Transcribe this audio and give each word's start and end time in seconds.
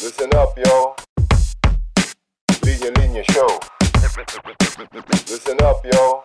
Listen 0.00 0.30
up, 0.36 0.54
yo. 0.56 0.94
Linya 2.62 2.90
Linya 2.98 3.24
Show. 3.34 3.50
Listen 5.26 5.58
up, 5.62 5.82
yo. 5.84 6.22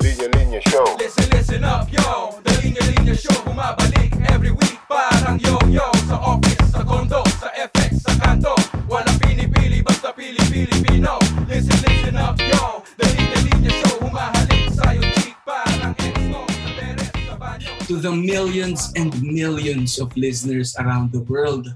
Linya 0.00 0.28
Linya 0.32 0.60
Show. 0.68 0.84
Listen, 0.98 1.28
listen 1.30 1.64
up, 1.64 1.92
yo 1.92 2.40
The 2.44 2.52
Linya 2.64 2.80
Linya 2.80 3.14
Show 3.14 3.36
Bumabalik 3.44 4.12
every 4.32 4.50
week 4.50 4.78
Parang 4.88 5.38
yo-yo 5.38 5.84
Sa 6.08 6.16
office, 6.16 6.72
sa 6.72 6.82
condo, 6.82 7.22
sa 7.38 7.52
FX, 7.54 8.02
sa 8.02 8.12
kanto 8.16 8.56
Walang 8.88 9.18
pinipili, 9.20 9.84
basta 9.84 10.12
pili-Pilipino 10.16 11.18
Listen, 11.44 11.76
listen 11.84 12.16
up, 12.16 12.40
yo 12.40 12.82
The 12.96 13.04
Linya 13.04 13.38
Linya 13.46 13.72
Show 13.84 13.94
Humahalik 14.00 14.72
sa'yo, 14.72 15.02
chick 15.20 15.36
Parang 15.44 15.92
ex-no 16.00 16.42
Sa 16.48 16.68
teres, 16.72 17.10
sa 17.28 17.34
banyo 17.36 17.68
to 17.88 17.96
the 17.96 18.12
millions 18.12 18.92
and 18.96 19.16
millions 19.24 19.96
of 19.96 20.12
listeners 20.16 20.76
around 20.76 21.08
the 21.08 21.24
world. 21.24 21.72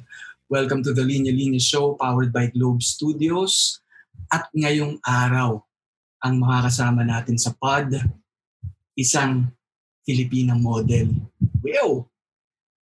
Welcome 0.52 0.84
to 0.84 0.92
the 0.92 1.00
Linya 1.00 1.32
Linya 1.32 1.56
Show 1.56 1.96
powered 1.96 2.28
by 2.28 2.52
Globe 2.52 2.84
Studios. 2.84 3.80
At 4.28 4.52
ngayong 4.52 5.00
araw, 5.00 5.64
ang 6.20 6.44
makakasama 6.44 7.08
natin 7.08 7.40
sa 7.40 7.56
pod, 7.56 7.88
isang 8.92 9.48
Filipina 10.04 10.52
model. 10.52 11.08
Wow! 11.64 12.04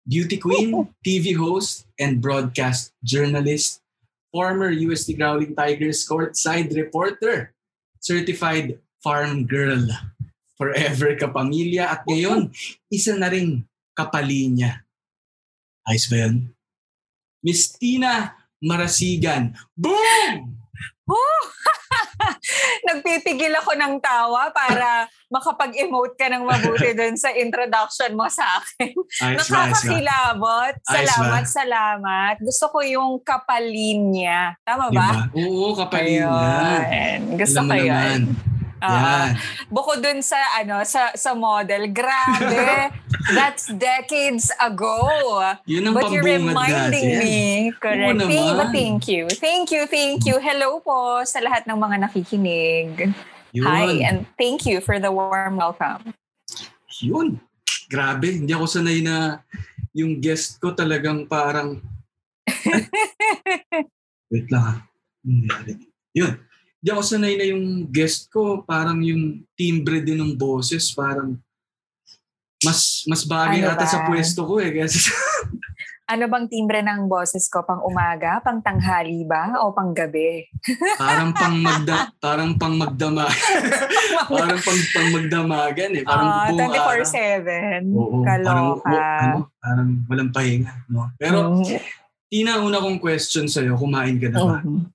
Beauty 0.09 0.41
queen, 0.41 0.89
TV 1.05 1.37
host, 1.37 1.85
and 2.01 2.25
broadcast 2.25 2.97
journalist, 3.05 3.85
former 4.33 4.73
UST 4.73 5.21
Growling 5.21 5.53
Tigers 5.53 6.09
courtside 6.09 6.73
reporter, 6.73 7.53
certified 8.01 8.81
farm 9.05 9.45
girl, 9.45 9.85
forever 10.57 11.13
kapamilya, 11.13 11.93
at 11.93 12.09
ngayon, 12.09 12.57
isa 12.89 13.21
na 13.21 13.29
rin 13.29 13.69
kapalinya. 13.93 14.81
Ayos 15.85 16.09
ba 16.09 16.25
yun? 16.25 16.57
Miss 17.41 17.73
Tina 17.77 18.37
Marasigan. 18.61 19.57
Boom! 19.73 20.61
Nagpipigil 22.87 23.51
ako 23.57 23.73
ng 23.75 23.99
tawa 23.99 24.53
para 24.53 25.09
makapag-emote 25.31 26.15
ka 26.15 26.27
ng 26.29 26.45
mabuti 26.45 26.93
dun 26.99 27.17
sa 27.17 27.33
introduction 27.35 28.13
mo 28.15 28.29
sa 28.29 28.61
akin. 28.61 28.95
Ayos 29.25 29.47
ayos? 29.47 29.49
Nakakakilabot. 29.49 30.75
Ayos 30.77 30.91
Salamat, 30.91 31.45
ba? 31.45 31.51
salamat. 31.51 32.35
Gusto 32.43 32.65
ko 32.71 32.79
yung 32.85 33.11
kapalinya. 33.25 34.55
Tama 34.63 34.93
ba? 34.93 35.09
Diba? 35.33 35.41
Oo, 35.41 35.73
kapalinya. 35.75 36.85
Ayun. 36.85 37.21
Gusto 37.41 37.59
Alam 37.63 37.69
ko 37.69 37.75
yun. 37.75 37.89
naman. 37.89 38.21
Yan. 38.81 39.37
Bukod 39.69 40.01
dun 40.01 40.25
sa 40.25 40.41
ano 40.57 40.81
sa 40.89 41.13
sa 41.13 41.37
model, 41.37 41.93
grabe. 41.93 42.89
That's 43.37 43.69
decades 43.69 44.49
ago. 44.57 45.05
Yun 45.69 45.93
ang 45.93 45.95
But 45.95 46.09
you're 46.11 46.25
reminding 46.25 47.21
natin. 47.21 47.21
me. 47.21 47.39
Correct. 47.77 48.17
Oo 48.17 48.29
Thank, 48.29 48.51
but 48.57 48.71
thank 48.73 49.03
you. 49.07 49.23
Thank 49.29 49.67
you, 49.71 49.83
thank 49.85 50.25
you. 50.25 50.41
Hello 50.41 50.81
po 50.81 51.21
sa 51.29 51.45
lahat 51.45 51.69
ng 51.69 51.77
mga 51.77 51.97
nakikinig. 52.09 53.13
Yun. 53.53 53.67
Hi, 53.67 54.01
and 54.07 54.25
thank 54.39 54.65
you 54.65 54.81
for 54.81 55.03
the 55.03 55.11
warm 55.11 55.59
welcome. 55.59 56.15
Yun. 57.03 57.43
Grabe, 57.91 58.39
hindi 58.39 58.55
ako 58.55 58.67
sanay 58.71 59.03
na 59.03 59.43
yung 59.91 60.23
guest 60.23 60.63
ko 60.63 60.71
talagang 60.71 61.27
parang... 61.27 61.83
Wait 64.31 64.47
lang 64.47 64.63
ha. 64.63 64.75
Nangyari? 65.27 65.75
Yun. 66.15 66.39
Hindi 66.81 66.89
ako 66.91 67.03
sanay 67.05 67.35
na 67.37 67.45
yung 67.47 67.65
guest 67.87 68.29
ko, 68.29 68.65
parang 68.65 68.99
yung 69.01 69.45
timbre 69.53 70.01
din 70.01 70.17
ng 70.19 70.33
boses, 70.33 70.89
parang 70.91 71.37
mas 72.61 73.05
mas 73.05 73.23
bagay 73.23 73.61
Ano 73.61 73.69
ata 73.71 73.85
ba? 73.85 73.89
sa 73.91 74.05
pwesto 74.05 74.45
ko 74.45 74.57
eh. 74.59 74.73
Kasi 74.75 74.97
Ano 76.11 76.27
bang 76.27 76.49
timbre 76.49 76.81
ng 76.81 77.07
boses 77.07 77.47
ko? 77.47 77.63
Pang 77.63 77.85
umaga? 77.85 78.41
Pang 78.41 78.59
tanghali 78.59 79.23
ba? 79.23 79.61
O 79.61 79.71
pang 79.71 79.93
gabi? 79.93 80.43
parang 80.97 81.31
pang 81.31 81.55
magda, 81.63 82.11
parang 82.19 82.57
pang 82.57 82.75
magdama, 82.75 83.31
parang 84.27 84.59
pang, 84.59 84.81
pang 84.91 85.09
magdamagan 85.13 85.91
eh. 85.95 86.03
Parang 86.03 86.27
Ah, 86.27 86.51
buong 86.51 86.67
araw. 86.67 87.07
24-7. 87.07 87.95
Oo, 87.95 88.17
parang, 88.27 88.67
Kaloka. 88.75 88.91
o- 88.91 89.21
ano, 89.23 89.39
parang 89.55 89.89
walang 90.09 90.31
pahinga. 90.31 90.73
No? 90.89 91.13
Pero, 91.15 91.39
Mm. 91.55 91.79
Tina, 92.27 92.59
una 92.59 92.79
kong 92.79 92.99
question 92.99 93.47
sa'yo, 93.47 93.75
kumain 93.75 94.15
ka 94.17 94.31
na 94.31 94.39
ba? 94.41 94.59
Mhm. 94.61 94.87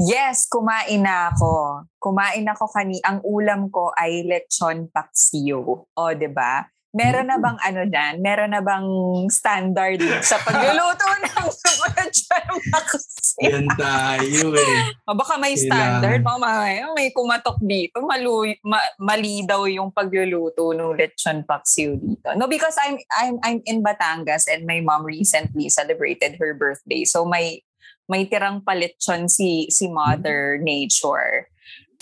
Yes, 0.00 0.48
kumain 0.48 1.04
na 1.04 1.32
ako. 1.32 1.84
Kumain 2.00 2.46
ako 2.48 2.64
kani. 2.72 2.98
Ang 3.04 3.20
ulam 3.24 3.68
ko 3.68 3.92
ay 3.96 4.24
lechon 4.24 4.88
paksiw. 4.88 5.60
O, 5.96 6.02
'di 6.16 6.30
ba? 6.32 6.64
Meron 6.90 7.30
na 7.30 7.38
bang 7.38 7.54
ano 7.62 7.86
diyan? 7.86 8.18
Meron 8.18 8.50
na 8.50 8.58
bang 8.58 8.88
standard 9.30 10.02
sa 10.26 10.42
pagluluto 10.42 11.06
ng 11.22 11.46
lechon 11.94 12.50
paksiw? 12.74 13.46
Yan 13.46 13.66
tayo 13.78 14.58
eh. 14.58 14.90
O 15.06 15.14
baka 15.14 15.38
may 15.38 15.54
standard, 15.54 16.18
baka 16.26 16.38
may, 16.42 16.82
may 16.98 17.08
kumatok 17.14 17.62
dito. 17.62 18.02
Malu, 18.02 18.50
ma- 18.66 18.90
mali 18.98 19.46
daw 19.46 19.70
yung 19.70 19.94
pagluluto 19.94 20.74
ng 20.74 20.98
lechon 20.98 21.46
paksiw 21.46 21.94
dito. 21.94 22.26
No, 22.34 22.50
because 22.50 22.74
I'm 22.82 22.98
I'm 23.22 23.38
I'm 23.46 23.58
in 23.70 23.86
Batangas 23.86 24.50
and 24.50 24.66
my 24.66 24.82
mom 24.82 25.06
recently 25.06 25.70
celebrated 25.70 26.42
her 26.42 26.58
birthday. 26.58 27.06
So 27.06 27.22
may 27.22 27.62
may 28.10 28.26
tirang 28.26 28.58
palechon 28.60 29.30
si 29.30 29.70
si 29.70 29.86
Mother 29.86 30.58
Nature. 30.58 31.46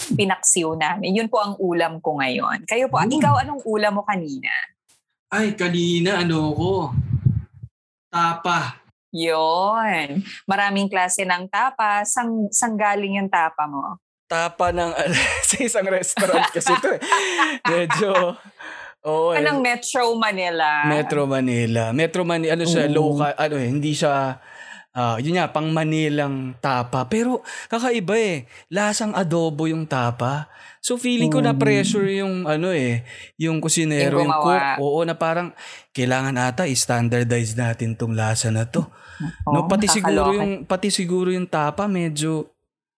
Pinaksiw 0.08 0.72
namin. 0.72 1.12
Yun 1.12 1.28
po 1.28 1.36
ang 1.38 1.54
ulam 1.58 2.00
ko 2.00 2.16
ngayon. 2.16 2.64
Kayo 2.64 2.88
po, 2.88 2.96
Mm. 2.96 3.12
ikaw 3.12 3.34
anong 3.38 3.60
ulam 3.62 3.92
mo 3.92 4.02
kanina? 4.02 4.48
Ay, 5.28 5.52
kanina 5.52 6.22
ano 6.22 6.54
ko? 6.54 6.72
Tapa. 8.08 8.80
Yun. 9.10 10.22
Maraming 10.44 10.88
klase 10.88 11.24
ng 11.24 11.44
tapa. 11.47 12.04
Sang, 12.04 12.48
sang 12.48 12.74
galing 12.74 13.20
yung 13.20 13.28
tapa 13.28 13.68
mo? 13.68 14.00
tapa 14.28 14.68
ng 14.70 14.92
sa 15.48 15.56
isang 15.58 15.88
restaurant 15.88 16.52
kasi 16.52 16.68
ito 16.68 16.88
eh. 16.92 17.00
Medyo 17.64 18.36
Oo. 19.02 19.32
eh. 19.32 19.41
Anong 19.41 19.64
Metro 19.64 20.12
Manila? 20.14 20.84
Metro 20.84 21.24
Manila. 21.24 21.97
Metro 21.97 22.28
Manila 22.28 22.52
ano 22.52 22.68
siya 22.68 22.84
Oo. 22.86 22.92
local 22.92 23.32
ano 23.32 23.56
eh 23.56 23.64
hindi 23.64 23.97
siya 23.97 24.36
ah 24.98 25.16
yun 25.16 25.38
nga 25.38 25.47
pang 25.47 25.70
Manilang 25.70 26.59
tapa 26.59 27.06
pero 27.06 27.38
kakaiba 27.70 28.19
eh 28.19 28.36
lasang 28.66 29.14
adobo 29.14 29.70
yung 29.70 29.86
tapa. 29.86 30.50
So 30.82 30.98
feeling 30.98 31.31
ko 31.31 31.38
na 31.38 31.54
Mm. 31.54 31.60
pressure 31.60 32.06
yung 32.09 32.42
ano 32.44 32.75
eh 32.75 33.06
yung 33.38 33.62
kusinero 33.62 34.19
Yung 34.19 34.34
cook. 34.34 34.62
Oo 34.82 35.06
na 35.06 35.14
parang 35.14 35.54
kailangan 35.91 36.34
ata 36.34 36.66
i-standardize 36.66 37.54
natin 37.54 37.94
tong 37.94 38.14
lasa 38.14 38.50
na 38.50 38.66
to. 38.66 38.82
no 39.54 39.62
Oo, 39.62 39.69
pati 39.70 39.86
siguro 39.86 40.31
nakakaloka. 40.31 40.38
yung 40.38 40.53
pati 40.66 40.88
siguro 40.91 41.28
yung 41.30 41.47
tapa 41.47 41.86
medyo 41.86 42.50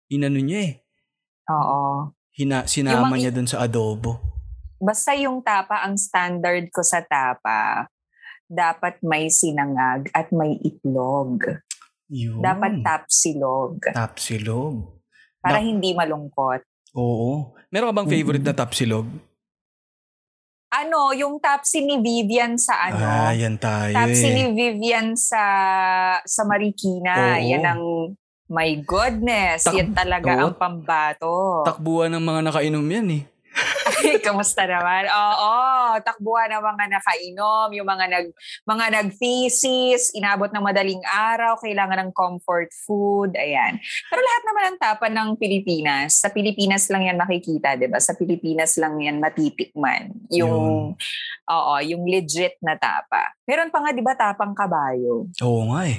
inano 0.08 0.40
niya 0.40 0.60
eh. 0.64 0.72
Oo. 1.48 2.12
Hina, 2.30 2.64
sinama 2.64 3.12
Yung 3.12 3.20
niya 3.20 3.32
dun 3.34 3.44
sa 3.44 3.60
adobo. 3.60 4.16
Basta 4.80 5.12
yung 5.12 5.44
tapa, 5.44 5.84
ang 5.84 6.00
standard 6.00 6.72
ko 6.72 6.80
sa 6.80 7.04
tapa, 7.04 7.84
dapat 8.46 8.96
may 9.04 9.28
sinangag 9.28 10.08
at 10.10 10.32
may 10.32 10.56
itlog. 10.60 11.60
Yun. 12.10 12.42
Dapat 12.42 12.82
tapsilog. 12.82 13.78
Tapsilog. 13.94 14.98
Para 15.38 15.62
Dak- 15.62 15.66
hindi 15.70 15.94
malungkot. 15.94 16.60
Oo. 16.98 17.54
Meron 17.70 17.94
ka 17.94 17.96
bang 18.02 18.10
favorite 18.10 18.44
na 18.44 18.54
tapsilog? 18.54 19.06
Ano, 20.70 21.10
yung 21.10 21.42
tapsi 21.42 21.82
ni 21.82 21.98
Vivian 21.98 22.54
sa 22.54 22.90
ano? 22.90 23.02
Ah, 23.02 23.34
yan 23.34 23.58
tayo 23.58 23.90
tapsi 23.90 24.26
ni 24.30 24.44
eh. 24.46 24.54
Vivian 24.54 25.18
sa 25.18 25.42
sa 26.22 26.42
Marikina. 26.46 27.38
Oo. 27.38 27.42
Yan 27.42 27.64
ang 27.66 27.82
my 28.50 28.70
goodness. 28.82 29.66
Tak- 29.66 29.74
yan 29.78 29.90
talaga 29.94 30.30
Oo. 30.30 30.50
ang 30.50 30.54
pambato. 30.58 31.62
Takbuhan 31.66 32.10
ng 32.14 32.22
mga 32.22 32.40
nakainom 32.50 32.86
yan 32.86 33.08
eh. 33.18 33.22
Kamusta 34.26 34.64
naman? 34.64 35.10
Oo, 35.10 35.52
takbuhan 36.00 36.50
ng 36.54 36.62
mga 36.62 36.84
nakainom, 36.96 37.68
yung 37.74 37.88
mga 37.88 38.06
nag 38.06 38.26
mga 38.64 38.86
nag-thesis, 39.00 40.14
inabot 40.14 40.48
ng 40.50 40.62
madaling 40.62 41.02
araw, 41.04 41.58
kailangan 41.58 42.06
ng 42.06 42.10
comfort 42.14 42.70
food, 42.86 43.34
ayan. 43.34 43.76
Pero 44.08 44.20
lahat 44.22 44.42
naman 44.46 44.62
ng 44.62 44.78
tapa 44.78 45.06
ng 45.10 45.28
Pilipinas, 45.36 46.22
sa 46.22 46.30
Pilipinas 46.30 46.86
lang 46.88 47.06
yan 47.10 47.18
makikita, 47.18 47.74
'di 47.74 47.90
ba? 47.90 47.98
Sa 47.98 48.14
Pilipinas 48.14 48.78
lang 48.78 48.98
yan 49.02 49.18
matitikman. 49.18 50.14
Yung 50.30 50.94
oo, 51.50 51.74
yung 51.82 52.02
legit 52.06 52.56
na 52.62 52.78
tapa. 52.78 53.34
Meron 53.44 53.74
pa 53.74 53.82
nga 53.82 53.90
'di 53.90 54.02
ba 54.04 54.14
tapang 54.14 54.54
kabayo? 54.54 55.26
Oo 55.42 55.62
nga 55.74 55.90
eh. 55.90 55.98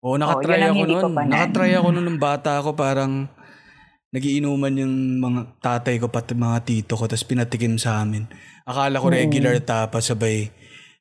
Oo, 0.00 0.16
nakatry 0.16 0.64
ang 0.64 0.80
ako 0.80 1.12
na- 1.12 1.28
Nakatry 1.28 1.76
ako 1.76 1.88
nun 1.94 2.04
nung 2.08 2.20
bata 2.20 2.56
ako 2.56 2.72
parang 2.72 3.28
nagiinuman 4.10 4.74
yung 4.74 4.94
mga 5.22 5.40
tatay 5.62 6.02
ko 6.02 6.10
pati 6.10 6.34
mga 6.34 6.66
tito 6.66 6.98
ko 6.98 7.06
tapos 7.06 7.26
pinatikim 7.26 7.78
sa 7.78 8.02
amin. 8.02 8.26
Akala 8.66 8.98
ko 8.98 9.06
Mm. 9.08 9.14
regular 9.16 9.54
tapa 9.62 10.02
sabay. 10.02 10.50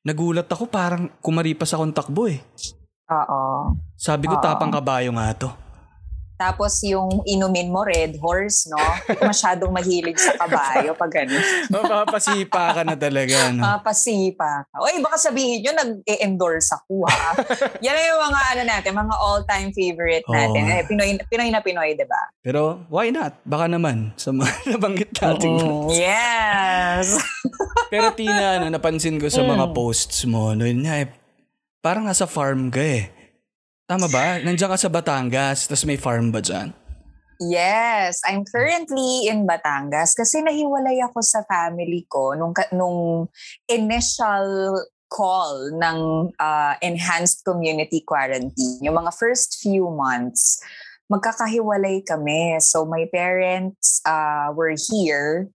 Nagulat 0.05 0.47
ako 0.47 0.69
parang 0.69 1.09
kumaripas 1.19 1.73
akong 1.73 1.91
takbo 1.91 2.29
eh. 2.29 2.39
Oo. 3.09 3.73
Sabi 3.97 4.29
ko 4.29 4.37
Oo. 4.37 4.43
tapang 4.45 4.71
kabayo 4.71 5.09
nga 5.17 5.33
to. 5.35 5.49
Tapos 6.39 6.79
yung 6.81 7.19
inumin 7.27 7.67
mo, 7.67 7.83
red 7.83 8.15
horse, 8.15 8.71
no? 8.71 8.79
Masyadong 9.19 9.75
mahilig 9.75 10.15
sa 10.15 10.39
kabayo 10.39 10.95
pag 11.01 11.11
ganun. 11.11 11.43
Mapapasipa 11.67 12.71
ka 12.71 12.81
na 12.81 12.95
talaga. 12.95 13.51
No? 13.51 13.67
Mapasipa 13.67 14.63
ka. 14.65 14.75
Uy, 14.79 15.03
baka 15.03 15.19
sabihin 15.19 15.59
nyo, 15.59 15.75
nag-endorse 15.75 16.71
ako, 16.71 17.03
ha? 17.05 17.35
Yan 17.83 17.99
yung 18.07 18.21
mga, 18.23 18.39
ano 18.49 18.61
natin, 18.63 18.91
mga 18.95 19.15
all-time 19.19 19.69
favorite 19.69 20.23
natin. 20.25 20.63
Eh, 20.65 20.81
Pinoy, 20.87 21.09
Pinoy 21.27 21.49
na 21.51 21.59
Pinoy, 21.59 21.91
di 21.91 22.07
ba? 22.07 22.31
Pero 22.39 22.87
why 22.87 23.11
not? 23.11 23.35
Baka 23.43 23.67
naman 23.67 24.15
sa 24.15 24.31
mga 24.31 24.47
nabanggit 24.71 25.11
natin. 25.19 25.59
Mm, 25.59 25.91
yes! 25.91 27.19
Pero 27.89 28.15
Tina, 28.15 28.55
ano, 28.55 28.71
napansin 28.71 29.19
ko 29.19 29.27
sa 29.27 29.43
mga 29.43 29.65
Mm. 29.65 29.75
posts 29.75 30.23
mo, 30.23 30.55
no, 30.55 30.63
yun 30.63 30.87
nga, 30.87 31.03
eh, 31.03 31.11
parang 31.79 32.07
nasa 32.07 32.23
farm 32.23 32.71
ka 32.71 32.79
eh. 32.79 33.11
Tama 33.89 34.05
ba? 34.05 34.37
Nandiyan 34.37 34.69
ka 34.69 34.77
sa 34.77 34.93
Batangas, 34.93 35.65
tapos 35.65 35.81
may 35.89 35.97
farm 35.97 36.29
ba 36.29 36.45
dyan? 36.45 36.69
Yes, 37.41 38.21
I'm 38.21 38.45
currently 38.45 39.25
in 39.25 39.49
Batangas 39.49 40.13
kasi 40.13 40.45
nahiwalay 40.45 41.01
ako 41.01 41.25
sa 41.25 41.41
family 41.49 42.05
ko 42.05 42.37
nung 42.37 42.53
nung 42.69 43.25
initial 43.65 44.77
call 45.09 45.73
ng 45.73 46.29
uh, 46.37 46.73
enhanced 46.85 47.41
community 47.41 48.05
quarantine. 48.05 48.77
Yung 48.85 48.93
mga 48.93 49.09
first 49.17 49.57
few 49.57 49.89
months, 49.89 50.61
magkakahiwalay 51.09 52.05
kami. 52.05 52.61
So 52.61 52.85
my 52.85 53.09
parents 53.09 54.05
uh, 54.05 54.53
were 54.53 54.77
here 54.77 55.49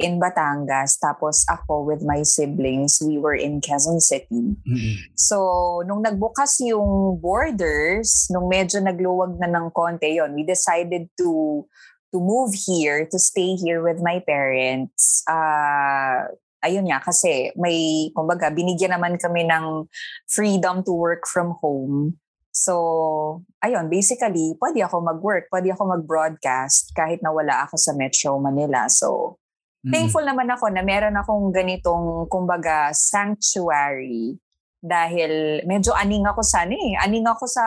in 0.00 0.18
Batangas 0.18 0.96
tapos 0.98 1.44
ako 1.46 1.84
with 1.84 2.00
my 2.02 2.24
siblings, 2.24 2.98
we 3.04 3.20
were 3.20 3.36
in 3.36 3.60
Quezon 3.60 4.00
City. 4.00 4.56
Mm-mm. 4.64 4.94
So, 5.14 5.84
nung 5.84 6.02
nagbukas 6.02 6.58
yung 6.64 7.20
borders, 7.20 8.26
nung 8.32 8.48
medyo 8.48 8.80
nagluwag 8.80 9.36
na 9.36 9.46
ng 9.46 9.70
konti 9.70 10.16
yon, 10.16 10.32
we 10.32 10.42
decided 10.42 11.12
to 11.20 11.62
to 12.10 12.18
move 12.18 12.50
here, 12.54 13.06
to 13.06 13.18
stay 13.18 13.54
here 13.54 13.82
with 13.82 14.02
my 14.02 14.18
parents. 14.26 15.22
Uh, 15.30 16.26
ayun 16.64 16.90
nga, 16.90 17.00
kasi 17.00 17.54
may, 17.54 18.10
kumbaga, 18.12 18.50
binigyan 18.50 18.92
naman 18.98 19.16
kami 19.16 19.46
ng 19.46 19.86
freedom 20.26 20.82
to 20.82 20.92
work 20.92 21.24
from 21.24 21.54
home. 21.62 22.18
So, 22.50 23.46
ayun, 23.62 23.86
basically, 23.86 24.58
pwede 24.58 24.82
ako 24.82 25.06
mag-work, 25.06 25.46
pwede 25.54 25.70
ako 25.70 25.96
mag-broadcast 25.96 26.92
kahit 26.98 27.22
na 27.22 27.30
wala 27.30 27.64
ako 27.64 27.78
sa 27.78 27.94
Metro 27.94 28.42
Manila. 28.42 28.90
So, 28.90 29.38
Mm-mm. 29.80 29.92
thankful 29.92 30.20
naman 30.20 30.48
ako 30.52 30.68
na 30.68 30.84
meron 30.84 31.16
akong 31.16 31.48
ganitong, 31.50 32.28
kumbaga, 32.28 32.92
sanctuary. 32.92 34.36
Dahil 34.80 35.60
medyo 35.68 35.92
aning 35.92 36.24
ako 36.24 36.40
sa 36.40 36.64
ano 36.64 36.72
eh. 36.72 36.96
Aning 37.00 37.28
ako 37.28 37.44
sa 37.44 37.64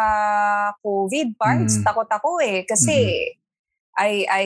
COVID 0.81 1.38
parts. 1.38 1.77
Mm. 1.77 1.86
Takot 1.86 2.10
ako 2.10 2.42
eh. 2.42 2.65
Kasi 2.65 3.30
I, 3.94 4.25
I, 4.25 4.45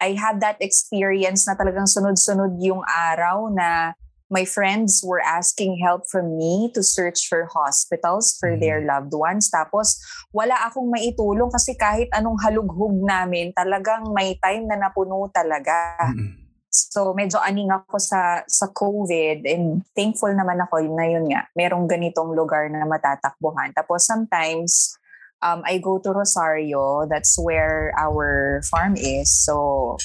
I 0.00 0.10
had 0.16 0.40
that 0.40 0.56
experience 0.60 1.44
na 1.44 1.56
talagang 1.56 1.84
sunod-sunod 1.84 2.56
yung 2.60 2.80
araw 2.84 3.52
na 3.52 3.92
my 4.32 4.48
friends 4.48 5.04
were 5.04 5.20
asking 5.20 5.76
help 5.84 6.08
from 6.08 6.40
me 6.40 6.72
to 6.72 6.80
search 6.80 7.28
for 7.28 7.44
hospitals 7.52 8.32
for 8.40 8.56
Mm. 8.56 8.60
their 8.64 8.80
loved 8.84 9.12
ones. 9.12 9.52
Tapos 9.52 10.00
wala 10.32 10.56
akong 10.64 10.88
maitulong 10.88 11.52
kasi 11.52 11.76
kahit 11.76 12.08
anong 12.16 12.40
halughog 12.40 12.96
namin, 13.04 13.52
talagang 13.52 14.08
may 14.16 14.36
time 14.40 14.64
na 14.64 14.80
napuno 14.80 15.28
talaga. 15.28 16.00
Mm-mm. 16.12 16.43
So 16.74 17.14
medyo 17.14 17.38
aning 17.38 17.70
ako 17.70 18.02
sa 18.02 18.42
sa 18.50 18.66
COVID 18.74 19.46
and 19.46 19.86
thankful 19.94 20.34
naman 20.34 20.58
ako 20.58 20.82
na 20.90 21.06
yun 21.06 21.30
nga, 21.30 21.46
merong 21.54 21.86
ganitong 21.86 22.34
lugar 22.34 22.66
na 22.66 22.82
matatakbuhan. 22.82 23.70
Tapos 23.70 24.02
sometimes 24.02 24.98
um, 25.38 25.62
I 25.62 25.78
go 25.78 26.02
to 26.02 26.10
Rosario, 26.10 27.06
that's 27.06 27.38
where 27.38 27.94
our 27.94 28.58
farm 28.66 28.98
is. 28.98 29.30
So 29.30 29.96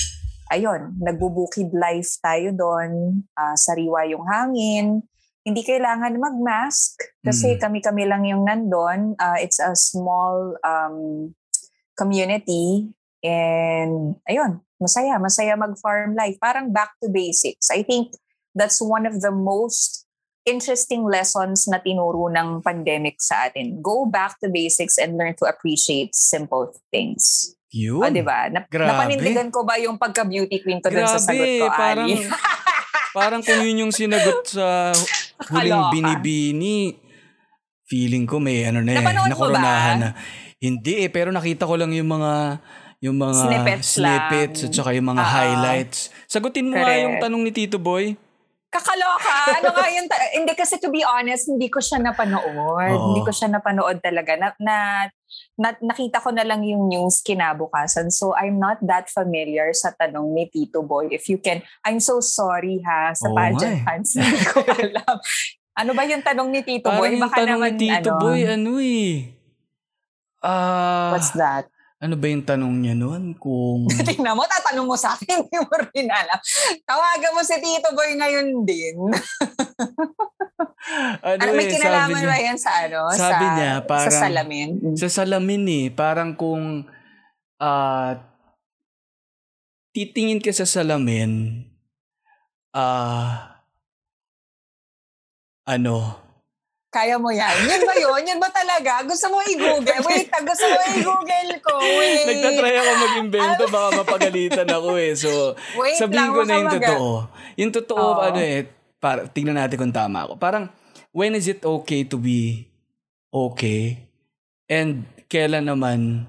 ayun, 0.53 0.97
nagbubukid 1.01 1.73
life 1.73 2.21
tayo 2.21 2.53
doon, 2.53 3.23
ah, 3.33 3.57
sariwa 3.57 4.05
yung 4.09 4.25
hangin. 4.29 5.01
Hindi 5.41 5.65
kailangan 5.65 6.21
mag-mask 6.21 7.01
kasi 7.25 7.57
Mm. 7.57 7.59
kami-kami 7.61 8.03
lang 8.05 8.23
yung 8.29 8.45
nandun. 8.45 9.17
Ah, 9.17 9.41
it's 9.41 9.57
a 9.57 9.73
small 9.73 10.53
um, 10.61 11.31
community 11.97 12.93
and 13.25 14.15
ayun, 14.29 14.61
masaya, 14.79 15.19
masaya 15.19 15.53
mag-farm 15.59 16.15
life. 16.15 16.39
Parang 16.39 16.71
back 16.71 16.95
to 17.03 17.11
basics. 17.11 17.69
I 17.69 17.83
think 17.83 18.15
that's 18.55 18.81
one 18.81 19.05
of 19.05 19.21
the 19.21 19.31
most 19.31 20.07
interesting 20.47 21.05
lessons 21.05 21.67
na 21.69 21.77
tinuro 21.77 22.31
ng 22.31 22.63
pandemic 22.65 23.21
sa 23.21 23.51
atin. 23.51 23.83
Go 23.83 24.07
back 24.09 24.39
to 24.41 24.49
basics 24.49 24.97
and 24.97 25.19
learn 25.19 25.35
to 25.37 25.45
appreciate 25.45 26.15
simple 26.15 26.73
things. 26.89 27.53
Yun. 27.69 28.01
O, 28.01 28.09
di 28.09 28.25
ba? 28.25 28.49
Nap- 28.49 28.65
Grabe. 28.65 28.89
napanindigan 28.89 29.53
ko 29.53 29.61
ba 29.61 29.77
yung 29.77 30.01
pagka-beauty 30.01 30.65
queen 30.65 30.81
ko 30.81 30.89
dun 30.89 31.05
sa 31.05 31.21
Grabe, 31.21 31.29
sagot 31.29 31.49
ko, 31.61 31.65
parang, 31.69 32.09
Ali? 32.09 32.25
parang 33.17 33.41
kung 33.45 33.61
yun 33.61 33.85
yung 33.85 33.93
sinagot 33.93 34.41
sa 34.49 34.89
huling 35.53 35.93
binibini, 35.93 36.97
feeling 37.85 38.25
ko 38.25 38.41
may 38.41 38.65
ano 38.65 38.81
na 38.81 38.97
eh, 38.97 38.97
Napanood 39.01 39.29
nakoronahan 39.29 39.97
na. 40.01 40.09
Hindi 40.57 41.05
eh, 41.05 41.09
pero 41.13 41.29
nakita 41.29 41.69
ko 41.69 41.77
lang 41.77 41.93
yung 41.93 42.09
mga 42.09 42.57
yung 42.99 43.15
mga 43.15 43.31
Snippets 43.33 43.87
snippets 43.95 44.59
lang. 44.59 44.67
at 44.67 44.75
saka 44.75 44.89
yung 44.91 45.07
mga 45.07 45.23
Oo. 45.23 45.31
highlights. 45.31 45.99
Sagutin 46.25 46.67
mo 46.67 46.75
nga 46.75 46.83
Correct. 46.85 47.03
yung 47.03 47.15
tanong 47.17 47.41
ni 47.43 47.51
Tito 47.51 47.79
Boy. 47.79 48.19
Kakaloka. 48.69 49.33
Ano 49.55 49.73
nga 49.73 49.87
yun? 49.89 50.05
ta- 50.05 50.29
hindi 50.37 50.53
kasi 50.53 50.77
to 50.77 50.87
be 50.87 51.01
honest, 51.01 51.47
hindi 51.47 51.67
ko 51.67 51.79
siya 51.79 51.97
napanood. 51.97 52.43
Oo. 52.45 52.77
Hindi 53.09 53.23
ko 53.23 53.31
siya 53.31 53.49
napanood 53.49 53.97
talaga. 53.97 54.35
Na, 54.35 54.51
na, 54.59 54.75
na- 55.55 55.81
nakita 55.81 56.19
ko 56.19 56.29
na 56.29 56.43
lang 56.43 56.61
yung 56.61 56.85
news 56.85 57.23
kinabukasan. 57.23 58.11
So 58.11 58.35
I'm 58.35 58.59
not 58.59 58.77
that 58.83 59.07
familiar 59.07 59.71
sa 59.71 59.89
tanong 59.91 60.35
ni 60.35 60.45
Tito 60.45 60.83
Boy. 60.83 61.09
If 61.09 61.25
you 61.27 61.39
can, 61.39 61.63
I'm 61.81 61.97
so 61.97 62.19
sorry 62.19 62.83
ha 62.83 63.09
sa 63.11 63.25
nga 63.27 63.35
pageant 63.49 63.73
eh. 63.73 63.81
fans. 63.81 64.09
Hindi 64.19 64.43
ko 64.45 64.59
alam. 64.61 65.15
ano 65.73 65.91
ba 65.95 66.03
yung 66.03 66.21
tanong 66.21 66.49
ni 66.51 66.61
Tito 66.61 66.85
Parang 66.85 66.99
Boy? 66.99 67.09
yung 67.09 67.23
Baka 67.23 67.37
tanong 67.39 67.55
naman, 67.57 67.71
ni 67.71 67.79
Tito 67.79 68.09
ano, 68.11 68.21
Boy, 68.21 68.39
ano 68.43 68.71
eh. 68.77 69.13
Ah, 70.39 71.09
What's 71.11 71.31
that? 71.33 71.65
Ano 71.99 72.15
ba 72.15 72.31
yung 72.31 72.47
tanong 72.47 72.75
niya 72.79 72.95
noon? 72.95 73.35
Kung... 73.35 73.91
Tingnan 74.07 74.39
mo, 74.39 74.47
tatanong 74.47 74.87
mo 74.87 74.95
sa 74.95 75.19
akin, 75.19 75.35
hindi 75.43 75.57
mo 75.59 75.75
rin 75.91 76.07
alam. 76.07 76.39
Tawagan 76.87 77.35
mo 77.35 77.43
si 77.43 77.59
Tito 77.59 77.91
Boy 77.91 78.15
ngayon 78.15 78.63
din. 78.63 78.95
ano 81.27 81.39
Ano, 81.43 81.51
may 81.59 81.67
eh, 81.67 81.71
kinalaman 81.75 82.23
niya, 82.23 82.31
ba 82.31 82.37
yan 82.39 82.57
sa 82.57 82.71
ano? 82.87 83.11
sabi 83.11 83.45
sa, 83.45 83.55
niya, 83.59 83.71
parang- 83.83 84.07
Sa 84.07 84.19
salamin? 84.31 84.69
Mm. 84.79 84.95
sa 84.95 85.09
salamin 85.11 85.63
eh, 85.67 85.85
parang 85.91 86.31
kung 86.39 86.87
ah 87.59 88.15
titingin 89.91 90.39
ka 90.39 90.55
sa 90.55 90.63
salamin, 90.63 91.67
ah 92.71 93.59
ano, 95.67 96.28
Kaya 96.89 97.21
mo 97.21 97.29
yan. 97.29 97.53
Yun 97.69 97.81
ba 97.85 97.93
yun? 98.01 98.21
Yun 98.33 98.39
ba 98.41 98.49
talaga? 98.49 99.05
Gusto 99.05 99.29
mo 99.29 99.45
i-google? 99.45 100.01
Wait, 100.09 100.25
gusto 100.49 100.65
mo 100.65 100.79
i-google 100.89 101.51
ko. 101.61 101.77
Wait. 101.77 102.25
nagtatry 102.25 102.73
ako 102.81 102.91
mag-invento, 102.97 103.63
baka 103.69 103.87
mapagalitan 104.01 104.65
ako 104.65 104.89
eh. 104.97 105.13
So, 105.13 105.53
Wait 105.77 106.01
sabihin 106.01 106.33
lang, 106.33 106.33
ko 106.33 106.41
na 106.49 106.53
yung 106.57 106.65
mag- 106.65 106.81
totoo. 106.81 107.09
Yung 107.61 107.71
totoo, 107.73 108.07
Oo. 108.17 108.25
ano 108.25 108.39
eh, 108.41 108.65
para, 108.97 109.29
tingnan 109.29 109.61
natin 109.61 109.77
kung 109.77 109.93
tama 109.93 110.25
ako. 110.25 110.41
Parang, 110.41 110.65
when 111.13 111.37
is 111.37 111.45
it 111.45 111.61
okay 111.61 112.09
to 112.09 112.17
be 112.17 112.65
okay? 113.29 114.09
And 114.65 115.05
kailan 115.29 115.69
naman 115.69 116.25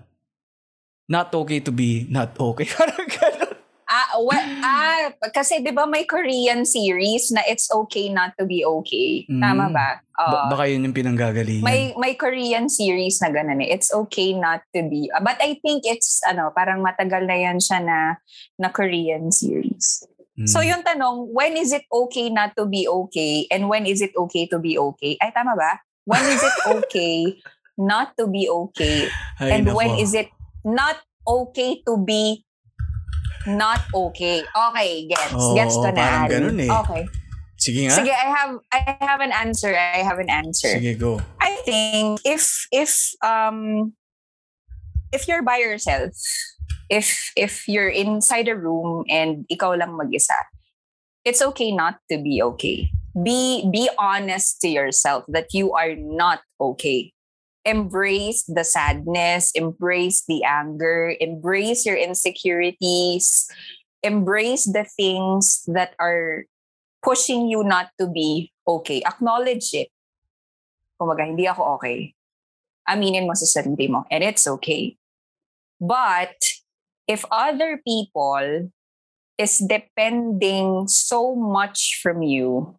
not 1.08 1.32
okay 1.32 1.64
to 1.64 1.72
be 1.72 2.04
not 2.12 2.36
okay? 2.36 2.68
Parang 2.76 3.08
well, 4.22 4.40
ah, 4.60 5.08
kasi 5.28 5.58
di 5.58 5.70
ba 5.70 5.84
may 5.84 6.02
Korean 6.02 6.62
series 6.62 7.30
na 7.30 7.42
It's 7.42 7.66
Okay 7.66 8.08
Not 8.08 8.36
to 8.36 8.44
Be 8.44 8.60
Okay? 8.62 9.24
Tama 9.26 9.68
Mm. 9.68 9.72
ba? 9.72 9.88
Ba- 10.10 10.20
Oo. 10.20 10.48
baka 10.52 10.64
yun 10.66 10.84
yung 10.84 10.92
pinanggagalingan. 10.92 11.60
may 11.60 11.96
may 11.96 12.12
Korean 12.12 12.66
series 12.66 13.18
na 13.18 13.28
ganun 13.28 13.58
eh. 13.58 13.70
It's 13.70 13.88
okay 13.88 14.32
not 14.32 14.60
to 14.70 14.84
be. 14.84 15.08
ah, 15.08 15.18
But 15.18 15.40
I 15.40 15.56
think 15.58 15.84
it's 15.84 16.20
ano, 16.22 16.50
parang 16.50 16.80
matagal 16.80 17.24
na 17.24 17.36
yan 17.36 17.56
siya 17.56 17.80
na 17.80 18.20
na 18.56 18.68
Korean 18.68 19.28
series. 19.30 20.04
Mm. 20.36 20.46
So 20.46 20.60
yung 20.60 20.80
tanong, 20.80 21.30
when 21.30 21.54
is 21.54 21.70
it 21.70 21.84
okay 21.86 22.28
not 22.28 22.52
to 22.54 22.64
be 22.64 22.84
okay 22.86 23.48
and 23.48 23.66
when 23.66 23.84
is 23.84 24.00
it 24.00 24.12
okay 24.14 24.44
to 24.46 24.56
be 24.56 24.76
okay? 24.76 25.16
Ay 25.18 25.32
tama 25.32 25.52
ba? 25.52 25.80
When 26.04 26.20
is 26.22 26.40
it 26.40 26.56
okay 26.66 27.36
not 27.80 28.12
to 28.16 28.24
be 28.24 28.44
okay 28.44 29.08
Ay, 29.40 29.56
and 29.56 29.64
nako. 29.64 29.76
when 29.78 29.92
is 29.96 30.12
it 30.12 30.28
not 30.60 31.00
okay 31.24 31.80
to 31.84 31.96
be 31.96 32.44
not 33.46 33.80
okay? 33.94 34.42
Okay, 34.44 35.08
gets. 35.08 35.32
Oo, 35.32 35.54
gets 35.54 35.74
ko 35.76 35.88
na. 35.88 35.96
parang 35.96 36.28
ganun 36.28 36.56
eh. 36.60 36.70
Okay. 36.70 37.02
Sige 37.60 37.84
nga. 37.84 37.96
Sige, 38.00 38.12
I 38.12 38.28
have 38.32 38.52
I 38.72 38.80
have 39.04 39.20
an 39.20 39.32
answer. 39.36 39.76
I 39.76 40.00
have 40.00 40.16
an 40.16 40.32
answer. 40.32 40.72
Sige, 40.72 40.96
go. 40.96 41.20
I 41.40 41.60
think 41.68 42.24
if 42.24 42.48
if 42.72 43.12
um 43.20 43.92
if 45.12 45.28
you're 45.28 45.44
by 45.44 45.60
yourself, 45.60 46.16
if 46.88 47.32
if 47.36 47.68
you're 47.68 47.92
inside 47.92 48.48
a 48.48 48.56
room 48.56 49.04
and 49.12 49.44
ikaw 49.52 49.76
lang 49.76 49.92
mag-isa, 49.92 50.40
it's 51.24 51.44
okay 51.52 51.70
not 51.72 52.00
to 52.08 52.16
be 52.16 52.40
okay. 52.56 52.88
Be 53.12 53.68
be 53.68 53.92
honest 54.00 54.64
to 54.64 54.68
yourself 54.68 55.28
that 55.28 55.52
you 55.52 55.76
are 55.76 55.92
not 55.98 56.40
okay. 56.56 57.12
Embrace 57.64 58.44
the 58.48 58.64
sadness, 58.64 59.52
embrace 59.54 60.24
the 60.26 60.44
anger, 60.44 61.14
embrace 61.20 61.84
your 61.84 61.96
insecurities, 61.96 63.48
embrace 64.02 64.64
the 64.64 64.84
things 64.84 65.62
that 65.66 65.94
are 65.98 66.44
pushing 67.02 67.48
you 67.48 67.64
not 67.64 67.90
to 67.98 68.08
be 68.08 68.52
okay. 68.66 69.02
Acknowledge 69.04 69.72
it. 69.72 69.88
Kumaga, 71.00 71.24
hindi 71.24 71.48
ako 71.48 71.80
okay. 71.80 72.14
Aminin 72.88 73.26
mo 73.28 73.34
sa 73.36 73.48
sarili 73.48 73.88
mo. 73.88 74.04
And 74.10 74.24
it's 74.24 74.46
okay. 74.46 74.96
But 75.80 76.36
if 77.08 77.24
other 77.32 77.80
people 77.80 78.72
is 79.40 79.56
depending 79.64 80.88
so 80.88 81.32
much 81.32 82.00
from 82.04 82.20
you 82.20 82.76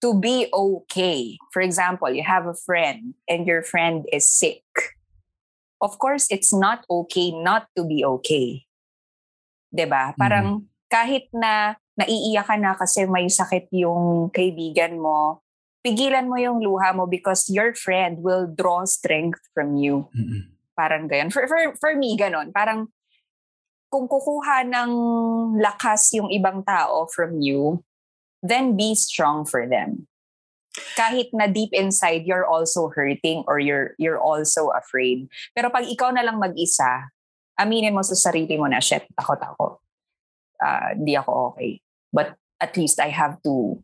to 0.00 0.16
be 0.16 0.48
okay. 0.52 1.36
For 1.52 1.60
example, 1.60 2.10
you 2.10 2.24
have 2.24 2.46
a 2.46 2.56
friend 2.56 3.14
and 3.28 3.46
your 3.46 3.62
friend 3.62 4.04
is 4.12 4.28
sick. 4.28 4.64
Of 5.80 5.96
course, 5.96 6.28
it's 6.28 6.52
not 6.52 6.84
okay 6.88 7.32
not 7.32 7.68
to 7.76 7.84
be 7.84 8.04
okay. 8.04 8.64
'Di 9.72 9.86
ba? 9.88 10.12
Parang 10.16 10.68
kahit 10.90 11.30
na 11.32 11.78
naiiyak 12.00 12.48
ka 12.48 12.56
na 12.56 12.72
kasi 12.74 13.04
may 13.06 13.28
sakit 13.28 13.68
yung 13.76 14.32
kaibigan 14.32 14.98
mo, 14.98 15.44
pigilan 15.84 16.28
mo 16.28 16.36
yung 16.36 16.60
luha 16.60 16.92
mo 16.92 17.04
because 17.04 17.48
your 17.48 17.72
friend 17.76 18.20
will 18.20 18.48
draw 18.48 18.84
strength 18.84 19.40
from 19.52 19.76
you. 19.76 20.08
Mm-mm. 20.16 20.48
Parang 20.76 21.08
ganyan. 21.08 21.28
For, 21.28 21.44
for, 21.44 21.60
for 21.76 21.92
me, 21.92 22.16
ganon. 22.16 22.52
Parang 22.52 22.88
kung 23.92 24.08
kukuha 24.08 24.64
ng 24.64 24.90
lakas 25.60 26.14
yung 26.16 26.32
ibang 26.32 26.64
tao 26.64 27.04
from 27.10 27.40
you, 27.42 27.84
then 28.42 28.76
be 28.76 28.94
strong 28.94 29.44
for 29.44 29.68
them. 29.68 30.08
Kahit 30.96 31.34
na 31.34 31.50
deep 31.50 31.74
inside, 31.74 32.24
you're 32.24 32.46
also 32.46 32.88
hurting 32.94 33.44
or 33.46 33.58
you're, 33.58 33.92
you're 33.98 34.20
also 34.20 34.70
afraid. 34.70 35.26
Pero 35.52 35.68
pag 35.68 35.84
ikaw 35.84 36.14
na 36.14 36.22
lang 36.22 36.38
mag-isa, 36.38 37.10
aminin 37.58 37.92
mo 37.92 38.00
sa 38.00 38.14
sarili 38.16 38.56
mo 38.56 38.70
na, 38.70 38.80
shit, 38.80 39.04
takot 39.18 39.40
ako. 39.42 39.82
Ah, 40.62 40.94
Hindi 40.94 41.18
ako 41.18 41.52
okay. 41.52 41.82
But 42.12 42.38
at 42.60 42.76
least 42.76 43.00
I 43.00 43.10
have 43.10 43.42
to, 43.42 43.82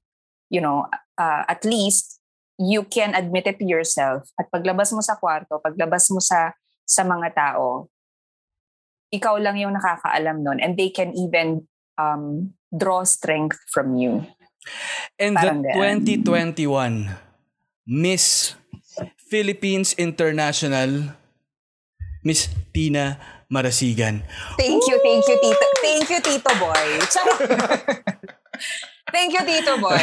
you 0.49 0.61
know, 0.61 0.87
uh, 1.19 1.45
at 1.49 1.65
least 1.65 2.21
you 2.57 2.85
can 2.85 3.13
admit 3.13 3.47
it 3.47 3.59
to 3.61 3.67
yourself. 3.67 4.29
At 4.41 4.49
paglabas 4.49 4.93
mo 4.93 5.01
sa 5.05 5.17
kwarto, 5.17 5.61
paglabas 5.61 6.09
mo 6.13 6.21
sa 6.21 6.57
sa 6.87 7.03
mga 7.03 7.35
tao, 7.35 7.91
ikaw 9.11 9.37
lang 9.43 9.59
yung 9.59 9.75
nakakaalam 9.75 10.43
nun 10.43 10.59
and 10.63 10.79
they 10.79 10.91
can 10.91 11.13
even 11.15 11.67
um, 11.99 12.55
draw 12.71 13.03
strength 13.03 13.59
from 13.71 13.97
you. 13.99 14.23
And 15.19 15.37
Parang 15.37 15.63
the 15.63 15.71
ganun. 15.73 16.05
2021 16.27 17.11
Miss 17.87 18.55
Philippines 19.31 19.95
International 19.99 21.15
Miss 22.27 22.51
Tina 22.75 23.19
Marasigan. 23.47 24.27
Thank 24.59 24.83
you, 24.91 24.97
thank 25.03 25.23
you, 25.29 25.37
Tito. 25.39 25.67
Thank 25.83 26.07
you, 26.11 26.21
Tito 26.21 26.53
Boy. 26.59 26.85
Thank 29.07 29.39
you, 29.39 29.43
Tito 29.47 29.79
Boy. 29.79 29.97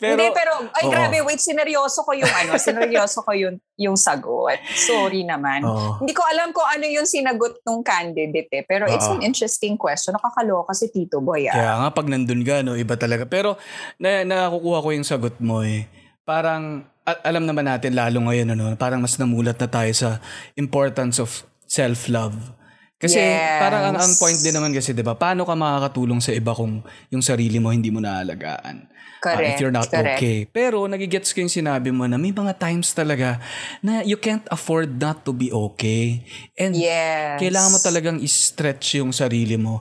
Pero, 0.00 0.14
Hindi, 0.16 0.26
pero, 0.30 0.52
ay 0.78 0.84
Oo. 0.86 0.92
grabe, 0.92 1.16
wait, 1.26 1.42
sineryoso 1.42 2.06
ko 2.06 2.14
yung 2.14 2.30
ano, 2.30 2.54
sineryoso 2.56 3.20
ko 3.26 3.34
yung, 3.34 3.58
yung 3.76 3.96
sagot. 3.98 4.56
Sorry 4.72 5.26
naman. 5.26 5.66
Oo. 5.66 5.98
Hindi 6.00 6.14
ko 6.14 6.22
alam 6.22 6.54
kung 6.54 6.64
ano 6.64 6.86
yung 6.86 7.04
sinagot 7.04 7.60
ng 7.66 7.80
candidate 7.82 8.50
eh. 8.52 8.62
Pero 8.64 8.86
it's 8.86 9.10
Oo. 9.10 9.18
an 9.18 9.26
interesting 9.26 9.74
question. 9.74 10.14
Nakakaloka 10.14 10.70
si 10.72 10.88
Tito 10.88 11.18
Boy 11.18 11.50
ah. 11.50 11.54
Kaya 11.56 11.72
nga 11.82 11.88
pag 11.90 12.06
nandun 12.06 12.46
ka, 12.46 12.62
no, 12.62 12.78
iba 12.78 12.94
talaga. 12.94 13.26
Pero 13.26 13.58
na, 13.98 14.22
nakukuha 14.22 14.78
ko 14.84 14.88
yung 14.94 15.06
sagot 15.06 15.36
mo 15.42 15.66
eh. 15.66 15.90
Parang 16.22 16.86
a- 17.02 17.22
alam 17.26 17.44
naman 17.44 17.66
natin 17.66 17.96
lalo 17.98 18.22
ngayon 18.30 18.54
ano, 18.54 18.70
parang 18.78 19.02
mas 19.02 19.18
namulat 19.18 19.58
na 19.58 19.66
tayo 19.66 19.90
sa 19.92 20.22
importance 20.54 21.18
of 21.18 21.42
self-love. 21.66 22.59
Kasi 23.00 23.16
Yes. 23.16 23.56
parang 23.56 23.82
ang, 23.90 23.96
ang 23.96 24.12
point 24.20 24.36
din 24.36 24.52
naman 24.52 24.76
kasi 24.76 24.92
'di 24.92 25.00
ba, 25.00 25.16
paano 25.16 25.48
ka 25.48 25.56
makakatulong 25.56 26.20
sa 26.20 26.36
iba 26.36 26.52
kung 26.52 26.84
yung 27.08 27.24
sarili 27.24 27.56
mo 27.56 27.72
hindi 27.72 27.88
mo 27.88 27.96
naalagaan? 27.98 28.84
Ah, 29.20 29.36
Correct. 29.36 29.52
if 29.52 29.60
you're 29.60 29.72
not 29.72 29.88
correct. 29.88 30.16
okay. 30.20 30.44
Pero 30.44 30.84
nagigets 30.84 31.32
ko 31.32 31.40
yung 31.40 31.52
sinabi 31.52 31.92
mo 31.92 32.04
na 32.04 32.16
may 32.16 32.32
mga 32.32 32.56
times 32.56 32.92
talaga 32.92 33.36
na 33.80 34.00
you 34.00 34.16
can't 34.16 34.44
afford 34.48 34.96
not 34.96 35.24
to 35.24 35.32
be 35.32 35.48
okay. 35.48 36.24
And 36.56 36.72
Yes. 36.76 37.36
kailangan 37.40 37.72
mo 37.72 37.78
talagang 37.80 38.16
i-stretch 38.20 39.00
yung 39.00 39.12
sarili 39.12 39.60
mo. 39.60 39.80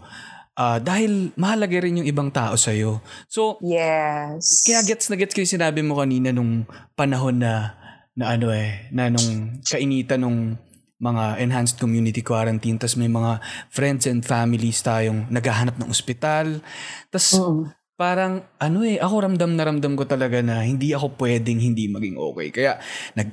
Ah, 0.56 0.76
dahil 0.80 1.32
mahalaga 1.40 1.80
rin 1.80 2.04
yung 2.04 2.08
ibang 2.08 2.28
tao 2.28 2.60
sa'yo. 2.60 3.00
So, 3.32 3.60
Yes. 3.64 4.64
kaya 4.68 4.84
gets 4.84 5.08
na 5.08 5.16
gets 5.16 5.32
ko 5.32 5.40
yung 5.40 5.56
sinabi 5.56 5.80
mo 5.80 5.96
kanina 5.96 6.36
nung 6.36 6.68
panahon 7.00 7.40
na, 7.40 7.80
na 8.12 8.36
ano 8.36 8.52
eh, 8.52 8.92
na 8.92 9.08
nung 9.08 9.60
kainitan 9.64 10.20
nung 10.20 10.60
mga 11.00 11.40
enhanced 11.40 11.80
community 11.80 12.20
quarantine, 12.20 12.76
tas 12.76 13.00
may 13.00 13.08
mga 13.08 13.40
friends 13.72 14.04
and 14.04 14.22
families 14.22 14.84
tayong 14.84 15.32
naghahanap 15.32 15.80
ng 15.80 15.88
ospital. 15.88 16.60
Tas 17.08 17.40
Mm. 17.40 17.72
parang 17.96 18.34
ano 18.60 18.84
eh, 18.84 19.00
ako 19.00 19.16
ramdam 19.24 19.56
na 19.56 19.64
ramdam 19.64 19.96
ko 19.96 20.04
talaga 20.04 20.40
na 20.40 20.60
hindi 20.62 20.92
ako 20.92 21.16
pwedeng 21.16 21.60
hindi 21.60 21.88
maging 21.88 22.20
okay. 22.20 22.48
Kaya 22.52 22.80
nag 23.16 23.32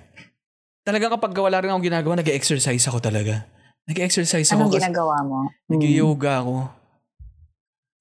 talaga 0.82 1.18
kapag 1.18 1.34
wala 1.34 1.58
rin 1.58 1.70
akong 1.70 1.82
ginagawa, 1.84 2.14
nag-exercise 2.16 2.86
ako 2.86 3.02
talaga. 3.02 3.50
Nag-exercise 3.86 4.46
ako. 4.46 4.58
Anong 4.62 4.70
kasi- 4.70 4.82
ginagawa 4.86 5.16
mo? 5.26 5.38
Nag-yoga 5.66 6.32
ako. 6.42 6.56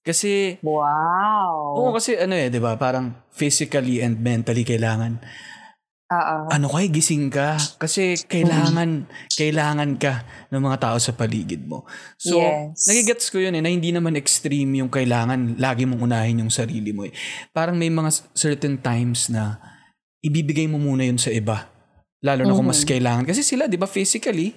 Kasi, 0.06 0.62
Wow. 0.62 1.82
oo 1.82 1.90
kasi 1.90 2.14
ano 2.14 2.38
eh, 2.38 2.54
di 2.54 2.62
ba? 2.62 2.78
Parang 2.78 3.26
physically 3.34 4.06
and 4.06 4.22
mentally 4.22 4.62
kailangan. 4.62 5.18
Oo. 6.06 6.38
Ano 6.54 6.70
kay 6.70 6.86
gising 6.94 7.34
ka? 7.34 7.58
Kasi 7.82 8.14
kailangan, 8.30 9.10
kailangan 9.34 9.98
ka 9.98 10.22
ng 10.54 10.62
mga 10.62 10.78
tao 10.78 10.98
sa 11.02 11.18
paligid 11.18 11.66
mo. 11.66 11.82
So, 12.22 12.38
Yes. 12.38 12.86
nagigets 12.86 13.34
ko 13.34 13.42
yun 13.42 13.58
eh, 13.58 13.62
na 13.66 13.74
hindi 13.74 13.90
naman 13.90 14.14
extreme 14.14 14.70
yung 14.86 14.94
kailangan 14.94 15.58
lagi 15.58 15.90
mong 15.90 16.06
unahin 16.06 16.46
yung 16.46 16.54
sarili 16.54 16.94
mo 16.94 17.10
eh. 17.10 17.14
Parang 17.50 17.74
may 17.74 17.90
mga 17.90 18.22
certain 18.38 18.78
times 18.78 19.34
na 19.34 19.58
ibibigay 20.22 20.70
mo 20.70 20.78
muna 20.78 21.10
yun 21.10 21.18
sa 21.18 21.34
iba. 21.34 21.66
Lalo 22.22 22.46
na 22.46 22.54
kung 22.54 22.70
mas 22.70 22.86
kailangan. 22.86 23.26
Kasi 23.26 23.42
sila, 23.42 23.66
di 23.66 23.78
ba, 23.78 23.90
physically, 23.90 24.54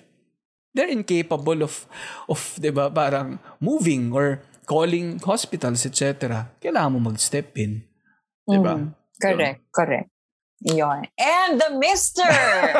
they're 0.76 0.92
incapable 0.92 1.64
of, 1.64 1.88
of 2.28 2.40
di 2.60 2.68
ba, 2.68 2.92
parang 2.92 3.40
moving 3.56 4.12
or 4.12 4.44
calling 4.68 5.16
hospitals, 5.24 5.80
etc. 5.88 6.44
Kailangan 6.60 6.92
mo 6.92 7.08
mag-step 7.08 7.56
in. 7.56 7.88
Di 8.44 8.60
ba? 8.60 8.76
Mm. 8.76 8.92
Correct, 9.16 9.60
correct. 9.72 10.08
Yon. 10.58 11.06
And 11.14 11.54
the 11.54 11.70
Mr. 11.78 12.26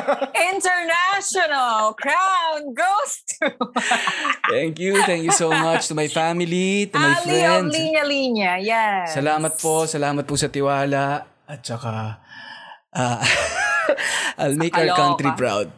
International 0.51 1.95
Crown 1.95 2.75
goes 2.75 3.23
to 3.39 3.55
Thank 4.53 4.83
you. 4.83 4.99
Thank 5.07 5.23
you 5.23 5.31
so 5.31 5.55
much 5.55 5.87
to 5.87 5.95
my 5.95 6.11
family, 6.11 6.91
to 6.91 6.99
my 6.99 7.15
Ali 7.23 7.39
of 7.39 7.71
friends. 7.71 7.71
Linya 7.79 8.03
Linya. 8.03 8.53
Yes. 8.59 9.15
Salamat 9.15 9.55
po. 9.63 9.87
Salamat 9.87 10.27
po 10.27 10.35
sa 10.35 10.51
tiwala. 10.51 11.23
At 11.47 11.63
saka, 11.63 12.19
ah, 12.99 13.23
I'll 14.43 14.59
make 14.59 14.75
our 14.75 14.91
country 14.99 15.31
proud. 15.39 15.71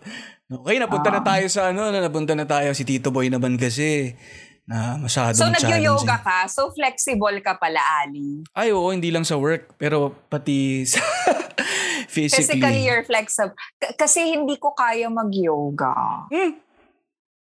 Okay, 0.51 0.83
napunta 0.83 1.15
na 1.15 1.23
tayo 1.23 1.47
sa 1.47 1.71
ano, 1.71 1.95
na 1.95 2.03
napunta 2.03 2.35
na 2.35 2.43
tayo 2.43 2.75
si 2.75 2.83
Tito 2.83 3.15
Boy 3.15 3.31
naman 3.31 3.55
kasi 3.55 4.19
na 4.65 4.97
masyadong 4.97 5.35
So, 5.35 5.45
challenging. 5.47 5.71
nag-yoga 5.83 6.17
ka. 6.19 6.39
So, 6.47 6.71
flexible 6.71 7.39
ka 7.41 7.55
pala, 7.55 7.81
Ali. 8.01 8.45
Ay, 8.51 8.71
oo, 8.71 8.89
hindi 8.89 9.09
lang 9.09 9.23
sa 9.23 9.35
work, 9.35 9.75
pero 9.75 10.13
pati 10.27 10.85
sa 10.85 11.01
physically. 12.09 12.59
Physically, 12.59 12.81
you're 12.83 13.03
flexible. 13.03 13.53
K- 13.77 13.95
kasi 13.95 14.31
hindi 14.31 14.57
ko 14.57 14.73
kaya 14.73 15.07
mag-yoga. 15.07 16.27
Hmm. 16.27 16.59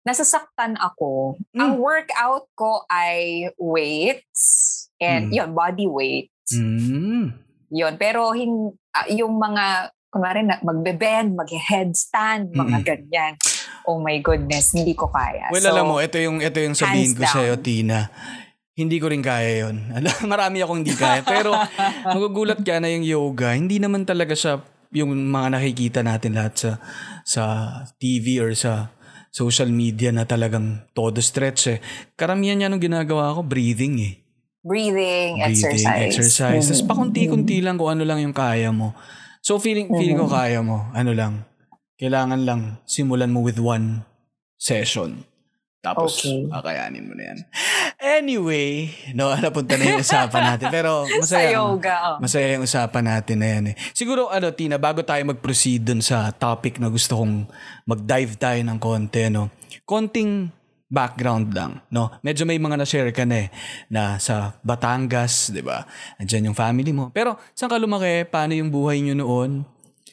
Nasasaktan 0.02 0.74
ako. 0.76 1.36
Hmm. 1.52 1.60
Ang 1.60 1.72
workout 1.78 2.48
ko 2.54 2.86
ay 2.86 3.50
weights 3.56 4.44
and 4.98 5.30
Hmm. 5.30 5.36
yun, 5.36 5.50
body 5.52 5.86
weight. 5.86 6.30
Mm. 6.50 7.38
Yun. 7.70 7.94
Pero 7.96 8.34
hin, 8.34 8.50
ah, 8.90 9.06
yung 9.06 9.38
mga, 9.38 9.90
kunwari, 10.10 10.42
na- 10.42 10.58
magbe-bend, 10.60 11.38
mag-headstand, 11.38 12.50
mga 12.52 12.78
Mm. 12.80 12.84
ganyan. 12.84 13.34
Oh 13.90 13.98
my 13.98 14.22
goodness, 14.22 14.78
hindi 14.78 14.94
ko 14.94 15.10
kaya. 15.10 15.50
Well, 15.50 15.66
So, 15.66 15.74
alam 15.74 15.90
mo, 15.90 15.98
ito 15.98 16.22
yung, 16.22 16.38
ito 16.40 16.62
yung 16.62 16.78
sabihin 16.78 17.18
ko 17.18 17.26
sa'yo. 17.26 17.58
Tina. 17.58 18.14
Hindi 18.78 19.02
ko 19.02 19.10
rin 19.10 19.20
kaya 19.20 19.66
yon. 19.66 19.90
Marami 20.32 20.62
akong 20.62 20.86
hindi 20.86 20.94
kaya. 20.94 21.26
Pero 21.26 21.58
magugulat 22.14 22.62
ka 22.62 22.78
na 22.78 22.88
yung 22.88 23.02
yoga, 23.02 23.58
hindi 23.58 23.82
naman 23.82 24.06
talaga 24.06 24.38
siya 24.38 24.62
yung 24.94 25.10
mga 25.12 25.58
nakikita 25.58 26.00
natin 26.02 26.38
lahat 26.38 26.54
sa 26.56 26.72
sa 27.22 27.44
TV 27.98 28.38
or 28.40 28.54
sa 28.54 28.94
social 29.30 29.70
media 29.70 30.10
na 30.10 30.26
talagang 30.26 30.86
todo 30.94 31.18
stretch 31.20 31.62
eh. 31.68 31.80
Karamihan 32.14 32.58
niya 32.58 32.70
nung 32.70 32.82
ginagawa 32.82 33.34
ko, 33.34 33.42
breathing 33.42 33.98
eh. 34.00 34.16
breathing, 34.60 35.40
Breathing, 35.40 35.56
exercise. 35.56 36.04
exercise. 36.06 36.66
Tapos 36.68 36.84
Mhm. 36.84 36.90
pakunti-kunti 36.90 37.58
lang 37.64 37.80
kung 37.80 37.90
ano 37.90 38.04
lang 38.04 38.20
yung 38.20 38.36
kaya 38.36 38.70
mo. 38.70 38.92
So 39.40 39.56
feeling, 39.56 39.88
feeling 39.90 40.20
ko 40.20 40.28
Mhm. 40.28 40.36
kaya 40.36 40.60
mo. 40.60 40.84
Ano 40.92 41.16
lang. 41.16 41.48
Kailangan 42.00 42.42
lang 42.48 42.62
simulan 42.88 43.28
mo 43.28 43.44
with 43.44 43.60
one 43.60 44.08
session. 44.56 45.28
Tapos, 45.80 46.20
Okay. 46.20 46.44
kakayanin 46.48 47.08
mo 47.08 47.14
na 47.16 47.24
yan. 47.32 47.40
Anyway, 48.00 48.92
no, 49.12 49.32
napunta 49.40 49.76
na 49.76 49.84
yung 49.86 50.04
usapan 50.04 50.56
natin. 50.56 50.68
Pero 50.68 51.04
Sa 51.08 51.20
masaya. 51.40 51.52
yoga. 51.56 51.96
oh. 52.04 52.18
Masaya 52.20 52.56
yung 52.56 52.64
usapan 52.64 53.04
natin 53.06 53.38
na 53.40 53.48
yan 53.48 53.64
eh. 53.72 53.76
Siguro 53.92 54.28
ano, 54.28 54.52
Tina, 54.52 54.76
bago 54.76 55.04
tayo 55.04 55.24
mag-proceed 55.24 55.84
dun 55.84 56.00
sa 56.00 56.32
topic 56.32 56.80
na 56.80 56.88
gusto 56.88 57.20
kong 57.20 57.48
mag-dive 57.84 58.36
tayo 58.36 58.60
ng 58.60 58.76
konti, 58.76 59.28
no? 59.28 59.52
Konting 59.84 60.52
background 60.88 61.52
lang, 61.52 61.80
no? 61.88 62.12
Medyo 62.24 62.44
may 62.44 62.60
mga 62.60 62.76
na-share 62.76 63.12
ka 63.12 63.24
na 63.24 63.44
eh, 63.44 63.50
na 63.88 64.20
sa 64.20 64.60
Batangas, 64.60 65.52
di 65.52 65.64
ba? 65.64 65.88
Andiyan 66.16 66.52
yung 66.52 66.58
family 66.60 66.92
mo. 66.92 67.08
Pero 67.12 67.40
saan 67.56 67.72
ka 67.72 67.80
lumaki? 67.80 68.24
Paano 68.24 68.52
yung 68.52 68.68
buhay 68.68 69.00
nyo 69.00 69.16
noon? 69.16 69.64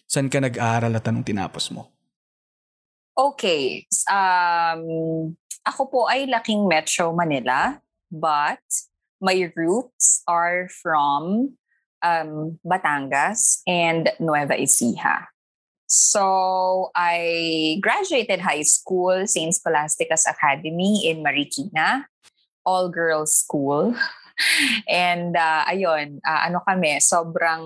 Saan 0.06 0.30
ka 0.30 0.38
nag-aaral 0.38 0.94
at 0.94 1.06
anong 1.10 1.26
tinapos 1.26 1.74
mo? 1.74 1.90
Okay. 3.16 3.88
Um, 4.06 5.34
ako 5.66 5.82
po 5.90 6.00
ay 6.06 6.30
laking 6.30 6.70
Metro 6.70 7.10
Manila, 7.10 7.82
but 8.12 8.62
my 9.18 9.50
roots 9.58 10.22
are 10.30 10.70
from 10.70 11.54
um, 12.04 12.60
Batangas 12.62 13.66
and 13.66 14.12
Nueva 14.20 14.54
Ecija. 14.54 15.26
So 15.86 16.90
I 16.94 17.78
graduated 17.80 18.42
high 18.42 18.66
school, 18.66 19.26
St. 19.26 19.54
Scholastica's 19.54 20.26
Academy 20.26 21.06
in 21.06 21.22
Marikina, 21.22 22.06
all 22.66 22.90
girls 22.90 23.34
school. 23.34 23.94
And 24.90 25.32
uh, 25.32 25.64
ayun, 25.64 26.20
uh, 26.26 26.40
ano 26.50 26.60
kami, 26.66 27.00
sobrang 27.00 27.64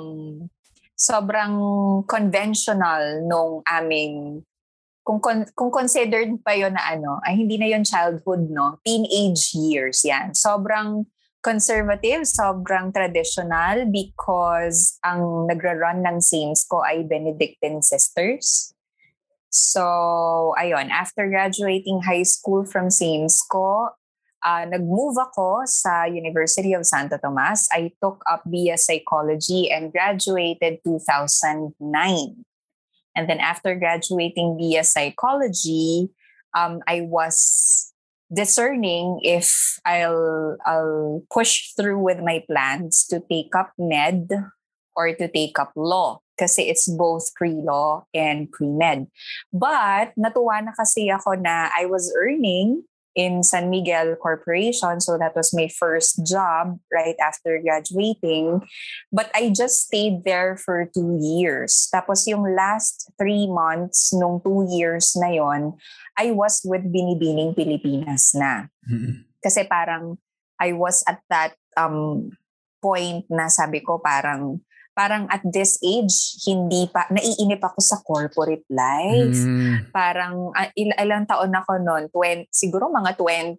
sobrang 1.00 1.56
conventional 2.04 3.24
nung 3.24 3.64
aming 3.64 4.44
kung 5.00 5.16
con- 5.16 5.48
kung 5.56 5.72
considered 5.72 6.28
pa 6.44 6.52
yon 6.52 6.76
na 6.76 6.92
ano, 6.92 7.18
ay 7.24 7.40
hindi 7.40 7.56
na 7.56 7.72
yon 7.72 7.82
childhood, 7.88 8.52
no? 8.52 8.76
Teenage 8.84 9.56
years 9.56 10.04
yan. 10.04 10.36
Sobrang 10.36 11.08
conservative, 11.40 12.28
sobrang 12.28 12.92
traditional 12.92 13.88
because 13.88 15.00
ang 15.00 15.48
nagra-run 15.48 16.04
ng 16.04 16.20
Saints 16.20 16.68
ko 16.68 16.84
ay 16.84 17.08
Benedictine 17.08 17.80
Sisters. 17.80 18.76
So, 19.50 19.82
ayun, 20.60 20.92
after 20.94 21.26
graduating 21.26 22.06
high 22.06 22.22
school 22.28 22.62
from 22.68 22.92
Saints 22.92 23.42
ko, 23.42 23.90
uh, 24.42 24.64
nag-move 24.68 25.16
ako 25.20 25.64
sa 25.64 26.04
University 26.04 26.72
of 26.72 26.86
Santo 26.86 27.16
Tomas. 27.18 27.68
I 27.72 27.92
took 28.00 28.22
up 28.28 28.44
BS 28.48 28.88
Psychology 28.88 29.70
and 29.70 29.92
graduated 29.92 30.80
2009. 30.84 31.76
And 33.16 33.24
then 33.28 33.40
after 33.40 33.74
graduating 33.74 34.56
BS 34.56 34.96
Psychology, 34.96 36.08
um, 36.54 36.80
I 36.86 37.02
was 37.02 37.92
discerning 38.32 39.18
if 39.22 39.78
I'll 39.84 40.56
I'll 40.64 41.22
push 41.32 41.74
through 41.74 41.98
with 41.98 42.22
my 42.22 42.42
plans 42.46 43.04
to 43.10 43.20
take 43.26 43.54
up 43.58 43.74
med 43.76 44.30
or 44.94 45.14
to 45.14 45.26
take 45.26 45.58
up 45.58 45.72
law 45.74 46.22
kasi 46.38 46.70
it's 46.70 46.88
both 46.88 47.34
pre-law 47.34 48.06
and 48.14 48.48
pre-med. 48.48 49.10
But 49.52 50.14
natuwa 50.16 50.64
na 50.64 50.72
kasi 50.72 51.10
ako 51.10 51.36
na 51.36 51.68
I 51.74 51.84
was 51.84 52.08
earning 52.16 52.86
in 53.20 53.44
San 53.44 53.68
Miguel 53.68 54.16
Corporation. 54.16 54.96
So 55.04 55.20
that 55.20 55.36
was 55.36 55.52
my 55.52 55.68
first 55.68 56.24
job 56.24 56.80
right 56.88 57.16
after 57.20 57.60
graduating. 57.60 58.64
But 59.12 59.28
I 59.36 59.52
just 59.52 59.92
stayed 59.92 60.24
there 60.24 60.56
for 60.56 60.88
two 60.88 61.20
years. 61.20 61.92
Tapos 61.92 62.24
yung 62.24 62.48
last 62.56 63.12
three 63.20 63.44
months 63.44 64.16
nung 64.16 64.40
two 64.40 64.64
years 64.72 65.12
na 65.20 65.36
yon, 65.36 65.76
I 66.16 66.32
was 66.32 66.64
with 66.64 66.88
Binibining 66.88 67.52
Pilipinas 67.52 68.32
na. 68.32 68.72
Kasi 69.44 69.68
parang 69.68 70.16
I 70.56 70.72
was 70.72 71.04
at 71.04 71.20
that 71.28 71.52
um, 71.76 72.32
point 72.80 73.28
na 73.28 73.52
sabi 73.52 73.84
ko 73.84 74.00
parang 74.00 74.64
parang 74.92 75.24
at 75.30 75.40
this 75.46 75.78
age 75.80 76.40
hindi 76.44 76.90
pa 76.90 77.06
naiinip 77.08 77.62
ako 77.62 77.78
sa 77.80 78.02
corporate 78.02 78.66
life. 78.68 79.38
Mm. 79.38 79.88
Parang 79.94 80.50
uh, 80.52 80.68
il- 80.76 80.96
ilang 80.98 81.24
taon 81.24 81.54
ako 81.54 81.80
noon, 81.80 82.04
20 82.12 82.50
siguro 82.50 82.90
mga 82.90 83.16
20 83.16 83.58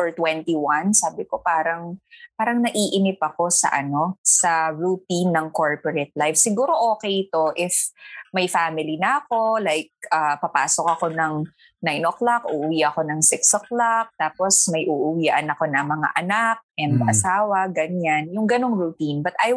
or 0.00 0.10
21, 0.16 0.96
sabi 0.96 1.28
ko 1.28 1.38
parang 1.44 2.00
parang 2.34 2.64
naiinip 2.64 3.20
ako 3.20 3.52
sa 3.52 3.68
ano, 3.70 4.16
sa 4.24 4.72
routine 4.72 5.28
ng 5.28 5.52
corporate 5.52 6.12
life. 6.16 6.40
Siguro 6.40 6.72
okay 6.96 7.28
ito 7.28 7.52
if 7.54 7.92
may 8.32 8.46
family 8.46 8.96
na 8.96 9.20
ako, 9.20 9.58
like 9.60 9.90
uh, 10.08 10.38
papasok 10.38 10.86
ako 10.86 11.06
ng 11.10 11.44
9 11.82 12.10
o'clock, 12.10 12.46
uuwi 12.46 12.84
ako 12.86 13.02
ng 13.08 13.20
6 13.24 13.58
o'clock, 13.58 14.12
tapos 14.14 14.68
may 14.70 14.86
uuwian 14.86 15.48
ako 15.50 15.64
ng 15.66 15.86
mga 15.86 16.08
anak 16.14 16.58
and 16.78 17.00
Mm. 17.00 17.08
asawa, 17.08 17.66
ganyan. 17.72 18.28
Yung 18.32 18.44
ganong 18.44 18.76
routine. 18.76 19.20
But 19.24 19.34
I 19.40 19.52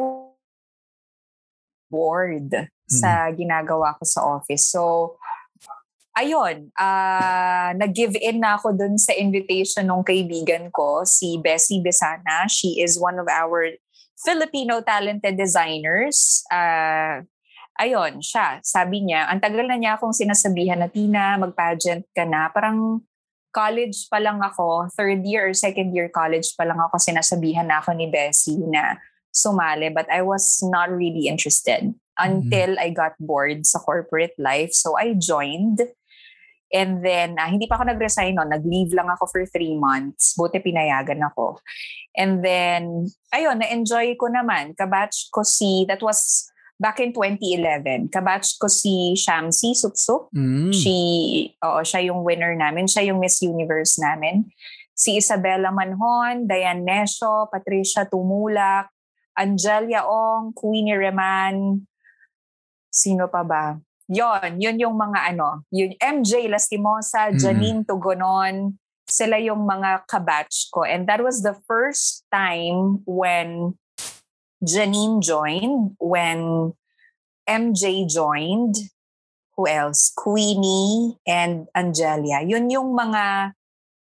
bored 1.93 2.49
sa 2.89 3.29
ginagawa 3.29 3.93
ko 4.01 4.03
sa 4.03 4.25
office. 4.25 4.73
So, 4.73 5.15
ayun, 6.17 6.73
ah 6.77 7.73
nag-give 7.77 8.17
in 8.17 8.41
na 8.41 8.57
ako 8.57 8.73
dun 8.73 8.97
sa 8.97 9.13
invitation 9.13 9.85
ng 9.85 10.01
kaibigan 10.01 10.73
ko, 10.73 11.05
si 11.05 11.37
Bessie 11.37 11.85
Besana. 11.85 12.49
She 12.49 12.81
is 12.81 12.97
one 12.97 13.21
of 13.21 13.29
our 13.29 13.77
Filipino 14.17 14.81
talented 14.81 15.37
designers. 15.37 16.41
Ah 16.49 17.21
ayun, 17.81 18.21
siya, 18.21 18.61
sabi 18.61 19.01
niya, 19.01 19.29
ang 19.29 19.41
tagal 19.41 19.65
na 19.65 19.77
niya 19.77 19.97
akong 19.97 20.13
sinasabihan 20.13 20.77
na, 20.77 20.89
Tina, 20.89 21.41
mag-pageant 21.41 22.05
ka 22.13 22.21
na. 22.21 22.49
Parang 22.53 23.01
college 23.53 24.09
pa 24.09 24.17
lang 24.21 24.41
ako, 24.41 24.89
third 24.93 25.21
year 25.25 25.49
or 25.49 25.53
second 25.53 25.93
year 25.93 26.09
college 26.09 26.53
pa 26.57 26.65
lang 26.65 26.77
ako, 26.77 26.97
sinasabihan 26.97 27.65
na 27.65 27.81
ako 27.81 27.93
ni 27.93 28.09
Bessie 28.09 28.61
na 28.65 28.97
sumali. 29.33 29.93
But 29.93 30.07
I 30.07 30.21
was 30.21 30.61
not 30.63 30.93
really 30.93 31.27
interested 31.27 31.93
until 32.17 32.77
I 32.79 32.93
got 32.93 33.17
bored 33.19 33.65
sa 33.65 33.81
corporate 33.81 34.37
life. 34.37 34.73
So 34.73 34.97
I 34.97 35.17
joined. 35.17 35.81
And 36.73 37.05
then, 37.05 37.37
ah, 37.37 37.45
hindi 37.45 37.69
pa 37.69 37.77
ako 37.77 37.93
nag-resign 37.93 38.33
no. 38.33 38.49
Nag-leave 38.49 38.97
lang 38.97 39.05
ako 39.05 39.29
for 39.29 39.45
three 39.45 39.77
months. 39.77 40.33
Buti 40.33 40.57
pinayagan 40.57 41.21
ako. 41.21 41.61
And 42.17 42.41
then, 42.41 43.13
ayun, 43.29 43.61
na-enjoy 43.61 44.17
ko 44.17 44.29
naman. 44.29 44.73
Kabatch 44.73 45.29
ko 45.29 45.45
si, 45.45 45.85
that 45.85 46.01
was 46.01 46.49
back 46.81 46.97
in 46.97 47.13
2011. 47.13 48.09
Kabatch 48.09 48.57
ko 48.57 48.65
si 48.65 49.13
Shamsi 49.13 49.77
Supsup. 49.77 50.33
Mm. 50.33 50.73
She, 50.73 50.95
oo, 51.61 51.85
siya 51.85 52.09
yung 52.09 52.25
winner 52.25 52.57
namin. 52.57 52.89
Siya 52.89 53.13
yung 53.13 53.21
Miss 53.21 53.41
Universe 53.45 54.01
namin. 54.01 54.49
Si 54.93 55.17
Isabella 55.17 55.69
Manhon, 55.69 56.45
Diane 56.49 56.81
Nesho, 56.81 57.49
Patricia 57.49 58.05
Tumulak, 58.05 58.92
Angelia 59.33 60.05
Ong, 60.05 60.53
Queenie 60.53 60.97
Reman, 60.97 61.85
sino 62.93 63.25
pa 63.27 63.41
ba? 63.41 63.77
Yon, 64.11 64.61
yun 64.61 64.77
yung 64.77 64.95
mga 64.99 65.33
ano, 65.33 65.65
yun, 65.73 65.97
MJ 65.97 66.45
Lastimosa, 66.51 67.33
Mm. 67.33 67.39
Janine 67.39 67.81
Tugonon, 67.87 68.77
sila 69.09 69.39
yung 69.41 69.65
mga 69.65 70.05
kabatch 70.05 70.69
ko. 70.69 70.85
And 70.85 71.09
that 71.09 71.23
was 71.23 71.41
the 71.41 71.57
first 71.65 72.27
time 72.29 73.01
when 73.07 73.79
Janine 74.63 75.19
joined, 75.23 75.97
when 75.99 76.71
MJ 77.49 78.07
joined, 78.07 78.75
who 79.55 79.67
else? 79.67 80.09
Queenie 80.15 81.19
and 81.27 81.67
Angelia. 81.75 82.41
Yun 82.41 82.69
yung 82.69 82.95
mga 82.95 83.53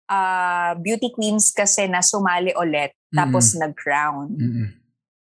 ah, 0.10 0.74
beauty 0.78 1.10
queens 1.10 1.50
kasi 1.50 1.90
na 1.90 2.02
sumali 2.02 2.54
ulit 2.54 2.94
tapos 3.16 3.56
nag-crown. 3.58 4.38
Mm-mm. 4.38 4.70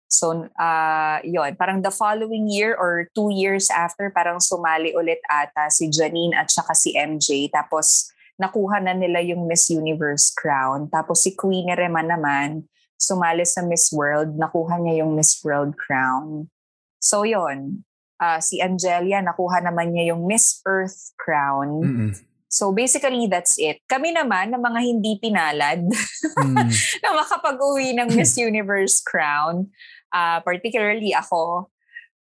So, 0.09 0.49
uh, 0.57 1.21
yun. 1.21 1.55
Parang 1.61 1.85
the 1.85 1.93
following 1.93 2.49
year 2.49 2.73
or 2.73 3.13
two 3.13 3.29
years 3.29 3.69
after, 3.69 4.09
parang 4.09 4.41
sumali 4.41 4.97
ulit 4.97 5.21
ata 5.29 5.69
si 5.69 5.93
Janine 5.93 6.33
at 6.33 6.49
saka 6.49 6.73
si 6.73 6.97
MJ. 6.97 7.53
Tapos, 7.53 8.09
nakuha 8.41 8.81
na 8.81 8.97
nila 8.97 9.21
yung 9.21 9.45
Miss 9.45 9.69
Universe 9.69 10.33
crown. 10.33 10.87
Tapos 10.89 11.27
si 11.27 11.35
Queenie 11.35 11.75
Reman 11.75 12.09
naman, 12.09 12.65
sumali 12.95 13.43
sa 13.45 13.61
Miss 13.67 13.91
World, 13.91 14.39
nakuha 14.39 14.79
niya 14.79 15.05
yung 15.05 15.19
Miss 15.19 15.43
World 15.43 15.75
crown. 15.75 16.49
So, 17.03 17.27
yun. 17.27 17.83
Ah, 18.19 18.43
si 18.43 18.59
Angelia, 18.59 19.23
nakuha 19.23 19.63
naman 19.63 19.95
niya 19.95 20.15
yung 20.15 20.27
Miss 20.27 20.59
Earth 20.67 21.15
crown. 21.15 21.83
Mm-mm. 21.83 22.11
So, 22.49 22.73
basically, 22.73 23.29
that's 23.29 23.61
it. 23.61 23.85
Kami 23.85 24.17
naman, 24.17 24.57
na 24.57 24.59
mga 24.59 24.81
hindi 24.81 25.21
pinalad, 25.21 25.85
Mm. 26.39 26.57
na 27.05 27.09
makapag-uwi 27.13 27.93
ng 27.97 28.09
Miss 28.17 28.35
Universe 28.49 29.05
crown. 29.05 29.69
Uh, 30.09 30.41
particularly 30.41 31.13
ako, 31.13 31.69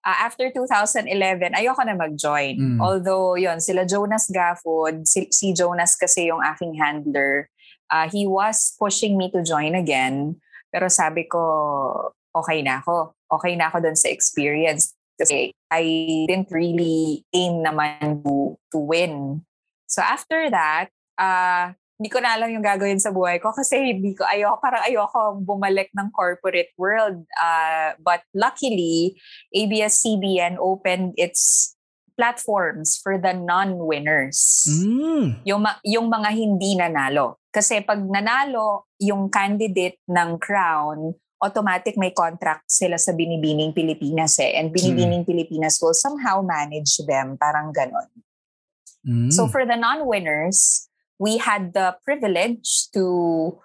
uh, 0.04 0.18
after 0.20 0.52
2011, 0.52 1.56
ayoko 1.56 1.82
na 1.84 1.96
mag-join. 1.96 2.56
Mm. 2.56 2.78
Although, 2.80 3.36
yon 3.36 3.60
sila 3.60 3.84
Jonas 3.88 4.28
Gafford, 4.28 5.08
si, 5.08 5.28
si 5.32 5.52
Jonas 5.56 5.96
kasi 5.96 6.28
yung 6.28 6.44
aking 6.44 6.76
handler, 6.76 7.48
uh, 7.88 8.08
he 8.08 8.26
was 8.26 8.76
pushing 8.78 9.16
me 9.16 9.32
to 9.32 9.42
join 9.42 9.74
again. 9.74 10.36
Pero 10.70 10.86
sabi 10.88 11.26
ko, 11.26 12.12
okay 12.30 12.62
na 12.62 12.80
ako. 12.80 13.16
Okay 13.30 13.56
na 13.58 13.68
ako 13.68 13.82
dun 13.82 13.98
sa 13.98 14.08
experience. 14.08 14.94
Kasi 15.18 15.52
I 15.68 15.84
didn't 16.24 16.48
really 16.48 17.26
aim 17.34 17.60
naman 17.60 18.24
to, 18.24 18.56
to 18.72 18.78
win. 18.80 19.44
So 19.90 20.06
after 20.06 20.46
that, 20.54 20.94
uh, 21.18 21.74
hindi 22.00 22.08
ko 22.08 22.22
na 22.22 22.32
alam 22.32 22.48
yung 22.48 22.64
gagawin 22.64 22.96
sa 22.96 23.12
buhay 23.12 23.42
ko 23.42 23.52
kasi 23.52 23.92
hindi 23.92 24.16
ko 24.16 24.24
ayoko 24.24 24.56
parang 24.56 24.86
ayoko 24.88 25.36
bumalik 25.42 25.92
ng 25.92 26.08
corporate 26.14 26.72
world. 26.80 27.20
Uh, 27.36 27.92
but 28.00 28.24
luckily 28.32 29.20
ABS-CBN 29.52 30.56
opened 30.56 31.12
its 31.20 31.74
platforms 32.16 32.96
for 33.02 33.20
the 33.20 33.36
non-winners. 33.36 34.64
Mm. 34.64 35.44
yung 35.44 35.60
yung 35.84 36.06
mga 36.08 36.30
hindi 36.32 36.78
nanalo. 36.78 37.42
Kasi 37.52 37.84
pag 37.84 38.00
nanalo 38.00 38.88
yung 39.02 39.28
candidate 39.28 40.00
ng 40.08 40.40
crown 40.40 41.12
automatic 41.40 41.96
may 41.96 42.12
contract 42.12 42.68
sila 42.68 43.00
sa 43.00 43.16
Binibining 43.16 43.72
Pilipinas 43.72 44.36
eh. 44.40 44.60
And 44.60 44.72
Binibining 44.72 45.24
Pilipinas 45.24 45.80
will 45.80 45.96
somehow 45.96 46.44
manage 46.44 47.00
them 47.08 47.36
parang 47.40 47.72
ganon 47.72 48.08
Mm. 49.06 49.32
So 49.32 49.48
for 49.48 49.64
the 49.64 49.76
non-winners, 49.76 50.88
we 51.18 51.38
had 51.38 51.74
the 51.74 51.96
privilege 52.04 52.88
to 52.94 53.58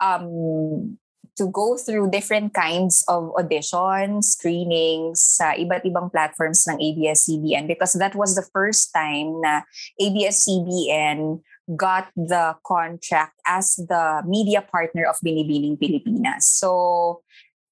um 0.00 0.98
to 1.36 1.48
go 1.48 1.76
through 1.76 2.10
different 2.10 2.52
kinds 2.52 3.04
of 3.08 3.32
auditions, 3.32 4.36
screenings 4.36 5.22
sa 5.22 5.56
iba't 5.56 5.84
ibang 5.88 6.12
platforms 6.12 6.68
ng 6.68 6.76
ABS-CBN 6.76 7.64
because 7.64 7.96
that 7.96 8.12
was 8.12 8.36
the 8.36 8.44
first 8.52 8.92
time 8.92 9.40
na 9.40 9.64
ABS-CBN 9.96 11.40
got 11.72 12.12
the 12.16 12.52
contract 12.66 13.38
as 13.48 13.80
the 13.80 14.20
media 14.28 14.60
partner 14.60 15.08
of 15.08 15.16
Binibining 15.24 15.80
Pilipinas. 15.80 16.44
So 16.44 17.24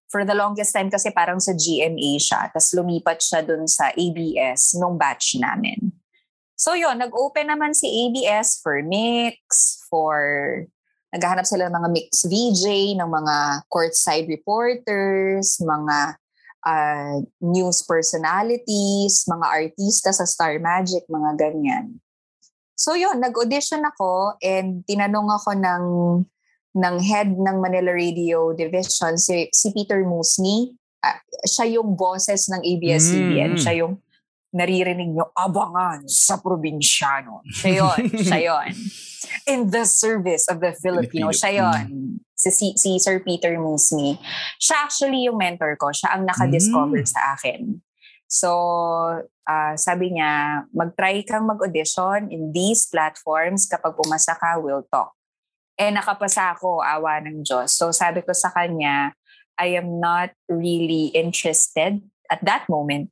for 0.09 0.25
the 0.25 0.35
longest 0.35 0.73
time 0.73 0.89
kasi 0.89 1.13
parang 1.13 1.39
sa 1.39 1.53
GMA 1.53 2.17
siya, 2.17 2.49
tapos 2.49 2.73
lumipat 2.73 3.21
siya 3.21 3.45
dun 3.45 3.69
sa 3.69 3.93
ABS 3.93 4.81
nung 4.81 4.97
batch 4.97 5.37
namin. 5.37 6.00
So 6.61 6.77
yun, 6.77 7.01
nag-open 7.01 7.49
naman 7.49 7.73
si 7.73 7.89
ABS 7.89 8.61
for 8.61 8.85
mix, 8.85 9.81
for 9.89 10.21
naghahanap 11.09 11.49
sila 11.49 11.73
ng 11.73 11.73
mga 11.73 11.89
mix 11.89 12.29
VJ, 12.29 13.01
ng 13.01 13.09
mga 13.09 13.65
courtside 13.73 14.29
reporters, 14.29 15.57
mga 15.65 16.21
uh, 16.69 17.17
news 17.41 17.81
personalities, 17.89 19.25
mga 19.25 19.47
artista 19.49 20.13
sa 20.13 20.29
Star 20.29 20.61
Magic, 20.61 21.09
mga 21.09 21.41
ganyan. 21.41 21.97
So 22.77 22.93
yun, 22.93 23.25
nag-audition 23.25 23.81
ako 23.97 24.37
and 24.45 24.85
tinanong 24.85 25.33
ako 25.33 25.57
ng 25.57 25.85
ng 26.77 26.97
head 27.01 27.41
ng 27.41 27.57
Manila 27.57 27.89
Radio 27.89 28.53
Division, 28.53 29.17
si, 29.17 29.49
si 29.49 29.73
Peter 29.73 30.05
Musni. 30.05 30.77
Ah, 31.01 31.17
siya 31.49 31.81
yung 31.81 31.97
bosses 31.97 32.53
ng 32.53 32.61
ABS-CBN. 32.61 33.57
Mm. 33.57 33.61
Siya 33.65 33.75
yung 33.81 33.97
naririnig 34.51 35.15
nyo, 35.15 35.31
abangan 35.35 36.03
sa 36.11 36.39
probinsyano. 36.43 37.43
Siya 37.47 37.71
yun. 37.83 37.99
siya 38.19 38.39
yun. 38.43 38.69
In 39.47 39.61
the 39.71 39.87
service 39.87 40.51
of 40.51 40.59
the 40.59 40.75
Filipino. 40.75 41.31
Filipino. 41.31 41.35
Siya 41.35 41.51
yun. 41.55 41.87
Si, 42.35 42.51
si, 42.51 42.67
si 42.75 42.97
Sir 42.99 43.21
Peter 43.21 43.53
Musni. 43.61 44.17
Siya 44.59 44.89
actually 44.89 45.29
yung 45.29 45.37
mentor 45.39 45.77
ko. 45.79 45.93
Siya 45.95 46.19
ang 46.19 46.27
nakadiscover 46.27 47.05
Mm. 47.05 47.11
sa 47.11 47.21
akin. 47.37 47.79
So, 48.31 48.51
ah, 49.45 49.75
sabi 49.75 50.15
niya, 50.15 50.65
mag-try 50.71 51.23
kang 51.27 51.47
mag-audition 51.47 52.31
in 52.31 52.55
these 52.55 52.87
platforms. 52.87 53.67
Kapag 53.67 53.95
pumasa 53.95 54.39
ka, 54.39 54.59
we'll 54.59 54.87
talk. 54.87 55.13
Eh, 55.75 55.91
nakapasa 55.91 56.55
ako, 56.55 56.79
awa 56.79 57.19
ng 57.25 57.43
Diyos. 57.43 57.75
So, 57.75 57.91
sabi 57.91 58.23
ko 58.23 58.31
sa 58.31 58.51
kanya, 58.55 59.15
I 59.59 59.75
am 59.77 60.01
not 60.01 60.33
really 60.49 61.13
interested 61.13 62.01
at 62.31 62.41
that 62.47 62.65
moment 62.71 63.11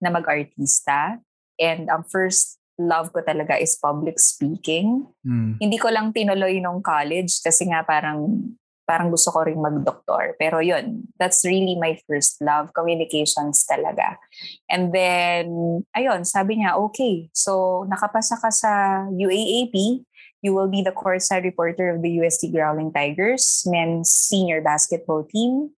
na 0.00 0.10
mag-artista. 0.10 1.20
And 1.60 1.92
ang 1.92 2.08
first 2.08 2.60
love 2.80 3.12
ko 3.12 3.20
talaga 3.20 3.60
is 3.60 3.76
public 3.76 4.16
speaking. 4.16 5.04
Mm. 5.20 5.60
Hindi 5.60 5.76
ko 5.76 5.92
lang 5.92 6.16
tinuloy 6.16 6.58
nung 6.64 6.80
college 6.80 7.44
kasi 7.44 7.68
nga 7.68 7.84
parang 7.84 8.56
parang 8.90 9.14
gusto 9.14 9.30
ko 9.30 9.46
ring 9.46 9.62
mag-doktor. 9.62 10.34
Pero 10.34 10.58
yun, 10.58 11.06
that's 11.14 11.46
really 11.46 11.78
my 11.78 11.94
first 12.10 12.42
love, 12.42 12.74
communications 12.74 13.62
talaga. 13.62 14.18
And 14.66 14.90
then, 14.90 15.46
ayun, 15.94 16.26
sabi 16.26 16.58
niya, 16.58 16.74
okay, 16.90 17.30
so 17.30 17.86
nakapasa 17.86 18.34
ka 18.34 18.50
sa 18.50 19.06
UAAP, 19.14 20.02
you 20.42 20.50
will 20.50 20.66
be 20.66 20.82
the 20.82 20.90
courtside 20.90 21.46
reporter 21.46 21.94
of 21.94 22.02
the 22.02 22.10
UST 22.18 22.50
Growling 22.50 22.90
Tigers 22.90 23.62
men's 23.70 24.10
senior 24.10 24.58
basketball 24.58 25.22
team. 25.22 25.70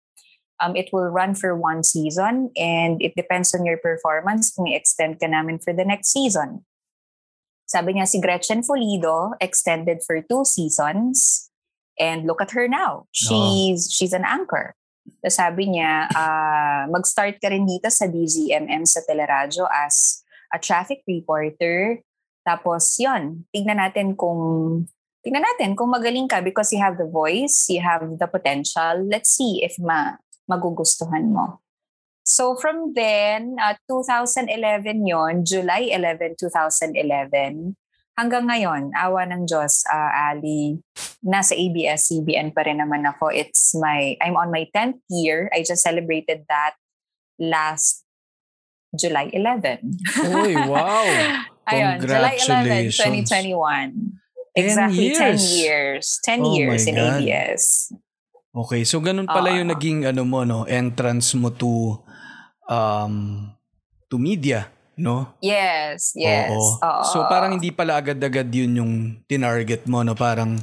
Um, 0.62 0.78
it 0.78 0.94
will 0.94 1.10
run 1.10 1.34
for 1.34 1.58
one 1.58 1.82
season 1.82 2.54
and 2.54 3.02
it 3.02 3.18
depends 3.18 3.50
on 3.58 3.66
your 3.66 3.82
performance 3.82 4.54
kung 4.54 4.70
i-extend 4.70 5.18
ka 5.18 5.26
namin 5.26 5.58
for 5.58 5.74
the 5.74 5.82
next 5.82 6.14
season. 6.14 6.62
Sabi 7.66 7.98
niya 7.98 8.06
si 8.06 8.22
Gretchen 8.22 8.62
Folido 8.62 9.34
extended 9.42 10.06
for 10.06 10.22
two 10.22 10.46
seasons 10.46 11.50
and 11.98 12.30
look 12.30 12.46
at 12.46 12.54
her 12.54 12.70
now. 12.70 13.10
She's 13.10 13.90
she's 13.90 14.14
an 14.14 14.28
anchor. 14.28 14.78
Tapos 15.22 15.38
sabi 15.38 15.74
niya, 15.74 16.10
ah, 16.14 16.86
mag-start 16.90 17.42
ka 17.42 17.50
rin 17.50 17.66
dito 17.66 17.90
sa 17.90 18.06
DZMM 18.06 18.86
sa 18.86 19.02
Teleradyo 19.02 19.66
as 19.66 20.22
a 20.54 20.62
traffic 20.62 21.02
reporter. 21.10 22.06
Tapos 22.46 22.98
yon, 23.02 23.46
tignan 23.50 23.82
natin 23.82 24.14
kung 24.14 24.86
tignan 25.22 25.46
natin 25.46 25.78
kung 25.78 25.94
magaling 25.94 26.26
ka 26.26 26.42
because 26.42 26.74
you 26.74 26.82
have 26.82 26.98
the 26.98 27.10
voice, 27.10 27.70
you 27.70 27.82
have 27.82 28.02
the 28.02 28.30
potential. 28.30 29.02
Let's 29.06 29.34
see 29.34 29.62
if 29.62 29.78
ma 29.78 30.18
magugustuhan 30.52 31.32
mo. 31.32 31.64
So 32.28 32.54
from 32.60 32.94
then, 32.94 33.56
uh, 33.58 33.80
2011 33.88 35.08
yon, 35.08 35.48
July 35.48 35.90
11, 35.90 36.36
2011, 36.38 37.76
hanggang 38.20 38.46
ngayon, 38.46 38.94
awa 38.94 39.26
ng 39.26 39.50
Diyos, 39.50 39.82
uh, 39.90 40.30
Ali, 40.30 40.78
nasa 41.26 41.58
ABS-CBN 41.58 42.54
pa 42.54 42.62
rin 42.68 42.78
naman 42.78 43.08
ako. 43.08 43.34
It's 43.34 43.74
my, 43.74 44.16
I'm 44.22 44.38
on 44.38 44.54
my 44.54 44.70
10th 44.70 45.02
year. 45.10 45.50
I 45.50 45.66
just 45.66 45.82
celebrated 45.82 46.46
that 46.46 46.78
last 47.42 48.06
July 48.94 49.34
11. 49.34 49.82
Uy, 50.30 50.54
wow. 50.72 51.08
Ayun, 51.72 52.06
July 52.06 52.36
11, 52.38 52.92
Congratulations. 52.92 53.30
2021. 53.32 54.22
10 54.52 54.62
Exactly, 54.62 55.16
10 55.16 55.32
years. 55.32 55.44
years. 55.58 56.06
10 56.28 56.42
Oh 56.44 56.56
years 56.60 56.84
in 56.86 56.96
God. 56.96 57.24
ABS. 57.24 57.94
Okay, 58.52 58.84
so 58.84 59.00
ganun 59.00 59.32
pala 59.32 59.56
Oo. 59.56 59.64
yung 59.64 59.70
naging 59.72 60.00
ano 60.04 60.28
mo 60.28 60.44
no, 60.44 60.68
entrance 60.68 61.32
mo 61.40 61.56
to 61.56 61.96
um 62.68 63.48
to 64.12 64.20
media, 64.20 64.68
no? 65.00 65.40
Yes, 65.40 66.12
yes. 66.20 66.52
Oo. 66.52 66.84
Oo. 66.84 67.04
So 67.16 67.24
parang 67.32 67.56
hindi 67.56 67.72
pala 67.72 67.96
agad-agad 67.96 68.52
yun 68.52 68.72
yung 68.76 68.94
tinarget 69.24 69.88
mo 69.88 70.04
no, 70.04 70.20
parang 70.20 70.60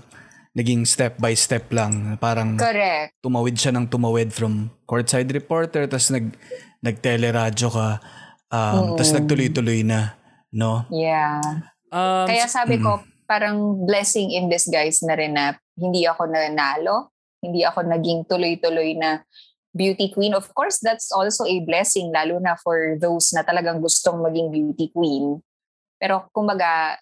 naging 0.53 0.85
step 0.85 1.17
by 1.17 1.33
step 1.33 1.73
lang, 1.73 2.21
parang 2.21 2.61
Correct. 2.61 3.17
tumawid 3.25 3.57
siya 3.57 3.73
ng 3.73 3.89
tumawid 3.89 4.37
from 4.37 4.69
courtside 4.85 5.31
reporter 5.33 5.89
tapos 5.89 6.13
nag 6.13 6.35
nagteleradyo 6.85 7.69
ka 7.73 7.89
um 8.53 8.97
tapos 9.01 9.13
Mm. 9.13 9.17
nagtuloy-tuloy 9.23 9.81
na, 9.81 10.13
no? 10.53 10.85
Yeah. 10.93 11.41
Um, 11.89 12.29
Kaya 12.29 12.45
sabi 12.53 12.77
mm. 12.77 12.85
ko, 12.85 13.01
parang 13.25 13.81
blessing 13.89 14.29
in 14.37 14.53
disguise 14.53 15.01
na 15.09 15.17
rin 15.17 15.33
na 15.33 15.57
hindi 15.81 16.05
ako 16.05 16.29
nanalo, 16.29 17.17
hindi 17.43 17.63
ako 17.63 17.87
naging 17.87 18.27
tuloy-tuloy 18.27 18.99
na 18.99 19.23
beauty 19.75 20.11
queen. 20.11 20.35
Of 20.35 20.51
course, 20.55 20.83
that's 20.83 21.13
also 21.15 21.45
a 21.47 21.63
blessing, 21.63 22.11
lalo 22.11 22.43
na 22.43 22.59
for 22.59 22.99
those 22.99 23.31
na 23.31 23.47
talagang 23.47 23.79
gustong 23.79 24.19
maging 24.19 24.51
beauty 24.51 24.91
queen. 24.91 25.39
Pero 26.03 26.27
kumbaga, 26.35 26.99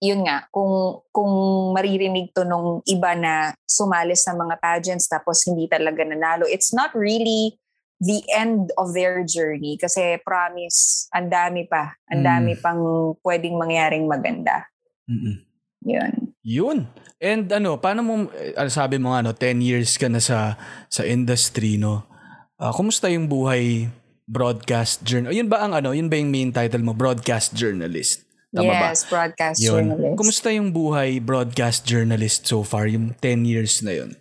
yun 0.00 0.24
nga, 0.28 0.44
kung, 0.52 1.00
kung 1.12 1.32
maririnig 1.72 2.32
to 2.36 2.44
nung 2.44 2.80
iba 2.84 3.16
na 3.16 3.56
sumali 3.64 4.12
sa 4.12 4.36
mga 4.36 4.60
pageants 4.60 5.08
tapos 5.08 5.44
hindi 5.48 5.68
talaga 5.68 6.04
nanalo, 6.04 6.44
it's 6.48 6.72
not 6.72 6.92
really 6.92 7.56
the 7.96 8.20
end 8.28 8.68
of 8.76 8.92
their 8.92 9.24
journey 9.24 9.80
kasi 9.80 10.20
promise, 10.20 11.08
ang 11.16 11.32
dami 11.32 11.64
pa. 11.64 11.96
Ang 12.12 12.20
Mm. 12.20 12.28
dami 12.28 12.52
pang 12.60 12.82
pwedeng 13.24 13.56
mangyaring 13.56 14.04
maganda. 14.04 14.68
Mm-mm. 15.08 15.40
Yun. 15.88 16.25
Yun. 16.46 16.86
And 17.18 17.50
ano, 17.50 17.74
paano 17.82 18.00
mo, 18.06 18.14
eh, 18.30 18.54
ano, 18.54 18.70
sabi 18.70 19.02
mo 19.02 19.10
nga, 19.10 19.26
no, 19.26 19.34
10 19.34 19.66
years 19.66 19.98
ka 19.98 20.06
na 20.06 20.22
sa, 20.22 20.54
sa 20.86 21.02
industry, 21.02 21.74
no? 21.74 22.06
Ah, 22.54 22.70
kumusta 22.70 23.10
yung 23.10 23.26
buhay 23.26 23.90
broadcast 24.30 25.02
journal? 25.02 25.34
Yun 25.34 25.50
ba 25.50 25.66
ang 25.66 25.74
ano, 25.74 25.90
yun 25.90 26.06
ba 26.06 26.14
yung 26.14 26.30
main 26.30 26.54
title 26.54 26.86
mo? 26.86 26.94
Broadcast 26.94 27.50
journalist. 27.50 28.22
Tama 28.54 28.72
ba? 28.72 28.94
yes, 28.94 29.04
broadcast 29.10 29.58
Yun. 29.58 29.90
journalist. 29.90 30.16
Kumusta 30.16 30.48
yung 30.54 30.70
buhay 30.70 31.18
broadcast 31.18 31.82
journalist 31.82 32.46
so 32.46 32.62
far, 32.62 32.86
yung 32.86 33.12
10 33.18 33.42
years 33.44 33.82
na 33.82 33.92
yun? 33.98 34.14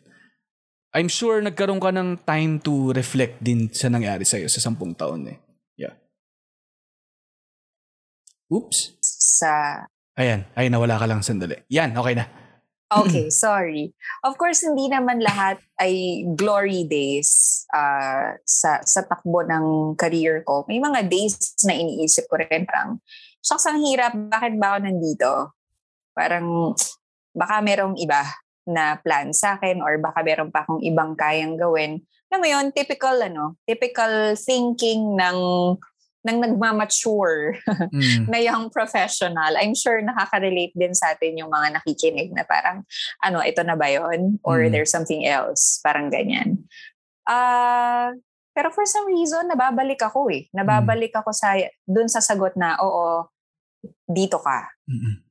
I'm 0.95 1.07
sure 1.07 1.39
nagkaroon 1.39 1.79
ka 1.79 1.93
ng 1.93 2.25
time 2.25 2.57
to 2.63 2.91
reflect 2.95 3.39
din 3.39 3.69
sa 3.69 3.87
nangyari 3.87 4.25
sa'yo 4.25 4.49
sa 4.49 4.59
10 4.59 4.97
taon 4.97 5.29
eh. 5.29 5.37
Yeah. 5.77 5.95
Oops. 8.49 8.97
Sa 9.03 9.83
Ayan. 10.15 10.47
Ay, 10.55 10.71
nawala 10.71 10.95
ka 10.95 11.05
lang 11.11 11.19
sandali. 11.19 11.59
Yan, 11.67 11.91
okay 11.91 12.15
na. 12.15 12.25
Okay, 12.87 13.27
sorry. 13.43 13.91
Of 14.23 14.39
course, 14.39 14.63
hindi 14.63 14.87
naman 14.87 15.19
lahat 15.19 15.59
ay 15.75 16.23
glory 16.39 16.87
days 16.87 17.63
uh, 17.75 18.39
sa 18.47 18.79
sa 18.87 19.03
takbo 19.03 19.43
ng 19.43 19.99
career 19.99 20.39
ko. 20.47 20.63
May 20.71 20.79
mga 20.79 21.11
days 21.11 21.35
na 21.67 21.75
iniisip 21.75 22.31
ko 22.31 22.39
rin 22.39 22.63
parang, 22.63 23.03
shucks, 23.43 23.67
ang 23.67 23.83
hirap. 23.83 24.15
Bakit 24.15 24.55
ba 24.55 24.75
ako 24.75 24.77
nandito? 24.87 25.31
Parang, 26.15 26.71
baka 27.35 27.59
merong 27.59 27.99
iba 27.99 28.23
na 28.65 28.95
plan 29.03 29.35
sa 29.35 29.59
akin 29.59 29.83
or 29.83 29.99
baka 29.99 30.23
meron 30.23 30.49
pa 30.49 30.63
akong 30.63 30.79
ibang 30.79 31.13
kayang 31.19 31.59
gawin. 31.59 32.01
Alam 32.31 32.39
mo 32.39 32.47
yun, 32.47 32.65
typical 32.71 33.19
ano, 33.19 33.59
typical 33.67 34.33
thinking 34.39 35.19
ng 35.19 35.37
ng 36.25 36.37
nagmamature 36.41 37.61
Mm. 37.93 38.25
na 38.33 38.41
young 38.41 38.73
professional. 38.73 39.53
I'm 39.55 39.77
sure 39.77 40.01
nakaka-relate 40.01 40.73
din 40.73 40.97
sa 40.97 41.13
atin 41.13 41.37
yung 41.37 41.53
mga 41.53 41.77
nakikinig 41.79 42.33
na 42.33 42.41
parang, 42.43 42.81
ano, 43.21 43.45
ito 43.45 43.61
na 43.61 43.77
ba 43.77 43.87
yun? 43.87 44.41
Or 44.41 44.65
Mm. 44.65 44.73
there's 44.73 44.89
something 44.91 45.23
else? 45.29 45.79
Parang 45.85 46.09
ganyan. 46.09 46.65
Ah, 47.29 48.09
pero 48.57 48.73
for 48.73 48.87
some 48.89 49.05
reason, 49.05 49.45
nababalik 49.45 50.01
ako 50.01 50.31
eh. 50.33 50.49
Nababalik 50.55 51.11
ako 51.13 51.29
sa, 51.35 51.53
dun 51.85 52.09
sa 52.09 52.23
sagot 52.23 52.55
na, 52.57 52.79
oo, 52.81 53.29
dito 54.09 54.41
ka. 54.41 54.69
Mm-mm. 54.89 55.21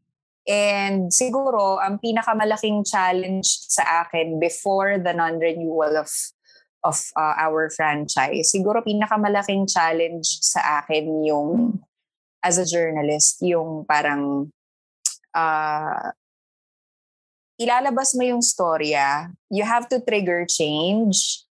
And 0.45 1.09
siguro, 1.09 1.81
ang 1.81 2.05
pinakamalaking 2.05 2.85
challenge 2.85 3.49
sa 3.73 4.05
akin 4.05 4.37
before 4.37 5.01
the 5.01 5.17
non-renewal 5.17 5.97
of 5.97 6.13
of 6.85 7.01
uh, 7.17 7.35
our 7.41 7.73
franchise, 7.73 8.53
siguro 8.53 8.85
pinakamalaking 8.85 9.65
challenge 9.65 10.45
sa 10.45 10.85
akin 10.85 11.25
yung 11.25 11.81
as 12.45 12.61
a 12.61 12.69
journalist, 12.69 13.41
yung 13.41 13.89
parang 13.89 14.53
uh, 15.33 16.13
ilalabas 17.57 18.13
mo 18.13 18.23
yung 18.29 18.45
storya, 18.45 19.33
you 19.49 19.65
have 19.65 19.89
to 19.89 19.97
trigger 20.05 20.45
change, 20.45 21.49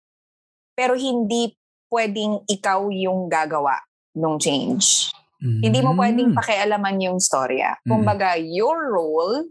pero 0.74 0.98
hindi 0.98 1.54
pwedeng 1.94 2.42
ikaw 2.50 2.89
yung 2.89 3.30
gagawa 3.30 3.78
ng 4.18 4.36
change. 4.42 5.13
Hindi 5.39 5.80
mo 5.80 5.96
pwedeng 5.96 6.36
Mm. 6.36 6.38
pakialaman 6.42 7.00
yung 7.00 7.20
storya. 7.22 7.80
Kumbaga, 7.88 8.36
your 8.36 8.92
role 8.92 9.48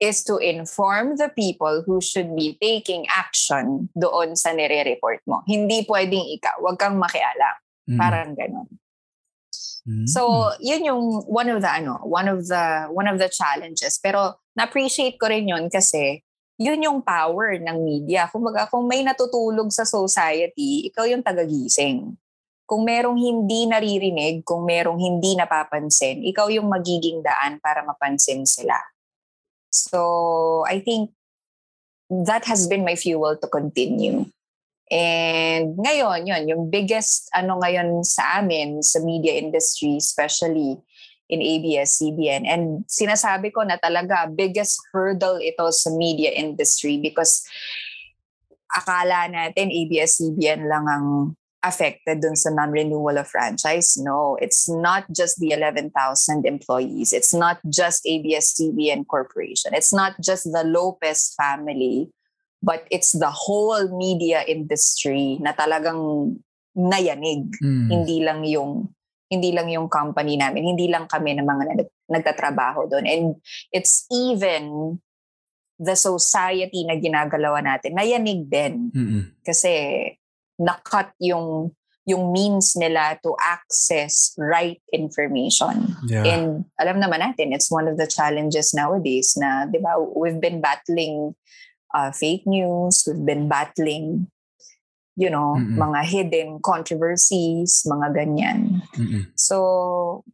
is 0.00 0.24
to 0.24 0.40
inform 0.40 1.20
the 1.20 1.28
people 1.36 1.84
who 1.84 2.00
should 2.00 2.32
be 2.32 2.56
taking 2.56 3.04
action 3.12 3.92
doon 3.92 4.32
sa 4.32 4.56
nire-report 4.56 5.20
mo. 5.28 5.44
Hindi 5.44 5.84
pwedeng 5.84 6.24
ikaw. 6.40 6.56
Huwag 6.64 6.80
kang 6.80 6.96
makialam. 6.96 7.56
Mm. 7.84 7.98
Parang 8.00 8.32
ganun. 8.32 8.68
Mm. 9.84 10.08
So, 10.08 10.52
yun 10.56 10.88
yung 10.88 11.02
one 11.28 11.52
of 11.52 11.60
the 11.60 11.68
ano, 11.68 12.00
one 12.08 12.32
of 12.32 12.48
the 12.48 12.88
one 12.88 13.06
of 13.06 13.20
the 13.20 13.28
challenges. 13.28 14.00
Pero 14.00 14.40
na-appreciate 14.56 15.20
ko 15.20 15.28
rin 15.28 15.52
yun 15.52 15.68
kasi 15.68 16.24
yun 16.60 16.80
yung 16.80 17.00
power 17.04 17.56
ng 17.60 17.78
media. 17.80 18.28
Kumbaga, 18.28 18.68
kung 18.68 18.84
may 18.84 19.00
natutulog 19.04 19.72
sa 19.72 19.84
society, 19.88 20.88
ikaw 20.92 21.08
yung 21.08 21.24
tagagising. 21.24 22.16
Kung 22.68 22.84
merong 22.84 23.16
hindi 23.16 23.64
naririnig, 23.66 24.44
kung 24.44 24.68
merong 24.68 25.00
hindi 25.00 25.34
napapansin, 25.34 26.22
ikaw 26.22 26.52
yung 26.52 26.68
magiging 26.68 27.24
daan 27.24 27.58
para 27.58 27.82
mapansin 27.82 28.44
sila. 28.44 28.76
So, 29.70 30.66
I 30.66 30.80
think 30.80 31.10
that 32.10 32.44
has 32.44 32.66
been 32.66 32.84
my 32.84 32.98
fuel 32.98 33.38
to 33.38 33.48
continue. 33.48 34.26
And 34.90 35.78
ngayon, 35.78 36.26
yun, 36.26 36.42
yung 36.50 36.62
biggest 36.66 37.30
ano 37.30 37.62
ngayon 37.62 38.02
sa 38.02 38.42
amin, 38.42 38.82
sa 38.82 38.98
media 38.98 39.38
industry, 39.38 40.02
especially 40.02 40.82
in 41.30 41.38
ABS-CBN. 41.38 42.42
And 42.42 42.82
sinasabi 42.90 43.54
ko 43.54 43.62
na 43.62 43.78
talaga, 43.78 44.26
biggest 44.26 44.82
hurdle 44.90 45.38
ito 45.38 45.70
sa 45.70 45.94
media 45.94 46.34
industry 46.34 46.98
because 46.98 47.46
akala 48.74 49.30
natin 49.30 49.70
ABS-CBN 49.70 50.66
lang 50.66 50.84
ang 50.90 51.06
affected 51.60 52.24
dun 52.24 52.36
sa 52.36 52.48
non-renewal 52.50 53.20
of 53.20 53.28
franchise. 53.28 53.96
No, 54.00 54.36
it's 54.40 54.68
not 54.68 55.04
just 55.12 55.38
the 55.40 55.52
11,000 55.52 55.92
employees. 56.46 57.12
It's 57.12 57.34
not 57.34 57.60
just 57.68 58.04
ABS-CBN 58.06 59.06
Corporation. 59.06 59.76
It's 59.76 59.92
not 59.92 60.16
just 60.20 60.48
the 60.48 60.64
Lopez 60.64 61.36
family, 61.36 62.08
but 62.62 62.88
it's 62.90 63.12
the 63.12 63.30
whole 63.30 63.92
media 63.92 64.40
industry 64.48 65.36
na 65.40 65.52
talagang 65.52 66.36
nayanig. 66.76 67.52
Mm. 67.60 67.88
Hindi 67.92 68.16
lang 68.24 68.40
yung 68.44 68.88
hindi 69.30 69.54
lang 69.54 69.70
yung 69.70 69.86
company 69.86 70.34
namin, 70.34 70.74
hindi 70.74 70.90
lang 70.90 71.06
kami 71.06 71.38
na 71.38 71.46
mga 71.46 71.64
nag, 71.70 71.80
nagtatrabaho 72.10 72.90
doon. 72.90 73.06
And 73.06 73.24
it's 73.70 74.02
even 74.10 74.98
the 75.78 75.94
society 75.94 76.82
na 76.82 76.98
ginagalawan 76.98 77.64
natin, 77.64 77.94
nayanig 77.94 78.50
din 78.50 78.90
Mm-mm. 78.90 79.22
kasi 79.46 79.70
nakat 80.60 81.16
yung 81.18 81.72
yung 82.08 82.32
means 82.32 82.74
nila 82.74 83.14
to 83.22 83.36
access 83.38 84.34
right 84.40 84.82
information. 84.90 85.94
Yeah. 86.08 86.26
And 86.26 86.66
alam 86.80 86.98
naman 86.98 87.22
natin, 87.22 87.54
it's 87.54 87.70
one 87.70 87.86
of 87.86 88.00
the 88.00 88.08
challenges 88.08 88.74
nowadays 88.74 89.36
na, 89.38 89.68
di 89.70 89.78
ba, 89.78 89.94
we've 90.00 90.40
been 90.40 90.58
battling 90.58 91.36
uh, 91.94 92.10
fake 92.10 92.48
news, 92.50 93.04
we've 93.06 93.22
been 93.22 93.46
battling, 93.46 94.26
you 95.14 95.30
know, 95.30 95.54
Mm-mm. 95.54 95.76
mga 95.76 96.00
hidden 96.02 96.48
controversies, 96.58 97.84
mga 97.86 98.06
ganyan. 98.16 98.82
Mm-mm. 98.96 99.30
So, 99.38 100.24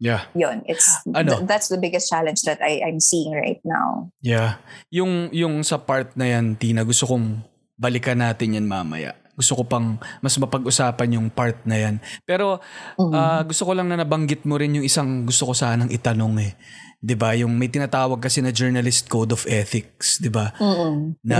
Yeah. 0.00 0.24
yun, 0.32 0.64
it's, 0.64 0.88
Ano? 1.12 1.36
th- 1.36 1.44
that's 1.44 1.68
the 1.68 1.76
biggest 1.76 2.08
challenge 2.08 2.40
that 2.48 2.64
I, 2.64 2.80
I'm 2.80 3.04
seeing 3.04 3.36
right 3.36 3.60
now. 3.60 4.08
Yeah. 4.24 4.56
Yung 4.88 5.28
yung 5.36 5.60
sa 5.60 5.76
part 5.76 6.16
na 6.16 6.24
yan, 6.24 6.56
Tina, 6.56 6.88
gusto 6.88 7.04
kong 7.04 7.44
balikan 7.76 8.24
natin 8.24 8.56
yan 8.56 8.64
mamaya. 8.64 9.12
Gusto 9.40 9.56
ko 9.56 9.62
pang 9.64 9.96
mas 10.20 10.36
mapag-usapan 10.36 11.16
yung 11.16 11.32
part 11.32 11.64
na 11.64 11.80
yan. 11.80 11.96
Pero 12.28 12.60
Mhm. 13.00 13.12
ah, 13.16 13.42
gusto 13.48 13.64
ko 13.64 13.72
lang 13.72 13.88
na 13.88 13.96
nabanggit 13.96 14.44
mo 14.44 14.60
rin 14.60 14.76
yung 14.76 14.84
isang 14.84 15.24
gusto 15.24 15.48
ko 15.48 15.56
sanang 15.56 15.88
itanong 15.88 16.36
eh. 16.44 16.52
'Di 17.00 17.16
ba? 17.16 17.32
Yung 17.32 17.56
may 17.56 17.72
tinatawag 17.72 18.20
kasi 18.20 18.44
na 18.44 18.52
journalist 18.52 19.08
code 19.08 19.32
of 19.32 19.48
ethics, 19.48 20.20
'di 20.20 20.28
ba? 20.28 20.52
Mm-mm. 20.60 21.16
Na 21.24 21.38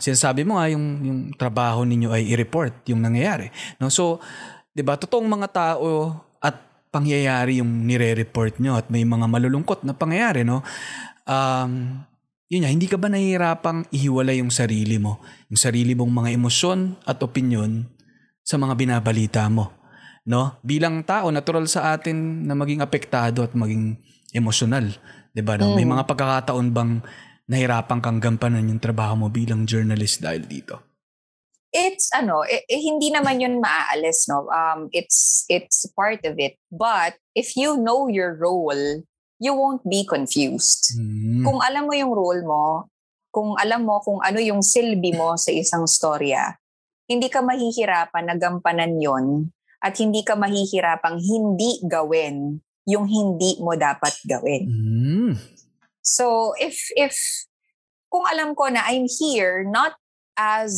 sinasabi 0.00 0.48
mo 0.48 0.56
nga 0.56 0.72
yung 0.72 0.86
yung 1.04 1.20
trabaho 1.36 1.84
ninyo 1.84 2.08
ay 2.08 2.32
i-report 2.32 2.88
yung 2.88 3.04
nangyayari. 3.04 3.52
No? 3.76 3.92
So, 3.92 4.24
'di 4.72 4.80
ba? 4.80 4.96
Totoong 4.96 5.28
mga 5.28 5.48
tao 5.52 6.08
at 6.40 6.56
pangyayari 6.88 7.60
yung 7.60 7.84
nire-report 7.84 8.56
nyo 8.64 8.80
at 8.80 8.88
may 8.88 9.04
mga 9.04 9.28
malulungkot 9.28 9.84
na 9.84 9.92
pangyayari, 9.92 10.40
no? 10.40 10.64
Um, 11.28 12.00
yun 12.52 12.62
nga, 12.64 12.70
hindi 12.72 12.86
ka 12.86 13.00
ba 13.00 13.08
nahihirapang 13.08 13.88
ihiwalay 13.88 14.40
yung 14.44 14.52
sarili 14.52 15.00
mo? 15.00 15.20
Yung 15.48 15.60
sarili 15.60 15.96
mong 15.96 16.12
mga 16.12 16.30
emosyon 16.36 17.00
at 17.08 17.20
opinyon 17.24 17.88
sa 18.44 18.60
mga 18.60 18.76
binabalita 18.76 19.48
mo. 19.48 19.72
No? 20.28 20.60
Bilang 20.60 21.04
tao, 21.04 21.32
natural 21.32 21.68
sa 21.68 21.96
atin 21.96 22.44
na 22.44 22.52
maging 22.56 22.84
apektado 22.84 23.44
at 23.44 23.52
maging 23.56 23.96
emosyonal. 24.32 24.92
'Di 25.32 25.42
ba? 25.44 25.56
No? 25.56 25.72
May 25.72 25.84
Mm. 25.84 25.92
mga 25.96 26.04
pagkakataon 26.08 26.68
bang 26.72 26.92
nahirapan 27.48 28.00
kang 28.00 28.20
gampanan 28.20 28.68
yung 28.68 28.80
trabaho 28.80 29.16
mo 29.16 29.28
bilang 29.28 29.68
journalist 29.68 30.20
dahil 30.20 30.44
dito? 30.48 30.94
it's 31.74 32.06
ano 32.14 32.46
eh, 32.46 32.62
eh, 32.70 32.78
hindi 32.78 33.10
naman 33.10 33.42
yun 33.42 33.58
maaalis 33.58 34.30
no 34.30 34.46
um 34.46 34.86
it's 34.94 35.42
it's 35.50 35.82
part 35.98 36.22
of 36.22 36.38
it 36.38 36.54
but 36.70 37.18
if 37.34 37.58
you 37.58 37.74
know 37.74 38.06
your 38.06 38.38
role 38.38 39.02
you 39.44 39.52
won't 39.52 39.84
be 39.84 40.08
confused 40.08 40.96
Hmm. 40.96 41.44
kung 41.44 41.60
alam 41.60 41.84
mo 41.84 41.92
yung 41.92 42.12
role 42.16 42.40
mo 42.42 42.88
kung 43.28 43.52
alam 43.60 43.84
mo 43.84 44.00
kung 44.00 44.24
ano 44.24 44.40
yung 44.40 44.64
silbi 44.64 45.12
mo 45.12 45.36
sa 45.36 45.52
isang 45.52 45.84
storya 45.84 46.56
hindi 47.04 47.28
ka 47.28 47.44
mahihirapan 47.44 48.24
na 48.24 48.36
gampanan 48.40 48.96
yon 48.96 49.52
at 49.84 50.00
hindi 50.00 50.24
ka 50.24 50.32
mahihirapang 50.32 51.20
hindi 51.20 51.84
gawin 51.84 52.56
yung 52.88 53.04
hindi 53.04 53.60
mo 53.60 53.76
dapat 53.76 54.16
gawin 54.24 54.64
Hmm. 54.64 55.32
So 56.00 56.52
if 56.56 56.76
if 56.96 57.16
kung 58.08 58.24
alam 58.28 58.52
ko 58.52 58.68
na 58.68 58.84
I'm 58.88 59.08
here 59.08 59.64
not 59.64 59.96
as 60.36 60.72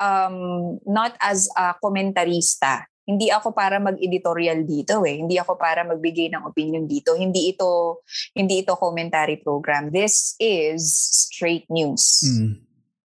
um 0.00 0.76
not 0.84 1.14
as 1.20 1.48
a 1.56 1.76
komentarista. 1.80 2.89
Hindi 3.08 3.32
ako 3.32 3.56
para 3.56 3.80
mag-editorial 3.80 4.62
dito 4.68 5.02
eh. 5.02 5.18
Hindi 5.18 5.40
ako 5.40 5.56
para 5.56 5.82
magbigay 5.82 6.30
ng 6.30 6.46
opinion 6.46 6.84
dito. 6.86 7.16
Hindi 7.16 7.50
ito 7.50 8.00
hindi 8.36 8.62
ito 8.62 8.76
commentary 8.76 9.40
program. 9.40 9.90
This 9.90 10.36
is 10.38 10.84
straight 11.26 11.66
news. 11.72 12.22
Hmm. 12.22 12.62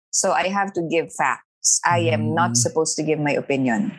So 0.10 0.32
I 0.32 0.50
have 0.50 0.72
to 0.78 0.86
give 0.88 1.12
facts. 1.14 1.84
I 1.84 2.10
am 2.16 2.34
not 2.34 2.56
Mm. 2.56 2.62
supposed 2.64 2.96
to 2.98 3.04
give 3.04 3.20
my 3.20 3.36
opinion. 3.36 3.94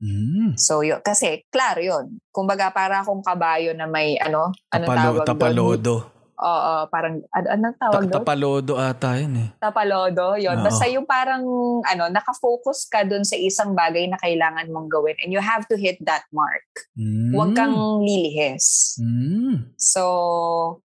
Hmm. 0.00 0.56
So 0.56 0.80
yun, 0.80 1.04
kasi 1.04 1.44
klaro 1.52 1.80
yun. 1.84 2.18
Kumbaga 2.32 2.72
para 2.72 3.04
akong 3.04 3.20
kabayo 3.20 3.76
na 3.76 3.84
may 3.84 4.16
ano, 4.16 4.50
anong 4.72 4.88
Tapalo, 5.28 5.76
tawag 5.76 5.80
doon? 5.84 6.02
Oo, 6.40 6.88
parang 6.88 7.20
ano, 7.36 7.46
anong 7.52 7.76
Ta- 7.76 7.92
tawag 7.92 8.08
doon? 8.08 8.14
tapalodo 8.16 8.74
ata 8.80 9.20
yun 9.20 9.36
eh. 9.36 9.48
Tapalodo, 9.60 10.40
yun. 10.40 10.56
Oo. 10.56 10.64
Basta 10.64 10.88
yung 10.88 11.04
parang, 11.04 11.44
ano, 11.84 12.08
nakafocus 12.08 12.88
ka 12.88 13.04
dun 13.04 13.28
sa 13.28 13.36
isang 13.36 13.76
bagay 13.76 14.08
na 14.08 14.16
kailangan 14.16 14.72
mong 14.72 14.88
gawin 14.88 15.20
and 15.20 15.36
you 15.36 15.40
have 15.42 15.68
to 15.68 15.76
hit 15.76 16.00
that 16.00 16.24
mark. 16.32 16.64
Hmm. 16.96 17.36
Huwag 17.36 17.52
kang 17.52 17.76
lilihis. 18.00 18.96
Hmm. 18.96 19.68
So, 19.76 20.80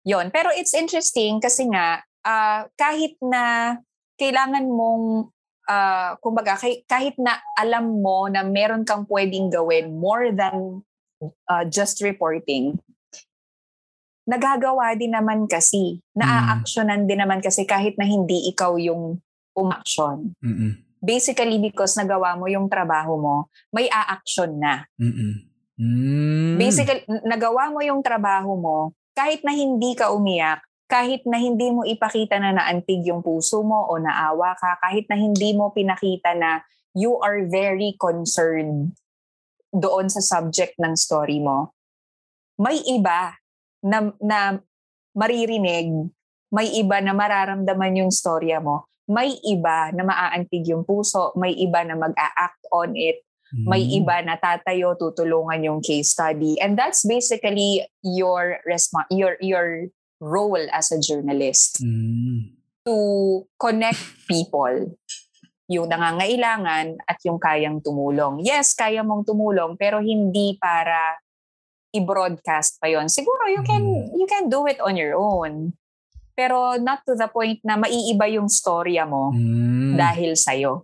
yun. 0.00 0.32
Pero 0.32 0.48
it's 0.56 0.72
interesting 0.72 1.44
kasi 1.44 1.68
nga, 1.68 2.00
ah, 2.24 2.64
kahit 2.80 3.20
na 3.20 3.76
kailangan 4.16 4.64
mong, 4.64 5.28
ah, 5.68 6.16
kumbaga, 6.24 6.56
kahit 6.88 7.20
na 7.20 7.36
alam 7.60 8.00
mo 8.00 8.32
na 8.32 8.40
meron 8.40 8.88
kang 8.88 9.04
pwedeng 9.12 9.52
gawin 9.52 9.92
more 9.92 10.32
than 10.32 10.80
ah, 11.52 11.64
just 11.68 12.00
reporting, 12.00 12.80
nagagawa 14.24 14.96
din 14.96 15.12
naman 15.12 15.44
kasi, 15.44 16.00
naa-actionan 16.16 17.04
din 17.04 17.20
naman 17.20 17.44
kasi 17.44 17.68
kahit 17.68 17.96
na 18.00 18.08
hindi 18.08 18.48
ikaw 18.48 18.76
yung 18.80 19.20
umaksyon. 19.52 20.32
Mm-mm. 20.40 20.80
Basically 21.04 21.60
because 21.60 22.00
nagawa 22.00 22.32
mo 22.40 22.48
yung 22.48 22.66
trabaho 22.72 23.20
mo, 23.20 23.36
may 23.70 23.86
a-action 23.92 24.56
na. 24.56 24.88
Mm-mm. 24.96 25.54
Mm. 25.74 26.54
Basically, 26.56 27.02
nagawa 27.26 27.68
mo 27.68 27.82
yung 27.82 28.00
trabaho 28.00 28.54
mo, 28.54 28.78
kahit 29.12 29.42
na 29.42 29.52
hindi 29.52 29.92
ka 29.98 30.14
umiyak, 30.14 30.62
kahit 30.86 31.26
na 31.26 31.40
hindi 31.40 31.74
mo 31.74 31.82
ipakita 31.82 32.38
na 32.38 32.54
naantig 32.54 33.02
yung 33.08 33.24
puso 33.24 33.60
mo 33.66 33.88
o 33.90 33.98
naawa 33.98 34.54
ka, 34.54 34.78
kahit 34.78 35.10
na 35.10 35.18
hindi 35.18 35.52
mo 35.56 35.74
pinakita 35.74 36.36
na 36.38 36.62
you 36.94 37.18
are 37.18 37.42
very 37.50 37.98
concerned 37.98 38.94
doon 39.74 40.06
sa 40.06 40.22
subject 40.22 40.78
ng 40.78 40.94
story 40.94 41.42
mo, 41.42 41.74
may 42.54 42.78
iba 42.86 43.34
na, 43.84 44.08
na 44.18 44.38
maririnig, 45.12 46.08
may 46.48 46.72
iba 46.74 46.98
na 47.04 47.12
mararamdaman 47.12 48.00
yung 48.00 48.12
storya 48.14 48.58
mo, 48.58 48.88
may 49.04 49.36
iba 49.44 49.92
na 49.92 50.02
maaantig 50.02 50.64
yung 50.64 50.82
puso, 50.82 51.36
may 51.36 51.52
iba 51.52 51.84
na 51.84 51.94
mag-a-act 51.94 52.64
on 52.72 52.96
it, 52.96 53.20
may 53.54 53.84
Mm. 53.86 53.92
iba 54.02 54.16
na 54.24 54.34
tatayo, 54.34 54.98
tutulungan 54.98 55.62
yung 55.62 55.80
case 55.84 56.10
study. 56.10 56.58
And 56.58 56.74
that's 56.74 57.06
basically 57.06 57.86
your 58.02 58.58
resp- 58.66 59.06
your 59.14 59.38
your 59.38 59.92
role 60.18 60.64
as 60.74 60.90
a 60.90 60.98
journalist 60.98 61.78
Mm. 61.78 62.50
to 62.82 62.96
connect 63.54 64.00
people 64.26 64.98
yung 65.70 65.86
nangangailangan 65.86 66.98
at 67.06 67.18
yung 67.24 67.38
kayang 67.38 67.78
tumulong. 67.78 68.42
Yes, 68.42 68.74
kaya 68.74 69.06
mong 69.06 69.24
tumulong 69.24 69.78
pero 69.78 70.02
hindi 70.02 70.58
para 70.58 71.16
i-broadcast 71.94 72.82
pa 72.82 72.90
yon. 72.90 73.06
Siguro 73.06 73.46
you 73.48 73.62
can 73.62 73.80
Mm. 73.80 74.18
you 74.18 74.26
can 74.26 74.50
do 74.50 74.66
it 74.66 74.82
on 74.82 74.98
your 74.98 75.14
own. 75.14 75.72
Pero 76.34 76.74
not 76.76 77.06
to 77.06 77.14
the 77.14 77.30
point 77.30 77.62
na 77.62 77.78
maiiba 77.78 78.26
yung 78.26 78.50
storya 78.50 79.06
mo 79.06 79.30
Mm. 79.30 79.94
dahil 79.94 80.34
sa'yo. 80.34 80.82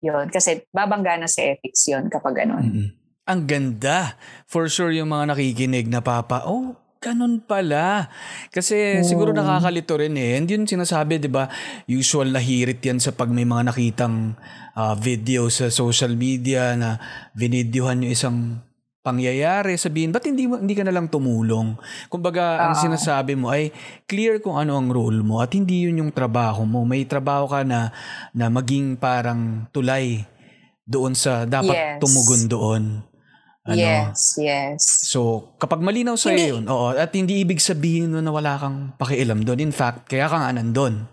Yun. 0.00 0.28
Kasi 0.28 0.64
babangga 0.68 1.16
na 1.16 1.24
sa 1.24 1.40
ethics 1.40 1.88
yun 1.88 2.08
kapag 2.08 2.44
ganun. 2.44 2.64
Mm-mm. 2.64 2.88
Ang 3.24 3.40
ganda. 3.48 4.16
For 4.44 4.68
sure 4.68 4.92
yung 4.92 5.12
mga 5.12 5.32
nakikinig 5.32 5.88
na 5.88 6.04
papa, 6.04 6.44
oh, 6.44 6.76
ganun 7.00 7.40
pala. 7.40 8.12
Kasi 8.52 9.00
Mm. 9.00 9.04
siguro 9.04 9.32
nakakalito 9.32 9.96
rin 9.96 10.12
eh. 10.16 10.36
And 10.36 10.44
yun 10.44 10.68
sinasabi, 10.68 11.16
di 11.16 11.32
ba, 11.32 11.48
usual 11.88 12.28
na 12.28 12.40
hirit 12.40 12.84
yan 12.84 13.00
sa 13.00 13.16
pag 13.16 13.32
may 13.32 13.48
mga 13.48 13.72
nakitang 13.72 14.36
ah, 14.76 14.92
video 14.92 15.48
sa 15.48 15.68
social 15.68 16.12
media 16.14 16.76
na 16.76 16.96
vinidyohan 17.32 18.04
yung 18.04 18.12
isang 18.12 18.38
pangyayari, 19.00 19.76
sabihin, 19.80 20.12
ba't 20.12 20.24
hindi, 20.28 20.44
hindi 20.44 20.74
ka 20.76 20.84
na 20.84 20.92
lang 20.92 21.08
tumulong? 21.08 21.76
Kumbaga, 22.12 22.68
ang 22.68 22.74
Oo. 22.76 22.82
sinasabi 22.84 23.32
mo 23.36 23.48
ay 23.48 23.72
clear 24.04 24.40
kung 24.44 24.60
ano 24.60 24.76
ang 24.76 24.92
role 24.92 25.24
mo 25.24 25.40
at 25.40 25.52
hindi 25.56 25.88
yun 25.88 26.04
yung 26.04 26.12
trabaho 26.12 26.68
mo. 26.68 26.84
May 26.84 27.08
trabaho 27.08 27.48
ka 27.48 27.64
na, 27.64 27.92
na 28.36 28.52
maging 28.52 29.00
parang 29.00 29.64
tulay 29.72 30.24
doon 30.84 31.16
sa 31.16 31.48
dapat 31.48 31.76
Yes. 31.76 31.98
tumugon 32.02 32.42
doon. 32.46 32.82
Ano? 33.60 33.76
Yes, 33.76 34.40
yes. 34.40 34.80
So, 35.06 35.52
kapag 35.60 35.84
malinaw 35.84 36.16
sa 36.16 36.32
Hindi- 36.32 36.48
yun, 36.48 36.64
oo, 36.66 36.96
at 36.96 37.12
hindi 37.12 37.44
ibig 37.44 37.60
sabihin 37.60 38.10
nun 38.16 38.24
na 38.24 38.32
wala 38.32 38.56
kang 38.56 38.96
pakialam 38.96 39.44
doon. 39.44 39.60
In 39.60 39.70
fact, 39.70 40.08
kaya 40.08 40.26
ka 40.26 40.36
nga 40.40 40.50
nandun. 40.50 41.04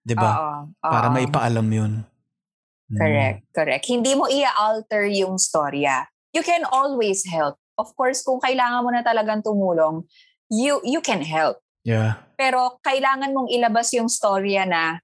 'Di 0.00 0.16
ba? 0.16 0.32
Oo, 0.32 0.56
Para 0.80 1.12
oo. 1.12 1.14
maipaalam 1.14 1.68
yun. 1.68 1.92
Mm. 2.90 2.98
Correct, 2.98 3.40
correct. 3.52 3.84
Hindi 3.86 4.16
mo 4.16 4.26
i-alter 4.26 5.12
yung 5.12 5.36
storya. 5.36 6.08
You 6.30 6.42
can 6.42 6.62
always 6.68 7.26
help. 7.26 7.58
Of 7.74 7.96
course, 7.96 8.22
kung 8.22 8.38
kailangan 8.38 8.84
mo 8.84 8.90
na 8.92 9.02
talagang 9.02 9.42
tumulong, 9.42 10.04
you 10.46 10.78
you 10.84 11.00
can 11.00 11.24
help. 11.24 11.58
Yeah. 11.82 12.20
Pero 12.36 12.78
kailangan 12.84 13.32
mong 13.32 13.48
ilabas 13.48 13.90
yung 13.96 14.06
storya 14.12 14.68
na 14.68 15.00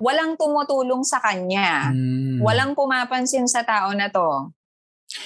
walang 0.00 0.38
tumutulong 0.40 1.04
sa 1.04 1.20
kanya. 1.20 1.92
Mm. 1.92 2.40
Walang 2.40 2.72
pumapansin 2.72 3.44
sa 3.44 3.60
tao 3.66 3.92
na 3.92 4.08
to. 4.08 4.48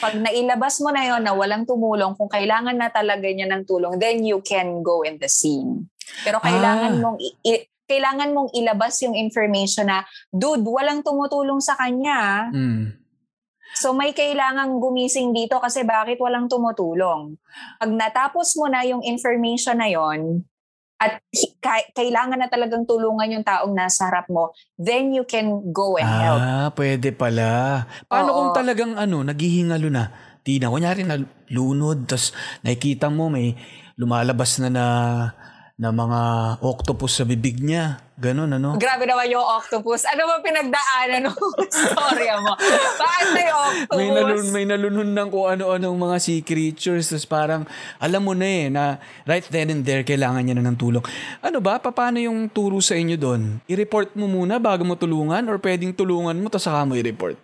Pag 0.00 0.16
nailabas 0.16 0.80
mo 0.80 0.88
na 0.90 1.04
yon 1.04 1.22
na 1.22 1.36
walang 1.36 1.68
tumulong, 1.68 2.16
kung 2.16 2.26
kailangan 2.26 2.74
na 2.74 2.88
talaga 2.88 3.28
niya 3.28 3.44
ng 3.46 3.68
tulong, 3.68 4.00
then 4.00 4.24
you 4.24 4.40
can 4.40 4.80
go 4.80 5.04
in 5.04 5.20
the 5.20 5.28
scene. 5.28 5.92
Pero 6.24 6.40
kailangan 6.40 6.98
Ah. 6.98 7.00
mong 7.04 7.18
i- 7.20 7.36
i- 7.44 7.64
kailangan 7.84 8.32
mong 8.32 8.50
ilabas 8.56 8.96
yung 9.04 9.12
information 9.12 9.92
na, 9.92 10.08
dude, 10.32 10.64
walang 10.64 11.04
tumutulong 11.04 11.60
sa 11.60 11.76
kanya. 11.76 12.48
Mm. 12.48 12.96
So 13.74 13.90
may 13.92 14.14
kailangang 14.14 14.78
gumising 14.78 15.34
dito 15.34 15.58
kasi 15.58 15.82
bakit 15.82 16.22
walang 16.22 16.46
tumutulong. 16.46 17.34
Pag 17.82 17.90
natapos 17.90 18.54
mo 18.54 18.70
na 18.70 18.86
yung 18.86 19.02
information 19.02 19.78
na 19.82 19.90
yon 19.90 20.46
at 21.02 21.20
kailangan 21.92 22.38
na 22.38 22.48
talagang 22.48 22.86
tulungan 22.86 23.34
yung 23.34 23.44
taong 23.44 23.74
nasa 23.74 24.08
harap 24.08 24.30
mo, 24.30 24.54
then 24.78 25.10
you 25.10 25.26
can 25.26 25.74
go 25.74 25.98
and 25.98 26.06
help. 26.06 26.40
Ah, 26.40 26.68
pwede 26.72 27.10
pala. 27.10 27.82
Paano 28.06 28.30
Oo. 28.30 28.36
kung 28.38 28.50
talagang 28.54 28.94
ano, 28.94 29.26
naghihingalo 29.26 29.90
na? 29.90 30.14
Tina, 30.44 30.70
kunyari 30.70 31.02
na 31.02 31.18
lunod, 31.50 32.06
tas 32.06 32.30
nakikita 32.62 33.08
mo 33.08 33.32
may 33.32 33.56
lumalabas 33.98 34.60
na 34.60 34.68
na 34.68 34.84
na 35.74 35.90
mga 35.90 36.20
octopus 36.62 37.18
sa 37.18 37.26
bibig 37.26 37.58
niya. 37.58 37.98
Ganon, 38.14 38.46
ano? 38.46 38.78
Grabe 38.78 39.10
naman 39.10 39.26
yung 39.26 39.42
octopus. 39.42 40.06
Ano 40.06 40.30
ba 40.30 40.38
pinagdaanan 40.38 41.26
ng 41.26 41.34
storya 41.66 42.38
mo? 42.38 42.54
Bakit 43.02 43.26
may 43.34 43.48
octopus? 43.50 43.98
May, 43.98 44.08
nalun, 44.14 44.44
may 44.54 44.64
nalunun 44.70 45.10
ng 45.10 45.28
kung 45.34 45.46
ano-anong 45.50 45.98
mga 45.98 46.16
sea 46.22 46.46
creatures. 46.46 47.10
Tapos 47.10 47.26
parang, 47.26 47.66
alam 47.98 48.22
mo 48.22 48.38
na 48.38 48.46
eh, 48.46 48.70
na 48.70 49.02
right 49.26 49.42
then 49.50 49.74
and 49.74 49.82
there, 49.82 50.06
kailangan 50.06 50.46
niya 50.46 50.62
na 50.62 50.70
ng 50.70 50.78
tulong. 50.78 51.02
Ano 51.42 51.58
ba? 51.58 51.82
Paano 51.82 52.22
yung 52.22 52.46
turo 52.46 52.78
sa 52.78 52.94
inyo 52.94 53.18
doon? 53.18 53.58
I-report 53.66 54.14
mo 54.14 54.30
muna 54.30 54.62
bago 54.62 54.86
mo 54.86 54.94
tulungan? 54.94 55.42
Or 55.50 55.58
pwedeng 55.58 55.90
tulungan 55.90 56.38
mo, 56.38 56.54
tapos 56.54 56.70
saka 56.70 56.86
mo 56.86 56.94
i-report? 56.94 57.34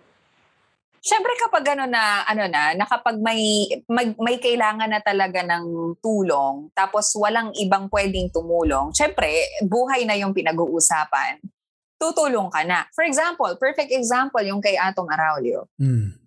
Siyempre 1.01 1.33
kapag 1.41 1.65
ano 1.73 1.89
na, 1.89 2.21
ano 2.29 2.45
na, 2.45 2.77
na 2.77 2.85
kapag 2.85 3.17
may, 3.17 3.65
may, 3.89 4.13
may 4.21 4.37
kailangan 4.37 4.85
na 4.85 5.01
talaga 5.01 5.41
ng 5.41 5.97
tulong, 5.97 6.69
tapos 6.77 7.09
walang 7.17 7.49
ibang 7.57 7.89
pwedeng 7.89 8.29
tumulong, 8.29 8.93
siyempre, 8.93 9.49
buhay 9.65 10.05
na 10.05 10.13
yung 10.13 10.29
pinag-uusapan. 10.29 11.41
Tutulong 11.97 12.53
ka 12.53 12.61
na. 12.61 12.85
For 12.93 13.01
example, 13.01 13.49
perfect 13.57 13.89
example, 13.89 14.45
yung 14.45 14.61
kay 14.61 14.77
Atom 14.77 15.09
Araulio. 15.09 15.65
Mm. 15.81 16.21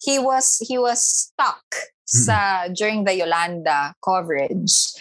He 0.00 0.16
was, 0.16 0.64
he 0.64 0.80
was 0.80 1.04
stuck 1.04 1.64
sa, 2.08 2.68
during 2.72 3.04
the 3.04 3.12
Yolanda 3.12 3.92
coverage. 4.00 4.96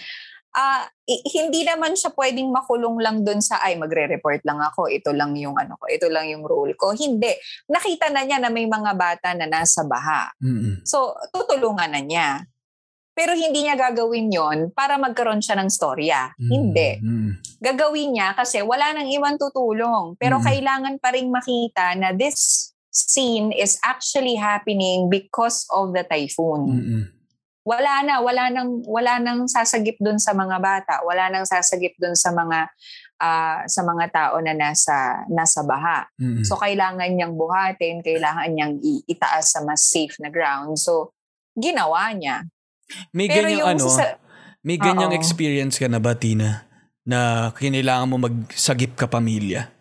Ah, 0.56 0.88
i- 1.04 1.20
hindi 1.36 1.68
naman 1.68 2.00
siya 2.00 2.16
pwedeng 2.16 2.48
makulong 2.48 2.96
lang 3.04 3.28
dun 3.28 3.44
sa, 3.44 3.60
ay, 3.60 3.76
magre-report 3.76 4.40
lang 4.48 4.64
ako, 4.64 4.88
ito 4.88 5.12
lang 5.12 5.36
yung 5.36 5.60
ano 5.60 5.76
ko, 5.76 5.92
ito 5.92 6.08
lang 6.08 6.32
yung 6.32 6.48
role 6.48 6.72
ko. 6.80 6.96
Hindi. 6.96 7.36
Nakita 7.68 8.08
na 8.08 8.24
niya 8.24 8.40
na 8.40 8.48
may 8.48 8.64
mga 8.64 8.96
bata 8.96 9.36
na 9.36 9.46
nasa 9.46 9.84
baha. 9.84 10.32
Mm-mm. 10.40 10.88
So, 10.88 11.12
tutulungan 11.30 11.92
na 11.92 12.00
niya. 12.00 12.30
Pero 13.12 13.32
hindi 13.32 13.64
niya 13.64 13.76
gagawin 13.76 14.28
yon 14.28 14.58
para 14.72 14.96
magkaroon 14.96 15.40
siya 15.40 15.56
ng 15.56 15.72
storya. 15.72 16.36
Hindi. 16.36 17.00
Mm. 17.00 17.32
Gagawin 17.64 18.12
niya 18.12 18.36
kasi 18.36 18.60
wala 18.60 18.92
nang 18.92 19.08
ibang 19.08 19.40
tutulong. 19.40 20.20
Pero 20.20 20.40
Mm. 20.40 20.44
kailangan 20.44 20.96
pa 21.00 21.16
rin 21.16 21.32
makita 21.32 21.96
na 21.96 22.12
this 22.12 22.72
scene 22.92 23.52
is 23.52 23.80
actually 23.84 24.36
happening 24.36 25.08
because 25.08 25.64
of 25.72 25.92
the 25.92 26.04
typhoon. 26.04 26.64
Mm-mm. 26.68 27.04
Wala 27.66 28.06
na, 28.06 28.22
wala 28.22 28.54
nang 28.54 28.86
wala 28.86 29.18
nang 29.18 29.50
sasagip 29.50 29.98
doon 29.98 30.22
sa 30.22 30.38
mga 30.38 30.62
bata, 30.62 31.02
wala 31.02 31.34
nang 31.34 31.50
sasagip 31.50 31.98
doon 31.98 32.14
sa 32.14 32.30
mga 32.30 32.70
ah, 33.18 33.66
sa 33.66 33.82
mga 33.82 34.06
tao 34.14 34.38
na 34.38 34.54
nasa 34.54 35.26
nasa 35.34 35.66
baha. 35.66 36.06
Mm-mm. 36.22 36.46
So 36.46 36.62
kailangan 36.62 37.10
niyang 37.10 37.34
buhatin, 37.34 38.06
kailangan 38.06 38.54
niyang 38.54 38.78
itaas 39.10 39.58
sa 39.58 39.66
mas 39.66 39.82
safe 39.82 40.14
na 40.22 40.30
ground. 40.30 40.78
So 40.78 41.10
ginawa 41.58 42.14
niya. 42.14 42.46
May 43.10 43.26
Pero 43.26 43.50
ganyang 43.50 43.74
ano, 43.74 43.90
sa- 43.90 44.22
may 44.62 44.78
ganyang 44.78 45.14
Oo. 45.14 45.18
experience 45.18 45.82
ka 45.82 45.90
na 45.90 45.98
ba, 45.98 46.14
Tina? 46.14 46.70
Na 47.02 47.50
kinailangan 47.54 48.10
mo 48.10 48.18
magsagip 48.22 48.94
ka 48.94 49.10
pamilya? 49.10 49.74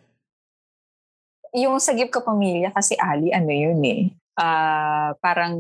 yung 1.54 1.78
sagip 1.78 2.10
ka 2.10 2.18
pamilya 2.18 2.74
kasi 2.74 2.98
Ali 2.98 3.30
ano 3.30 3.54
yun 3.54 3.78
eh. 3.86 4.10
Ah, 4.34 5.14
parang 5.22 5.54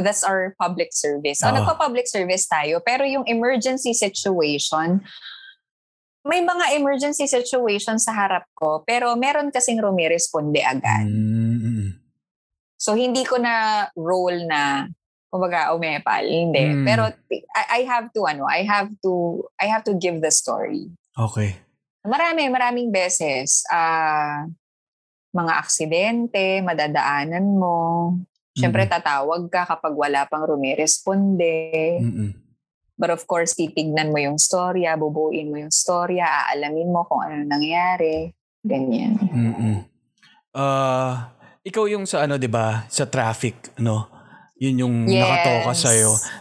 that's 0.00 0.24
our 0.24 0.56
public 0.56 0.96
service. 0.96 1.44
So, 1.44 1.52
Oo. 1.52 1.60
nagpa-public 1.60 2.08
service 2.08 2.48
tayo 2.48 2.80
pero 2.80 3.04
yung 3.04 3.28
emergency 3.28 3.92
situation 3.92 5.04
may 6.28 6.44
mga 6.44 6.76
emergency 6.76 7.24
situation 7.24 7.96
sa 7.96 8.12
harap 8.12 8.44
ko 8.52 8.84
pero 8.84 9.16
meron 9.16 9.48
kasing 9.48 9.80
rumiresponde 9.80 10.60
agad. 10.60 11.08
Mm-mm. 11.08 11.96
So 12.78 12.94
hindi 12.94 13.24
ko 13.24 13.40
na 13.40 13.88
role 13.96 14.46
na 14.46 14.86
kumbaga 15.32 15.72
umepal, 15.74 16.24
hindi. 16.24 16.62
Mm. 16.62 16.84
Pero 16.84 17.10
I, 17.56 17.82
I 17.82 17.88
have 17.88 18.12
to 18.12 18.28
ano, 18.28 18.44
I 18.44 18.62
have 18.64 18.92
to 19.02 19.44
I 19.56 19.66
have 19.72 19.84
to 19.88 19.96
give 19.96 20.20
the 20.20 20.30
story. 20.30 20.92
Okay. 21.16 21.58
Marami, 22.06 22.46
maraming 22.48 22.94
beses. 22.94 23.66
Ah, 23.68 24.46
mga 25.38 25.54
aksidente, 25.54 26.58
madadaanan 26.66 27.46
mo. 27.54 27.78
Siyempre, 28.58 28.84
Mm. 28.86 28.90
tatawag 28.90 29.42
ka 29.46 29.62
kapag 29.70 29.94
wala 29.94 30.26
pang 30.26 30.42
rumiresponde. 30.42 32.02
Mm-mm. 32.02 32.30
But 32.98 33.14
of 33.14 33.22
course, 33.30 33.54
titignan 33.54 34.10
mo 34.10 34.18
yung 34.18 34.42
storya, 34.42 34.98
bubuin 34.98 35.54
mo 35.54 35.62
yung 35.62 35.70
storya, 35.70 36.26
aalamin 36.26 36.90
mo 36.90 37.06
kung 37.06 37.22
ano 37.22 37.46
nangyari. 37.46 38.34
Ganyan. 38.58 39.14
Mm-mm. 39.22 39.86
Ah, 40.50 41.30
ikaw 41.62 41.86
yung 41.86 42.10
sa 42.10 42.26
ano, 42.26 42.34
'di 42.34 42.50
ba, 42.50 42.82
sa 42.90 43.06
traffic, 43.06 43.78
no? 43.78 44.10
Yun 44.58 44.82
yung 44.82 44.96
Yes. 45.06 45.22
nakatoka 45.22 45.72
sa 45.78 45.90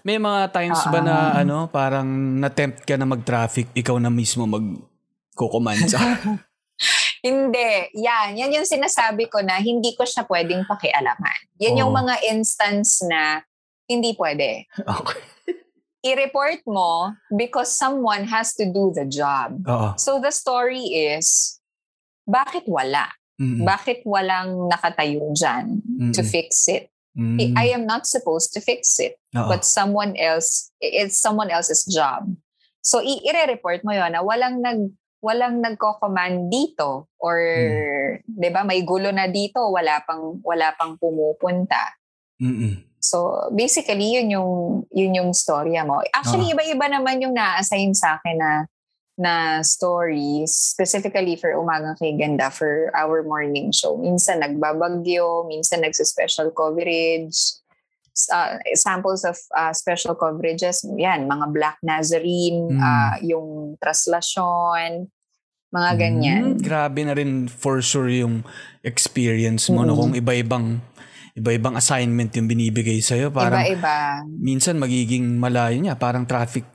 May 0.02 0.18
mga 0.18 0.50
times 0.50 0.82
ba 0.90 1.00
na 1.06 1.38
ano, 1.38 1.70
parang 1.70 2.10
na-tempt 2.42 2.82
ka 2.82 2.98
na 2.98 3.06
mag-traffic, 3.06 3.70
ikaw 3.78 4.02
na 4.02 4.10
mismo 4.10 4.50
mag 4.50 4.66
kukuman 5.38 5.78
sa 5.86 6.02
Hindi. 7.22 7.92
Yan. 7.98 8.38
Yan 8.38 8.54
yung 8.54 8.68
sinasabi 8.68 9.30
ko 9.30 9.42
na 9.42 9.58
hindi 9.58 9.94
ko 9.94 10.04
siya 10.04 10.26
pwedeng 10.26 10.66
pakialaman. 10.66 11.40
Yan 11.58 11.80
yung 11.80 11.94
Oo. 11.94 12.00
mga 12.00 12.22
instance 12.30 13.02
na 13.06 13.42
hindi 13.88 14.14
pwede. 14.14 14.68
Okay. 14.84 15.22
I-report 16.06 16.62
mo 16.70 17.12
because 17.36 17.74
someone 17.74 18.24
has 18.30 18.54
to 18.56 18.70
do 18.70 18.94
the 18.94 19.04
job. 19.04 19.60
Oo. 19.68 19.98
So 19.98 20.22
the 20.22 20.32
story 20.32 20.84
is, 21.12 21.58
bakit 22.24 22.64
wala? 22.70 23.12
Mm-mm. 23.42 23.66
Bakit 23.66 24.02
walang 24.06 24.70
nakatayo 24.70 25.30
dyan 25.34 25.82
to 26.14 26.22
Mm-mm. 26.22 26.32
fix 26.32 26.66
it? 26.70 26.90
Mm. 27.18 27.58
I 27.58 27.74
am 27.74 27.90
not 27.90 28.06
supposed 28.06 28.54
to 28.54 28.62
fix 28.62 28.98
it. 29.02 29.18
Oo. 29.36 29.50
but 29.52 29.62
someone 29.66 30.16
else 30.18 30.72
it's 30.82 31.20
someone 31.20 31.50
else's 31.52 31.84
job. 31.86 32.26
So 32.82 33.04
i- 33.04 33.22
ire-report 33.22 33.84
mo 33.84 33.92
'yon 33.92 34.14
na 34.16 34.24
walang 34.24 34.62
nag 34.64 34.90
walang 35.22 35.60
nagko-command 35.62 36.50
dito 36.50 37.10
or 37.18 37.38
'di 38.22 38.50
ba 38.54 38.62
may 38.62 38.86
gulo 38.86 39.10
na 39.10 39.26
dito 39.26 39.60
wala 39.74 40.02
pang 40.06 40.38
wala 40.46 40.74
pang 40.78 40.96
pumupunta. 40.98 41.98
Mm-mm. 42.38 42.86
So 43.02 43.50
basically 43.54 44.18
yun 44.18 44.34
yung 44.34 44.52
yun 44.94 45.18
yung 45.18 45.32
storya 45.34 45.86
mo. 45.86 46.02
Actually 46.14 46.54
iba-iba 46.54 46.86
naman 46.90 47.22
yung 47.22 47.34
na-assign 47.34 47.98
sa 47.98 48.22
akin 48.22 48.38
na 48.38 48.52
na 49.18 49.66
stories 49.66 50.54
specifically 50.54 51.34
for 51.34 51.50
Umagang 51.58 51.98
Kay 51.98 52.14
Ganda 52.14 52.54
for 52.54 52.94
our 52.94 53.26
morning 53.26 53.74
show. 53.74 53.98
Minsan 53.98 54.46
nagbabagyo, 54.46 55.50
minsan 55.50 55.82
nagsa-special 55.82 56.54
coverage. 56.54 57.58
Uh, 58.28 58.58
samples 58.74 59.22
of 59.22 59.38
uh, 59.54 59.70
special 59.72 60.18
coverages, 60.18 60.82
yan, 60.98 61.30
mga 61.30 61.46
Black 61.54 61.78
Nazarene, 61.82 62.74
Mm. 62.74 62.82
uh, 62.82 63.16
yung 63.22 63.48
translasyon, 63.78 65.06
mga 65.70 65.92
ganyan. 65.96 66.44
Mm, 66.56 66.58
grabe 66.58 67.06
na 67.06 67.14
rin 67.14 67.46
for 67.46 67.78
sure 67.78 68.10
yung 68.10 68.42
experience 68.82 69.70
mo 69.70 69.84
no 69.84 69.94
Mm. 69.94 70.00
kung 70.00 70.14
iba-ibang 70.16 70.68
iba-ibang 71.38 71.78
assignment 71.78 72.34
yung 72.34 72.50
binibigay 72.50 72.98
sa 72.98 73.14
Parang 73.30 73.62
Iba-iba. 73.62 74.26
minsan 74.26 74.82
magiging 74.82 75.38
malayo 75.38 75.78
niya, 75.78 75.94
parang 75.94 76.26
traffic 76.26 76.66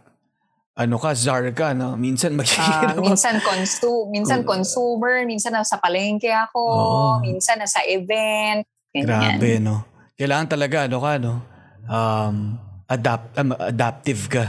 ano 0.73 0.97
ka, 0.97 1.13
czar 1.13 1.51
ka, 1.53 1.75
no? 1.75 1.99
Minsan 1.99 2.33
magiging 2.33 2.65
Ah, 2.65 2.95
ano, 2.95 3.03
minsan 3.13 3.37
consu- 3.43 4.09
minsan 4.09 4.41
Oo. 4.41 4.49
consumer, 4.49 5.27
minsan 5.27 5.53
nasa 5.53 5.77
palengke 5.77 6.31
ako, 6.31 6.63
Oo. 6.63 7.11
minsan 7.21 7.59
nasa 7.59 7.83
event. 7.85 8.63
Ganyan. 8.89 9.37
Grabe, 9.37 9.51
no? 9.59 9.85
Kailangan 10.23 10.47
talaga, 10.47 10.87
ano 10.87 10.99
ka, 11.03 11.13
no? 11.19 11.35
Um, 11.91 12.37
adapt, 12.87 13.35
um, 13.35 13.51
adaptive 13.59 14.23
ka. 14.31 14.45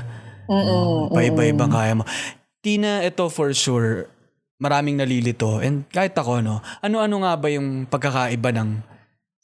Mm-mm, 0.45 1.09
Paiba-ibang 1.09 1.73
mm-mm. 1.73 1.81
kaya 1.81 1.93
mo. 1.97 2.05
Tina, 2.61 3.01
ito 3.01 3.25
for 3.33 3.49
sure, 3.57 4.05
maraming 4.61 5.01
nalilito. 5.01 5.57
And 5.57 5.89
kahit 5.89 6.13
ako, 6.13 6.45
no? 6.45 6.61
Ano-ano 6.85 7.25
nga 7.25 7.33
ba 7.33 7.49
yung 7.49 7.89
pagkakaiba 7.89 8.53
ng 8.53 8.69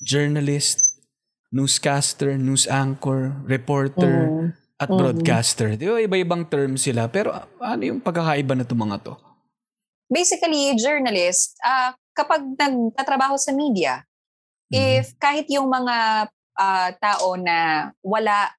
journalist, 0.06 1.02
newscaster, 1.50 2.38
news 2.38 2.70
anchor, 2.70 3.34
reporter, 3.50 4.30
Mm. 4.30 4.48
at 4.80 4.88
Mhm. 4.88 4.98
broadcaster? 5.02 5.76
Di 5.76 5.90
ba 5.90 5.98
iba-ibang 5.98 6.46
terms 6.46 6.86
sila? 6.86 7.10
Pero 7.10 7.34
ano 7.58 7.82
yung 7.82 8.00
pagkakaiba 8.00 8.54
na 8.54 8.64
itong 8.64 8.86
mga 8.86 8.98
to? 9.02 9.14
Basically, 10.08 10.78
journalist, 10.78 11.58
ah, 11.66 11.98
kapag 12.14 12.46
nagtatrabaho 12.54 13.36
sa 13.36 13.52
media. 13.52 14.04
If 14.74 15.18
kahit 15.18 15.50
yung 15.50 15.70
mga 15.70 16.30
ah, 16.60 16.90
tao 17.02 17.36
na 17.40 17.90
wala 18.06 18.54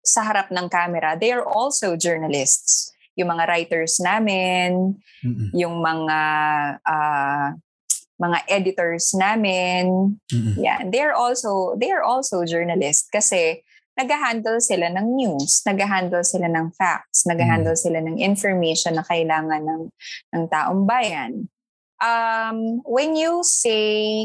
sa 0.00 0.24
harap 0.24 0.48
ng 0.48 0.66
camera, 0.68 1.16
they 1.16 1.32
are 1.32 1.44
also 1.44 1.96
journalists. 1.96 2.92
Yung 3.16 3.28
mga 3.28 3.48
writers 3.52 4.00
namin, 4.00 4.96
Mm-mm. 5.20 5.50
yung 5.52 5.84
mga 5.84 6.20
ah, 6.84 7.52
mga 8.20 8.38
editors 8.52 9.16
namin, 9.16 10.16
Mm-mm. 10.28 10.56
Yeah, 10.60 10.84
they're 10.84 11.16
also 11.16 11.76
they're 11.80 12.04
also 12.04 12.44
journalists 12.44 13.08
kasi 13.08 13.64
nag-handle 13.96 14.60
sila 14.60 14.88
ng 14.92 15.06
news, 15.16 15.60
nag-handle 15.68 16.24
sila 16.24 16.48
ng 16.48 16.72
facts, 16.72 17.28
nag-handle 17.28 17.76
sila 17.76 18.00
ng 18.00 18.16
information 18.16 18.96
na 18.96 19.04
kailangan 19.04 19.60
ng 19.60 19.82
ng 20.36 20.44
taong 20.48 20.88
bayan. 20.88 21.48
Um, 22.00 22.80
when 22.88 23.12
you 23.12 23.44
say 23.44 24.24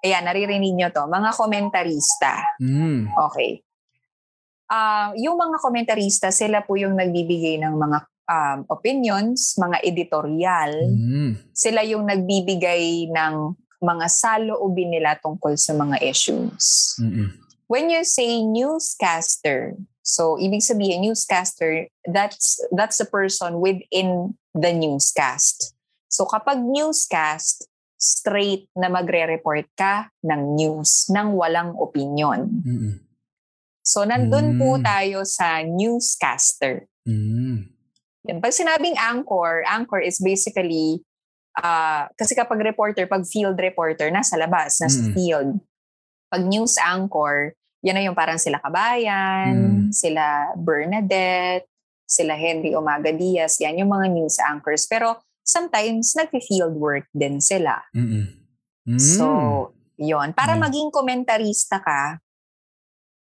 Ayan, 0.00 0.24
naririnig 0.24 0.72
nyo 0.72 0.88
to, 0.88 1.04
mga 1.04 1.30
komentarista. 1.36 2.32
Mm. 2.60 3.12
Okay. 3.30 3.60
Ah, 4.70 5.12
yung 5.18 5.36
mga 5.36 5.60
komentarista, 5.60 6.32
sila 6.32 6.64
po 6.64 6.78
yung 6.78 6.96
nagbibigay 6.96 7.60
ng 7.60 7.74
mga 7.74 7.98
um, 8.30 8.58
opinions, 8.70 9.58
mga 9.58 9.82
editorial 9.82 10.72
Mm. 10.86 11.32
sila 11.50 11.82
yung 11.82 12.06
nagbibigay 12.06 13.10
ng 13.10 13.34
mga 13.80 14.06
saloobin 14.12 14.92
nila 14.92 15.16
tungkol 15.18 15.56
sa 15.56 15.72
mga 15.72 15.98
issues. 16.04 16.94
Mm-mm. 17.00 17.32
When 17.66 17.88
you 17.88 18.04
say 18.04 18.42
newscaster, 18.44 19.78
so 20.02 20.36
ibig 20.36 20.60
sabihin 20.60 21.06
newscaster, 21.06 21.88
that's 22.04 22.60
that's 22.74 22.98
the 22.98 23.08
person 23.08 23.62
within 23.62 24.36
the 24.52 24.72
newscast. 24.74 25.72
So 26.10 26.26
kapag 26.26 26.60
newscast, 26.60 27.69
straight 28.00 28.64
na 28.72 28.88
magre-report 28.88 29.68
ka 29.76 30.08
ng 30.24 30.56
news 30.56 31.12
ng 31.12 31.36
walang 31.36 31.76
opinion. 31.76 32.48
Mm-mm. 32.64 32.96
So 33.84 34.08
nandun 34.08 34.56
po 34.56 34.80
Mm. 34.80 34.82
tayo 34.82 35.18
sa 35.28 35.60
newscaster. 35.60 36.88
Mm. 37.04 37.68
Yan. 38.24 38.38
Pag 38.40 38.56
sinabing 38.56 38.96
anchor, 38.96 39.60
anchor 39.64 40.00
is 40.00 40.16
basically, 40.16 41.04
ah 41.60 42.08
kasi 42.16 42.32
kapag 42.32 42.60
reporter, 42.64 43.04
pag 43.04 43.28
field 43.28 43.60
reporter, 43.60 44.08
nasa 44.08 44.40
labas, 44.40 44.80
nasa 44.80 45.00
Mm. 45.04 45.12
field. 45.12 45.50
Pag 46.32 46.42
news 46.48 46.80
anchor, 46.80 47.52
yan 47.84 47.96
na 47.96 48.04
yung 48.04 48.16
parang 48.16 48.40
sila 48.40 48.60
Kabayan, 48.60 49.52
Mm. 49.52 49.92
sila 49.92 50.52
Bernadette, 50.56 51.68
sila 52.04 52.32
Henry 52.36 52.72
Umaga 52.72 53.12
Diaz, 53.12 53.60
yan 53.60 53.80
yung 53.80 53.92
mga 53.92 54.08
news 54.08 54.36
anchors. 54.40 54.88
Pero 54.88 55.20
sometimes 55.50 56.14
nag-field 56.14 56.74
work 56.74 57.10
din 57.10 57.42
sila. 57.42 57.82
Mm-mm. 57.90 58.30
Mm. 58.86 58.98
So, 58.98 59.26
yon 59.98 60.30
Para 60.32 60.54
Mm. 60.54 60.62
maging 60.62 60.88
komentarista 60.88 61.78
ka, 61.78 62.22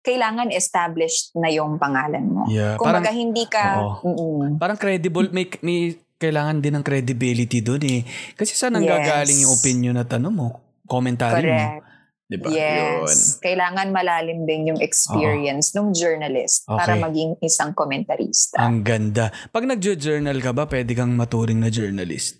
kailangan 0.00 0.48
established 0.50 1.30
na 1.34 1.48
yung 1.48 1.76
pangalan 1.76 2.24
mo. 2.24 2.42
Yeah, 2.48 2.74
Kung 2.74 2.88
parang- 2.88 3.04
baga 3.04 3.12
hindi 3.12 3.44
ka... 3.44 3.64
Oo. 3.78 3.94
Mm-mm. 4.02 4.56
Parang 4.56 4.74
credible, 4.74 5.28
may, 5.30 5.44
may 5.61 5.80
kailangan 6.16 6.58
din 6.58 6.72
ng 6.74 6.84
credibility 6.84 7.61
doon 7.61 7.80
eh. 7.84 8.00
Kasi 8.32 8.52
saan 8.52 8.76
ang 8.76 8.84
Yes. 8.84 8.92
gagaling 8.94 9.38
yung 9.40 9.52
opinion 9.52 9.96
at 9.96 10.11
ano 10.11 10.28
mo? 10.28 10.46
Commentary 10.84 11.48
mo. 11.48 11.84
Diba? 12.31 12.47
Yes. 12.47 13.43
Kailangan 13.43 13.91
malalim 13.91 14.47
din 14.47 14.70
yung 14.70 14.78
experience 14.78 15.74
ng 15.74 15.91
journalist 15.91 16.62
para 16.62 16.95
Okay. 16.95 17.03
maging 17.03 17.31
isang 17.43 17.74
komentarista. 17.74 18.62
Ang 18.62 18.87
ganda. 18.87 19.35
Pag 19.51 19.66
nagjo-journal 19.66 20.39
ka 20.39 20.55
ba, 20.55 20.62
pwede 20.64 20.95
kang 20.95 21.11
maturing 21.12 21.59
na 21.59 21.66
journalist? 21.68 22.39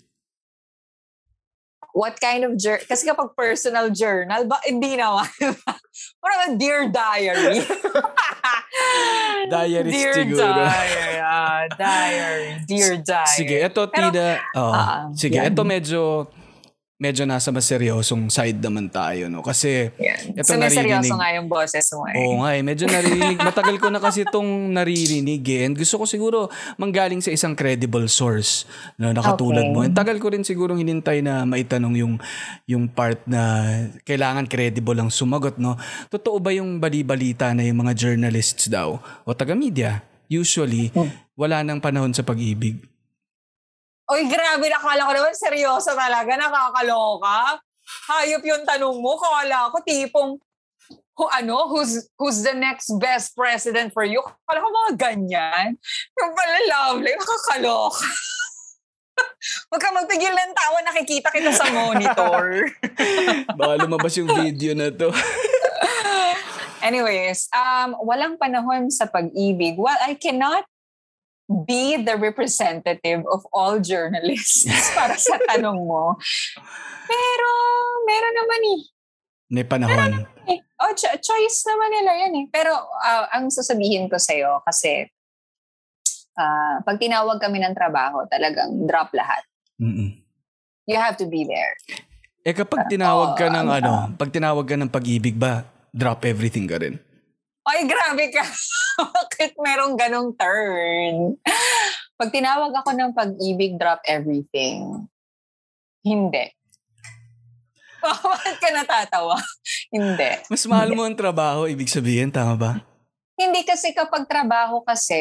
What 1.91 2.23
kind 2.23 2.47
of 2.47 2.55
journal? 2.55 2.87
Kasi 2.87 3.03
kapag 3.03 3.35
personal 3.35 3.91
journal, 3.91 4.47
ba, 4.47 4.63
hindi 4.63 4.95
naman. 4.95 5.27
Parang 6.23 6.55
dear 6.55 6.87
diary. 6.87 7.59
Diarist 9.51 9.91
dear 9.91 10.13
siguro. 10.15 10.39
diary. 10.39 11.15
ah, 11.19 11.67
diary. 11.67 12.47
Dear 12.63 12.91
diary. 12.95 13.35
Sige, 13.35 13.55
eto 13.59 13.91
Pero- 13.91 14.07
Tida. 14.07 14.39
oo. 14.55 14.71
Ah, 14.71 15.11
sige, 15.11 15.35
yan. 15.35 15.51
eto 15.51 15.67
medyo 15.67 16.31
medyo 17.01 17.25
nasa 17.25 17.49
mas 17.49 17.65
seryosong 17.65 18.29
side 18.29 18.61
naman 18.61 18.85
tayo, 18.85 19.25
no? 19.25 19.41
Kasi, 19.41 19.89
Yan. 19.97 20.37
Ito 20.37 20.45
so, 20.45 20.53
naririnig. 20.53 20.77
seryoso 21.01 21.13
nga 21.17 21.29
yung 21.33 21.49
boses 21.49 21.85
mo 21.97 22.05
eh. 22.05 22.13
oo 22.13 22.45
nga 22.45 22.49
eh, 22.53 22.61
medyo 22.61 22.85
naririnig. 22.85 23.41
Matagal 23.49 23.81
ko 23.81 23.89
na 23.89 23.97
kasi 23.97 24.21
itong 24.21 24.45
naririnig 24.69 25.41
eh. 25.41 25.65
And 25.65 25.73
gusto 25.73 25.97
ko 25.97 26.05
siguro 26.05 26.37
manggaling 26.77 27.17
sa 27.19 27.33
isang 27.33 27.57
credible 27.57 28.05
source 28.05 28.69
na 29.01 29.09
nakatulad 29.11 29.65
Okay. 29.65 29.73
mo. 29.73 29.81
And 29.81 29.97
tagal 29.97 30.21
ko 30.21 30.29
rin 30.29 30.45
siguro 30.45 30.77
hinintay 30.77 31.25
na 31.25 31.41
maitanong 31.41 31.97
yung, 31.97 32.13
yung 32.65 32.85
part 32.85 33.25
na 33.25 33.65
kailangan 34.03 34.45
credible 34.45 34.95
ang 34.95 35.09
sumagot, 35.09 35.57
no? 35.57 35.81
Totoo 36.07 36.37
ba 36.37 36.53
yung 36.53 36.77
bali-balita 36.77 37.49
na 37.57 37.65
yung 37.65 37.81
mga 37.81 37.97
journalists 37.97 38.69
daw 38.69 39.01
o 39.25 39.33
taga-media? 39.33 40.05
Usually, 40.27 40.93
Hmm. 40.93 41.09
wala 41.33 41.65
nang 41.65 41.81
panahon 41.81 42.13
sa 42.13 42.21
pag-ibig. 42.21 42.77
Oy, 44.11 44.27
grabe, 44.27 44.67
nakala 44.67 45.07
ko 45.07 45.11
naman 45.15 45.31
seryoso 45.31 45.95
talaga, 45.95 46.35
nakakaloka. 46.35 47.63
Hayop 48.11 48.43
yung 48.43 48.67
tanong 48.67 48.99
mo, 48.99 49.15
kala 49.15 49.71
ko 49.71 49.79
tipong, 49.87 50.35
who 51.15 51.25
ano, 51.31 51.71
who's 51.71 52.11
who's 52.19 52.43
the 52.43 52.51
next 52.51 52.91
best 52.99 53.31
president 53.39 53.95
for 53.95 54.03
you. 54.03 54.19
Kala 54.43 54.59
ko 54.59 54.67
mga 54.67 54.93
ganyan. 54.99 55.79
Yung 56.19 56.31
pala 56.35 56.59
lovely, 56.67 57.15
nakakaloka. 57.15 58.03
Huwag 59.71 59.79
ka 59.79 59.89
magpigil 59.95 60.33
ng 60.35 60.53
tawa, 60.55 60.77
nakikita 60.83 61.31
kita 61.31 61.51
sa 61.55 61.71
monitor. 61.71 62.67
Baka 63.59 63.73
lumabas 63.87 64.11
yung 64.19 64.27
video 64.27 64.75
na 64.75 64.91
to. 64.91 65.07
Anyways, 66.87 67.47
um, 67.53 67.95
walang 68.03 68.35
panahon 68.41 68.89
sa 68.89 69.05
pag-ibig. 69.05 69.77
Well, 69.77 69.97
I 70.01 70.17
cannot 70.17 70.65
be 71.67 71.99
the 71.99 72.15
representative 72.15 73.23
of 73.27 73.43
all 73.51 73.77
journalists 73.77 74.65
para 74.97 75.15
sa 75.15 75.37
tanong 75.51 75.83
mo. 75.83 76.15
Pero, 77.05 77.47
meron 78.07 78.35
naman 78.35 78.61
eh. 78.77 78.81
May 79.51 79.65
panahon. 79.67 80.23
eh. 80.47 80.59
Oh, 80.81 80.93
cho- 80.95 81.19
choice 81.19 81.67
naman 81.67 81.89
nila 81.91 82.11
yan 82.25 82.33
eh. 82.39 82.45
Pero 82.49 82.71
ah, 83.03 83.27
ang 83.35 83.51
sasabihin 83.51 84.07
ko 84.07 84.15
sa'yo, 84.15 84.63
kasi 84.63 85.05
ah, 86.39 86.79
pag 86.81 86.97
tinawag 86.97 87.37
kami 87.37 87.59
ng 87.59 87.75
trabaho, 87.75 88.23
talagang 88.31 88.87
drop 88.87 89.11
lahat. 89.11 89.43
Mm-mm. 89.77 90.15
You 90.87 90.97
have 90.97 91.19
to 91.19 91.27
be 91.27 91.43
there. 91.45 91.75
Eh 92.41 92.57
kapag 92.57 92.89
tinawag 92.89 93.37
ka 93.37 93.51
Oo, 93.51 93.53
ng 93.53 93.67
um, 93.69 93.77
ano, 93.77 93.91
pag 94.17 94.33
tinawag 94.33 94.65
ka 94.65 94.73
ng 94.73 94.89
pag-ibig 94.89 95.37
ba, 95.37 95.61
drop 95.93 96.25
everything 96.25 96.65
ka 96.65 96.81
rin? 96.81 96.97
Ay, 97.71 97.87
grabe 97.87 98.27
ka. 98.35 98.43
Bakit 99.15 99.55
merong 99.55 99.95
ganong 99.95 100.35
turn? 100.35 101.39
Pag 102.19 102.29
tinawag 102.35 102.75
ako 102.75 102.91
ng 102.91 103.11
pag-ibig, 103.15 103.79
drop 103.79 104.03
everything. 104.03 105.07
Hindi. 106.03 106.51
Bakit 108.03 108.55
ka 108.59 108.69
natatawa? 108.75 109.39
Hindi. 109.87 110.31
Mas 110.51 110.67
mahal 110.67 110.91
mo 110.91 111.07
ang 111.07 111.15
trabaho, 111.15 111.63
ibig 111.63 111.87
sabihin, 111.87 112.27
tama 112.27 112.59
ba? 112.59 112.71
Hindi 113.39 113.63
kasi 113.63 113.95
kapag 113.95 114.27
trabaho 114.27 114.83
kasi, 114.83 115.17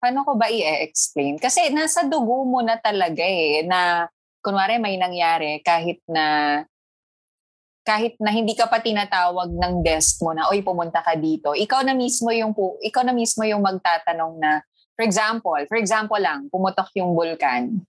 paano 0.00 0.24
ko 0.24 0.40
ba 0.40 0.48
i-explain? 0.48 1.36
Kasi 1.36 1.68
nasa 1.70 2.08
dugo 2.08 2.48
mo 2.48 2.64
na 2.64 2.80
talaga 2.80 3.20
eh, 3.20 3.62
na 3.68 4.08
kunwari 4.40 4.80
may 4.80 4.96
nangyari 4.96 5.60
kahit 5.60 6.00
na 6.08 6.58
kahit 7.84 8.16
na 8.16 8.32
hindi 8.32 8.56
ka 8.56 8.64
pa 8.66 8.80
tinatawag 8.80 9.52
ng 9.52 9.84
desk 9.84 10.24
mo 10.24 10.32
na, 10.32 10.48
oy, 10.48 10.64
pumunta 10.64 11.04
ka 11.04 11.14
dito. 11.20 11.52
Ikaw 11.52 11.84
na 11.84 11.92
mismo 11.92 12.32
yung, 12.32 12.56
ikaw 12.80 13.04
na 13.04 13.12
mismo 13.12 13.44
yung 13.44 13.60
magtatanong 13.60 14.40
na, 14.40 14.64
for 14.96 15.04
example, 15.04 15.60
for 15.68 15.76
example 15.76 16.16
lang, 16.16 16.48
pumutok 16.48 16.88
yung 16.96 17.12
vulkan. 17.12 17.84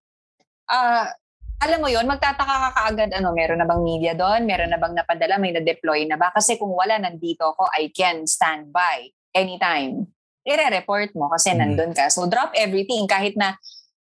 Ah, 0.68 1.16
alam 1.64 1.80
mo 1.80 1.88
yon 1.88 2.04
magtataka 2.04 2.44
ka 2.44 2.70
kaagad, 2.76 3.10
ano, 3.16 3.32
meron 3.32 3.64
na 3.64 3.64
bang 3.64 3.80
media 3.80 4.12
doon? 4.12 4.44
Meron 4.44 4.68
na 4.68 4.76
bang 4.76 4.92
napadala? 4.92 5.40
May 5.40 5.56
na-deploy 5.56 6.04
na 6.04 6.20
ba? 6.20 6.28
Kasi 6.36 6.60
kung 6.60 6.76
wala, 6.76 7.00
nandito 7.00 7.56
ako, 7.56 7.72
I 7.72 7.88
can 7.96 8.28
stand 8.28 8.76
by 8.76 9.08
anytime. 9.32 10.12
Ire-report 10.44 11.16
mo 11.16 11.32
kasi 11.32 11.56
Mm. 11.56 11.58
nandun 11.64 11.92
ka. 11.96 12.12
So, 12.12 12.28
drop 12.28 12.52
everything. 12.54 13.08
Kahit 13.08 13.40
na 13.40 13.56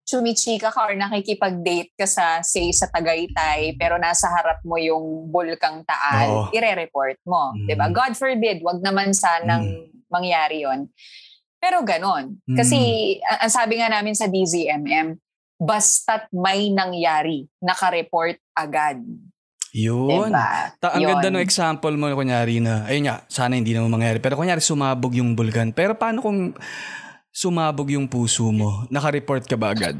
chumichika 0.03 0.69
ka 0.69 0.91
or 0.91 0.95
nakikipag-date 0.99 1.95
ka 1.95 2.03
sa, 2.03 2.43
say, 2.43 2.69
sa 2.75 2.91
Tagaytay, 2.91 3.79
pero 3.79 3.95
nasa 3.95 4.27
harap 4.27 4.59
mo 4.67 4.75
yung 4.75 5.31
bulkang 5.31 5.81
Oo. 5.81 5.87
Taal, 5.87 6.29
ire-report 6.51 7.17
mo. 7.23 7.55
Mm. 7.55 7.65
'di 7.67 7.75
ba 7.79 7.87
God 7.87 8.13
forbid, 8.19 8.59
wag 8.61 8.83
naman 8.83 9.15
sanang 9.15 9.87
mangyari 10.11 10.67
yon 10.67 10.91
Pero 11.63 11.79
ganon. 11.87 12.43
Kasi, 12.43 12.77
ang 13.23 13.47
ang 13.47 13.51
sabi 13.55 13.79
nga 13.79 13.87
namin 13.87 14.11
sa 14.11 14.27
DZMM, 14.27 15.15
basta't 15.63 16.27
may 16.35 16.67
nangyari, 16.67 17.47
nakareport 17.63 18.35
agad. 18.51 18.99
Yun. 19.73 20.29
Diba? 20.29 20.75
Ta- 20.77 20.93
ang 20.93 21.01
Yun. 21.01 21.09
ganda 21.17 21.33
ng 21.33 21.41
example 21.41 21.95
mo, 21.97 22.11
kunyari 22.13 22.61
na, 22.61 22.85
ayun 22.85 23.09
nga, 23.09 23.25
sana 23.25 23.57
hindi 23.57 23.73
naman 23.73 23.89
mangyari. 23.89 24.21
Pero 24.21 24.37
kunyari, 24.37 24.61
sumabog 24.61 25.17
yung 25.17 25.33
bulkan. 25.33 25.73
Pero 25.73 25.97
paano 25.97 26.21
kung 26.21 26.53
sumabog 27.33 27.89
yung 27.89 28.05
puso 28.05 28.45
mo? 28.53 28.85
Naka-report 28.93 29.49
ka 29.49 29.57
ba 29.57 29.73
agad? 29.73 29.97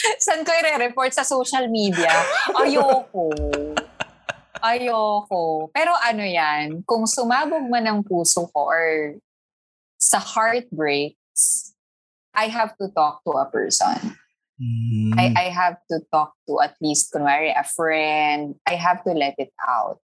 Saan 0.24 0.42
ko 0.42 0.50
i-report 0.50 1.14
sa 1.14 1.22
social 1.22 1.70
media? 1.70 2.10
Ayoko. 2.58 3.30
Ayoko. 4.58 5.70
Pero 5.70 5.94
ano 6.02 6.26
yan, 6.26 6.82
kung 6.82 7.06
sumabog 7.06 7.64
man 7.70 7.86
ang 7.86 8.00
puso 8.02 8.50
ko 8.50 8.60
or 8.66 9.16
sa 9.96 10.18
heartbreaks, 10.18 11.72
I 12.34 12.50
have 12.50 12.74
to 12.82 12.90
talk 12.90 13.22
to 13.22 13.38
a 13.38 13.46
person. 13.46 14.18
Hmm. 14.60 15.16
I, 15.16 15.32
I 15.32 15.46
have 15.48 15.80
to 15.88 16.04
talk 16.12 16.36
to 16.44 16.60
at 16.60 16.76
least, 16.84 17.12
kunwari, 17.12 17.52
a 17.56 17.64
friend. 17.64 18.60
I 18.68 18.76
have 18.76 19.00
to 19.08 19.12
let 19.16 19.38
it 19.40 19.52
out. 19.64 20.02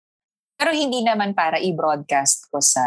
Pero 0.55 0.71
hindi 0.71 1.03
naman 1.03 1.35
para 1.35 1.59
i-broadcast 1.59 2.47
ko 2.47 2.63
sa 2.63 2.83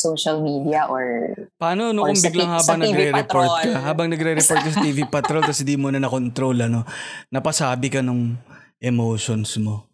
social 0.00 0.40
media 0.40 0.88
or 0.88 1.36
Paano 1.60 1.92
no 1.92 2.08
or 2.08 2.10
kung 2.10 2.16
sa 2.16 2.32
biglang 2.32 2.52
habang 2.56 2.80
nagre-report 2.80 3.50
ka, 3.60 3.76
habang 3.84 4.08
nagre-report 4.08 4.60
ka 4.64 4.70
sa 4.72 4.80
TV 4.80 5.04
Patrol 5.12 5.44
tapos 5.44 5.60
hindi 5.60 5.76
mo 5.76 5.92
na 5.92 6.00
na-control, 6.00 6.64
ano, 6.64 6.88
napasabi 7.28 7.92
ka 7.92 8.00
nung 8.00 8.40
emotions 8.80 9.60
mo. 9.60 9.84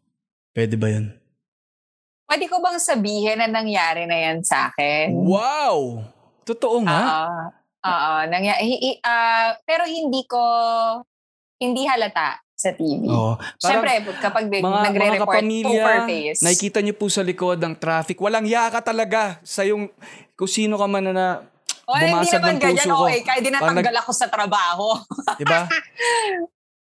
Pwede 0.55 0.79
ba 0.79 0.89
yun? 0.89 1.11
pwede 2.27 2.51
ko 2.51 2.59
bang 2.59 2.79
sabihin 2.83 3.39
na 3.39 3.47
nangyari 3.47 4.03
na 4.03 4.19
yan 4.19 4.43
sa 4.43 4.67
akin? 4.71 5.15
Wow! 5.15 6.03
Totoo 6.43 6.83
nga. 6.83 7.01
Oo. 7.07 7.43
Oo. 7.87 8.15
Nangya- 8.27 8.59
hi- 8.59 8.83
hi- 8.83 9.01
ah, 9.01 9.55
pero 9.63 9.87
hindi 9.87 10.27
ko, 10.27 10.43
hindi 11.63 11.87
halata 11.87 12.43
sa 12.57 12.73
TV. 12.73 13.05
Oo. 13.05 13.37
Parang 13.37 13.61
Siyempre, 13.61 13.93
kapag 14.19 14.45
mga, 14.49 14.65
mga 14.65 14.81
nagre-report, 14.89 15.29
kapamilya, 15.37 15.85
poker 15.85 16.01
face. 16.09 16.41
nakikita 16.41 16.79
niyo 16.81 16.95
po 16.97 17.07
sa 17.07 17.21
likod 17.21 17.61
ng 17.61 17.77
traffic, 17.77 18.17
walang 18.17 18.49
yaka 18.49 18.81
talaga 18.81 19.37
sa 19.45 19.61
yung, 19.63 19.93
kung 20.33 20.49
sino 20.49 20.75
ka 20.75 20.89
man 20.89 21.05
na, 21.05 21.13
na 21.13 21.27
o, 21.85 21.93
bumasag 21.93 22.41
ng 22.41 22.57
puso 22.57 22.67
ganyan. 22.67 22.89
ko. 22.91 23.05
Okay, 23.05 23.21
kaya 23.23 23.41
dinatanggal 23.41 23.97
ako 24.01 24.11
sa 24.11 24.27
trabaho. 24.27 24.97
di 25.37 25.45
ba? 25.45 25.69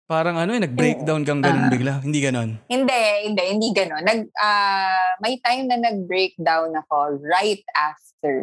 Parang 0.05 0.37
ano, 0.37 0.53
eh, 0.53 0.61
nag-breakdown 0.61 1.25
kang 1.25 1.41
ganun 1.41 1.65
Ah. 1.65 1.69
bigla. 1.69 1.93
Hindi 1.99 2.19
ganon. 2.21 2.49
hindi, 2.67 3.01
hindi, 3.25 3.43
hindi 3.49 3.67
gano'n. 3.69 4.05
Nag, 4.05 4.19
ah, 4.37 5.17
may 5.19 5.41
time 5.41 5.65
na 5.65 5.81
nag-breakdown 5.81 6.71
ako 6.77 7.19
right 7.19 7.65
after. 7.73 8.33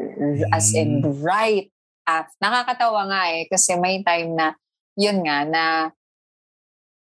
As 0.51 0.75
in, 0.75 1.01
Mm. 1.01 1.23
right 1.23 1.71
after. 2.05 2.35
Nakakatawa 2.41 3.07
nga 3.09 3.23
eh, 3.31 3.47
kasi 3.47 3.79
may 3.79 4.03
time 4.03 4.35
na, 4.35 4.59
yun 4.95 5.23
nga, 5.23 5.47
na 5.47 5.65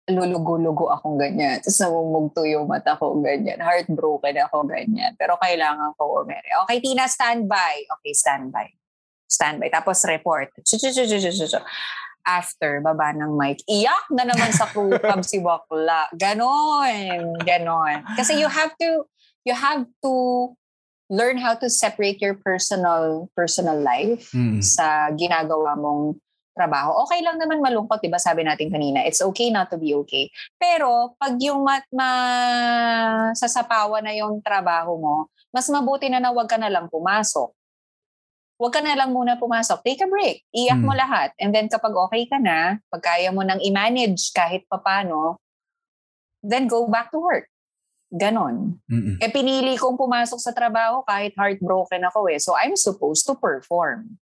lulugo-lugo 0.09 0.89
akong 0.89 1.21
ganyan. 1.21 1.61
Tapos 1.61 1.79
namumugto 1.79 2.43
yung 2.49 2.65
mata 2.67 2.97
ko 2.97 3.21
ganyan. 3.21 3.61
Heartbroken 3.61 4.37
ako 4.49 4.65
ganyan. 4.65 5.13
Pero 5.21 5.37
kailangan 5.37 5.93
ko 5.95 6.25
umere. 6.25 6.49
Okay, 6.65 6.81
Tina, 6.81 7.05
standby. 7.07 7.85
Okay, 8.01 8.13
standby. 8.17 8.73
Standby. 9.29 9.69
Tapos 9.69 10.01
report. 10.09 10.51
After, 12.29 12.85
baba 12.85 13.17
ng 13.17 13.33
mic. 13.41 13.65
Iyak 13.65 14.13
na 14.13 14.29
naman 14.29 14.53
sa 14.53 14.69
cab 14.69 15.25
si 15.31 15.41
Bakla. 15.41 16.13
Ganon. 16.13 17.37
Ganon. 17.41 18.05
Kasi 18.17 18.37
you 18.37 18.49
have 18.49 18.77
to, 18.77 19.09
you 19.49 19.57
have 19.57 19.89
to 20.05 20.13
learn 21.09 21.41
how 21.41 21.57
to 21.57 21.73
separate 21.73 22.21
your 22.21 22.37
personal 22.37 23.33
personal 23.33 23.81
life 23.81 24.29
Mm. 24.37 24.61
sa 24.61 25.09
ginagawa 25.17 25.73
mong 25.73 26.21
trabaho. 26.59 27.07
Okay 27.07 27.23
lang 27.23 27.39
naman 27.39 27.63
malungkot, 27.63 28.03
'di 28.03 28.11
ba? 28.11 28.19
Sabi 28.19 28.43
natin 28.43 28.67
kanina, 28.67 29.07
it's 29.07 29.23
okay 29.23 29.55
not 29.55 29.71
to 29.71 29.79
be 29.79 29.95
okay. 29.95 30.27
Pero 30.59 31.15
pag 31.15 31.39
yung 31.39 31.63
mat 31.63 31.87
ma 31.95 32.11
sasapawan 33.39 34.03
na 34.03 34.11
yung 34.19 34.43
trabaho 34.43 34.99
mo, 34.99 35.17
mas 35.55 35.71
mabuti 35.71 36.11
na 36.11 36.19
na 36.19 36.35
wag 36.35 36.51
ka 36.51 36.59
na 36.59 36.67
lang 36.67 36.91
pumasok. 36.91 37.55
Huwag 38.59 38.75
ka 38.75 38.83
na 38.83 38.99
lang 38.99 39.15
muna 39.15 39.39
pumasok. 39.39 39.87
Take 39.87 40.03
a 40.03 40.11
break. 40.11 40.43
Iyak 40.51 40.83
mo 40.83 40.91
Hmm. 40.91 40.99
lahat. 40.99 41.31
And 41.39 41.55
then 41.55 41.71
kapag 41.71 41.95
okay 41.95 42.27
ka 42.27 42.43
na, 42.43 42.83
pag 42.91 43.03
kaya 43.07 43.31
mo 43.31 43.47
nang 43.47 43.63
i-manage 43.63 44.35
kahit 44.35 44.67
papano, 44.67 45.39
then 46.43 46.67
go 46.67 46.91
back 46.91 47.15
to 47.15 47.23
work. 47.23 47.47
Ganon. 48.11 48.83
Mm-mm. 48.91 49.21
Eh 49.23 49.31
pinili 49.31 49.79
kong 49.79 49.95
pumasok 49.95 50.43
sa 50.43 50.51
trabaho 50.51 51.07
kahit 51.07 51.39
heartbroken 51.39 52.03
ako 52.11 52.27
eh. 52.35 52.43
So 52.43 52.59
I'm 52.59 52.75
supposed 52.75 53.31
to 53.31 53.39
perform. 53.39 54.19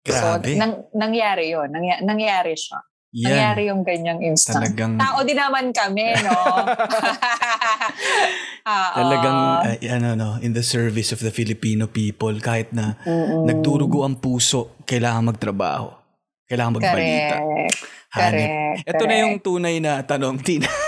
Grabe. 0.00 0.48
So, 0.48 0.58
nang, 0.58 0.74
nangyari 0.96 1.52
yun. 1.52 1.68
Nangya, 1.68 2.00
nangyari 2.00 2.56
siya. 2.56 2.80
Yan. 3.10 3.26
Nangyari 3.26 3.62
yung 3.66 3.82
ganyang 3.82 4.20
instant. 4.22 4.62
Talagang, 4.62 4.94
Tao 4.94 5.18
din 5.26 5.34
naman 5.34 5.74
kami, 5.74 6.14
no? 6.22 6.30
Oo. 8.70 8.94
talagang, 8.94 9.38
ay, 9.66 9.76
ano, 9.90 10.08
no, 10.14 10.28
in 10.38 10.54
the 10.54 10.62
service 10.62 11.10
of 11.10 11.18
the 11.18 11.34
Filipino 11.34 11.90
people, 11.90 12.32
kahit 12.38 12.70
na 12.70 12.94
Mm-mm. 13.02 13.50
nagdurugo 13.50 14.06
ang 14.06 14.14
puso, 14.22 14.78
kailangan 14.86 15.26
magtrabaho. 15.26 15.90
Kailangan 16.46 16.78
magbalita. 16.78 17.36
Correct. 17.42 17.78
Correct. 18.10 18.86
Ito 18.90 19.02
na 19.06 19.16
yung 19.22 19.34
tunay 19.42 19.78
na 19.82 20.02
tanong, 20.06 20.38
Tina. 20.42 20.70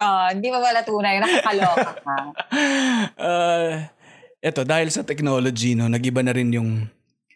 Ah, 0.00 0.32
hindi 0.32 0.48
pa 0.48 0.64
pala 0.64 0.80
tunay. 0.80 1.20
Nakakaloka 1.20 1.92
ka. 2.00 2.16
Uh, 3.20 3.84
eto, 4.48 4.64
dahil 4.64 4.88
sa 4.88 5.04
technology, 5.04 5.76
no, 5.76 5.92
nagiba 5.92 6.24
na 6.24 6.32
rin 6.32 6.48
yung 6.48 6.88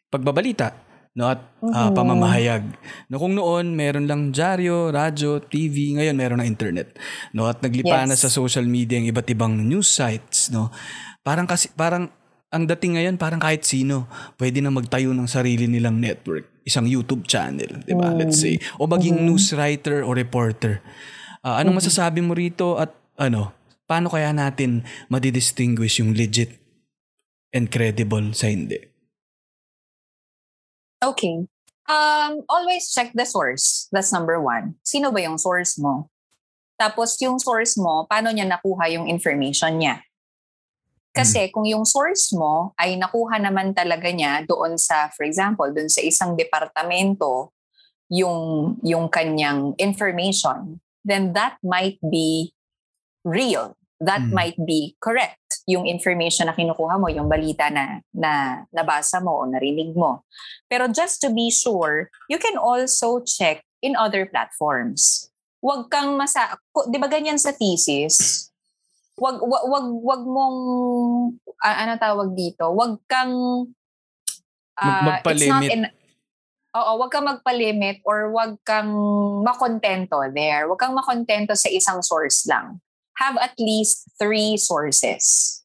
pagbabalita. 0.08 0.72
No 1.14 1.30
at 1.30 1.40
ah, 1.70 1.88
Mhm. 1.88 1.94
pamamahayag. 1.94 2.62
No 3.06 3.22
kung 3.22 3.38
noon 3.38 3.78
meron 3.78 4.10
lang 4.10 4.34
dyaryo, 4.34 4.90
radyo, 4.90 5.38
TV, 5.38 5.94
ngayon 5.94 6.14
meron 6.18 6.38
na 6.42 6.46
internet. 6.46 6.94
No 7.30 7.46
at 7.46 7.62
naglipa 7.62 8.02
na 8.04 8.18
Yes. 8.18 8.26
sa 8.26 8.30
social 8.30 8.66
media 8.66 8.98
ang 8.98 9.06
iba't 9.06 9.30
ibang 9.30 9.54
news 9.62 9.86
sites, 9.86 10.50
no. 10.50 10.74
Parang 11.22 11.46
kasi 11.46 11.70
parang 11.72 12.10
ang 12.50 12.66
dating 12.66 12.98
ngayon 12.98 13.14
parang 13.18 13.42
kahit 13.42 13.66
sino 13.66 14.06
pwede 14.38 14.62
na 14.62 14.70
magtayo 14.70 15.10
ng 15.10 15.26
sarili 15.26 15.66
nilang 15.66 15.98
network, 15.98 16.46
isang 16.62 16.86
YouTube 16.86 17.26
channel, 17.26 17.82
'di 17.82 17.94
ba? 17.94 18.14
Let's 18.14 18.38
say 18.38 18.58
o 18.78 18.86
maging 18.86 19.22
news 19.22 19.50
writer 19.54 20.02
o 20.02 20.14
reporter. 20.14 20.78
Ah, 21.42 21.58
anong 21.58 21.82
masasabi 21.82 22.22
mo 22.22 22.34
rito 22.34 22.78
at 22.78 22.90
ano, 23.14 23.50
paano 23.84 24.10
kaya 24.10 24.30
natin 24.30 24.82
madidistinguish 25.08 25.98
yung 25.98 26.14
legit 26.14 26.58
and 27.50 27.70
credible 27.70 28.34
sa 28.34 28.50
hindi? 28.50 28.93
Okay. 31.02 31.46
Um, 31.84 32.32
always 32.48 32.88
check 32.92 33.12
the 33.12 33.28
source. 33.28 33.88
That's 33.92 34.12
number 34.12 34.40
one. 34.40 34.76
Sino 34.82 35.12
ba 35.12 35.20
yung 35.20 35.36
source 35.36 35.76
mo? 35.76 36.08
Tapos 36.80 37.14
yung 37.22 37.38
source 37.38 37.76
mo, 37.78 38.08
paano 38.08 38.32
niya 38.34 38.48
nakuha 38.48 38.90
yung 38.90 39.06
information 39.06 39.78
niya? 39.78 40.02
Kasi 41.14 41.46
kung 41.54 41.62
yung 41.62 41.86
source 41.86 42.34
mo 42.34 42.74
ay 42.74 42.98
nakuha 42.98 43.38
naman 43.38 43.70
talaga 43.70 44.10
niya 44.10 44.42
doon 44.50 44.74
sa, 44.74 45.06
for 45.14 45.22
example, 45.22 45.70
doon 45.70 45.86
sa 45.86 46.02
isang 46.02 46.34
departamento, 46.34 47.54
yung, 48.10 48.74
yung 48.82 49.06
kanyang 49.06 49.78
information, 49.78 50.82
then 51.06 51.30
that 51.30 51.54
might 51.62 52.02
be 52.02 52.50
real. 53.22 53.78
That 54.02 54.26
Mm. 54.26 54.34
might 54.34 54.58
be 54.58 54.98
correct. 54.98 55.38
Yung 55.64 55.88
information 55.88 56.48
na 56.48 56.56
kinukuha 56.56 57.00
mo, 57.00 57.08
yung 57.08 57.28
balita 57.28 57.72
na, 57.72 58.04
na 58.12 58.64
nabasa 58.68 59.20
mo 59.20 59.40
o 59.40 59.48
narinig 59.48 59.96
mo. 59.96 60.24
Pero 60.68 60.88
just 60.92 61.24
to 61.24 61.32
be 61.32 61.48
sure, 61.48 62.12
you 62.28 62.36
can 62.36 62.60
also 62.60 63.24
check 63.24 63.64
in 63.80 63.96
other 63.96 64.28
platforms. 64.28 65.32
Huwag 65.64 65.88
kang 65.88 66.20
masa... 66.20 66.60
Di 66.92 67.00
ba 67.00 67.08
ganyan 67.08 67.40
sa 67.40 67.56
thesis? 67.56 68.48
Wag 69.14 69.38
wag 69.38 69.64
wag, 69.70 69.86
wag 70.02 70.22
mong 70.26 70.58
ah, 71.62 71.86
ano 71.86 71.94
tawag 72.02 72.34
dito? 72.34 72.74
Wag 72.74 72.98
kang 73.06 73.30
Mag- 74.74 75.22
ah, 75.22 75.30
it's 75.30 75.46
not 75.46 75.62
magpalimit. 75.62 75.70
in 75.70 75.82
Oo, 76.74 76.98
wag 76.98 77.10
kang 77.14 77.30
magpalimit 77.30 78.02
or 78.02 78.34
wag 78.34 78.58
kang 78.66 78.90
makontento 79.46 80.18
there. 80.34 80.66
Wag 80.66 80.82
kang 80.82 80.98
makontento 80.98 81.54
sa 81.54 81.70
isang 81.70 82.02
source 82.02 82.50
lang. 82.50 82.82
Have 83.20 83.38
at 83.38 83.54
least 83.58 84.10
three 84.18 84.58
sources. 84.58 85.60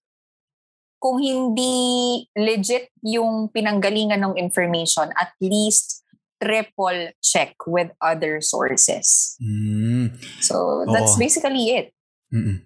Kung 0.99 1.17
hindi 1.23 2.27
legit 2.35 2.91
yung 3.01 3.47
pinanggalingan 3.49 4.19
ng 4.19 4.35
information, 4.35 5.09
at 5.15 5.31
least 5.39 6.03
triple 6.39 7.15
check 7.23 7.55
with 7.67 7.91
other 8.03 8.43
sources. 8.43 9.35
Mm. 9.39 10.15
So, 10.43 10.83
that's 10.91 11.15
Oo. 11.15 11.21
basically 11.23 11.65
it. 11.75 11.87
Mm-mm. 12.29 12.61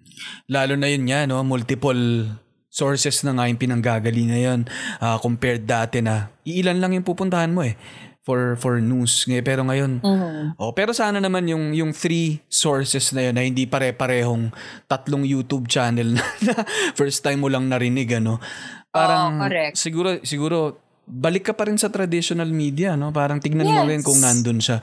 Lalo 0.50 0.74
na 0.76 0.90
yun 0.90 1.08
nga, 1.08 1.24
no? 1.24 1.40
multiple 1.42 2.28
sources 2.74 3.22
na 3.22 3.38
nga 3.38 3.46
yung 3.46 3.60
pinanggagali 3.62 4.26
na 4.26 4.38
yun 4.42 4.60
Ah, 4.98 5.22
compared 5.22 5.62
dati 5.62 6.02
na 6.02 6.34
iilan 6.42 6.82
lang 6.82 6.90
yung 6.98 7.06
pupuntahan 7.06 7.54
mo 7.54 7.62
eh 7.62 7.78
for 8.24 8.56
for 8.56 8.80
news 8.80 9.24
Ngay- 9.24 9.44
pero 9.44 9.60
ngayon 9.62 10.00
Mhm. 10.00 10.56
oh 10.56 10.72
pero 10.72 10.90
sana 10.90 11.16
naman 11.18 11.44
yung 11.44 11.70
yung 11.70 11.92
three 11.92 12.40
sources 12.46 13.12
na 13.12 13.20
yun 13.22 13.34
na 13.36 13.44
hindi 13.44 13.64
pare-parehong 13.64 14.48
tatlong 14.84 15.22
YouTube 15.22 15.68
channel 15.68 16.16
na, 16.16 16.24
na 16.46 16.54
first 16.94 17.20
time 17.20 17.38
mo 17.38 17.48
lang 17.48 17.68
narinig 17.68 18.08
ano 18.10 18.40
parang 18.88 19.38
correct. 19.38 19.76
siguro 19.76 20.18
siguro 20.22 20.80
balik 21.04 21.44
ka 21.44 21.52
pa 21.52 21.68
rin 21.68 21.76
sa 21.76 21.88
traditional 21.88 22.48
media 22.48 22.96
no 22.96 23.12
parang 23.12 23.36
tignan 23.38 23.66
mo 23.66 23.84
Yes. 23.84 23.90
rin 23.90 24.00
kung 24.00 24.18
nandun 24.18 24.58
siya 24.58 24.80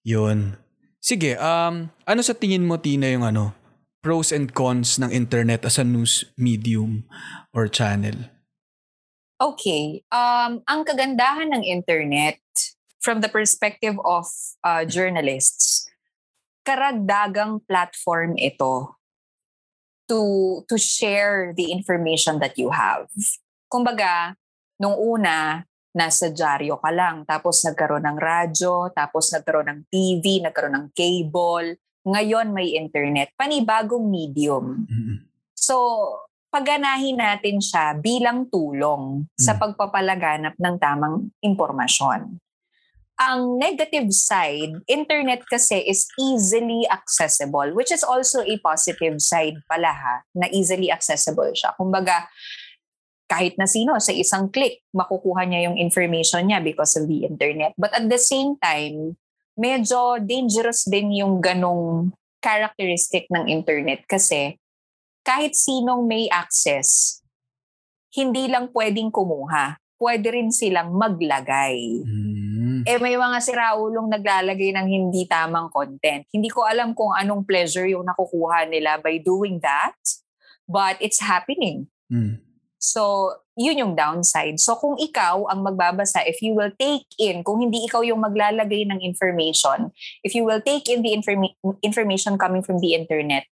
yun 0.00 0.56
sige 0.98 1.36
um 1.36 1.92
ano 2.00 2.20
sa 2.20 2.32
tingin 2.32 2.64
mo 2.64 2.76
Tina 2.76 3.08
yung 3.08 3.24
ano 3.24 3.52
pros 4.00 4.32
and 4.32 4.52
cons 4.52 4.96
ng 4.96 5.08
internet 5.08 5.64
as 5.64 5.76
a 5.76 5.84
news 5.84 6.28
medium 6.34 7.04
or 7.52 7.68
channel 7.68 8.16
Okay. 9.44 10.00
Um, 10.08 10.64
ang 10.64 10.88
kagandahan 10.88 11.52
ng 11.52 11.68
internet 11.68 12.40
from 13.04 13.20
the 13.20 13.28
perspective 13.28 14.00
of 14.00 14.24
uh, 14.64 14.88
journalists, 14.88 15.84
karagdagang 16.64 17.60
platform 17.68 18.40
ito 18.40 18.96
to 20.08 20.20
to 20.64 20.80
share 20.80 21.52
the 21.52 21.68
information 21.76 22.40
that 22.40 22.56
you 22.56 22.72
have. 22.72 23.12
Kumbaga, 23.68 24.32
nung 24.80 24.96
una, 24.96 25.60
nasa 25.92 26.32
dyaryo 26.32 26.80
ka 26.80 26.88
lang, 26.88 27.28
tapos 27.28 27.60
nagkaroon 27.68 28.08
ng 28.08 28.16
radyo, 28.16 28.88
tapos 28.96 29.28
nagkaroon 29.28 29.68
ng 29.68 29.80
TV, 29.92 30.40
nagkaroon 30.40 30.76
ng 30.80 30.88
cable, 30.96 31.76
ngayon 32.08 32.48
may 32.52 32.80
internet, 32.80 33.28
panibagong 33.36 34.08
medium. 34.08 34.88
Mm-mm. 34.88 35.16
So, 35.52 35.76
pagganahin 36.54 37.18
natin 37.18 37.58
siya 37.58 37.98
bilang 37.98 38.46
tulong 38.46 39.26
sa 39.34 39.58
Mm. 39.58 39.60
pagpapalaganap 39.66 40.54
ng 40.54 40.74
tamang 40.78 41.34
impormasyon. 41.42 42.38
Ang 43.14 43.40
negative 43.58 44.10
side, 44.14 44.78
internet 44.86 45.42
kasi 45.50 45.82
is 45.82 46.06
easily 46.18 46.86
accessible, 46.86 47.74
which 47.74 47.90
is 47.90 48.06
also 48.06 48.42
a 48.42 48.54
positive 48.62 49.18
side 49.18 49.58
pala 49.66 49.90
ha, 49.90 50.16
na 50.34 50.46
easily 50.54 50.94
accessible 50.94 51.50
siya. 51.54 51.74
Kumbaga, 51.74 52.26
kahit 53.26 53.58
na 53.58 53.66
sino 53.66 53.98
sa 53.98 54.14
isang 54.14 54.50
click, 54.50 54.82
makukuha 54.94 55.46
niya 55.46 55.70
yung 55.70 55.78
information 55.78 56.46
niya 56.46 56.62
because 56.62 56.94
of 56.94 57.10
the 57.10 57.26
internet. 57.26 57.74
But 57.74 57.94
at 57.94 58.06
the 58.06 58.18
same 58.18 58.58
time, 58.62 59.18
medyo 59.58 60.18
dangerous 60.18 60.86
din 60.86 61.14
yung 61.14 61.38
ganong 61.38 62.14
characteristic 62.42 63.30
ng 63.30 63.46
internet 63.46 64.04
kasi 64.10 64.58
kahit 65.24 65.56
sinong 65.56 66.04
may 66.04 66.28
access, 66.28 67.18
hindi 68.12 68.46
lang 68.46 68.70
pwedeng 68.76 69.08
kumuha. 69.08 69.80
Pwede 69.96 70.36
rin 70.36 70.52
silang 70.52 70.92
maglagay. 70.92 72.04
Mm. 72.04 72.84
Eh 72.84 73.00
may 73.00 73.16
mga 73.16 73.40
siraulong 73.40 74.12
naglalagay 74.12 74.76
ng 74.76 74.86
hindi 74.86 75.24
tamang 75.24 75.72
content. 75.72 76.28
Hindi 76.28 76.52
ko 76.52 76.68
alam 76.68 76.92
kung 76.92 77.16
anong 77.16 77.48
pleasure 77.48 77.88
yung 77.88 78.04
nakukuha 78.04 78.68
nila 78.68 79.00
by 79.00 79.16
doing 79.18 79.56
that, 79.64 79.96
but 80.68 81.00
it's 81.00 81.24
happening. 81.24 81.88
Mm. 82.12 82.44
So, 82.76 83.32
yun 83.56 83.80
yung 83.80 83.94
downside. 83.96 84.60
So, 84.60 84.76
kung 84.76 85.00
ikaw 85.00 85.48
ang 85.48 85.64
magbabasa, 85.64 86.20
if 86.28 86.44
you 86.44 86.52
will 86.52 86.68
take 86.76 87.08
in, 87.16 87.40
kung 87.40 87.64
hindi 87.64 87.80
ikaw 87.88 88.04
yung 88.04 88.20
maglalagay 88.20 88.84
ng 88.84 89.00
information, 89.00 89.88
if 90.20 90.36
you 90.36 90.44
will 90.44 90.60
take 90.60 90.84
in 90.92 91.00
the 91.00 91.16
informa- 91.16 91.56
information 91.80 92.36
coming 92.36 92.60
from 92.60 92.84
the 92.84 92.92
internet, 92.92 93.48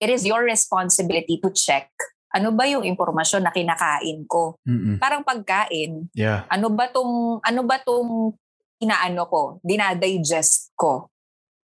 it 0.00 0.08
is 0.08 0.24
your 0.24 0.42
responsibility 0.42 1.36
to 1.38 1.52
check 1.52 1.92
ano 2.30 2.54
ba 2.54 2.62
yung 2.66 2.86
impormasyon 2.86 3.42
na 3.42 3.50
kinakain 3.50 4.22
ko. 4.30 4.54
Mm-mm. 4.62 5.02
Parang 5.02 5.26
pagkain, 5.26 6.06
Yeah. 6.14 6.46
ano 6.46 6.70
ba 6.70 6.86
tong 6.86 7.42
ano 7.42 7.60
ba 7.66 7.82
tong 7.82 8.38
inaano 8.78 9.26
ko, 9.26 9.42
dinadigest 9.66 10.70
ko? 10.78 11.10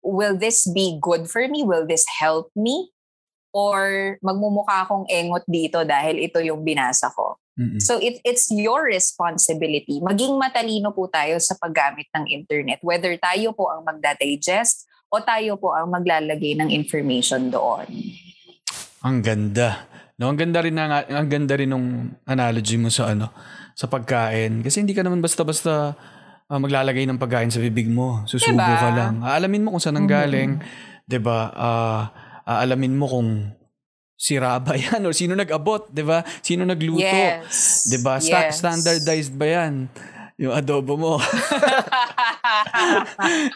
Will 0.02 0.34
this 0.34 0.66
be 0.66 0.98
good 0.98 1.30
for 1.30 1.46
me? 1.46 1.62
Will 1.62 1.86
this 1.86 2.06
help 2.10 2.50
me? 2.58 2.90
Or 3.54 4.18
magmumukha 4.22 4.86
akong 4.86 5.06
engot 5.10 5.46
dito 5.46 5.82
dahil 5.86 6.26
ito 6.26 6.42
yung 6.42 6.66
binasa 6.66 7.10
ko? 7.14 7.38
Mm-mm. 7.58 7.82
So 7.82 7.98
it 7.98 8.22
it's 8.26 8.50
your 8.54 8.86
responsibility. 8.86 10.02
Maging 10.02 10.38
matalino 10.38 10.94
po 10.94 11.10
tayo 11.10 11.38
sa 11.42 11.58
paggamit 11.58 12.06
ng 12.14 12.30
internet. 12.30 12.82
Whether 12.82 13.14
tayo 13.18 13.54
po 13.54 13.70
ang 13.70 13.86
magdadigest 13.86 14.86
o 15.08 15.16
tayo 15.24 15.56
po 15.56 15.72
ang 15.72 15.88
maglalagay 15.90 16.60
ng 16.60 16.70
information 16.72 17.48
doon. 17.48 17.88
Ang 19.04 19.24
ganda. 19.24 19.88
No, 20.18 20.34
ang 20.34 20.38
ganda 20.40 20.60
rin 20.60 20.74
ng 20.74 20.92
ang 21.14 21.30
ganda 21.30 21.54
rin 21.54 21.70
ng 21.70 21.86
analogy 22.26 22.76
mo 22.76 22.90
sa 22.90 23.14
ano, 23.14 23.30
sa 23.78 23.86
pagkain 23.86 24.66
kasi 24.66 24.82
hindi 24.82 24.98
ka 24.98 25.06
naman 25.06 25.22
basta-basta 25.22 25.94
ah, 26.50 26.60
maglalagay 26.60 27.06
ng 27.06 27.22
pagkain 27.22 27.54
sa 27.54 27.62
bibig 27.62 27.86
mo. 27.86 28.26
Susubo 28.26 28.58
Diba? 28.58 28.82
ka 28.82 28.90
lang. 28.92 29.22
Aalamin 29.22 29.62
mo 29.62 29.78
kung 29.78 29.84
saan 29.84 30.02
ang 30.02 30.10
galing, 30.10 30.58
'di 31.06 31.20
ba? 31.22 31.54
Ah, 31.54 32.02
aalamin 32.50 32.98
mo 32.98 33.06
kung 33.06 33.54
sira 34.18 34.58
ba 34.58 34.74
'yan 34.74 35.06
or 35.06 35.14
sino 35.14 35.38
nag-abot, 35.38 35.86
'di 35.94 36.02
ba? 36.02 36.26
Sino 36.42 36.66
nagluto? 36.66 37.06
Yes. 37.06 37.86
'Di 37.86 38.02
ba? 38.02 38.18
Sta- 38.18 38.50
Yes. 38.50 38.58
Standardized 38.58 39.38
ba 39.38 39.46
'yan? 39.46 39.74
Yung 40.38 40.54
adobo 40.54 40.94
mo. 41.02 41.18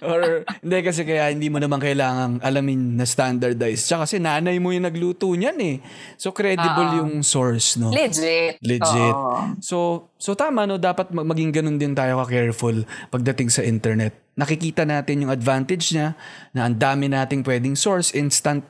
Or 0.10 0.42
hindi 0.66 0.78
kasi 0.82 1.06
kaya 1.06 1.30
hindi 1.30 1.46
mo 1.46 1.62
naman 1.62 1.78
kailangang 1.78 2.42
alamin 2.42 2.98
na 2.98 3.06
standardized. 3.06 3.86
Tsaka 3.86 4.10
kasi 4.10 4.18
nanay 4.18 4.58
mo 4.58 4.74
yung 4.74 4.90
nagluto 4.90 5.30
niyan 5.30 5.62
eh. 5.62 5.78
So 6.18 6.34
credible 6.34 6.98
Oo. 6.98 7.06
yung 7.06 7.22
source, 7.22 7.78
no? 7.78 7.94
Legit. 7.94 8.58
Legit. 8.66 9.14
Oo. 9.14 9.62
So 9.62 10.10
so 10.18 10.34
tama 10.34 10.66
no, 10.66 10.82
dapat 10.82 11.14
mag- 11.14 11.30
maging 11.30 11.54
ganun 11.54 11.78
din 11.78 11.94
tayo 11.94 12.18
ka-careful 12.26 12.82
pagdating 13.14 13.54
sa 13.54 13.62
internet. 13.62 14.18
Nakikita 14.34 14.82
natin 14.82 15.30
yung 15.30 15.32
advantage 15.32 15.94
niya 15.94 16.18
na 16.50 16.66
ang 16.66 16.82
dami 16.82 17.14
nating 17.14 17.46
pwedeng 17.46 17.78
source 17.78 18.10
instant, 18.18 18.66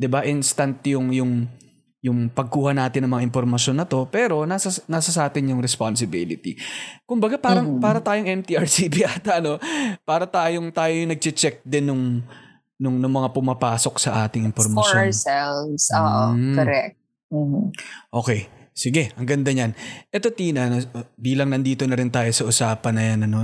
'di 0.00 0.08
ba? 0.08 0.24
Instant 0.24 0.80
yung 0.88 1.12
yung 1.12 1.44
yung 2.00 2.32
pagkuha 2.32 2.72
natin 2.72 3.04
ng 3.04 3.12
mga 3.12 3.24
impormasyon 3.28 3.76
na 3.76 3.84
to 3.84 4.08
pero 4.08 4.48
nasa 4.48 4.72
nasa 4.88 5.12
sa 5.12 5.28
atin 5.28 5.52
yung 5.52 5.60
responsibility. 5.60 6.56
Kumbaga 7.04 7.36
parang 7.36 7.76
Mhm. 7.76 7.80
para 7.80 8.00
tayong 8.00 8.40
MTRCB 8.40 9.04
ata 9.20 9.36
no. 9.38 9.60
Para 10.02 10.24
tayong 10.24 10.72
tayo 10.72 10.92
yung 10.96 11.12
nagche-check 11.12 11.60
din 11.62 11.92
nung 11.92 12.04
nung, 12.80 12.96
nung 12.96 13.12
mga 13.12 13.28
pumapasok 13.36 14.00
sa 14.00 14.24
ating 14.24 14.48
For 14.48 14.64
impormasyon. 14.64 14.96
ourselves. 14.96 15.84
Oo, 15.92 16.24
Mm. 16.32 16.56
correct. 16.56 16.96
Mhm. 17.28 17.62
Okay. 18.10 18.40
Sige, 18.72 19.12
ang 19.20 19.28
ganda 19.28 19.52
niyan. 19.52 19.76
Ito 20.08 20.32
Tina, 20.32 20.72
bilang 21.20 21.52
nandito 21.52 21.84
na 21.84 22.00
rin 22.00 22.08
tayo 22.08 22.32
sa 22.32 22.48
usapan 22.48 22.94
na 22.96 23.02
yan 23.04 23.20
ano. 23.28 23.38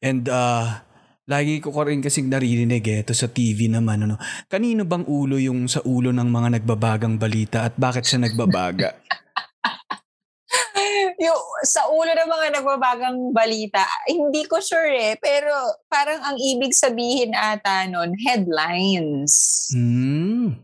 And 0.00 0.24
uh, 0.24 0.80
lagi 1.24 1.56
ko 1.60 1.72
ka 1.72 1.88
rin 1.88 2.04
kasing 2.04 2.28
naririnig 2.28 2.84
eh, 2.84 3.00
ito 3.00 3.16
sa 3.16 3.32
TV 3.32 3.72
naman 3.72 4.04
ano. 4.04 4.20
Kanino 4.48 4.84
bang 4.84 5.08
ulo 5.08 5.40
yung 5.40 5.64
sa 5.64 5.80
ulo 5.88 6.12
ng 6.12 6.28
mga 6.28 6.60
nagbabagang 6.60 7.16
balita 7.16 7.64
at 7.64 7.72
bakit 7.80 8.04
siya 8.04 8.28
nagbabaga? 8.28 8.92
yung 11.24 11.40
sa 11.64 11.88
ulo 11.88 12.12
ng 12.12 12.28
mga 12.28 12.48
nagbabagang 12.60 13.32
balita, 13.32 13.80
hindi 14.04 14.44
ko 14.44 14.60
sure 14.60 14.92
eh. 14.92 15.14
Pero 15.16 15.48
parang 15.88 16.20
ang 16.20 16.36
ibig 16.36 16.76
sabihin 16.76 17.32
ata 17.32 17.88
nun, 17.88 18.12
headlines. 18.20 19.32
hmm. 19.72 20.60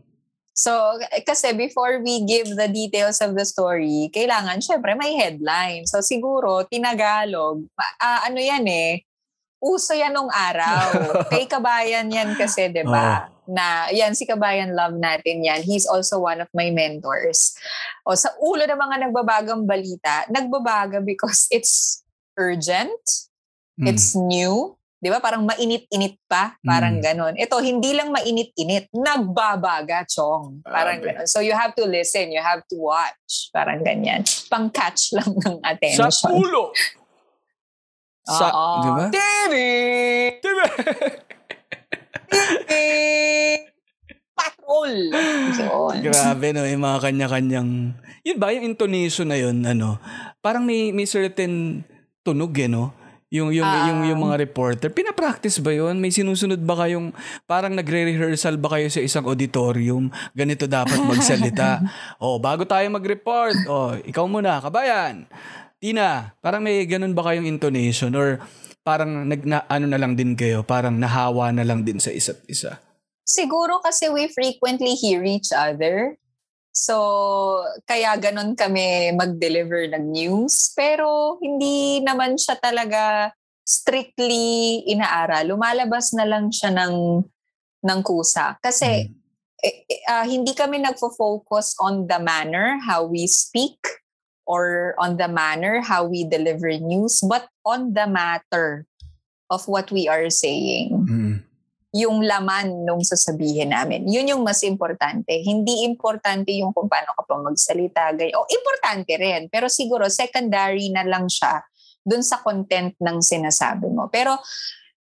So, 0.61 0.77
kasi 1.25 1.57
before 1.57 2.05
we 2.05 2.21
give 2.21 2.53
the 2.53 2.69
details 2.69 3.17
of 3.17 3.33
the 3.33 3.49
story, 3.49 4.13
kailangan 4.13 4.61
syempre 4.61 4.93
may 4.93 5.17
headline. 5.17 5.89
So, 5.89 6.05
siguro, 6.05 6.69
tinagalog, 6.69 7.65
ah, 7.97 8.29
ano 8.29 8.37
yan 8.37 8.69
eh, 8.69 9.01
uso 9.61 9.93
yan 9.93 10.11
nung 10.11 10.27
araw. 10.27 10.85
Kay 11.31 11.45
Kabayan 11.45 12.09
yan 12.09 12.33
kasi, 12.33 12.67
di 12.67 12.81
ba? 12.81 13.29
Na, 13.45 13.87
yan, 13.93 14.17
si 14.17 14.25
Kabayan 14.25 14.73
Love 14.73 14.97
natin 14.97 15.45
yan. 15.45 15.61
He's 15.61 15.85
also 15.85 16.17
one 16.17 16.41
of 16.41 16.49
my 16.51 16.73
mentors. 16.73 17.53
O, 18.03 18.17
sa 18.17 18.33
ulo 18.41 18.65
ng 18.65 18.75
mga 18.75 18.95
nagbabagang 19.07 19.63
balita, 19.63 20.25
nagbabaga 20.27 20.99
because 20.99 21.45
it's 21.49 22.01
urgent, 22.35 22.97
Hmm. 23.77 23.87
it's 23.87 24.11
new, 24.13 24.75
Di 25.01 25.09
ba? 25.09 25.17
Parang 25.17 25.41
mainit-init 25.41 26.13
pa. 26.29 26.53
Parang 26.61 27.01
Mm. 27.01 27.01
ganon. 27.01 27.33
Ito, 27.33 27.57
hindi 27.57 27.89
lang 27.89 28.13
mainit-init. 28.13 28.85
Nagbabaga, 28.93 30.05
Chong. 30.05 30.61
Parang 30.61 31.01
Grabe. 31.01 31.25
ganon. 31.25 31.25
So 31.25 31.41
you 31.41 31.57
have 31.57 31.73
to 31.73 31.89
listen. 31.89 32.29
You 32.29 32.37
have 32.37 32.61
to 32.69 32.77
watch. 32.77 33.49
Parang 33.49 33.81
ganyan. 33.81 34.21
Pang-catch 34.45 35.17
lang 35.17 35.33
ng 35.33 35.57
Sa 35.57 35.65
attention. 35.73 36.29
ulo! 36.29 36.69
Sa, 38.21 38.47
Oo. 38.53 38.81
di 38.85 38.89
ba? 38.93 39.05
TV! 39.09 39.53
Ba? 40.39 40.65
TV! 42.29 42.69
Patrol! 44.37 44.93
Yun. 46.01 46.13
Grabe 46.13 46.47
no, 46.53 46.65
yung 46.65 46.83
mga 46.85 46.99
kanya-kanyang... 47.01 47.69
Yun 48.21 48.37
ba, 48.37 48.53
yung 48.53 48.65
intonation 48.65 49.29
na 49.29 49.37
yun, 49.37 49.65
ano, 49.65 49.97
parang 50.39 50.65
may, 50.65 50.93
may 50.93 51.09
certain 51.09 51.81
tunog 52.21 52.53
eh, 52.57 52.69
no? 52.69 52.93
Yung, 53.31 53.55
yung, 53.55 53.63
Ah. 53.63 53.87
yung, 53.87 54.03
yung 54.11 54.21
mga 54.27 54.43
reporter. 54.43 54.91
Pinapractice 54.91 55.63
ba 55.63 55.71
yun? 55.71 56.03
May 56.03 56.11
sinusunod 56.11 56.59
ba 56.59 56.83
kayong, 56.83 57.15
parang 57.47 57.71
nagre-rehearsal 57.71 58.59
ba 58.59 58.75
kayo 58.75 58.91
sa 58.91 58.99
isang 58.99 59.23
auditorium? 59.23 60.11
Ganito 60.35 60.67
dapat 60.67 60.99
magsalita. 60.99 61.79
oh, 62.23 62.43
bago 62.43 62.67
tayo 62.67 62.83
mag-report, 62.91 63.55
oh, 63.71 63.95
ikaw 64.03 64.27
muna, 64.27 64.59
kabayan. 64.59 65.25
Tina, 65.81 66.37
parang 66.45 66.61
may 66.61 66.85
ganun 66.85 67.17
ba 67.17 67.25
kayong 67.25 67.49
intonation? 67.49 68.13
Or 68.13 68.37
parang 68.85 69.25
nag, 69.25 69.41
na, 69.49 69.65
ano 69.65 69.89
na 69.89 69.97
lang 69.97 70.13
din 70.13 70.37
kayo, 70.37 70.61
parang 70.61 70.93
nahawa 70.93 71.49
na 71.49 71.65
lang 71.65 71.81
din 71.81 71.97
sa 71.97 72.13
isa't 72.13 72.37
isa? 72.45 72.77
Siguro 73.25 73.81
kasi 73.81 74.05
we 74.13 74.29
frequently 74.29 74.93
hear 74.93 75.25
each 75.25 75.49
other. 75.49 76.21
So, 76.69 77.65
kaya 77.89 78.13
ganun 78.21 78.53
kami 78.53 79.09
mag-deliver 79.17 79.89
ng 79.89 80.05
news. 80.13 80.69
Pero 80.77 81.41
hindi 81.41 81.97
naman 82.05 82.37
siya 82.37 82.61
talaga 82.61 83.33
strictly 83.65 84.85
inaaral. 84.85 85.49
Lumalabas 85.49 86.13
na 86.13 86.29
lang 86.29 86.53
siya 86.53 86.69
ng, 86.77 87.25
ng 87.81 87.99
kusa. 88.05 88.53
Kasi 88.61 89.09
Hmm. 89.09 89.17
eh, 89.65 89.85
eh, 89.89 90.01
ah, 90.09 90.25
hindi 90.29 90.53
kami 90.53 90.77
nagfo-focus 90.77 91.77
on 91.81 92.05
the 92.05 92.21
manner 92.21 92.77
how 92.85 93.05
we 93.05 93.25
speak 93.25 93.77
or 94.51 94.91
on 94.99 95.15
the 95.15 95.31
manner 95.31 95.79
how 95.79 96.03
we 96.03 96.27
deliver 96.27 96.67
news, 96.75 97.23
but 97.23 97.47
on 97.63 97.95
the 97.95 98.03
matter 98.03 98.83
of 99.47 99.63
what 99.71 99.87
we 99.95 100.11
are 100.11 100.27
saying 100.27 100.91
Mm. 101.07 101.35
yung 101.91 102.23
laman 102.23 102.87
nung 102.87 103.03
sasabihin 103.03 103.71
namin. 103.71 104.07
Yun 104.07 104.31
yung 104.35 104.43
mas 104.43 104.63
importante. 104.63 105.31
Hindi 105.43 105.83
importante 105.83 106.51
yung 106.55 106.71
kung 106.71 106.87
paano 106.87 107.11
ka 107.15 107.23
pa 107.27 107.35
magsalita. 107.39 108.15
Ganyan. 108.15 108.35
O, 108.39 108.47
importante 108.47 109.11
rin. 109.19 109.51
Pero 109.51 109.67
siguro, 109.67 110.07
secondary 110.07 110.87
na 110.91 111.03
lang 111.03 111.27
siya 111.27 111.59
dun 111.99 112.23
sa 112.23 112.39
content 112.39 112.95
ng 112.95 113.17
sinasabi 113.19 113.91
mo. 113.91 114.07
Pero, 114.07 114.39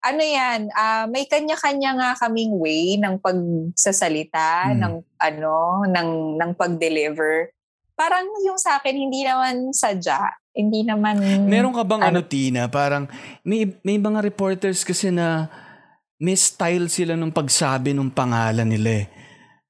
ano 0.01 0.23
yan, 0.25 0.73
ah, 0.73 1.05
may 1.05 1.29
kanya-kanya 1.29 1.91
nga 2.01 2.11
kaming 2.25 2.57
way 2.57 2.97
ng 2.97 3.21
pagsasalita, 3.21 4.73
Hmm. 4.73 4.81
ng 4.81 4.95
ano, 5.21 5.85
ng, 5.85 6.11
ng 6.41 6.51
pag-deliver. 6.57 7.53
Parang 8.01 8.25
yung 8.49 8.57
sa 8.57 8.81
akin, 8.81 8.97
hindi 8.97 9.29
naman 9.29 9.77
sadya. 9.77 10.33
Hindi 10.57 10.89
naman... 10.89 11.21
Meron 11.45 11.77
ka 11.77 11.85
bang 11.85 12.01
ano, 12.01 12.25
Ano? 12.25 12.25
Tina, 12.25 12.65
parang 12.73 13.05
may, 13.45 13.69
may 13.85 14.01
mga 14.01 14.25
reporters 14.25 14.89
kasi 14.89 15.13
na 15.13 15.53
may 16.17 16.33
style 16.33 16.89
sila 16.89 17.13
nung 17.13 17.29
pagsabi 17.29 17.93
ng 17.93 18.09
pangalan 18.09 18.65
nila 18.65 19.05
eh. 19.05 19.07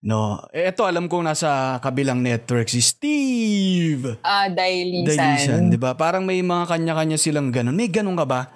No. 0.00 0.40
Eh, 0.54 0.70
ito 0.70 0.86
alam 0.86 1.10
ko 1.10 1.20
nasa 1.26 1.76
kabilang 1.82 2.22
network 2.22 2.70
si 2.70 2.78
Steve. 2.80 4.16
Ah, 4.22 4.48
Dailisan. 4.48 5.12
Dailisan, 5.12 5.62
'di 5.68 5.76
ba? 5.76 5.92
Parang 5.92 6.24
may 6.24 6.40
mga 6.40 6.72
kanya-kanya 6.72 7.20
silang 7.20 7.52
ganun. 7.52 7.76
May 7.76 7.92
ganun 7.92 8.16
ka 8.16 8.24
ba? 8.24 8.48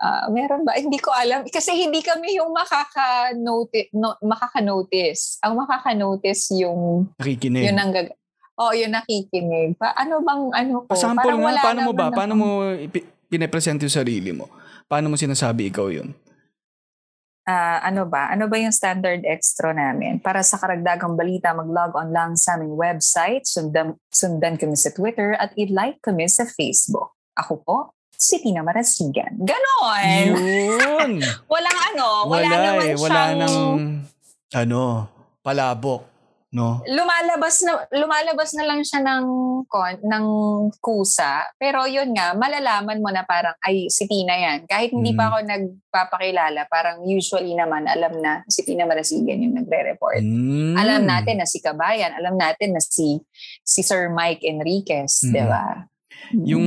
Ah, 0.00 0.32
meron 0.32 0.64
ba? 0.64 0.72
Hindi 0.80 0.96
ko 0.96 1.12
alam. 1.12 1.44
Kasi 1.44 1.76
hindi 1.76 2.00
kami 2.00 2.40
yung 2.40 2.56
makaka-notice. 2.56 3.92
No, 3.92 4.16
makaka-notice. 4.24 5.36
Ang 5.44 5.60
makaka-notice 5.60 6.56
yung, 6.56 7.12
Nakikinig. 7.20 7.68
yun 7.68 7.76
ang 7.76 7.92
gag- 7.92 8.16
Oh, 8.60 8.72
yun 8.76 8.92
nakikinig. 8.92 9.76
Pa, 9.80 9.96
ano 9.96 10.20
bang 10.20 10.42
ano 10.52 10.84
ko? 10.84 10.92
Pasample 10.92 11.32
Parang 11.32 11.40
nga, 11.40 11.64
paano 11.64 11.80
mo 11.80 11.92
ba? 11.96 12.04
naman 12.08 12.16
Paano 12.16 12.32
mo 12.36 12.48
pinapresent 13.28 13.80
yung 13.80 13.92
sarili 13.92 14.36
mo? 14.36 14.52
Paano 14.84 15.08
mo 15.08 15.16
sinasabi 15.16 15.72
ikaw 15.72 15.88
yun? 15.88 16.12
Ah, 17.48 17.80
ano 17.80 18.04
ba? 18.04 18.28
Ano 18.28 18.52
ba 18.52 18.60
yung 18.60 18.72
standard 18.72 19.24
extra 19.24 19.72
namin? 19.72 20.20
Para 20.20 20.44
sa 20.44 20.60
karagdagang 20.60 21.16
balita, 21.16 21.56
mag-log 21.56 21.96
on 21.96 22.12
lang 22.12 22.36
sa 22.36 22.60
aming 22.60 22.76
website, 22.76 23.48
sundan, 23.48 23.96
sundan 24.12 24.60
kami 24.60 24.76
sa 24.76 24.92
Twitter, 24.92 25.32
at 25.40 25.56
i-like 25.56 25.96
kami 26.04 26.28
sa 26.28 26.44
Facebook. 26.44 27.16
Ako 27.40 27.64
po, 27.64 27.76
si 28.20 28.36
Tina 28.44 28.60
Marasigan. 28.60 29.32
Ganon! 29.40 30.26
Yun! 30.36 31.10
Walang 31.52 31.78
ano, 31.96 32.28
wala, 32.28 32.44
naman 32.52 32.84
eh. 32.84 32.96
Wala 33.00 33.08
siyang... 33.16 33.38
nang, 33.40 33.56
ano, 34.52 34.82
palabok. 35.40 36.12
No? 36.50 36.82
lumalabas 36.82 37.62
na 37.62 37.86
lumalabas 37.94 38.58
na 38.58 38.66
lang 38.66 38.82
siya 38.82 39.06
ng 39.06 39.24
kon, 39.70 40.02
ng 40.02 40.26
kusa 40.82 41.46
pero 41.54 41.86
yun 41.86 42.10
nga 42.10 42.34
malalaman 42.34 42.98
mo 42.98 43.06
na 43.14 43.22
parang 43.22 43.54
ay 43.62 43.86
si 43.86 44.02
Tina 44.10 44.34
yan 44.34 44.66
kahit 44.66 44.90
hindi 44.90 45.14
Mm. 45.14 45.18
pa 45.22 45.30
ako 45.30 45.36
nagpapakilala 45.46 46.66
parang 46.66 47.06
usually 47.06 47.54
naman 47.54 47.86
alam 47.86 48.18
na 48.18 48.42
si 48.50 48.66
Tina 48.66 48.82
Marasigan 48.82 49.38
yung 49.38 49.62
nagre-report 49.62 50.26
Mm. 50.26 50.74
alam 50.74 51.06
natin 51.06 51.38
na 51.38 51.46
si 51.46 51.62
Kabayan 51.62 52.18
alam 52.18 52.34
natin 52.34 52.74
na 52.74 52.82
si 52.82 53.22
si 53.62 53.86
Sir 53.86 54.10
Mike 54.10 54.42
Enriquez 54.42 55.22
Mm. 55.22 55.30
di 55.30 55.42
ba 55.46 55.86
Yung 56.34 56.66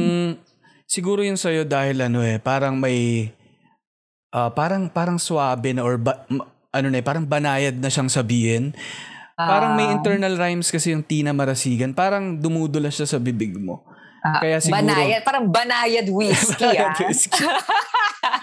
siguro 0.94 1.26
yung 1.26 1.42
sa'yo 1.42 1.66
dahil 1.66 2.06
ano 2.06 2.22
eh, 2.22 2.38
parang 2.38 2.78
may 2.78 3.34
ah, 4.30 4.54
parang 4.54 4.86
parang 4.86 5.18
swabe 5.18 5.74
na 5.74 5.82
or 5.82 5.98
ba- 5.98 6.22
ano 6.70 6.88
na 6.90 7.02
eh, 7.02 7.06
parang 7.06 7.26
banayad 7.26 7.82
na 7.82 7.90
siyang 7.90 8.14
sabihin. 8.14 8.78
Parang 9.34 9.74
may 9.74 9.90
Ah, 9.90 9.98
internal 9.98 10.38
rhymes 10.38 10.70
kasi 10.70 10.94
yung 10.94 11.02
Tina 11.02 11.34
Marasigan. 11.34 11.98
Parang 11.98 12.38
dumudulas 12.38 12.94
siya 12.94 13.10
sa 13.10 13.18
bibig 13.18 13.58
mo. 13.58 13.82
ah, 14.24 14.40
kaya 14.40 14.62
siguro- 14.62 14.80
banayad 14.80 15.20
parang 15.26 15.52
banayad 15.52 16.08
whiskey 16.08 16.78
ah 16.80 16.96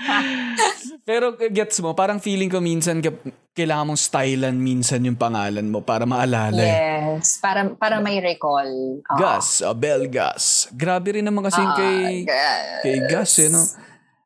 Pero 1.03 1.33
gets 1.35 1.79
mo, 1.79 1.93
parang 1.93 2.17
feeling 2.17 2.47
ko 2.47 2.59
minsan 2.59 2.99
ka- 2.99 3.21
kailangan 3.51 3.87
mong 3.87 4.01
stylan 4.01 4.55
minsan 4.55 5.03
yung 5.03 5.15
pangalan 5.15 5.65
mo 5.65 5.81
para 5.81 6.05
maalala 6.05 6.57
eh. 6.57 6.71
yes 7.17 7.37
para 7.39 7.67
para 7.71 7.99
may 7.99 8.19
recall 8.19 8.67
Oo. 8.99 9.17
Gas, 9.17 9.61
Abel 9.61 10.07
Gas. 10.07 10.71
Grabe 10.73 11.13
rin 11.13 11.25
naman 11.25 11.43
kasi 11.43 11.59
Ah, 11.59 11.75
kay, 11.75 12.23
gas. 12.23 12.81
kay 12.81 12.97
Gas 13.05 13.33
eh, 13.39 13.49
no? 13.49 13.63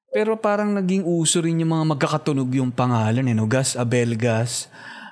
Pero 0.09 0.37
parang 0.37 0.71
naging 0.73 1.03
uso 1.03 1.41
rin 1.41 1.59
yung 1.59 1.73
mga 1.73 1.87
magkakatunog 1.91 2.47
yung 2.53 2.71
pangalan 2.71 3.25
eh, 3.25 3.35
no? 3.35 3.45
Gas, 3.45 3.75
Abel 3.75 4.15
Gas, 4.15 4.71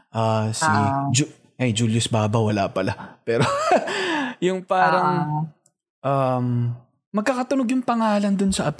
ah, 0.09 0.51
si 0.51 0.63
Ah. 0.63 1.09
Ju- 1.11 1.33
ay, 1.57 1.71
Julius 1.71 2.07
Baba, 2.07 2.39
wala 2.39 2.69
pala. 2.69 3.19
Pero 3.23 3.43
yung 4.41 4.63
parang 4.63 5.09
Ah. 5.99 6.39
um, 6.39 6.75
magkakatunog 7.11 7.67
yung 7.67 7.83
pangalan 7.83 8.33
dun 8.33 8.51
sa 8.51 8.71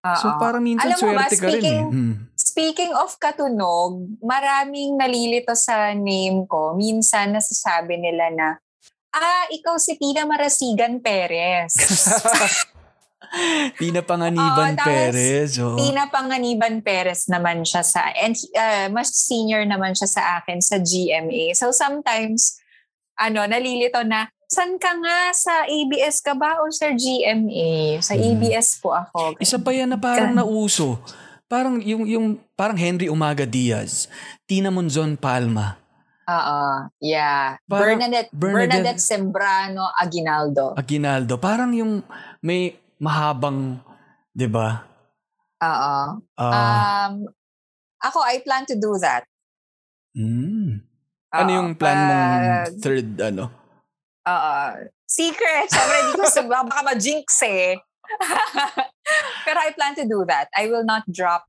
So 0.00 0.32
parang 0.36 0.64
minsan 0.64 0.88
Alam 0.88 0.96
mo 0.96 1.04
ba, 1.12 1.28
swerte 1.28 1.36
ka 1.36 1.46
rin 1.46 1.46
eh. 1.46 1.52
speaking- 1.60 1.90
Mm. 1.92 2.14
Speaking 2.40 2.92
of 2.96 3.10
katunog, 3.16 3.92
maraming 4.18 4.96
nalilito 4.96 5.54
sa 5.54 5.92
name 5.92 6.44
ko. 6.44 6.74
Minsan 6.74 7.30
nasasabi 7.30 7.94
nila 7.94 8.26
na, 8.32 8.48
ah, 9.12 9.44
ikaw 9.48 9.76
si 9.76 9.94
Tina 9.94 10.24
Marasigan 10.24 10.98
Perez. 10.98 11.72
Tina 13.78 14.02
Panganiban 14.02 14.74
Oo, 14.74 14.82
Perez. 14.82 15.54
oo. 15.62 15.78
Tina 15.78 16.10
Panganiban 16.10 16.82
Perez 16.82 17.30
naman 17.30 17.62
siya 17.62 17.86
sa, 17.86 18.10
and 18.18 18.34
uh, 18.56 18.90
mas 18.90 19.14
senior 19.14 19.62
naman 19.62 19.94
siya 19.94 20.08
sa 20.10 20.22
akin 20.42 20.58
sa 20.58 20.82
GMA. 20.82 21.54
So 21.54 21.70
sometimes, 21.70 22.58
ano, 23.14 23.46
nalilito 23.46 24.02
na, 24.02 24.26
san 24.50 24.74
ka 24.76 24.98
nga 24.98 25.30
sa 25.30 25.62
ABS 25.62 26.18
ka 26.18 26.34
ba 26.34 26.58
o 26.58 26.66
sa 26.68 26.90
GMA? 26.90 28.02
Sa 28.02 28.12
Hmm. 28.12 28.26
ABS 28.26 28.82
po 28.82 28.90
ako. 28.90 29.38
Isa 29.38 29.56
pa 29.56 29.70
yan 29.70 29.86
na 29.86 29.96
parang 29.96 30.34
nauso. 30.34 30.98
Parang 31.46 31.78
yung, 31.78 32.02
yung 32.04 32.26
parang 32.52 32.74
Henry 32.74 33.06
Umaga 33.06 33.46
Diaz, 33.46 34.10
Tina 34.44 34.68
Monzon 34.68 35.14
Palma. 35.14 35.78
Oo, 36.26 36.62
yeah. 36.98 37.58
Parang 37.64 37.98
Bernadette, 37.98 38.30
Bernadette- 38.30 38.70
Bernadette 38.70 39.02
Sembrano 39.02 39.82
Aguinaldo. 39.92 40.74
Aguinaldo. 40.74 41.34
Parang 41.38 41.74
yung 41.74 42.06
may 42.38 42.78
mahabang, 42.98 43.82
'di 44.30 44.46
ba? 44.46 44.86
Oo. 45.58 45.96
Ah, 46.38 47.10
um, 47.10 47.26
ako, 47.98 48.22
I 48.22 48.38
plan 48.40 48.62
to 48.64 48.78
do 48.78 48.94
that. 48.96 49.26
mm. 50.14 50.86
Ano 51.30 51.50
yung 51.50 51.74
plan 51.74 51.98
mong 52.00 52.26
pag- 52.66 52.78
third 52.78 53.08
ano? 53.20 53.59
Oo. 54.28 54.58
Secret. 55.06 55.66
Siyempre, 55.68 55.98
di 56.06 56.12
ko 56.14 56.24
sa 56.26 56.42
baka 56.44 56.80
ma-jinx 56.84 57.26
eh. 57.44 57.78
Pero 59.46 59.58
I 59.58 59.70
plan 59.74 59.94
to 59.96 60.04
do 60.06 60.22
that. 60.28 60.48
I 60.54 60.66
will 60.66 60.84
not 60.84 61.06
drop 61.10 61.46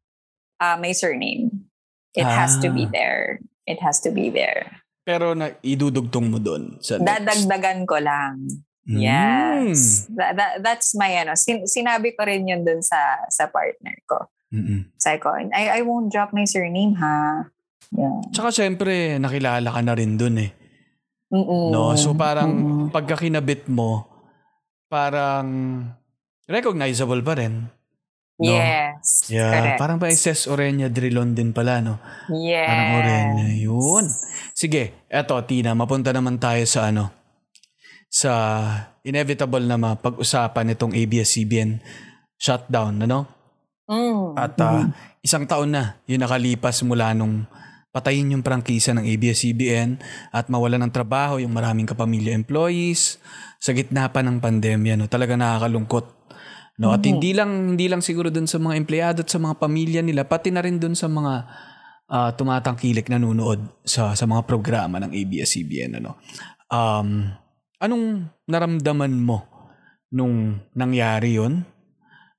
uh, 0.60 0.78
my 0.78 0.92
surname. 0.94 1.68
It 2.14 2.28
has 2.28 2.60
to 2.60 2.70
be 2.70 2.86
Ah. 2.88 2.92
there. 2.92 3.24
It 3.66 3.80
has 3.80 4.02
to 4.04 4.12
be 4.12 4.28
there. 4.30 4.84
Pero 5.08 5.34
na 5.34 5.56
idudugtong 5.64 6.28
mo 6.30 6.38
doon 6.38 6.78
sa 6.84 7.00
next. 7.00 7.08
Dadagdagan 7.08 7.88
ko 7.88 7.98
lang. 7.98 8.46
Mm. 8.86 9.00
Yes. 9.00 10.10
That, 10.14 10.36
that, 10.38 10.54
that's 10.66 10.94
my 10.94 11.10
ano. 11.18 11.34
Sin- 11.38 11.66
sinabi 11.66 12.14
ko 12.18 12.26
rin 12.26 12.46
yun 12.50 12.66
dun 12.66 12.82
sa 12.82 12.98
sa 13.30 13.48
partner 13.48 13.96
ko. 14.06 14.28
Mm-mm. 14.52 14.92
Sabi 15.00 15.18
ko, 15.24 15.32
I, 15.32 15.80
I 15.80 15.82
won't 15.88 16.12
drop 16.12 16.36
my 16.36 16.44
surname 16.44 17.00
ha. 17.00 17.48
Yeah. 17.96 18.20
Tsaka 18.36 18.52
syempre, 18.52 19.16
nakilala 19.18 19.72
ka 19.72 19.80
na 19.80 19.96
rin 19.96 20.20
doon 20.20 20.44
eh. 20.44 20.52
Mm-mm. 21.32 21.72
No? 21.72 21.96
So 21.96 22.12
parang 22.14 22.52
Mm-mm. 22.52 22.88
pagka 22.92 23.16
kinabit 23.16 23.72
mo, 23.72 24.06
parang 24.92 25.48
recognizable 26.46 27.24
pa 27.24 27.34
rin. 27.40 27.72
No? 28.42 28.52
Yes. 28.58 29.30
Yeah, 29.30 29.54
Correct. 29.54 29.80
parang 29.80 29.98
pa 30.02 30.10
Ses 30.12 30.50
Orenya 30.50 30.90
Drilon 30.90 31.38
din 31.38 31.54
pala, 31.54 31.80
no? 31.80 32.02
Yes. 32.34 32.68
Parang 32.68 32.90
Orenya. 33.00 33.46
Yun. 33.54 34.06
Sige, 34.52 35.06
eto 35.08 35.38
Tina, 35.46 35.78
mapunta 35.78 36.10
naman 36.10 36.42
tayo 36.42 36.66
sa 36.66 36.90
ano, 36.90 37.14
sa 38.10 38.34
inevitable 39.06 39.64
na 39.64 39.78
mapag-usapan 39.78 40.74
itong 40.74 40.92
ABS-CBN 40.98 41.80
shutdown, 42.36 43.06
ano? 43.06 43.30
Mm. 43.86 44.34
At 44.34 44.58
ah, 44.58 44.90
isang 45.22 45.46
taon 45.46 45.78
na 45.78 46.02
yung 46.10 46.26
nakalipas 46.26 46.82
mula 46.82 47.14
nung 47.14 47.46
patayin 47.92 48.32
yung 48.32 48.44
prangkisa 48.44 48.96
ng 48.96 49.04
ABS-CBN 49.04 50.00
at 50.32 50.48
mawala 50.48 50.80
ng 50.80 50.92
trabaho 50.96 51.44
yung 51.44 51.52
maraming 51.52 51.84
kapamilya 51.84 52.32
employees 52.32 53.20
sa 53.60 53.76
gitna 53.76 54.08
pa 54.08 54.24
ng 54.24 54.40
pandemya. 54.40 54.96
No? 54.96 55.12
Talaga 55.12 55.36
nakakalungkot. 55.36 56.08
No? 56.80 56.96
At 56.96 57.04
hindi 57.04 57.36
lang 57.36 57.76
hindi 57.76 57.92
lang 57.92 58.00
siguro 58.00 58.32
dun 58.32 58.48
sa 58.48 58.58
mga 58.58 58.80
empleyado 58.80 59.22
at 59.22 59.30
sa 59.30 59.38
mga 59.38 59.60
pamilya 59.60 60.02
nila, 60.02 60.24
pati 60.24 60.50
na 60.50 60.64
rin 60.64 60.80
dun 60.80 60.96
sa 60.96 61.12
mga 61.12 61.34
ah, 62.10 62.32
tumatangkilik 62.34 63.06
nanonood 63.12 63.60
sa 63.84 64.16
sa 64.16 64.26
mga 64.26 64.48
programa 64.48 64.98
ng 65.04 65.12
ABS-CBN. 65.12 66.00
Ano? 66.00 66.18
Um, 66.72 67.28
anong 67.84 68.32
naramdaman 68.48 69.14
mo 69.20 69.44
nung 70.16 70.64
nangyari 70.72 71.36
yon 71.38 71.68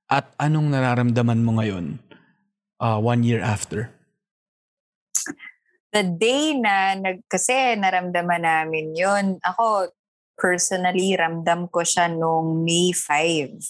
At 0.09 0.33
anong 0.37 0.69
nararamdaman 0.73 1.41
mo 1.41 1.61
ngayon 1.61 2.01
uh, 2.81 2.97
one 2.97 3.21
year 3.21 3.39
after? 3.39 3.93
The 5.93 6.03
day 6.03 6.57
na 6.57 6.97
nag, 6.97 7.21
kasi 7.29 7.77
naramdaman 7.77 8.41
namin 8.41 8.97
yun, 8.97 9.37
ako 9.45 9.93
personally 10.33 11.13
ramdam 11.13 11.69
ko 11.69 11.85
siya 11.85 12.09
nung 12.09 12.65
May 12.65 12.89
5. 12.91 13.61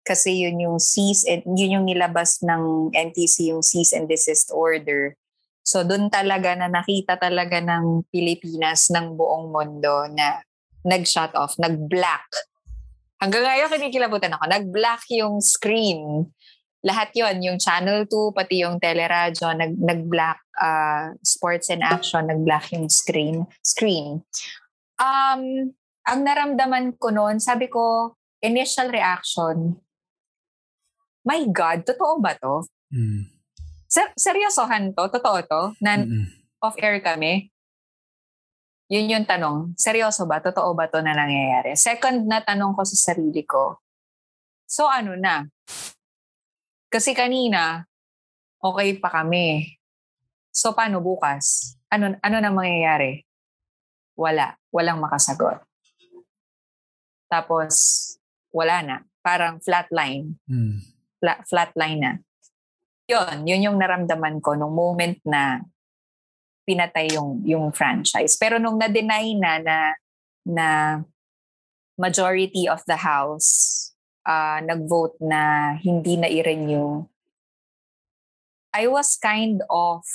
Kasi 0.00 0.48
yun 0.48 0.56
yung 0.64 0.78
cease 0.80 1.28
and 1.28 1.44
yun 1.54 1.80
yung 1.80 1.86
nilabas 1.86 2.40
ng 2.40 2.90
NTC 2.96 3.52
yung 3.52 3.60
cease 3.60 3.92
and 3.92 4.08
desist 4.08 4.48
order. 4.48 5.12
So 5.60 5.84
doon 5.84 6.08
talaga 6.08 6.56
na 6.56 6.72
nakita 6.72 7.20
talaga 7.20 7.60
ng 7.60 8.08
Pilipinas 8.08 8.88
ng 8.88 9.12
buong 9.14 9.52
mundo 9.52 10.08
na 10.16 10.40
nag-shut 10.88 11.36
off, 11.36 11.60
nag-black. 11.60 12.26
Hanggang 13.20 13.44
ngayon 13.44 13.68
kinikilabutan 13.68 14.32
ako, 14.32 14.48
nag-black 14.48 15.04
yung 15.12 15.44
screen 15.44 16.32
lahat 16.80 17.12
yon 17.12 17.44
yung 17.44 17.58
Channel 17.60 18.08
2, 18.08 18.32
pati 18.32 18.64
yung 18.64 18.80
teleradyo, 18.80 19.52
nag, 19.52 19.76
nag-black 19.76 20.40
uh, 20.56 21.12
sports 21.20 21.68
and 21.68 21.84
action, 21.84 22.24
nag-black 22.24 22.72
yung 22.72 22.88
screen. 22.88 23.44
screen. 23.60 24.24
Um, 24.96 25.72
ang 26.08 26.20
naramdaman 26.24 26.96
ko 26.96 27.12
noon, 27.12 27.36
sabi 27.36 27.68
ko, 27.68 28.16
initial 28.40 28.88
reaction, 28.88 29.76
my 31.28 31.44
God, 31.52 31.84
totoo 31.84 32.16
ba 32.16 32.32
to? 32.40 32.64
Mm. 32.88 33.28
Ser- 33.84 34.16
seryosohan 34.16 34.96
to? 34.96 35.04
Totoo 35.12 35.38
to? 35.44 35.62
Na 35.84 36.00
Mm-mm. 36.00 36.24
off-air 36.64 37.04
kami? 37.04 37.52
Yun 38.90 39.06
yung 39.12 39.26
tanong. 39.28 39.76
Seryoso 39.76 40.24
ba? 40.26 40.40
Totoo 40.40 40.72
ba 40.74 40.88
to 40.88 40.98
na 41.04 41.14
nangyayari? 41.14 41.76
Second 41.76 42.26
na 42.26 42.40
tanong 42.42 42.74
ko 42.74 42.82
sa 42.82 43.12
sarili 43.12 43.44
ko. 43.46 43.78
So 44.66 44.88
ano 44.88 45.14
na? 45.14 45.46
Kasi 46.90 47.14
kanina, 47.14 47.86
okay 48.58 48.98
pa 48.98 49.22
kami. 49.22 49.78
So 50.50 50.74
paano 50.74 50.98
bukas? 50.98 51.78
Ano, 51.86 52.18
ano 52.18 52.36
na 52.42 52.50
mangyayari? 52.50 53.22
Wala. 54.18 54.58
Walang 54.74 54.98
makasagot. 54.98 55.62
Tapos, 57.30 57.74
wala 58.50 58.82
na. 58.82 58.96
Parang 59.22 59.62
flatline 59.62 60.34
Mm. 60.50 60.82
flat, 61.22 61.46
flatline 61.46 62.00
na. 62.02 62.12
Yun, 63.06 63.46
yun 63.46 63.64
yung 63.70 63.78
naramdaman 63.78 64.42
ko 64.42 64.58
nung 64.58 64.74
moment 64.74 65.18
na 65.22 65.62
pinatay 66.66 67.14
yung, 67.14 67.42
yung 67.46 67.70
franchise. 67.70 68.34
Pero 68.34 68.58
nung 68.58 68.78
na-deny 68.78 69.38
na 69.38 69.52
na, 69.62 69.76
na 70.42 70.68
majority 71.94 72.66
of 72.66 72.82
the 72.90 72.98
house 72.98 73.69
uh, 74.26 74.58
nag-vote 74.64 75.16
na 75.22 75.74
hindi 75.80 76.16
na 76.16 76.28
i-renew, 76.28 77.04
I 78.70 78.86
was 78.86 79.18
kind 79.18 79.62
of, 79.66 80.06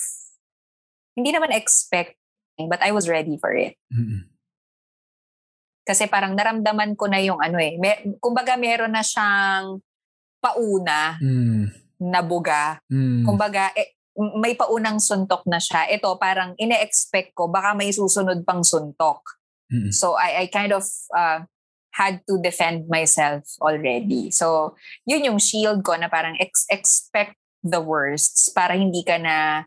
hindi 1.16 1.36
naman 1.36 1.52
expecting, 1.52 2.72
but 2.72 2.80
I 2.80 2.92
was 2.96 3.12
ready 3.12 3.36
for 3.36 3.52
it. 3.52 3.76
Mm-mm. 3.92 4.32
Kasi 5.86 6.10
parang 6.10 6.34
naramdaman 6.34 6.98
ko 6.98 7.06
na 7.06 7.22
yung 7.22 7.38
ano 7.38 7.62
eh. 7.62 7.78
May, 7.78 8.18
kumbaga 8.18 8.58
meron 8.58 8.90
na 8.90 9.06
siyang 9.06 9.78
pauna 10.42 11.22
Mm. 11.22 11.70
na 12.10 12.22
buga. 12.26 12.82
Mm. 12.90 13.22
Kumbaga, 13.22 13.70
eh, 13.78 13.94
may 14.40 14.56
paunang 14.56 14.98
suntok 14.98 15.46
na 15.46 15.60
siya. 15.60 15.86
Ito, 15.92 16.18
parang 16.18 16.56
ine-expect 16.58 17.36
ko, 17.36 17.52
baka 17.52 17.76
may 17.76 17.92
susunod 17.92 18.42
pang 18.48 18.64
suntok. 18.64 19.22
Mm-mm. 19.70 19.92
So, 19.92 20.16
I, 20.16 20.46
I 20.46 20.50
kind 20.50 20.72
of 20.72 20.88
uh, 21.12 21.44
had 21.96 22.20
to 22.28 22.36
defend 22.44 22.92
myself 22.92 23.48
already. 23.64 24.28
So, 24.32 24.76
yun 25.08 25.24
yung 25.24 25.40
shield 25.40 25.88
ko 25.88 25.96
na 25.96 26.12
parang 26.12 26.36
ex- 26.44 26.68
expect 26.68 27.40
the 27.64 27.80
worst 27.80 28.52
para 28.52 28.76
hindi 28.76 29.02
ka 29.02 29.16
na 29.16 29.64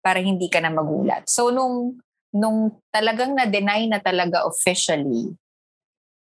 para 0.00 0.24
hindi 0.24 0.48
ka 0.48 0.64
na 0.64 0.72
magulat. 0.72 1.28
So, 1.28 1.52
nung 1.52 2.00
nung 2.32 2.80
talagang 2.88 3.36
na-deny 3.36 3.92
na 3.92 4.00
talaga 4.00 4.48
officially, 4.48 5.36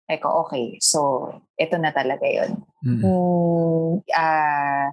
Eko, 0.07 0.47
okay. 0.47 0.79
So, 0.79 1.29
ito 1.59 1.75
na 1.75 1.91
talaga 1.91 2.23
yun. 2.23 2.63
Mm-mm. 2.79 3.01
kung 3.03 4.01
ah 4.15 4.89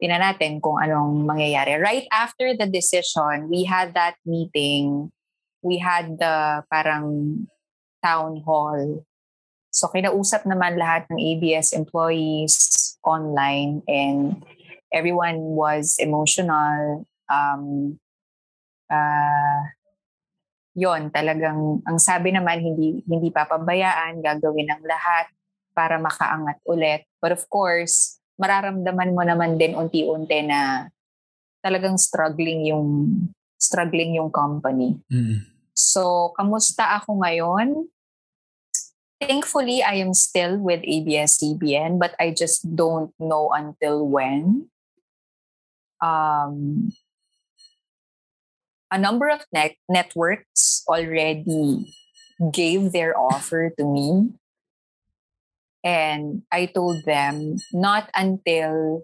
tingnan 0.00 0.22
natin 0.22 0.62
kung 0.62 0.78
anong 0.80 1.26
mangyayari. 1.26 1.76
Right 1.76 2.06
after 2.08 2.54
the 2.54 2.70
decision, 2.70 3.50
we 3.50 3.66
had 3.66 3.92
that 3.98 4.16
meeting. 4.24 5.10
We 5.60 5.82
had 5.82 6.16
the 6.16 6.62
parang 6.70 7.46
town 8.00 8.40
hall. 8.46 9.04
So 9.68 9.88
kinausap 9.92 10.48
naman 10.48 10.80
lahat 10.80 11.06
ng 11.12 11.20
ABS 11.20 11.76
employees 11.76 12.96
online 13.04 13.84
and 13.86 14.40
everyone 14.92 15.54
was 15.56 15.96
emotional. 16.00 17.04
Um, 17.28 17.96
ah 18.88 19.68
yon 20.78 21.10
talagang 21.10 21.82
ang 21.84 21.98
sabi 21.98 22.30
naman 22.32 22.62
hindi 22.62 23.02
hindi 23.04 23.28
papabayaan 23.34 24.22
gagawin 24.22 24.70
ng 24.72 24.82
lahat 24.86 25.26
para 25.74 25.98
makaangat 25.98 26.56
ulit 26.64 27.02
but 27.18 27.34
of 27.34 27.42
course 27.50 28.22
mararamdaman 28.38 29.12
mo 29.12 29.26
naman 29.26 29.58
din 29.58 29.74
unti-unti 29.74 30.46
na 30.46 30.86
talagang 31.60 31.98
struggling 31.98 32.70
yung 32.70 32.86
struggling 33.58 34.14
yung 34.14 34.30
company. 34.30 34.94
Mm. 35.10 35.42
So, 35.74 36.30
kamusta 36.38 36.94
ako 37.02 37.18
ngayon? 37.26 37.90
Thankfully, 39.20 39.82
I 39.82 39.98
am 39.98 40.14
still 40.14 40.58
with 40.58 40.80
ABS-CBN, 40.86 41.98
but 41.98 42.14
I 42.20 42.30
just 42.30 42.62
don't 42.76 43.10
know 43.18 43.50
until 43.50 44.06
when. 44.06 44.70
Um, 46.00 46.92
a 48.90 48.98
number 48.98 49.28
of 49.28 49.42
net- 49.52 49.82
networks 49.88 50.84
already 50.86 51.90
gave 52.52 52.92
their 52.92 53.18
offer 53.18 53.74
to 53.78 53.84
me. 53.84 54.30
And 55.82 56.42
I 56.52 56.66
told 56.66 57.02
them, 57.04 57.58
not 57.72 58.10
until 58.14 59.02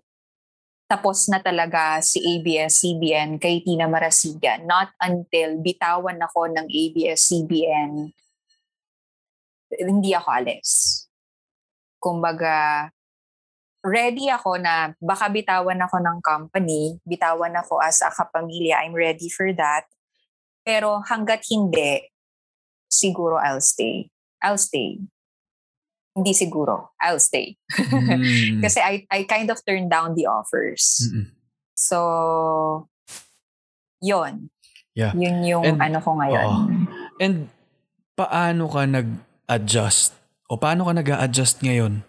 tapos 0.86 1.26
na 1.26 1.42
talaga 1.42 1.98
si 2.04 2.22
ABS-CBN 2.22 3.42
kay 3.42 3.66
Tina 3.66 3.90
Marasigan. 3.90 4.62
Not 4.68 4.94
until 5.02 5.58
bitawan 5.58 6.22
ako 6.22 6.54
ng 6.54 6.66
ABS-CBN, 6.70 8.14
hindi 9.80 10.14
ako 10.14 10.28
alis. 10.30 10.70
Kumbaga, 11.98 12.88
ready 13.84 14.32
ako 14.32 14.56
na 14.56 14.96
baka 14.96 15.28
bitawan 15.28 15.76
ako 15.84 16.00
ng 16.00 16.18
company, 16.24 16.96
bitawan 17.04 17.52
ako 17.52 17.80
as 17.84 18.00
a 18.00 18.08
kapamilya, 18.08 18.80
I'm 18.80 18.96
ready 18.96 19.28
for 19.28 19.52
that. 19.56 19.84
Pero 20.64 21.04
hanggat 21.04 21.44
hindi, 21.52 22.08
siguro 22.88 23.36
I'll 23.36 23.60
stay. 23.60 24.08
I'll 24.40 24.60
stay. 24.60 25.00
Hindi 26.14 26.32
siguro, 26.32 26.94
I'll 26.96 27.20
stay. 27.20 27.58
Mm. 27.74 28.60
Kasi 28.64 28.80
I, 28.80 29.04
I 29.10 29.28
kind 29.28 29.50
of 29.50 29.60
turned 29.66 29.90
down 29.90 30.14
the 30.14 30.30
offers. 30.30 31.04
Mm-mm. 31.04 31.34
So, 31.74 32.88
yon. 34.00 34.48
Yeah. 34.94 35.10
Yun 35.12 35.42
yung 35.42 35.64
And- 35.74 35.82
ano 35.82 35.98
ko 35.98 36.14
ngayon. 36.14 36.48
Oo. 36.48 36.62
And 37.18 37.50
paano 38.14 38.70
ka 38.70 38.86
nag-adjust? 39.44 40.16
O 40.48 40.56
paano 40.56 40.88
ka 40.88 40.92
nag-a-adjust 40.96 41.60
ngayon? 41.64 42.04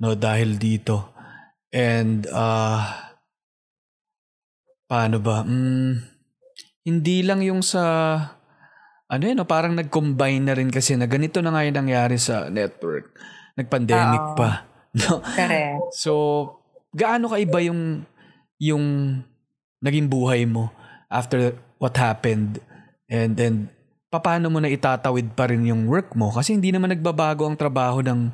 No, 0.00 0.16
dahil 0.16 0.56
dito. 0.56 1.12
And 1.72 2.24
uh, 2.32 2.80
paano 4.88 5.20
ba? 5.20 5.44
Mm, 5.44 6.00
hindi 6.88 7.18
lang 7.24 7.44
yung 7.44 7.60
sa 7.60 7.84
ano 9.08 9.22
yun, 9.24 9.40
no, 9.40 9.48
parang 9.48 9.72
nag-combine 9.72 10.44
na 10.44 10.52
rin 10.52 10.68
kasi 10.68 10.92
na 10.92 11.08
ganito 11.08 11.40
na 11.40 11.52
nga 11.52 11.64
yung 11.64 11.80
nangyari 11.80 12.20
sa 12.20 12.52
network. 12.52 13.16
Nag-pandemic 13.56 14.24
Oo. 14.32 14.36
pa. 14.36 14.50
No? 14.98 15.20
Correct. 15.20 16.00
So, 16.00 16.12
gaano 16.96 17.28
kaiba 17.28 17.60
yung 17.60 18.08
yung 18.56 19.20
naging 19.84 20.08
buhay 20.08 20.48
mo 20.48 20.72
after 21.12 21.52
what 21.76 21.92
happened 21.94 22.58
and 23.12 23.36
then 23.36 23.68
paano 24.08 24.48
mo 24.48 24.58
na 24.58 24.72
itatawid 24.72 25.36
pa 25.36 25.52
rin 25.52 25.68
yung 25.68 25.84
work 25.84 26.16
mo 26.16 26.32
kasi 26.32 26.56
hindi 26.56 26.72
naman 26.72 26.96
nagbabago 26.96 27.44
ang 27.44 27.56
trabaho 27.60 28.00
ng 28.00 28.32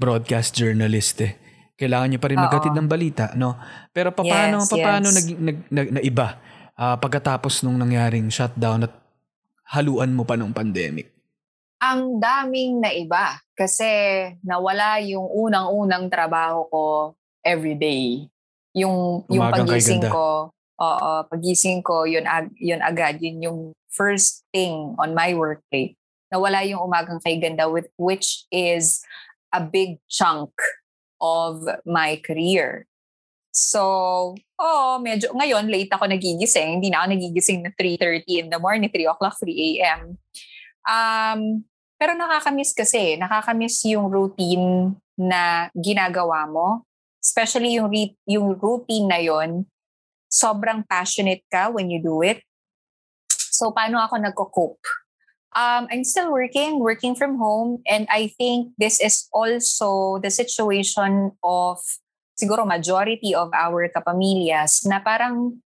broadcast 0.00 0.56
journalist 0.56 1.20
eh. 1.20 1.36
Kailangan 1.76 2.12
niyo 2.12 2.20
pa 2.20 2.28
rin 2.28 2.40
maghatid 2.40 2.72
ng 2.76 2.88
balita, 2.88 3.32
no? 3.36 3.56
Pero 3.92 4.12
paano 4.12 4.60
Yes, 4.60 4.68
paano 4.68 5.06
yes. 5.08 5.16
nag, 5.16 5.26
nag, 5.40 5.58
nag 5.72 5.88
naiba 6.00 6.28
ah, 6.76 6.96
pagkatapos 7.00 7.64
nung 7.64 7.80
nangyaring 7.80 8.28
shutdown 8.28 8.84
at 8.84 8.92
haluan 9.76 10.12
mo 10.12 10.24
pa 10.24 10.36
ng 10.36 10.52
pandemic? 10.52 11.12
Ang 11.80 12.20
daming 12.20 12.84
naiba 12.84 13.40
kasi 13.56 13.88
nawala 14.44 15.00
yung 15.00 15.24
unang-unang 15.24 16.12
trabaho 16.12 16.68
ko 16.68 16.84
every 17.40 17.76
day. 17.76 18.28
Yung 18.76 19.24
yung 19.32 19.48
Umagang 19.48 19.64
kay 19.64 19.80
pagising 19.80 20.04
ko, 20.04 20.52
oo, 20.80 21.10
pagising 21.28 21.84
ko, 21.84 22.08
yun, 22.08 22.24
ag- 22.24 22.56
yun 22.56 22.80
agad, 22.80 23.20
yun 23.20 23.38
yung 23.44 23.60
first 23.92 24.48
thing 24.50 24.96
on 24.96 25.12
my 25.12 25.36
workday. 25.36 25.92
Nawala 26.32 26.64
yung 26.64 26.80
umagang 26.80 27.20
kay 27.20 27.36
ganda 27.36 27.68
with 27.68 27.90
which 28.00 28.48
is 28.48 29.04
a 29.52 29.60
big 29.60 30.00
chunk 30.08 30.50
of 31.20 31.68
my 31.84 32.16
career. 32.24 32.88
So, 33.50 33.82
oh, 34.62 35.02
medyo, 35.02 35.34
ngayon, 35.34 35.68
late 35.68 35.90
ako 35.90 36.06
nagigising. 36.06 36.80
Hindi 36.80 36.88
na 36.88 37.02
ako 37.02 37.06
nagigising 37.18 37.66
na 37.66 37.70
3.30 37.74 38.46
in 38.46 38.46
the 38.48 38.62
morning, 38.62 38.88
3 38.88 39.10
o'clock, 39.10 39.36
3 39.42 39.50
a.m. 39.52 40.16
Um, 40.86 41.66
pero 41.98 42.14
nakakamiss 42.14 42.72
kasi, 42.72 43.18
nakakamiss 43.18 43.84
yung 43.90 44.08
routine 44.08 44.94
na 45.18 45.68
ginagawa 45.74 46.46
mo. 46.46 46.86
Especially 47.20 47.76
yung, 47.76 47.90
re- 47.92 48.16
yung 48.24 48.54
routine 48.56 49.10
na 49.10 49.20
yon 49.20 49.66
sobrang 50.30 50.86
passionate 50.86 51.42
ka 51.50 51.68
when 51.68 51.90
you 51.90 51.98
do 51.98 52.22
it. 52.22 52.46
So, 53.28 53.74
paano 53.74 53.98
ako 53.98 54.14
nagko-cope? 54.22 54.86
Um, 55.50 55.90
I'm 55.90 56.06
still 56.06 56.30
working, 56.30 56.78
working 56.78 57.18
from 57.18 57.34
home, 57.36 57.82
and 57.82 58.06
I 58.06 58.30
think 58.38 58.70
this 58.78 59.02
is 59.02 59.26
also 59.34 60.22
the 60.22 60.30
situation 60.30 61.34
of 61.42 61.82
siguro 62.38 62.62
majority 62.62 63.34
of 63.34 63.50
our 63.52 63.90
kapamilyas 63.90 64.86
na 64.86 65.02
parang 65.02 65.58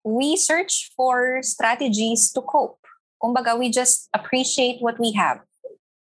we 0.00 0.34
search 0.40 0.90
for 0.96 1.44
strategies 1.44 2.32
to 2.32 2.40
cope. 2.40 2.80
Kumbaga, 3.20 3.56
we 3.56 3.68
just 3.68 4.08
appreciate 4.16 4.80
what 4.80 4.98
we 4.98 5.12
have. 5.12 5.44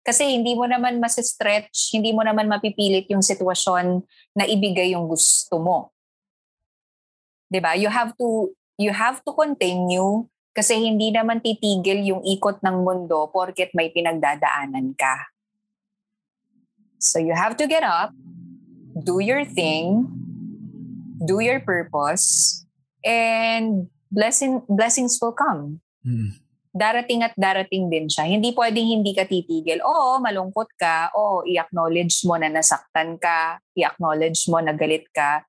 Kasi 0.01 0.37
hindi 0.37 0.55
mo 0.55 0.65
naman 0.65 1.03
masistretch, 1.03 1.91
hindi 1.91 2.15
mo 2.15 2.23
naman 2.23 2.47
mapipilit 2.47 3.05
yung 3.11 3.21
sitwasyon 3.21 4.01
na 4.33 4.43
ibigay 4.47 4.95
yung 4.95 5.05
gusto 5.05 5.59
mo. 5.59 5.91
'Di 7.47 7.59
ba? 7.63 7.75
You 7.75 7.87
have 7.87 8.13
to 8.19 8.51
you 8.77 8.91
have 8.93 9.23
to 9.25 9.31
continue 9.33 10.27
kasi 10.53 10.77
hindi 10.77 11.13
naman 11.13 11.41
titigil 11.41 12.01
yung 12.05 12.21
ikot 12.25 12.61
ng 12.65 12.81
mundo 12.81 13.29
porket 13.29 13.73
may 13.77 13.93
pinagdadaanan 13.93 14.93
ka. 14.97 15.29
So 16.97 17.21
you 17.21 17.37
have 17.37 17.53
to 17.61 17.69
get 17.69 17.85
up, 17.85 18.09
do 19.05 19.21
your 19.21 19.45
thing, 19.45 20.09
do 21.21 21.37
your 21.39 21.61
purpose, 21.61 22.65
and 23.05 23.85
blessing 24.09 24.65
blessings 24.65 25.21
will 25.21 25.35
come 25.35 25.77
Mm. 26.07 26.39
darating 26.71 27.19
at 27.19 27.35
darating 27.35 27.91
din 27.91 28.07
siya. 28.07 28.25
Hindi 28.25 28.55
pwedeng 28.55 28.87
hindi 28.87 29.11
ka 29.11 29.27
titigil. 29.27 29.83
Oo, 29.83 30.23
malungkot 30.23 30.71
ka. 30.79 31.11
Oo, 31.19 31.43
i-acknowledge 31.43 32.23
mo 32.23 32.39
na 32.39 32.47
nasaktan 32.47 33.19
ka. 33.19 33.59
I-acknowledge 33.75 34.47
mo 34.47 34.63
na 34.63 34.71
galit 34.71 35.03
ka. 35.11 35.43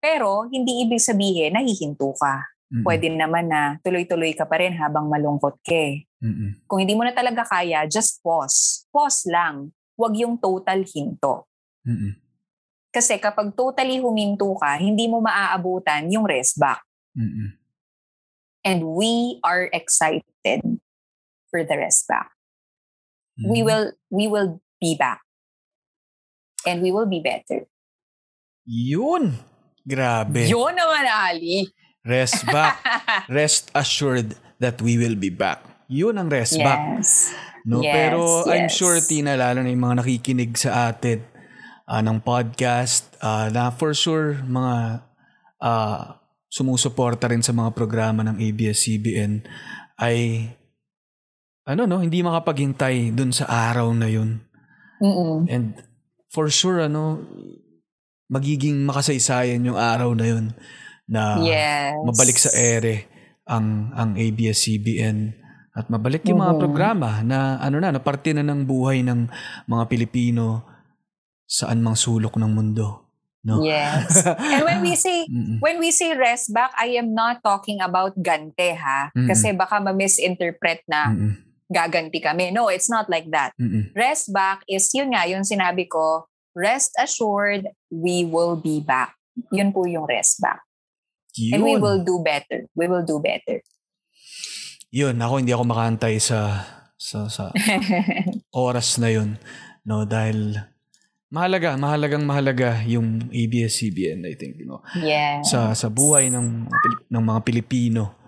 Pero, 0.00 0.48
hindi 0.48 0.82
ibig 0.82 0.98
sabihin, 0.98 1.54
nahihinto 1.54 2.10
ka. 2.16 2.48
Mm-mm. 2.72 2.84
Pwede 2.86 3.12
naman 3.12 3.52
na 3.52 3.76
tuloy-tuloy 3.84 4.32
ka 4.32 4.48
pa 4.48 4.58
rin 4.58 4.72
habang 4.74 5.06
malungkot 5.12 5.60
ka. 5.60 5.84
Mm-mm. 6.24 6.64
Kung 6.64 6.80
hindi 6.80 6.96
mo 6.96 7.04
na 7.04 7.12
talaga 7.12 7.44
kaya, 7.44 7.84
just 7.84 8.24
pause. 8.24 8.88
Pause 8.88 9.28
lang. 9.28 9.54
Huwag 9.94 10.16
yung 10.16 10.40
total 10.40 10.82
hinto. 10.88 11.44
Mm-mm. 11.84 12.16
Kasi 12.90 13.20
kapag 13.20 13.54
totally 13.54 14.00
huminto 14.02 14.50
ka, 14.56 14.80
hindi 14.80 15.06
mo 15.06 15.20
maaabutan 15.22 16.10
yung 16.10 16.24
rest 16.26 16.58
back. 16.58 16.80
Mm-mm. 17.14 17.54
And 18.64 18.80
we 18.96 19.40
are 19.40 19.68
excited 19.72 20.60
for 21.50 21.60
the 21.62 21.76
rest 21.76 22.08
back. 22.08 22.30
we 23.40 23.64
Mm. 23.64 23.64
will 23.64 23.86
we 24.12 24.28
will 24.28 24.60
be 24.76 24.92
back 25.00 25.24
and 26.68 26.84
we 26.84 26.92
will 26.92 27.08
be 27.08 27.24
better 27.24 27.64
Yun! 28.68 29.40
Grabe. 29.90 30.46
yun 30.46 30.70
naman 30.70 31.04
Ali 31.10 31.66
Rest 32.00 32.48
back. 32.48 32.80
Rest 33.28 33.68
assured 33.76 34.32
that 34.56 34.80
we 34.80 34.96
will 34.96 35.18
be 35.18 35.28
back. 35.28 35.60
Yun 35.90 36.16
ang 36.16 36.32
rest 36.32 36.56
back. 36.56 37.02
yes 37.02 37.34
No? 37.64 37.84
Yes, 37.84 37.92
Pero 37.92 38.20
I'm 38.48 38.68
yes. 38.68 38.76
sure, 38.76 38.98
Tina, 39.04 39.36
lalo 39.36 39.60
na 39.60 39.68
yung 39.72 39.84
mga 39.84 40.00
nakikinig 40.00 40.56
sa 40.56 40.92
atin 40.92 41.24
ah, 41.84 42.00
ng 42.00 42.24
podcast, 42.24 43.12
ah, 43.20 43.52
na 43.52 43.68
for 43.68 43.92
sure, 43.92 44.40
mga 44.40 45.04
ah, 45.60 46.20
sumusuporta 46.48 47.28
rin 47.28 47.44
sa 47.44 47.52
mga 47.52 47.76
programa 47.76 48.24
ng 48.26 48.40
ABS-CBN 48.40 49.44
ay 50.00 50.48
ano 51.68 51.86
no, 51.86 52.02
hindi 52.02 52.24
makapaghintay 52.24 53.14
dun 53.14 53.30
sa 53.30 53.46
araw 53.46 53.92
na 53.94 54.08
yun. 54.10 54.42
Mm-mm. 54.98 55.46
And 55.46 55.78
for 56.32 56.50
sure, 56.50 56.82
ano, 56.82 57.22
magiging 58.30 58.86
makasaysayan 58.86 59.66
yung 59.66 59.76
araw 59.76 60.14
na 60.14 60.26
yun 60.30 60.54
na 61.10 61.42
yes 61.42 61.98
mabalik 62.06 62.38
sa 62.38 62.54
ere 62.54 63.10
ang 63.50 63.90
ang 63.98 64.14
ABS-CBN 64.14 65.34
at 65.74 65.90
mabalik 65.90 66.22
yung 66.30 66.38
mga 66.38 66.58
programa 66.58 67.22
na 67.26 67.58
ano 67.58 67.82
na, 67.82 67.90
na 67.90 67.98
parte 68.02 68.30
na 68.30 68.46
ng 68.46 68.62
buhay 68.62 69.02
ng 69.02 69.26
mga 69.66 69.84
Pilipino 69.90 70.62
saan 71.50 71.82
mang 71.82 71.98
sulok 71.98 72.38
ng 72.38 72.50
mundo. 72.54 73.10
No? 73.40 73.64
yes 73.64 74.20
and 74.52 74.68
when 74.68 74.84
we 74.84 74.92
say 74.92 75.24
Mm-mm. 75.24 75.64
when 75.64 75.80
we 75.80 75.88
say 75.88 76.12
rest 76.12 76.52
back 76.52 76.76
I 76.76 77.00
am 77.00 77.16
not 77.16 77.40
talking 77.40 77.80
about 77.80 78.12
gante 78.20 78.76
ha 78.76 79.08
Mm-mm. 79.16 79.32
kasi 79.32 79.56
baka 79.56 79.80
ma-misinterpret 79.80 80.84
na 80.84 81.16
gaganti 81.72 82.20
kami 82.20 82.52
no 82.52 82.68
it's 82.68 82.92
not 82.92 83.08
like 83.08 83.32
that 83.32 83.56
rest 83.96 84.28
back 84.36 84.60
is 84.68 84.92
yun 84.92 85.16
nga 85.16 85.24
yung 85.24 85.40
sinabi 85.40 85.88
ko 85.88 86.28
rest 86.54 86.94
assured, 86.98 87.68
we 87.90 88.24
will 88.26 88.56
be 88.56 88.80
back. 88.80 89.14
Yun 89.54 89.72
po 89.72 89.86
yung 89.86 90.06
rest 90.06 90.42
back. 90.42 90.60
And 91.38 91.62
we 91.62 91.78
Yun. 91.78 91.80
will 91.80 92.00
do 92.02 92.18
better. 92.20 92.66
We 92.74 92.90
will 92.90 93.06
do 93.06 93.22
better. 93.22 93.62
Yun, 94.90 95.22
ako 95.22 95.38
hindi 95.38 95.54
ako 95.54 95.64
makantay 95.70 96.18
sa 96.18 96.66
sa 96.98 97.30
sa 97.30 97.54
oras 98.50 98.98
na 98.98 99.08
yun. 99.14 99.38
No, 99.86 100.02
dahil 100.02 100.58
mahalaga, 101.30 101.78
mahalagang 101.78 102.26
mahalaga 102.26 102.82
yung 102.84 103.30
ABS-CBN, 103.30 104.26
I 104.26 104.34
think, 104.34 104.58
no. 104.66 104.82
yeah. 104.98 105.40
Sa 105.46 105.72
sa 105.78 105.86
buhay 105.86 106.28
ng 106.34 106.66
ng 107.06 107.22
mga 107.22 107.40
Pilipino, 107.46 108.18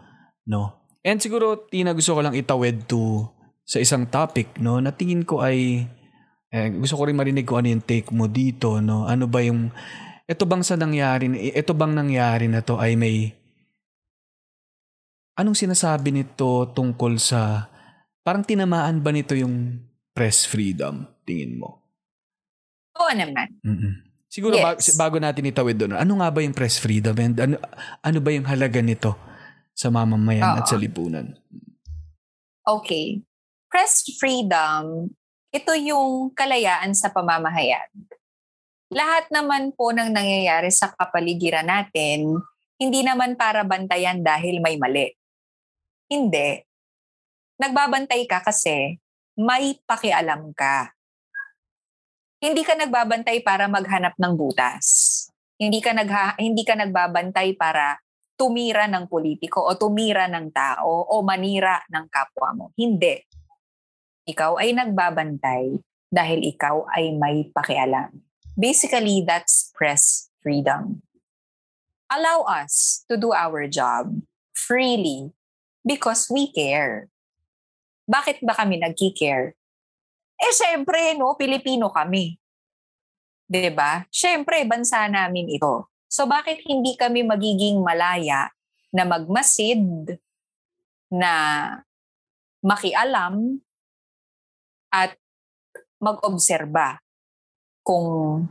no. 0.46 0.86
And 1.02 1.18
siguro 1.18 1.66
Tina 1.66 1.98
gusto 1.98 2.14
ko 2.14 2.22
lang 2.22 2.38
itawid 2.38 2.86
to 2.86 3.26
sa 3.66 3.82
isang 3.82 4.06
topic, 4.06 4.62
no, 4.62 4.78
na 4.78 4.94
tingin 4.94 5.26
ko 5.26 5.42
ay 5.42 5.90
eh, 6.52 6.68
gusto 6.68 7.00
ko 7.00 7.08
rin 7.08 7.16
marinig 7.16 7.48
kung 7.48 7.64
ano 7.64 7.72
yung 7.72 7.84
take 7.84 8.12
mo 8.12 8.28
dito, 8.28 8.76
no. 8.78 9.08
Ano 9.08 9.24
ba 9.24 9.40
yung 9.40 9.72
ito 10.28 10.44
bang 10.44 10.60
sa 10.60 10.76
nangyari, 10.76 11.32
ito 11.50 11.72
bang 11.72 11.96
nangyari 11.96 12.46
na 12.46 12.60
to 12.60 12.76
ay 12.76 12.92
may 12.94 13.32
anong 15.32 15.56
sinasabi 15.56 16.12
nito 16.12 16.68
tungkol 16.70 17.16
sa 17.16 17.66
parang 18.20 18.44
tinamaan 18.44 19.00
ba 19.00 19.10
nito 19.10 19.32
yung 19.32 19.80
press 20.12 20.44
freedom 20.44 21.08
tingin 21.24 21.56
mo? 21.56 21.80
Oo 23.00 23.12
naman. 23.16 23.48
mm 23.64 24.12
Siguro 24.32 24.56
Yes. 24.56 24.96
ba- 24.96 25.08
bago 25.08 25.20
natin 25.20 25.44
itawid 25.44 25.76
doon, 25.76 25.92
ano 25.92 26.12
nga 26.16 26.32
ba 26.32 26.40
yung 26.40 26.56
press 26.56 26.80
freedom 26.80 27.12
and 27.20 27.36
ano, 27.36 27.60
ano 28.00 28.16
ba 28.16 28.32
yung 28.32 28.48
halaga 28.48 28.80
nito 28.80 29.12
sa 29.76 29.92
mamamayan 29.92 30.56
at 30.56 30.64
Oo. 30.64 30.72
sa 30.72 30.80
lipunan? 30.80 31.36
Okay. 32.64 33.20
Press 33.68 34.08
freedom, 34.16 35.12
ito 35.52 35.72
yung 35.76 36.32
kalayaan 36.32 36.96
sa 36.96 37.12
pamamahayag. 37.12 37.92
Lahat 38.88 39.28
naman 39.28 39.76
po 39.76 39.92
ng 39.92 40.08
nangyayari 40.08 40.72
sa 40.72 40.88
kapaligiran 40.96 41.68
natin, 41.68 42.40
hindi 42.80 43.00
naman 43.04 43.36
para 43.36 43.60
bantayan 43.60 44.24
dahil 44.24 44.64
may 44.64 44.80
mali. 44.80 45.12
Hindi. 46.08 46.60
Nagbabantay 47.60 48.24
ka 48.24 48.40
kasi 48.40 48.96
may 49.36 49.76
pakialam 49.84 50.56
ka. 50.56 50.92
Hindi 52.42 52.64
ka 52.64 52.74
nagbabantay 52.74 53.44
para 53.44 53.68
maghanap 53.68 54.16
ng 54.16 54.34
butas. 54.34 54.84
Hindi 55.60 55.78
ka 55.78 55.94
nagha, 55.94 56.34
hindi 56.40 56.64
ka 56.64 56.74
nagbabantay 56.74 57.54
para 57.54 58.00
tumira 58.34 58.90
ng 58.90 59.06
politiko 59.06 59.62
o 59.62 59.76
tumira 59.78 60.26
ng 60.26 60.50
tao 60.50 61.06
o 61.12 61.22
manira 61.22 61.80
ng 61.86 62.08
kapwa 62.10 62.50
mo. 62.56 62.66
Hindi. 62.74 63.31
Ikaw 64.28 64.62
ay 64.62 64.70
nagbabantay 64.76 65.82
dahil 66.12 66.40
ikaw 66.46 66.86
ay 66.94 67.16
may 67.16 67.48
pakialam. 67.50 68.22
Basically, 68.54 69.24
that's 69.24 69.72
press 69.72 70.28
freedom. 70.44 71.02
Allow 72.12 72.44
us 72.44 73.02
to 73.08 73.16
do 73.16 73.32
our 73.32 73.64
job 73.66 74.12
freely 74.52 75.32
because 75.82 76.28
we 76.28 76.52
care. 76.52 77.08
Bakit 78.04 78.44
ba 78.44 78.52
kami 78.52 78.76
nagki-care? 78.78 79.56
Eh, 80.36 80.52
syempre, 80.52 81.16
no, 81.16 81.32
Pilipino 81.38 81.88
kami. 81.88 82.36
'Di 83.52 83.68
ba? 83.72 84.04
Syempre, 84.08 84.64
bansa 84.64 85.04
namin 85.12 85.48
ito. 85.52 85.92
So 86.08 86.24
bakit 86.28 86.60
hindi 86.64 86.96
kami 86.96 87.24
magiging 87.24 87.80
malaya 87.80 88.52
na 88.92 89.04
magmasid, 89.08 90.16
na 91.08 91.32
makialam, 92.64 93.60
at 94.92 95.16
mag-obserba 95.96 97.00
kung 97.80 98.44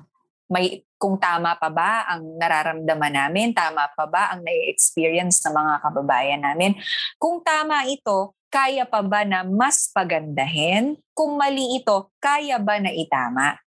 may 0.52 0.84
kung 1.02 1.18
tama 1.18 1.58
pa 1.58 1.74
ba 1.74 2.06
ang 2.06 2.38
nararamdaman 2.38 3.10
namin, 3.10 3.58
tama 3.58 3.90
pa 3.98 4.06
ba 4.06 4.36
ang 4.36 4.46
nai-experience 4.46 5.42
ng 5.42 5.56
mga 5.58 5.74
kababayan 5.82 6.42
namin. 6.46 6.78
Kung 7.18 7.42
tama 7.42 7.90
ito, 7.90 8.38
kaya 8.54 8.86
pa 8.86 9.02
ba 9.02 9.26
na 9.26 9.42
mas 9.42 9.90
pagandahin? 9.90 11.00
Kung 11.18 11.42
mali 11.42 11.82
ito, 11.82 12.14
kaya 12.22 12.62
ba 12.62 12.78
na 12.78 12.94
itama? 12.94 13.58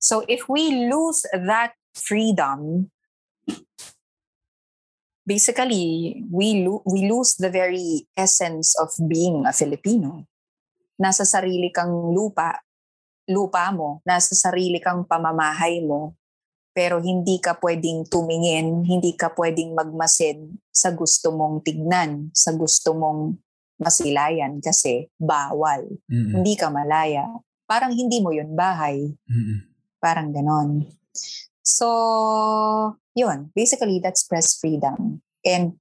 So 0.00 0.24
if 0.24 0.48
we 0.48 0.88
lose 0.88 1.28
that 1.34 1.76
freedom, 1.92 2.88
basically 5.28 6.16
we 6.32 6.64
lo- 6.64 6.84
we 6.88 7.04
lose 7.04 7.36
the 7.36 7.52
very 7.52 8.08
essence 8.16 8.72
of 8.80 8.88
being 9.04 9.44
a 9.44 9.52
Filipino. 9.52 10.24
Nasa 11.00 11.26
sarili 11.26 11.70
kang 11.74 12.14
lupa, 12.14 12.62
lupa 13.26 13.72
mo, 13.74 14.04
nasa 14.06 14.36
sarili 14.36 14.78
kang 14.78 15.02
pamamahay 15.08 15.82
mo, 15.82 16.14
pero 16.74 16.98
hindi 16.98 17.38
ka 17.38 17.54
pwedeng 17.62 18.06
tumingin, 18.10 18.82
hindi 18.82 19.14
ka 19.14 19.30
pwedeng 19.38 19.78
magmasid 19.78 20.42
sa 20.74 20.90
gusto 20.90 21.30
mong 21.30 21.62
tignan, 21.62 22.34
sa 22.34 22.50
gusto 22.50 22.98
mong 22.98 23.38
masilayan 23.78 24.58
kasi 24.58 25.06
bawal. 25.18 25.86
Mm-mm. 26.10 26.40
Hindi 26.42 26.54
ka 26.58 26.70
malaya. 26.74 27.26
Parang 27.64 27.94
hindi 27.94 28.18
mo 28.18 28.34
yun 28.34 28.54
bahay. 28.58 29.06
Mm-mm. 29.06 29.58
Parang 30.02 30.34
ganon. 30.34 30.84
So, 31.64 31.88
yun. 33.16 33.54
Basically, 33.54 34.02
that's 34.02 34.26
press 34.26 34.58
freedom. 34.58 35.22
And 35.46 35.78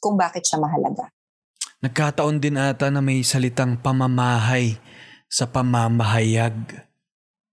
kung 0.00 0.16
bakit 0.16 0.48
siya 0.48 0.58
mahalaga. 0.58 1.12
Nagkataon 1.78 2.42
din 2.42 2.58
ata 2.58 2.90
na 2.90 2.98
may 2.98 3.22
salitang 3.22 3.78
pamamahay 3.78 4.74
sa 5.30 5.46
pamamahayag. 5.46 6.88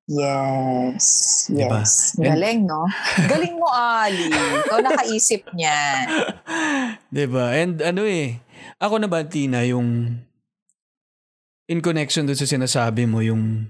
Yes. 0.06 1.06
Diba? 1.50 1.82
Yes. 1.82 2.14
Galing, 2.18 2.66
no? 2.66 2.86
Galing 3.26 3.58
mo, 3.58 3.70
Ali. 3.70 4.30
Ikaw 4.34 4.82
nakaisip 4.82 5.50
niyan. 5.54 6.06
'Di 7.14 7.26
ba? 7.26 7.58
And 7.58 7.82
ano 7.82 8.06
eh, 8.06 8.38
ako 8.78 9.02
naman 9.02 9.30
Tina 9.34 9.66
yung 9.66 10.22
in 11.66 11.82
connection 11.82 12.30
doon 12.30 12.38
sa 12.38 12.46
sinasabi 12.46 13.10
mo 13.10 13.26
yung 13.26 13.66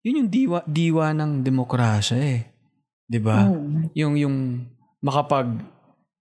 yun 0.00 0.24
yung 0.24 0.30
diwa 0.32 0.64
diwa 0.64 1.12
ng 1.12 1.44
demokrasya 1.44 2.16
eh. 2.16 2.48
'Di 3.04 3.20
ba? 3.20 3.44
Mm. 3.44 3.92
Yung 3.92 4.14
yung 4.16 4.36
makapag 5.04 5.75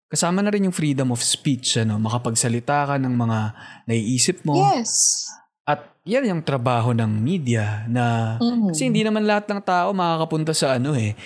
kasama 0.06 0.39
na 0.41 0.53
rin 0.53 0.70
yung 0.70 0.76
freedom 0.76 1.10
of 1.12 1.20
speech 1.20 1.78
ano, 1.78 1.97
makapagsalita 1.97 2.86
ka 2.88 2.95
ng 3.01 3.14
mga 3.14 3.39
naiisip 3.86 4.45
mo 4.45 4.53
Yes. 4.76 5.26
at 5.66 5.82
yan 6.06 6.30
yung 6.30 6.41
trabaho 6.45 6.93
ng 6.93 7.10
media 7.20 7.84
na 7.89 8.38
Mhm. 8.38 8.70
kasi 8.72 8.86
hindi 8.86 9.01
naman 9.01 9.26
lahat 9.26 9.49
ng 9.49 9.62
tao 9.62 9.89
makakapunta 9.91 10.53
sa 10.53 10.78
ano 10.78 10.93
eh 10.93 11.18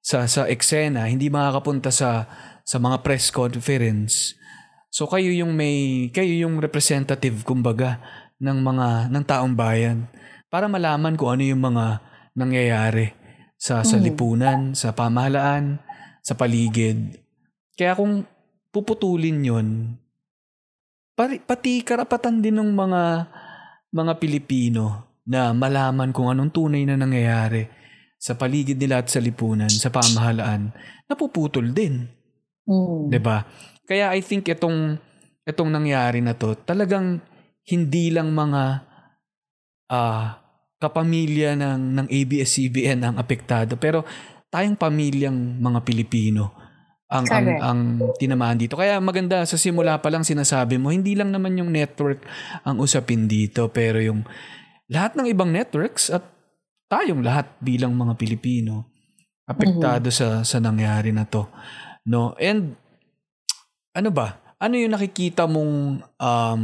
sa 0.00 0.24
sa 0.24 0.48
eksena, 0.48 1.10
hindi 1.10 1.28
makakapunta 1.28 1.92
sa 1.92 2.24
sa 2.64 2.76
mga 2.78 3.02
press 3.04 3.28
conference. 3.28 4.32
So 4.88 5.04
kayo 5.04 5.28
yung 5.28 5.52
may 5.52 6.08
kayo 6.08 6.30
yung 6.30 6.56
representative 6.56 7.44
kumbaga 7.44 8.00
ng 8.40 8.58
mga 8.58 8.88
ng 9.12 9.24
taong 9.26 9.52
bayan 9.52 10.08
para 10.48 10.66
malaman 10.66 11.14
kung 11.14 11.36
ano 11.36 11.42
yung 11.44 11.60
mga 11.60 12.00
nangyayari 12.32 13.12
sa 13.60 13.82
sa 13.84 13.98
Mm. 13.98 14.02
lipunan, 14.02 14.60
sa 14.72 14.94
pamahalaan, 14.94 15.82
sa 16.24 16.32
paligid. 16.32 17.20
Kaya 17.80 17.96
kung 17.96 18.28
puputulin 18.68 19.40
'yon, 19.40 19.96
pati, 21.16 21.80
karapatan 21.80 22.44
din 22.44 22.60
ng 22.60 22.76
mga 22.76 23.02
mga 23.88 24.12
Pilipino 24.20 25.16
na 25.24 25.56
malaman 25.56 26.12
kung 26.12 26.28
anong 26.28 26.52
tunay 26.52 26.84
na 26.84 27.00
nangyayari 27.00 27.64
sa 28.20 28.36
paligid 28.36 28.76
nila 28.76 29.00
at 29.00 29.08
sa 29.08 29.16
lipunan, 29.16 29.72
sa 29.72 29.88
pamahalaan, 29.88 30.76
napuputol 31.08 31.72
din. 31.72 32.04
Mm. 32.68 33.08
'Di 33.08 33.20
ba? 33.24 33.48
Kaya 33.88 34.12
I 34.12 34.20
think 34.20 34.52
itong 34.52 35.00
itong 35.48 35.72
nangyari 35.72 36.20
na 36.20 36.36
to, 36.36 36.52
talagang 36.60 37.24
hindi 37.64 38.12
lang 38.12 38.36
mga 38.36 38.62
ah 39.88 40.36
kapamilya 40.76 41.56
ng 41.56 41.96
ng 41.96 42.06
ABS-CBN 42.12 43.08
ang 43.08 43.16
apektado, 43.16 43.80
pero 43.80 44.04
tayong 44.52 44.76
pamilyang 44.76 45.56
mga 45.64 45.80
Pilipino 45.80 46.60
ang 47.10 47.26
ang, 47.26 47.48
ang 47.58 47.80
tinamaan 48.22 48.54
dito. 48.54 48.78
Kaya 48.78 49.02
maganda 49.02 49.42
sa 49.42 49.58
simula 49.58 49.98
pa 49.98 50.08
lang 50.14 50.22
sinasabi 50.22 50.78
mo, 50.78 50.94
hindi 50.94 51.18
lang 51.18 51.34
naman 51.34 51.58
yung 51.58 51.74
network 51.74 52.22
ang 52.62 52.78
usapin 52.78 53.26
dito, 53.26 53.66
pero 53.74 53.98
yung 53.98 54.22
lahat 54.86 55.18
ng 55.18 55.26
ibang 55.26 55.50
networks 55.50 56.14
at 56.14 56.22
tayong 56.86 57.26
lahat 57.26 57.50
bilang 57.58 57.98
mga 57.98 58.14
Pilipino 58.14 58.86
apektado 59.50 60.14
sa 60.14 60.46
sa 60.46 60.62
nangyari 60.62 61.10
na 61.10 61.26
to. 61.26 61.50
No? 62.06 62.38
And 62.38 62.78
ano 63.90 64.10
ba? 64.14 64.38
Ano 64.62 64.78
yung 64.78 64.94
nakikita 64.94 65.50
mong 65.50 66.06
um, 66.20 66.62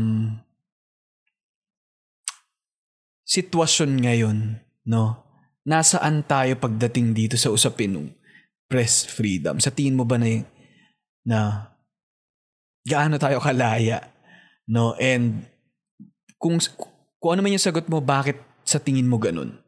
sitwasyon 3.27 3.91
ngayon, 3.99 4.39
no? 4.87 5.27
Nasaan 5.67 6.23
tayo 6.23 6.55
pagdating 6.63 7.11
dito 7.11 7.35
sa 7.35 7.51
usapin 7.51 7.99
ng 7.99 8.07
press 8.67 9.07
freedom? 9.07 9.59
Sa 9.63 9.71
tingin 9.71 9.99
mo 9.99 10.07
ba 10.07 10.19
na 10.19 10.43
na 11.27 11.39
gaano 12.87 13.19
tayo 13.19 13.43
kalaya, 13.43 14.07
no? 14.71 14.95
And 15.03 15.43
kung 16.39 16.63
kung 17.19 17.31
ano 17.35 17.43
man 17.43 17.57
yung 17.59 17.67
sagot 17.67 17.91
mo, 17.91 17.99
bakit 17.99 18.39
sa 18.63 18.79
tingin 18.79 19.11
mo 19.11 19.19
ganun? 19.19 19.59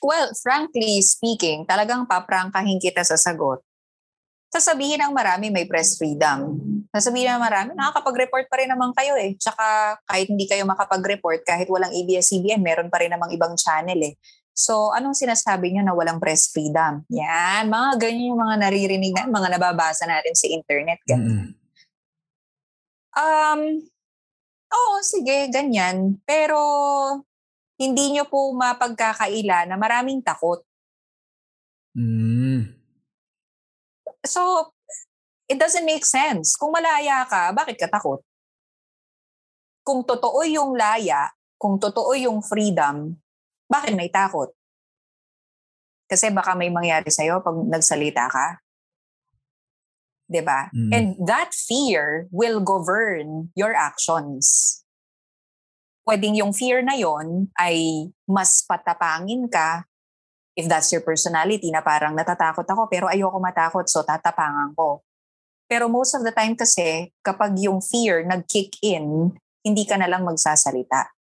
Well, 0.00 0.32
frankly 0.40 1.04
speaking, 1.04 1.68
talagang 1.68 2.08
paprangkahin 2.08 2.80
kita 2.80 3.04
sa 3.04 3.20
sagot. 3.20 3.60
Sasabihin 4.50 4.98
ng 4.98 5.14
marami 5.14 5.46
may 5.52 5.68
press 5.68 5.94
freedom. 5.94 6.58
Sasabihin 6.90 7.38
ng 7.38 7.38
marami, 7.38 7.70
nakakapag-report 7.78 8.50
pa 8.50 8.58
rin 8.58 8.66
naman 8.66 8.90
kayo 8.96 9.14
eh. 9.14 9.38
Tsaka 9.38 9.94
kahit 10.02 10.26
hindi 10.26 10.50
kayo 10.50 10.66
makapag-report, 10.66 11.46
kahit 11.46 11.70
walang 11.70 11.94
ABS-CBN, 11.94 12.58
meron 12.58 12.90
pa 12.90 12.98
rin 12.98 13.14
namang 13.14 13.30
ibang 13.30 13.54
channel 13.54 14.00
eh. 14.02 14.18
So, 14.54 14.92
anong 14.92 15.16
sinasabi 15.16 15.72
nyo 15.72 15.82
na 15.86 15.94
walang 15.96 16.20
press 16.20 16.50
freedom? 16.52 17.06
Yan, 17.08 17.70
mga 17.70 17.90
ganyan 17.96 18.34
yung 18.34 18.42
mga 18.42 18.56
naririnig 18.60 19.12
na, 19.16 19.30
mga 19.30 19.48
nababasa 19.56 20.04
natin 20.04 20.34
sa 20.36 20.46
internet. 20.50 21.00
Ganyan. 21.06 21.54
Mm-mm. 21.54 21.60
Um, 23.10 23.60
oo, 24.70 24.94
sige, 25.02 25.48
ganyan. 25.48 26.20
Pero, 26.28 26.58
hindi 27.80 28.12
nyo 28.12 28.28
po 28.28 28.52
mapagkakaila 28.52 29.64
na 29.64 29.76
maraming 29.80 30.20
takot. 30.20 30.60
Mm. 31.96 32.76
So, 34.22 34.72
it 35.48 35.56
doesn't 35.56 35.88
make 35.88 36.04
sense. 36.04 36.54
Kung 36.54 36.70
malaya 36.76 37.24
ka, 37.24 37.56
bakit 37.56 37.80
ka 37.80 37.88
takot? 37.88 38.20
Kung 39.80 40.04
totoo 40.04 40.44
yung 40.44 40.76
laya, 40.76 41.32
kung 41.56 41.80
totoo 41.80 42.12
yung 42.14 42.44
freedom, 42.44 43.16
bakit 43.70 43.94
may 43.94 44.10
takot? 44.10 44.50
Kasi 46.10 46.26
baka 46.34 46.58
may 46.58 46.74
mangyari 46.74 47.06
sa'yo 47.06 47.38
pag 47.38 47.54
nagsalita 47.54 48.26
ka. 48.26 48.58
'Di 50.26 50.42
ba? 50.42 50.66
Mm. 50.74 50.90
And 50.90 51.06
that 51.22 51.54
fear 51.54 52.26
will 52.34 52.58
govern 52.58 53.54
your 53.54 53.70
actions. 53.74 54.78
Pwedeng 56.02 56.34
yung 56.34 56.50
fear 56.50 56.82
na 56.82 56.98
yon 56.98 57.54
ay 57.54 58.10
mas 58.26 58.66
patapangin 58.66 59.46
ka 59.46 59.86
if 60.58 60.66
that's 60.66 60.90
your 60.90 61.06
personality 61.06 61.70
na 61.70 61.82
parang 61.82 62.18
natatakot 62.18 62.66
ako 62.66 62.90
pero 62.90 63.06
ayoko 63.06 63.38
matakot 63.38 63.86
so 63.86 64.02
tatapangan 64.02 64.74
ko. 64.74 65.06
Pero 65.70 65.86
most 65.86 66.18
of 66.18 66.26
the 66.26 66.34
time 66.34 66.58
kasi 66.58 67.14
kapag 67.22 67.54
yung 67.62 67.78
fear 67.78 68.26
nag-kick 68.26 68.74
in, 68.82 69.30
hindi 69.62 69.86
ka 69.86 69.94
na 69.94 70.10
lang 70.10 70.26
magsasalita. 70.26 71.14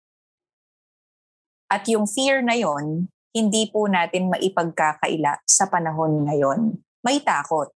At 1.70 1.86
yung 1.86 2.10
fear 2.10 2.41
na 2.41 2.58
yon, 2.58 3.06
hindi 3.30 3.70
po 3.70 3.86
natin 3.86 4.34
maipagkakaila 4.34 5.46
sa 5.46 5.70
panahon 5.70 6.26
ngayon. 6.26 6.82
May 7.06 7.22
takot. 7.22 7.70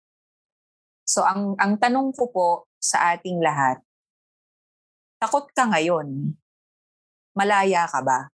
So 1.04 1.20
ang 1.20 1.52
ang 1.60 1.76
tanong 1.76 2.16
ko 2.16 2.32
po 2.32 2.48
sa 2.80 3.12
ating 3.12 3.44
lahat, 3.44 3.84
takot 5.20 5.44
ka 5.52 5.68
ngayon. 5.68 6.32
Malaya 7.36 7.84
ka 7.84 8.00
ba? 8.00 8.32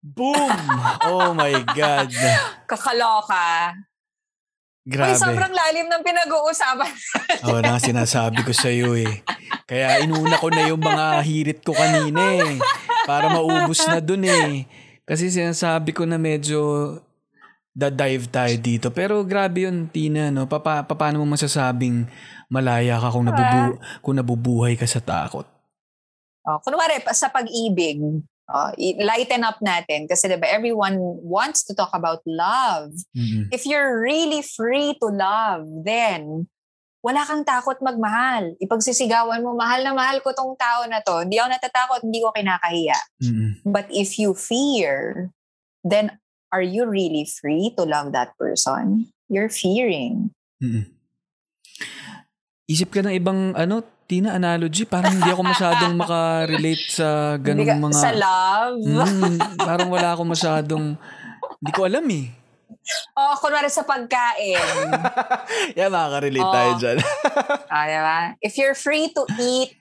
Boom! 0.00 0.56
Oh 1.04 1.36
my 1.36 1.60
God. 1.76 2.08
Kakaloka. 2.70 3.76
Grabe. 4.80 5.12
Uy, 5.12 5.20
sobrang 5.20 5.52
lalim 5.52 5.86
ng 5.92 6.02
pinag-uusapan. 6.02 6.92
Oo 7.48 7.60
na 7.60 7.76
nga 7.76 7.80
sinasabi 7.84 8.40
ko 8.40 8.52
sa 8.56 8.72
iyo 8.72 8.96
eh. 8.96 9.20
Kaya 9.68 10.00
inuna 10.00 10.40
ko 10.40 10.48
na 10.48 10.66
yung 10.66 10.80
mga 10.80 11.20
hirit 11.20 11.60
ko 11.60 11.76
kanina 11.76 12.20
eh. 12.40 12.56
Para 13.04 13.28
maubos 13.28 13.84
na 13.84 14.00
dun 14.00 14.24
eh. 14.24 14.64
Kasi 15.04 15.28
sinasabi 15.28 15.92
ko 15.92 16.08
na 16.08 16.16
medyo 16.16 16.96
da-dive 17.76 18.26
tayo 18.32 18.54
dito. 18.56 18.88
Pero 18.88 19.20
grabe 19.22 19.68
yun, 19.68 19.86
Tina. 19.86 20.32
No? 20.32 20.48
Papa, 20.48 20.82
paano 20.88 21.20
mo 21.22 21.28
masasabing 21.28 22.08
malaya 22.50 22.96
ka 22.98 23.12
kung, 23.12 23.28
nabubu- 23.28 23.78
kung 24.00 24.16
nabubuhay 24.16 24.74
ka 24.80 24.88
sa 24.88 24.98
takot? 24.98 25.46
Oh, 26.40 26.58
kunwari, 26.64 26.98
sa 27.12 27.28
pag-ibig, 27.28 28.00
oh, 28.50 28.70
i- 28.74 28.98
lighten 28.98 29.46
up 29.46 29.62
natin. 29.62 30.10
Kasi 30.10 30.26
diba, 30.26 30.50
everyone 30.50 30.98
wants 31.22 31.62
to 31.64 31.72
talk 31.72 31.94
about 31.94 32.20
love. 32.26 32.92
Mm-mm. 33.14 33.48
If 33.54 33.64
you're 33.64 34.02
really 34.02 34.42
free 34.42 34.98
to 34.98 35.08
love, 35.08 35.64
then 35.86 36.50
wala 37.00 37.24
kang 37.24 37.46
takot 37.46 37.80
magmahal. 37.80 38.58
Ipagsisigawan 38.60 39.40
mo, 39.40 39.56
mahal 39.56 39.80
na 39.80 39.96
mahal 39.96 40.20
ko 40.20 40.36
tong 40.36 40.52
tao 40.58 40.84
na 40.84 41.00
to. 41.00 41.24
Hindi 41.24 41.40
ako 41.40 41.48
natatakot, 41.48 42.00
hindi 42.04 42.20
ko 42.20 42.28
kinakahiya. 42.34 42.98
Mm-mm. 43.24 43.50
But 43.64 43.88
if 43.88 44.20
you 44.20 44.36
fear, 44.36 45.30
then 45.80 46.20
are 46.52 46.64
you 46.64 46.84
really 46.84 47.24
free 47.24 47.72
to 47.78 47.88
love 47.88 48.12
that 48.12 48.36
person? 48.36 49.08
You're 49.32 49.48
fearing. 49.48 50.34
Mm-mm. 50.60 50.92
Isip 52.68 52.92
ka 52.92 53.00
ng 53.00 53.16
ibang 53.16 53.56
ano, 53.56 53.82
Tina, 54.10 54.34
analogy. 54.34 54.90
Parang 54.90 55.14
hindi 55.14 55.30
ako 55.30 55.42
masyadong 55.46 55.94
makarelate 56.02 56.90
sa 56.90 57.38
ganung 57.38 57.70
mga... 57.70 57.94
Sa 57.94 58.10
love. 58.10 58.82
Mm, 58.82 59.38
parang 59.54 59.86
wala 59.86 60.18
ako 60.18 60.22
masyadong... 60.26 60.98
Hindi 61.62 61.70
ko 61.70 61.86
alam 61.86 62.02
eh. 62.10 62.26
Oh, 63.14 63.38
kunwari 63.38 63.70
sa 63.70 63.86
pagkain. 63.86 64.58
yeah, 65.78 65.86
makaka-relate 65.86 66.42
tayo 66.42 66.70
Oh. 66.74 66.78
dyan. 66.82 66.98
Ah, 67.70 67.84
diba? 67.86 68.18
If 68.42 68.58
you're 68.58 68.74
free 68.74 69.14
to 69.14 69.22
eat 69.38 69.78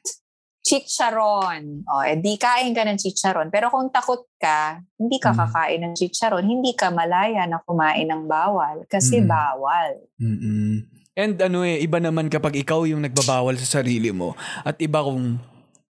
chicharon, 0.62 1.82
oh, 1.90 2.06
edi 2.06 2.38
kain 2.38 2.78
ka 2.78 2.86
ng 2.86 3.02
chicharon. 3.02 3.50
Pero 3.50 3.74
kung 3.74 3.90
takot 3.90 4.30
ka, 4.38 4.78
hindi 5.02 5.18
ka 5.18 5.34
Mm. 5.34 5.40
kakain 5.42 5.82
ng 5.82 5.94
chicharon, 5.98 6.46
hindi 6.46 6.78
ka 6.78 6.94
malaya 6.94 7.50
na 7.50 7.58
kumain 7.66 8.06
ng 8.06 8.30
bawal. 8.30 8.86
Kasi 8.86 9.24
Mm. 9.24 9.26
bawal. 9.26 9.92
Mm-mm. 10.22 10.99
And 11.20 11.36
ano 11.38 11.68
eh, 11.68 11.84
iba 11.84 12.00
naman 12.00 12.32
kapag 12.32 12.56
ikaw 12.56 12.88
yung 12.88 13.04
nagbabawal 13.04 13.60
sa 13.60 13.84
sarili 13.84 14.08
mo 14.10 14.40
at 14.64 14.80
iba 14.80 15.04
kung 15.04 15.36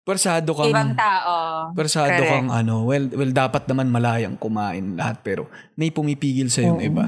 persado 0.01 0.57
kang 0.57 0.73
Ibang 0.73 0.97
tao. 0.97 1.33
persado 1.77 2.09
Correct. 2.09 2.33
kang 2.33 2.49
ano, 2.49 2.81
well, 2.83 3.05
well 3.13 3.29
dapat 3.29 3.69
naman 3.69 3.93
malayang 3.93 4.33
kumain 4.35 4.97
lahat 4.97 5.21
pero 5.21 5.45
may 5.77 5.93
pumipigil 5.93 6.49
sa 6.49 6.65
yung 6.65 6.81
iba. 6.81 7.05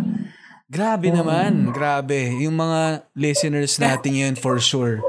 Grabe 0.69 1.09
naman, 1.09 1.73
grabe. 1.73 2.31
Yung 2.39 2.53
mga 2.53 3.09
listeners 3.11 3.75
natin 3.75 4.13
yun 4.13 4.33
for 4.37 4.61
sure. 4.61 5.01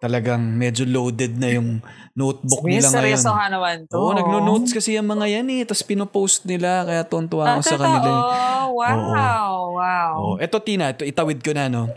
Talagang 0.00 0.42
medyo 0.42 0.82
loaded 0.82 1.38
na 1.38 1.54
yung 1.54 1.78
notebook 2.12 2.66
nila 2.66 2.90
ngayon. 2.90 3.14
Seryosohan 3.14 3.50
naman 3.52 3.76
to. 3.86 3.94
Oo, 3.94 4.10
nagno-notes 4.10 4.74
kasi 4.74 4.98
yung 4.98 5.06
mga 5.06 5.38
yan 5.38 5.46
eh. 5.48 5.62
Tapos 5.62 5.86
pinopost 5.86 6.42
nila. 6.44 6.82
Kaya 6.82 7.02
tuwan-tuwa 7.06 7.44
ako 7.46 7.60
Ah, 7.60 7.64
sa 7.64 7.76
kanila. 7.78 8.10
totoo? 8.10 8.64
Wow, 8.74 9.54
wow. 9.70 10.10
Oh, 10.18 10.36
eto 10.36 10.58
Tina, 10.58 10.90
ito 10.90 11.06
itawid 11.06 11.38
ko 11.40 11.54
na 11.54 11.70
no. 11.70 11.94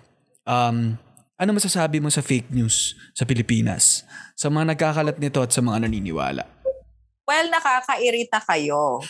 Um, 0.48 0.96
ano 1.36 1.50
masasabi 1.52 2.00
mo 2.00 2.08
sa 2.08 2.24
fake 2.24 2.50
news 2.50 2.96
sa 3.12 3.28
Pilipinas? 3.28 4.08
Sa 4.34 4.48
mga 4.48 4.74
nagkakalat 4.74 5.20
nito 5.20 5.44
at 5.44 5.52
sa 5.52 5.60
mga 5.60 5.84
naniniwala? 5.86 6.48
Well, 7.28 7.52
nakakairita 7.52 8.40
kayo. 8.48 9.04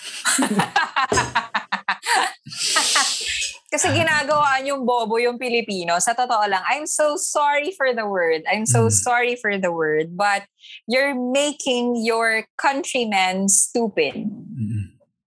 Kasi 3.67 3.91
ginagawa 3.91 4.57
yung 4.63 4.87
bobo 4.87 5.19
yung 5.19 5.37
Pilipino. 5.37 5.99
Sa 5.99 6.15
totoo 6.17 6.47
lang, 6.47 6.63
I'm 6.65 6.87
so 6.87 7.19
sorry 7.19 7.75
for 7.75 7.91
the 7.93 8.07
word. 8.07 8.41
I'm 8.47 8.65
so 8.65 8.87
Mm. 8.87 8.95
sorry 8.95 9.35
for 9.37 9.53
the 9.59 9.69
word. 9.69 10.15
But 10.17 10.47
you're 10.87 11.13
making 11.13 11.99
your 12.01 12.47
countrymen 12.57 13.51
stupid 13.51 14.25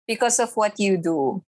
because 0.08 0.40
of 0.40 0.54
what 0.56 0.78
you 0.80 0.96
do. 0.96 1.44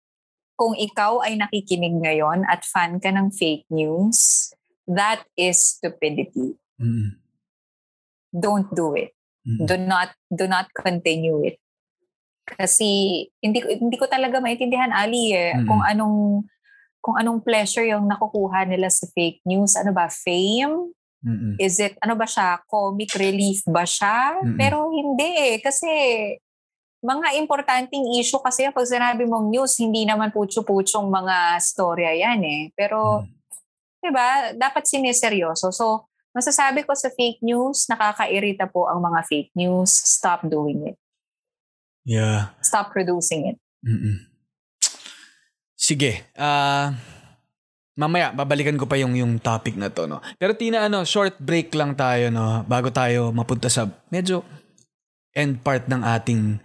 Kung 0.54 0.78
ikaw 0.78 1.22
ay 1.22 1.34
nakikinig 1.34 1.98
ngayon 1.98 2.46
at 2.46 2.62
fan 2.62 3.02
ka 3.02 3.10
ng 3.10 3.34
fake 3.34 3.66
news, 3.68 4.50
that 4.86 5.26
is 5.34 5.78
stupidity. 5.78 6.54
Mm-mm. 6.78 7.18
Don't 8.30 8.70
do 8.70 8.94
it. 8.94 9.14
Mm-mm. 9.44 9.68
do 9.68 9.76
not 9.76 10.08
do 10.32 10.48
not 10.48 10.72
continue 10.72 11.44
it 11.44 11.60
kasi 12.48 12.88
hindi 13.44 13.60
hindi 13.76 13.92
ko 14.00 14.08
talaga 14.08 14.40
maintindihan 14.40 14.88
Ali 14.88 15.36
eh 15.36 15.52
Mm. 15.52 15.68
kung 15.68 15.84
anong 15.84 16.18
kung 17.04 17.16
anong 17.20 17.44
pleasure 17.44 17.84
yung 17.84 18.08
nakukuha 18.08 18.64
nila 18.64 18.88
sa 18.88 19.04
fake 19.12 19.44
news 19.44 19.76
ano 19.76 19.92
ba 19.92 20.08
fame 20.08 20.96
Mm-mm. 21.20 21.60
is 21.60 21.76
it 21.76 21.92
ano 22.00 22.16
ba 22.16 22.24
siya 22.24 22.56
comic 22.64 23.12
relief 23.20 23.60
ba 23.68 23.84
siya 23.84 24.40
Mm-mm. 24.40 24.56
pero 24.56 24.88
hindi 24.88 25.28
eh 25.36 25.56
kasi 25.60 25.92
mga 27.04 27.36
importanteng 27.36 28.00
issue 28.16 28.40
kasi 28.40 28.64
pag 28.72 28.88
sinabi 28.88 29.28
mong 29.28 29.52
news 29.52 29.76
hindi 29.76 30.08
naman 30.08 30.32
putyo-putyong 30.32 31.04
mga 31.04 31.60
storya 31.60 32.16
yan 32.16 32.40
eh 32.40 32.62
pero 32.72 33.20
Mm. 33.20 33.30
'di 34.00 34.10
ba 34.10 34.28
dapat 34.52 34.84
sineseryoso 34.84 35.68
so 35.68 36.08
masasabi 36.32 36.80
ko 36.82 36.96
sa 36.96 37.12
fake 37.12 37.40
news 37.40 37.84
nakakairita 37.88 38.68
po 38.68 38.88
ang 38.88 39.00
mga 39.00 39.20
fake 39.24 39.52
news 39.54 39.92
stop 39.92 40.44
doing 40.44 40.92
it 40.92 40.96
Yeah. 42.04 42.52
stop 42.60 42.92
producing 42.92 43.52
it 43.52 43.56
Mm-mm. 43.80 44.28
Sige. 45.74 46.24
Ah, 46.32 46.96
mamaya 47.92 48.32
babalikan 48.32 48.80
ko 48.80 48.88
pa 48.88 48.96
yung 48.96 49.12
yung 49.12 49.36
topic 49.36 49.76
na 49.76 49.92
to, 49.92 50.08
no. 50.08 50.24
Pero 50.40 50.56
Tina, 50.56 50.88
ano, 50.88 51.04
short 51.04 51.36
break 51.36 51.76
lang 51.76 51.92
tayo, 51.92 52.32
no, 52.32 52.64
bago 52.64 52.88
tayo 52.88 53.28
mapunta 53.36 53.68
sa 53.68 53.84
medyo 54.08 54.40
end 55.36 55.60
part 55.60 55.84
ng 55.84 56.00
ating 56.00 56.56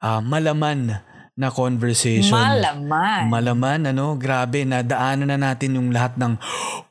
ah, 0.00 0.20
malaman 0.24 1.00
na 1.40 1.48
conversation. 1.48 2.36
malaman 2.36 3.32
Malaman, 3.32 3.80
ano, 3.94 4.12
grabe, 4.20 4.64
nadaanan 4.68 5.30
na 5.32 5.38
natin 5.40 5.80
yung 5.80 5.88
lahat 5.88 6.16
ng 6.20 6.36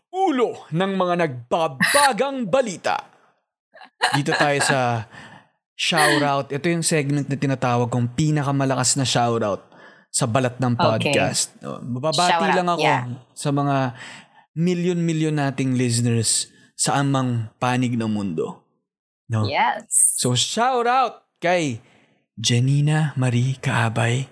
ulo 0.10 0.66
ng 0.74 0.92
mga 0.98 1.16
nagbabagang 1.26 2.46
balita. 2.54 2.98
Dito 4.16 4.34
tayo 4.34 4.58
sa 4.64 5.06
shoutout. 5.78 6.50
Ito 6.50 6.66
yung 6.66 6.82
segment 6.82 7.30
na 7.30 7.38
tinatawag 7.38 7.94
kong 7.94 8.18
pinakamalakas 8.18 8.98
na 8.98 9.06
shoutout 9.06 9.62
sa 10.10 10.26
balat 10.26 10.58
ng 10.58 10.74
Okay. 10.74 10.82
podcast. 11.14 11.54
No, 11.62 11.78
Bababati 11.78 12.34
Shoutout, 12.34 12.58
lang 12.58 12.70
ako 12.74 12.82
yeah. 12.82 13.04
sa 13.38 13.50
mga 13.54 13.94
milyon-milyon 14.58 15.38
nating 15.38 15.78
listeners 15.78 16.50
sa 16.74 16.98
amang 17.00 17.54
panig 17.62 17.94
ng 17.94 18.10
mundo. 18.10 18.66
No? 19.30 19.46
Yes. 19.46 20.18
So 20.18 20.34
shout 20.34 20.90
out 20.90 21.30
kay 21.38 21.78
Janina 22.40 23.12
Marie 23.20 23.60
Kaabay, 23.60 24.24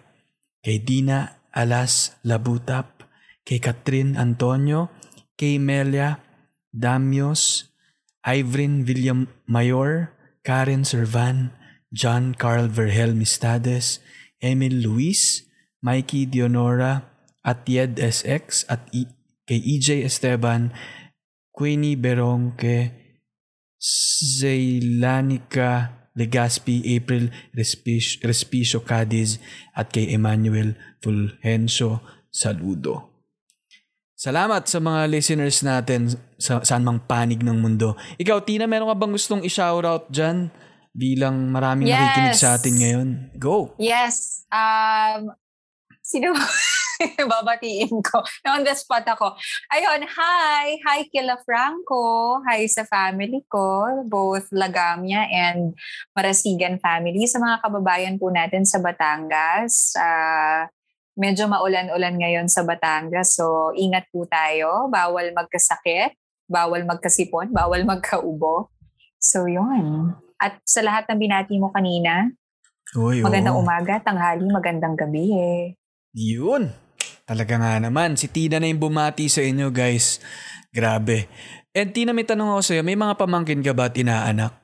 kay 0.64 0.80
Dina 0.80 1.44
Alas 1.52 2.16
Labutap, 2.24 3.04
kay 3.44 3.60
Catherine 3.60 4.16
Antonio, 4.16 4.88
kay 5.36 5.60
Melia 5.60 6.24
Damios, 6.72 7.68
Ivrin 8.24 8.88
William 8.88 9.28
Mayor, 9.44 10.16
Karen 10.40 10.88
Servan, 10.88 11.52
John 11.92 12.32
Carl 12.32 12.72
Verhel 12.72 13.12
Mistades, 13.12 14.00
Emil 14.40 14.88
Luis, 14.88 15.44
Mikey 15.84 16.32
Dionora, 16.32 17.12
at 17.44 17.68
Yed 17.68 18.00
SX, 18.00 18.64
at 18.72 18.88
I- 18.96 19.12
kay 19.44 19.60
EJ 19.60 20.08
Esteban, 20.08 20.72
Queenie 21.52 22.00
Beronque, 22.00 22.96
Zaylanica 23.80 26.07
Legaspi, 26.18 26.82
April 26.98 27.30
Respicio, 27.54 28.26
Respicio 28.26 28.80
Cadiz 28.82 29.38
at 29.72 29.94
kay 29.94 30.10
Emmanuel 30.10 30.74
Fulgencio 30.98 32.02
Saludo. 32.28 33.14
Salamat 34.18 34.66
sa 34.66 34.82
mga 34.82 35.06
listeners 35.06 35.62
natin 35.62 36.10
sa 36.42 36.58
saan 36.66 36.82
mang 36.82 36.98
panig 36.98 37.46
ng 37.46 37.54
mundo. 37.54 37.94
Ikaw, 38.18 38.42
Tina, 38.42 38.66
meron 38.66 38.90
ka 38.90 38.98
bang 38.98 39.14
gustong 39.14 39.46
i-shoutout 39.46 40.10
dyan? 40.10 40.50
Bilang 40.90 41.54
maraming 41.54 41.86
Yes. 41.86 42.02
nakikinig 42.02 42.34
sa 42.36 42.50
atin 42.58 42.74
ngayon. 42.82 43.08
Go! 43.38 43.78
Yes. 43.78 44.42
Um, 44.50 45.38
sino 46.02 46.34
babatiin 47.32 47.94
ko? 48.02 48.22
On 48.50 48.62
the 48.66 48.74
spot 48.74 49.06
ako. 49.06 49.38
Ayun, 49.70 50.06
hi! 50.06 50.78
Hi 50.84 51.00
Kila 51.10 51.38
Franco. 51.46 52.38
Hi 52.46 52.66
sa 52.66 52.84
family 52.84 53.46
ko, 53.48 54.04
both 54.10 54.50
Lagamia 54.54 55.26
and 55.30 55.78
Marasigan 56.18 56.82
family. 56.82 57.26
Sa 57.30 57.38
mga 57.38 57.62
kababayan 57.62 58.16
po 58.18 58.34
natin 58.34 58.66
sa 58.66 58.82
Batangas. 58.82 59.94
Ah, 59.98 60.70
medyo 61.18 61.50
maulan-ulan 61.50 62.18
ngayon 62.18 62.48
sa 62.50 62.62
Batangas. 62.66 63.38
So, 63.38 63.74
ingat 63.74 64.10
po 64.14 64.26
tayo. 64.30 64.90
Bawal 64.90 65.34
magkasakit. 65.34 66.14
Bawal 66.48 66.86
magkasipon. 66.86 67.52
Bawal 67.52 67.84
magkaubo. 67.84 68.72
So, 69.18 69.50
yun. 69.50 70.14
At 70.38 70.62
sa 70.70 70.86
lahat 70.86 71.10
ng 71.10 71.18
binati 71.18 71.58
mo 71.58 71.74
kanina, 71.74 72.30
Uy, 72.96 73.20
Magandang 73.20 73.60
oo. 73.60 73.68
umaga, 73.68 74.00
tanghali, 74.00 74.48
magandang 74.48 74.96
gabi 74.96 75.28
eh. 75.36 75.64
Yun. 76.16 76.72
Talaga 77.28 77.60
nga 77.60 77.76
naman. 77.84 78.16
Si 78.16 78.32
Tina 78.32 78.56
na 78.56 78.72
yung 78.72 78.80
bumati 78.80 79.28
sa 79.28 79.44
inyo, 79.44 79.68
guys. 79.68 80.24
Grabe. 80.72 81.28
And 81.76 81.92
Tina, 81.92 82.16
may 82.16 82.24
tanong 82.24 82.56
ako 82.56 82.62
sa'yo. 82.64 82.82
May 82.88 82.96
mga 82.96 83.20
pamangkin 83.20 83.60
ka 83.60 83.76
ba 83.76 83.92
at 83.92 84.00
inaanak? 84.00 84.56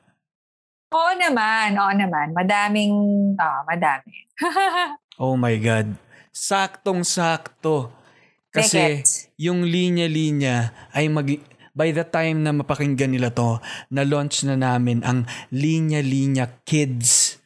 Oo 0.95 1.11
naman, 1.19 1.75
oo 1.75 1.91
naman. 1.91 2.31
Madaming, 2.31 2.95
ah, 3.37 3.61
madami. 3.67 4.13
Oh 5.21 5.37
my 5.37 5.53
God. 5.61 5.93
Saktong-sakto. 6.33 7.93
Kasi 8.49 9.05
Bakit? 9.05 9.37
yung 9.37 9.61
linya-linya 9.61 10.73
ay 10.89 11.05
mag... 11.05 11.29
By 11.73 11.93
the 11.93 12.01
time 12.01 12.41
na 12.41 12.49
mapakinggan 12.49 13.13
nila 13.13 13.29
to, 13.29 13.61
na-launch 13.93 14.41
na 14.45 14.57
namin 14.57 15.05
ang 15.05 15.25
Linya-Linya 15.53 16.65
Kids 16.65 17.41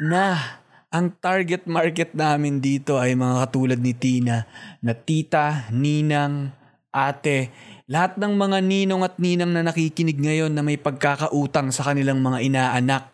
na 0.00 0.60
ang 0.92 1.16
target 1.16 1.64
market 1.64 2.12
namin 2.12 2.60
dito 2.60 3.00
ay 3.00 3.16
mga 3.16 3.48
katulad 3.48 3.80
ni 3.80 3.96
Tina 3.96 4.44
na 4.84 4.92
tita, 4.92 5.72
ninang, 5.72 6.52
ate, 6.92 7.48
lahat 7.88 8.20
ng 8.20 8.36
mga 8.36 8.58
ninong 8.60 9.00
at 9.00 9.16
ninang 9.16 9.56
na 9.56 9.64
nakikinig 9.64 10.20
ngayon 10.20 10.52
na 10.52 10.60
may 10.60 10.76
pagkakautang 10.76 11.72
sa 11.72 11.88
kanilang 11.88 12.20
mga 12.20 12.44
inaanak. 12.44 13.08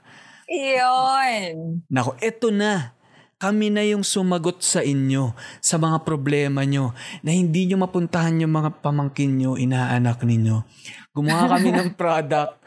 Iyon. 0.50 1.86
Nako, 1.86 2.18
eto 2.18 2.50
na. 2.50 2.98
Kami 3.38 3.70
na 3.70 3.86
yung 3.86 4.02
sumagot 4.02 4.58
sa 4.66 4.82
inyo 4.82 5.30
sa 5.62 5.78
mga 5.78 6.02
problema 6.02 6.66
nyo 6.66 6.90
na 7.22 7.30
hindi 7.30 7.70
nyo 7.70 7.86
mapuntahan 7.86 8.42
yung 8.42 8.50
mga 8.50 8.82
pamangkin 8.82 9.38
nyo, 9.38 9.54
inaanak 9.54 10.26
ninyo. 10.26 10.66
Gumawa 11.14 11.54
kami 11.54 11.70
ng 11.70 11.94
product 12.00 12.58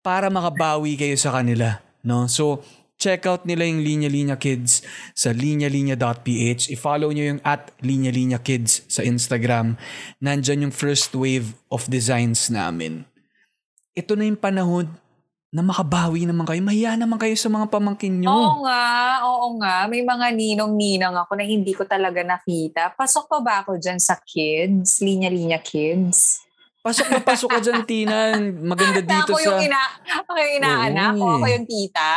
para 0.00 0.32
makabawi 0.32 0.96
kayo 0.96 1.20
sa 1.20 1.36
kanila. 1.36 1.84
No? 2.00 2.24
So, 2.32 2.64
check 3.06 3.22
out 3.30 3.46
nila 3.46 3.62
yung 3.62 3.86
Linya 3.86 4.10
Linya 4.10 4.34
Kids 4.34 4.82
sa 5.14 5.30
linyalinya.ph. 5.30 6.74
I-follow 6.74 7.14
nyo 7.14 7.24
yung 7.30 7.40
at 7.46 7.70
Linya 7.78 8.10
Linya 8.10 8.42
Kids 8.42 8.82
sa 8.90 9.06
Instagram. 9.06 9.78
Nandyan 10.18 10.66
yung 10.66 10.74
first 10.74 11.14
wave 11.14 11.54
of 11.70 11.86
designs 11.86 12.50
namin. 12.50 13.06
Ito 13.94 14.18
na 14.18 14.26
yung 14.26 14.42
panahon 14.42 14.90
na 15.54 15.62
makabawi 15.62 16.26
naman 16.26 16.50
kayo. 16.50 16.58
Mahiya 16.66 16.98
naman 16.98 17.22
kayo 17.22 17.38
sa 17.38 17.46
mga 17.46 17.70
pamangkin 17.70 18.18
nyo. 18.18 18.34
Oo 18.34 18.66
nga, 18.66 18.84
oo 19.22 19.46
nga. 19.62 19.86
May 19.86 20.02
mga 20.02 20.34
ninong-ninang 20.34 21.14
ako 21.14 21.38
na 21.38 21.46
hindi 21.46 21.78
ko 21.78 21.86
talaga 21.86 22.26
nakita. 22.26 22.90
Pasok 22.98 23.30
pa 23.30 23.38
ba 23.38 23.54
ako 23.62 23.78
dyan 23.78 24.02
sa 24.02 24.18
kids? 24.18 24.98
Linya-linya 24.98 25.62
kids? 25.62 26.42
Pasok 26.82 27.06
na 27.10 27.18
pasok 27.22 27.50
ka 27.54 27.58
dyan, 27.62 27.82
Tina. 27.86 28.34
Maganda 28.62 28.98
dito 28.98 29.34
ako 29.34 29.38
yung, 29.42 29.58
sa... 29.58 29.66
ina, 29.66 29.82
ako 30.22 30.30
yung 30.38 30.52
inaanak 30.58 31.14
Oo, 31.18 31.22
o 31.22 31.34
ako 31.38 31.46
yung 31.50 31.66
tita. 31.66 32.10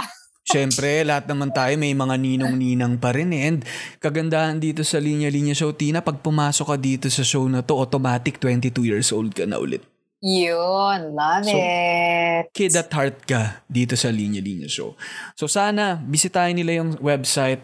Siyempre, 0.50 1.06
lahat 1.06 1.30
naman 1.30 1.54
tayo 1.54 1.78
may 1.78 1.94
mga 1.94 2.18
ninong-ninang 2.18 2.98
pa 2.98 3.14
rin 3.14 3.30
eh. 3.30 3.54
And 3.54 3.62
kagandahan 4.02 4.58
dito 4.58 4.82
sa 4.82 4.98
Linya 4.98 5.30
Linya 5.30 5.54
Show, 5.54 5.78
Tina, 5.78 6.02
pag 6.02 6.26
pumasok 6.26 6.74
ka 6.74 6.78
dito 6.82 7.06
sa 7.06 7.22
show 7.22 7.46
na 7.46 7.62
to, 7.62 7.78
automatic 7.78 8.42
22 8.42 8.90
years 8.90 9.14
old 9.14 9.38
ka 9.38 9.46
na 9.46 9.62
ulit. 9.62 9.86
Yun, 10.26 11.14
love 11.14 11.46
So, 11.46 11.54
it. 11.54 12.50
Kid 12.52 12.74
at 12.74 12.90
heart 12.90 13.30
ka 13.30 13.62
dito 13.70 13.94
sa 13.94 14.10
Linya 14.10 14.42
Linya 14.42 14.66
Show. 14.66 14.98
So 15.38 15.46
sana, 15.46 16.02
bisitahin 16.02 16.58
nila 16.58 16.82
yung 16.82 16.98
website. 16.98 17.62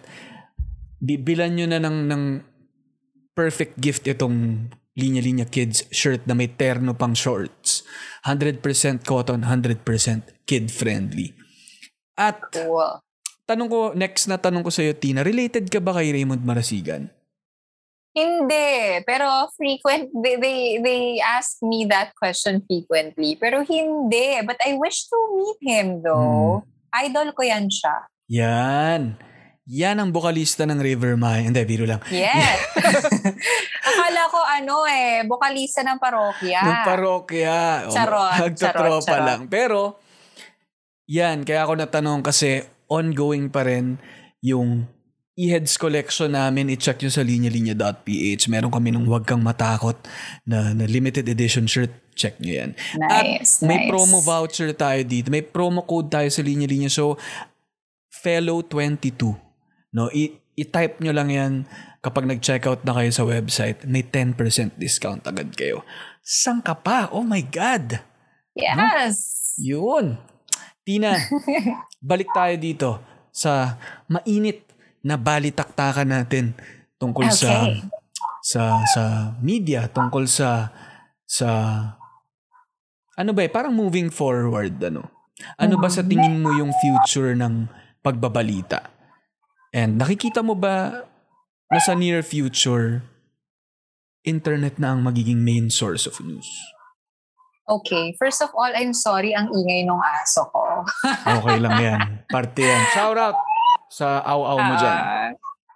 Bibilan 1.02 1.58
nyo 1.58 1.66
na 1.66 1.82
ng, 1.82 1.98
ng 2.06 2.24
perfect 3.34 3.82
gift 3.82 4.06
itong 4.06 4.70
Linya 4.96 5.20
Linya 5.20 5.44
Kids 5.44 5.90
shirt 5.92 6.24
na 6.24 6.38
may 6.38 6.48
terno 6.48 6.96
pang 6.96 7.12
shorts. 7.12 7.84
100% 8.24 8.62
cotton, 9.04 9.44
100% 9.44 9.84
kid-friendly. 10.48 11.45
At 12.16 12.40
Cool. 12.50 13.04
tanong 13.46 13.68
ko, 13.68 13.80
next 13.94 14.26
na 14.26 14.40
tanong 14.40 14.64
ko 14.64 14.72
sa'yo, 14.72 14.96
Tina, 14.96 15.22
related 15.22 15.68
ka 15.68 15.84
ba 15.84 15.94
kay 15.94 16.16
Raymond 16.16 16.42
Marasigan? 16.42 17.12
Hindi, 18.16 19.04
pero 19.04 19.28
frequent 19.60 20.08
they, 20.24 20.40
they 20.40 20.60
they 20.80 21.02
ask 21.20 21.60
me 21.60 21.84
that 21.84 22.16
question 22.16 22.64
frequently. 22.64 23.36
Pero 23.36 23.60
hindi, 23.68 24.40
but 24.48 24.56
I 24.64 24.80
wish 24.80 25.12
to 25.12 25.18
meet 25.36 25.60
him 25.60 26.00
though. 26.00 26.64
Idol 26.96 27.36
ko 27.36 27.44
yan 27.44 27.68
siya. 27.68 28.08
Yan. 28.32 29.20
Yan 29.68 29.98
ang 30.00 30.16
bokalista 30.16 30.64
ng 30.64 30.80
River 30.80 31.20
Maya. 31.20 31.44
Hindi, 31.44 31.60
biro 31.68 31.84
lang. 31.84 32.00
Yes. 32.08 32.64
Akala 33.90 34.32
ko 34.32 34.40
ano 34.40 34.88
eh, 34.88 35.28
bokalista 35.28 35.84
ng 35.84 36.00
parokya. 36.00 36.62
Ng 36.64 36.80
parokya. 36.88 37.58
Charot, 37.92 38.56
charot, 38.56 39.04
charot. 39.04 39.26
lang. 39.28 39.42
Pero, 39.52 40.05
yan, 41.06 41.46
kaya 41.46 41.66
ako 41.66 41.78
natanong 41.78 42.22
kasi 42.22 42.66
ongoing 42.86 43.50
pa 43.50 43.66
rin 43.66 43.98
yung 44.42 44.86
e-heads 45.36 45.76
collection 45.76 46.32
namin. 46.32 46.72
I-check 46.72 47.02
nyo 47.02 47.12
sa 47.12 47.22
linyalinya.ph. 47.22 48.48
Meron 48.48 48.72
kami 48.72 48.96
nung 48.96 49.04
Huwag 49.06 49.28
Kang 49.28 49.44
Matakot 49.44 50.00
na, 50.48 50.72
na 50.72 50.86
limited 50.88 51.28
edition 51.28 51.68
shirt. 51.68 51.92
Check 52.16 52.40
nyo 52.40 52.64
yan. 52.64 52.72
Nice, 52.96 53.60
At 53.60 53.68
may 53.68 53.86
nice. 53.86 53.90
promo 53.92 54.24
voucher 54.24 54.72
tayo 54.72 55.04
dito. 55.04 55.28
May 55.28 55.44
promo 55.44 55.84
code 55.84 56.08
tayo 56.08 56.30
sa 56.32 56.40
Linya 56.40 56.64
Linya. 56.64 56.88
So, 56.88 57.20
Fellow22. 58.24 59.36
No, 59.92 60.08
I- 60.16 60.40
i-type 60.56 61.04
nyo 61.04 61.12
lang 61.12 61.30
yan 61.30 61.54
kapag 62.00 62.24
nag-checkout 62.24 62.88
na 62.88 62.96
kayo 62.96 63.12
sa 63.12 63.28
website. 63.28 63.84
May 63.84 64.08
10% 64.08 64.80
discount 64.80 65.28
agad 65.28 65.52
kayo. 65.52 65.84
Saan 66.24 66.64
ka 66.64 66.74
pa? 66.80 67.12
Oh 67.12 67.28
my 67.28 67.44
God! 67.44 68.00
Yes. 68.56 69.54
Yun. 69.60 70.16
Tina, 70.86 71.18
balik 72.14 72.30
tayo 72.30 72.54
dito 72.62 72.90
sa 73.34 73.82
mainit 74.06 74.62
na 75.02 75.18
balitaktakan 75.18 76.14
natin 76.14 76.54
tungkol 77.02 77.28
sa 77.34 77.66
Okay. 77.66 77.82
sa 78.46 78.62
sa 78.86 79.04
media, 79.42 79.90
tungkol 79.90 80.30
sa 80.30 80.70
sa 81.26 81.50
ano 83.18 83.32
ba 83.34 83.42
eh, 83.42 83.50
parang 83.50 83.74
moving 83.74 84.14
forward 84.14 84.78
ano. 84.86 85.10
Ano 85.58 85.76
ba 85.82 85.90
sa 85.90 86.06
tingin 86.06 86.40
mo 86.40 86.54
yung 86.54 86.72
future 86.80 87.34
ng 87.34 87.68
pagbabalita? 88.06 88.86
And 89.74 89.98
nakikita 90.00 90.46
mo 90.46 90.54
ba 90.56 91.04
na 91.68 91.80
sa 91.82 91.98
near 91.98 92.22
future 92.22 93.02
internet 94.24 94.78
na 94.78 94.94
ang 94.94 95.02
magiging 95.04 95.42
main 95.42 95.74
source 95.74 96.06
of 96.06 96.22
news? 96.22 96.48
Okay, 97.66 98.14
first 98.22 98.46
of 98.46 98.54
all, 98.54 98.70
I'm 98.70 98.94
sorry 98.94 99.34
ang 99.34 99.50
ingay 99.50 99.90
ng 99.90 99.98
aso 100.22 100.46
ko. 100.54 100.86
Okay 101.42 101.58
lang 101.58 101.78
yan. 101.82 102.00
Parte 102.30 102.62
yan. 102.62 102.84
Shout 102.94 103.18
out 103.18 103.42
sa 103.90 104.22
aw-aw 104.22 104.58
mo 104.62 104.74
dyan. 104.78 105.02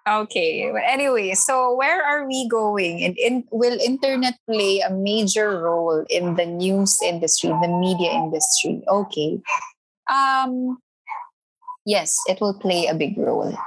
Ah, 0.06 0.22
okay. 0.22 0.70
But 0.70 0.86
anyway, 0.86 1.34
so 1.34 1.74
where 1.74 2.06
are 2.06 2.30
we 2.30 2.46
going? 2.46 3.02
And 3.02 3.18
in, 3.18 3.50
will 3.50 3.78
internet 3.82 4.38
play 4.46 4.86
a 4.86 4.94
major 4.94 5.66
role 5.66 6.06
in 6.14 6.38
the 6.38 6.46
news 6.46 7.02
industry, 7.02 7.50
the 7.58 7.74
media 7.74 8.14
industry? 8.14 8.86
Okay. 8.86 9.42
Um, 10.06 10.78
yes, 11.90 12.22
it 12.30 12.38
will 12.38 12.54
play 12.54 12.86
a 12.86 12.94
big 12.94 13.18
role. 13.18 13.58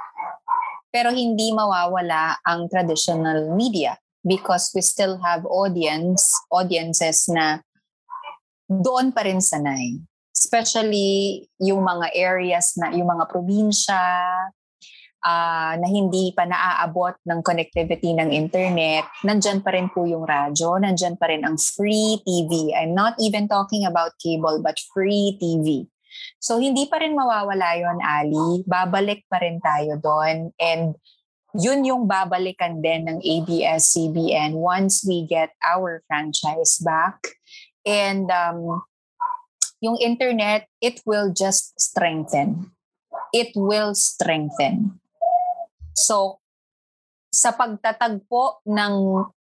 Pero 0.95 1.11
hindi 1.11 1.51
mawawala 1.51 2.39
ang 2.47 2.71
traditional 2.71 3.51
media 3.51 3.99
because 4.23 4.71
we 4.71 4.79
still 4.79 5.19
have 5.19 5.43
audience 5.43 6.23
audiences 6.47 7.27
na 7.27 7.59
doon 8.67 9.11
pa 9.11 9.27
rin 9.27 9.39
sanay. 9.39 9.99
Especially 10.33 11.45
yung 11.61 11.85
mga 11.85 12.11
areas 12.17 12.73
na, 12.75 12.91
yung 12.91 13.07
mga 13.07 13.29
probinsya, 13.29 14.01
ah, 15.23 15.73
na 15.79 15.87
hindi 15.87 16.35
pa 16.35 16.43
naaabot 16.43 17.15
ng 17.23 17.39
connectivity 17.41 18.11
ng 18.11 18.29
internet, 18.29 19.07
nandyan 19.23 19.63
pa 19.63 19.71
rin 19.71 19.87
po 19.89 20.03
yung 20.03 20.27
radyo, 20.27 20.77
nandyan 20.83 21.15
pa 21.15 21.31
rin 21.31 21.47
ang 21.47 21.55
free 21.55 22.19
TV. 22.27 22.75
I'm 22.75 22.93
not 22.93 23.15
even 23.23 23.47
talking 23.47 23.87
about 23.87 24.19
cable, 24.19 24.59
but 24.59 24.75
free 24.91 25.39
TV. 25.39 25.87
So 26.37 26.59
hindi 26.59 26.85
pa 26.85 27.01
rin 27.01 27.17
mawawala 27.17 27.79
yon 27.79 27.99
Ali. 28.03 28.61
Babalik 28.67 29.25
pa 29.31 29.41
rin 29.41 29.57
tayo 29.63 29.97
doon. 29.97 30.51
And 30.59 30.93
yun 31.53 31.85
yung 31.85 32.09
babalikan 32.09 32.81
din 32.81 33.05
ng 33.07 33.19
ABS-CBN 33.21 34.57
once 34.57 35.05
we 35.05 35.25
get 35.25 35.53
our 35.61 36.01
franchise 36.09 36.81
back. 36.81 37.17
And 37.83 38.31
um, 38.31 38.83
yung 39.83 39.99
internet, 39.99 40.71
it 40.79 41.03
will 41.03 41.35
just 41.35 41.75
strengthen. 41.75 42.71
It 43.35 43.51
will 43.55 43.93
strengthen. 43.93 44.99
So, 45.93 46.39
sa 47.33 47.53
pagtatagpo 47.53 48.63
ng 48.65 48.95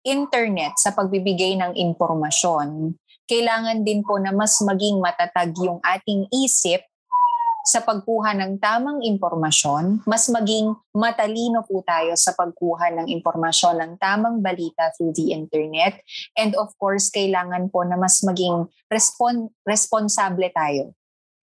internet, 0.07 0.79
sa 0.79 0.95
pagbibigay 0.95 1.59
ng 1.59 1.75
impormasyon, 1.75 2.95
kailangan 3.27 3.87
din 3.87 4.03
po 4.03 4.19
na 4.19 4.35
mas 4.35 4.59
maging 4.63 4.99
matatag 4.99 5.55
yung 5.59 5.79
ating 5.83 6.27
isip 6.35 6.83
sa 7.71 7.87
pagkuha 7.87 8.35
ng 8.35 8.59
tamang 8.59 8.99
impormasyon, 8.99 10.03
mas 10.03 10.27
maging 10.27 10.75
matalino 10.91 11.63
po 11.63 11.87
tayo 11.87 12.19
sa 12.19 12.35
pagkuha 12.35 12.91
ng 12.99 13.07
impormasyon 13.07 13.79
ng 13.79 13.93
tamang 14.03 14.43
balita 14.43 14.91
through 14.99 15.15
the 15.15 15.31
internet. 15.31 16.03
And 16.35 16.59
of 16.59 16.75
course, 16.83 17.15
kailangan 17.15 17.71
po 17.71 17.87
na 17.87 17.95
mas 17.95 18.19
maging 18.27 18.67
respon- 18.91 19.55
responsable 19.63 20.51
tayo 20.51 20.99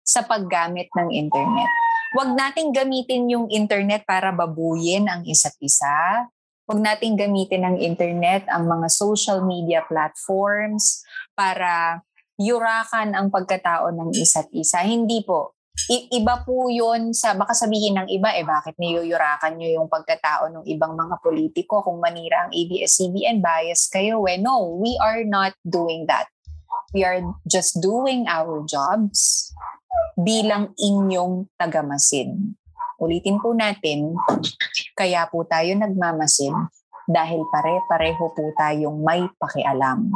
sa 0.07 0.23
paggamit 0.23 0.87
ng 0.95 1.11
internet. 1.11 1.67
Huwag 2.15 2.31
nating 2.31 2.71
gamitin 2.71 3.27
yung 3.27 3.51
internet 3.51 4.07
para 4.07 4.31
babuyin 4.31 5.11
ang 5.11 5.27
isa't 5.27 5.59
isa. 5.59 6.31
Huwag 6.63 6.79
nating 6.79 7.19
gamitin 7.19 7.67
ang 7.67 7.75
internet, 7.75 8.47
ang 8.47 8.71
mga 8.71 8.87
social 8.87 9.43
media 9.43 9.83
platforms 9.83 11.03
para 11.35 11.99
yurakan 12.39 13.11
ang 13.11 13.27
pagkatao 13.27 13.91
ng 13.91 14.15
isa't 14.15 14.47
isa. 14.55 14.79
Hindi 14.79 15.19
po. 15.27 15.54
I- 15.91 16.07
iba 16.17 16.41
po 16.41 16.71
yun 16.71 17.11
sa, 17.11 17.35
baka 17.35 17.53
sabihin 17.53 17.99
ng 17.99 18.07
iba, 18.09 18.33
eh 18.33 18.47
bakit 18.47 18.79
niyuyurakan 18.79 19.59
nyo 19.59 19.69
yung 19.69 19.87
pagkatao 19.91 20.49
ng 20.49 20.65
ibang 20.71 20.95
mga 20.95 21.19
politiko 21.21 21.83
kung 21.83 22.01
manira 22.01 22.47
ang 22.47 22.51
ABS-CBN, 22.55 23.43
bias 23.43 23.91
kayo 23.91 24.23
eh. 24.25 24.39
No, 24.39 24.79
we 24.79 24.97
are 24.97 25.21
not 25.27 25.53
doing 25.61 26.07
that. 26.07 26.31
We 26.95 27.03
are 27.03 27.21
just 27.45 27.83
doing 27.83 28.25
our 28.25 28.63
jobs 28.65 29.51
bilang 30.15 30.71
inyong 30.79 31.51
tagamasid. 31.59 32.31
Ulitin 32.95 33.43
po 33.43 33.51
natin, 33.51 34.15
kaya 34.95 35.27
po 35.27 35.43
tayo 35.43 35.75
nagmamasid 35.75 36.55
dahil 37.05 37.43
pare-pareho 37.51 38.31
po 38.31 38.43
tayong 38.55 39.03
may 39.03 39.27
pakialam. 39.37 40.09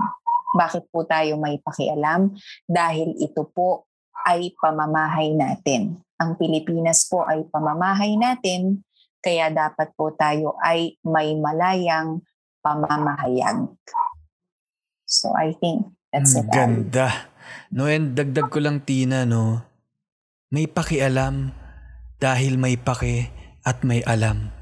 Bakit 0.56 0.90
po 0.90 1.06
tayo 1.06 1.38
may 1.38 1.62
pakialam? 1.62 2.34
Dahil 2.66 3.14
ito 3.22 3.46
po 3.52 3.89
ay 4.30 4.54
pamamahay 4.62 5.34
natin. 5.34 5.98
Ang 6.22 6.38
Pilipinas 6.38 7.10
po 7.10 7.26
ay 7.26 7.50
pamamahay 7.50 8.14
natin, 8.14 8.86
kaya 9.26 9.50
dapat 9.50 9.90
po 9.98 10.14
tayo 10.14 10.54
ay 10.62 10.94
may 11.02 11.34
malayang 11.34 12.22
pamamahayag. 12.62 13.74
So 15.10 15.34
I 15.34 15.58
think 15.58 15.90
that's 16.14 16.38
Ang 16.38 16.46
it. 16.46 16.54
Ganda. 16.54 17.10
No, 17.74 17.90
and 17.90 18.14
dagdag 18.14 18.54
ko 18.54 18.62
lang, 18.62 18.86
Tina, 18.86 19.26
no? 19.26 19.66
May 20.54 20.70
pakialam 20.70 21.50
dahil 22.22 22.62
may 22.62 22.78
pake 22.78 23.34
at 23.66 23.82
may 23.82 24.06
alam. 24.06 24.54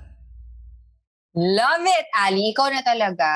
Love 1.36 1.86
it, 1.86 2.08
Ali. 2.16 2.56
Ikaw 2.56 2.68
na 2.72 2.82
talaga. 2.82 3.32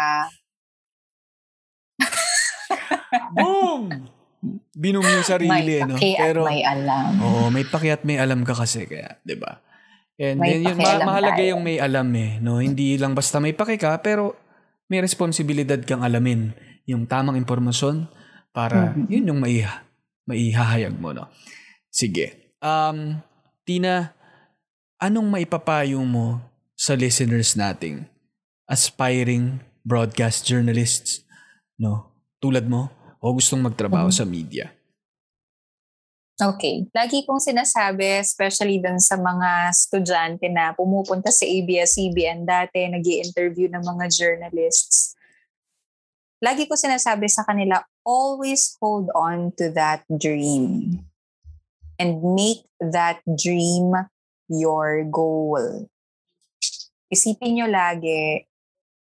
Boom! 3.36 4.08
Binom 4.74 5.06
yung 5.06 5.22
sarili, 5.22 5.50
may 5.50 5.86
no? 5.86 5.96
Pero, 5.96 6.42
may 6.44 6.66
alam. 6.66 7.14
Oo, 7.22 7.54
may 7.54 7.62
paki 7.62 7.94
at 7.94 8.02
may 8.02 8.18
alam 8.18 8.42
ka 8.42 8.58
kasi 8.58 8.90
kaya, 8.90 9.22
'di 9.22 9.38
ba? 9.38 9.62
And 10.18 10.38
May 10.38 10.58
then 10.58 10.74
yun, 10.74 10.78
pakialam 10.78 11.06
mahalaga 11.06 11.42
tayo. 11.42 11.50
yung 11.54 11.62
may 11.62 11.78
alam 11.78 12.08
eh, 12.14 12.38
no? 12.38 12.58
Hindi 12.58 12.98
lang 12.98 13.14
basta 13.14 13.38
may 13.38 13.54
paki 13.54 13.78
ka, 13.78 13.98
pero 14.02 14.34
may 14.86 15.02
responsibilidad 15.02 15.78
kang 15.82 16.02
alamin 16.02 16.54
yung 16.86 17.06
tamang 17.06 17.38
impormasyon 17.38 18.06
para 18.50 18.94
Mhm. 18.94 19.06
yun 19.08 19.30
yung 19.34 19.40
maiha, 19.42 19.82
maihahayag 20.26 20.94
mo, 20.94 21.14
no? 21.14 21.26
Sige. 21.90 22.54
Um, 22.62 23.22
Tina, 23.62 24.14
anong 24.98 25.26
maipapayo 25.26 26.02
mo 26.02 26.42
sa 26.74 26.94
listeners 26.94 27.54
nating 27.54 28.06
aspiring 28.66 29.58
broadcast 29.82 30.46
journalists, 30.46 31.26
no? 31.76 32.14
Tulad 32.38 32.66
mo, 32.66 32.90
o 33.22 33.32
gustong 33.38 33.62
magtrabaho 33.62 34.10
Mhm. 34.10 34.18
sa 34.18 34.26
media? 34.26 34.74
Okay. 36.42 36.90
Lagi 36.90 37.22
kong 37.22 37.38
sinasabi, 37.38 38.18
especially 38.18 38.82
dun 38.82 38.98
sa 38.98 39.14
mga 39.14 39.70
estudyante 39.70 40.50
na 40.50 40.74
pumupunta 40.74 41.30
sa 41.30 41.46
ABS-CBN 41.46 42.50
dati, 42.50 42.90
nag 42.90 43.06
interview 43.06 43.70
ng 43.70 43.86
mga 43.86 44.10
journalists. 44.10 45.14
Lagi 46.42 46.66
ko 46.66 46.74
sinasabi 46.74 47.30
sa 47.30 47.46
kanila, 47.46 47.86
always 48.02 48.74
hold 48.82 49.14
on 49.14 49.54
to 49.54 49.70
that 49.70 50.02
dream 50.10 51.06
and 52.02 52.26
make 52.34 52.66
that 52.82 53.22
dream 53.38 53.94
your 54.50 55.06
goal. 55.06 55.86
Isipin 57.14 57.62
nyo 57.62 57.70
lagi 57.70 58.50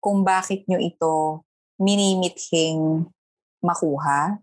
kung 0.05 0.21
bakit 0.21 0.69
nyo 0.69 0.77
ito 0.77 1.41
minimithing 1.81 3.09
makuha, 3.63 4.43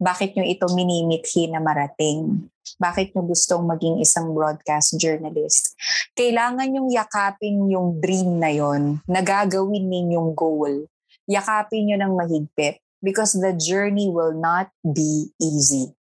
bakit 0.00 0.34
nyo 0.34 0.42
ito 0.42 0.66
minimithi 0.74 1.46
na 1.46 1.62
marating? 1.62 2.50
Bakit 2.80 3.14
nyo 3.14 3.22
gustong 3.28 3.62
maging 3.62 4.02
isang 4.02 4.34
broadcast 4.34 4.98
journalist? 4.98 5.76
Kailangan 6.18 6.74
yung 6.74 6.88
yakapin 6.90 7.70
yung 7.70 8.02
dream 8.02 8.40
na 8.40 8.50
yon 8.50 8.98
na 9.06 9.22
gagawin 9.22 9.86
ninyong 9.86 10.34
goal. 10.34 10.88
Yakapin 11.30 11.88
nyo 11.88 11.96
ng 12.00 12.12
mahigpit 12.16 12.82
because 13.04 13.36
the 13.36 13.52
journey 13.54 14.10
will 14.10 14.34
not 14.34 14.72
be 14.82 15.30
easy. 15.38 15.92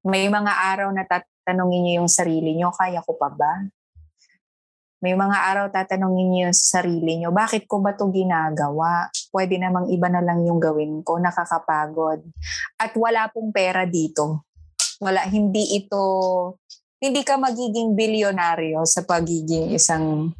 May 0.00 0.32
mga 0.32 0.50
araw 0.50 0.88
na 0.94 1.04
tatanungin 1.04 1.80
nyo 1.84 1.92
yung 2.02 2.10
sarili 2.10 2.56
nyo, 2.56 2.72
kaya 2.72 3.04
ko 3.04 3.18
pa 3.18 3.28
ba? 3.28 3.68
May 5.00 5.16
mga 5.16 5.32
araw 5.32 5.66
tatanungin 5.72 6.28
niyo 6.28 6.48
sa 6.52 6.80
sarili 6.84 7.16
niyo, 7.16 7.32
bakit 7.32 7.64
ko 7.64 7.80
ba 7.80 7.96
to 7.96 8.12
ginagawa? 8.12 9.08
Pwede 9.32 9.56
namang 9.56 9.88
iba 9.88 10.12
na 10.12 10.20
lang 10.20 10.44
yung 10.44 10.60
gawin 10.60 11.00
ko, 11.00 11.16
nakakapagod. 11.16 12.20
At 12.76 12.92
wala 13.00 13.32
pong 13.32 13.48
pera 13.48 13.88
dito. 13.88 14.44
Wala, 15.00 15.24
hindi 15.24 15.72
ito, 15.80 16.04
hindi 17.00 17.24
ka 17.24 17.40
magiging 17.40 17.96
bilyonaryo 17.96 18.84
sa 18.84 19.00
pagiging 19.00 19.72
isang 19.72 20.36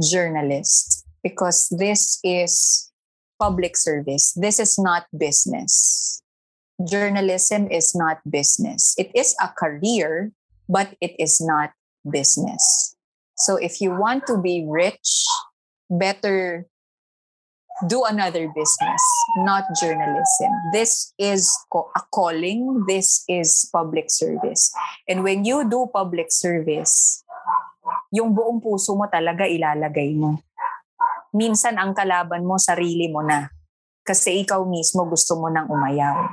journalist 0.00 1.04
because 1.20 1.68
this 1.68 2.16
is 2.24 2.88
public 3.36 3.76
service. 3.76 4.32
This 4.32 4.56
is 4.56 4.80
not 4.80 5.04
business. 5.12 6.24
Journalism 6.80 7.68
is 7.68 7.92
not 7.92 8.24
business. 8.24 8.96
It 8.96 9.12
is 9.12 9.36
a 9.44 9.52
career, 9.52 10.32
but 10.64 10.96
it 11.04 11.12
is 11.20 11.36
not 11.36 11.76
business. 12.00 12.96
So 13.40 13.56
if 13.56 13.80
you 13.80 13.96
want 13.96 14.28
to 14.28 14.36
be 14.36 14.68
rich, 14.68 15.24
better 15.88 16.68
do 17.88 18.04
another 18.04 18.52
business, 18.52 19.02
not 19.40 19.64
journalism. 19.80 20.52
This 20.72 21.16
is 21.16 21.48
a 21.72 22.02
calling. 22.12 22.84
This 22.84 23.24
is 23.28 23.68
public 23.72 24.12
service. 24.12 24.68
And 25.08 25.24
when 25.24 25.44
you 25.48 25.64
do 25.64 25.88
public 25.88 26.28
service, 26.28 27.24
yung 28.12 28.36
buong 28.36 28.60
puso 28.60 28.92
mo 28.92 29.08
talaga 29.08 29.48
ilalagay 29.48 30.12
mo. 30.12 30.44
Minsan 31.32 31.78
ang 31.80 31.96
kalaban 31.96 32.44
mo, 32.44 32.60
sarili 32.60 33.08
mo 33.08 33.22
na. 33.22 33.48
Kasi 34.04 34.42
ikaw 34.42 34.60
mismo 34.66 35.06
gusto 35.06 35.38
mo 35.38 35.48
nang 35.48 35.70
umayaw. 35.70 36.28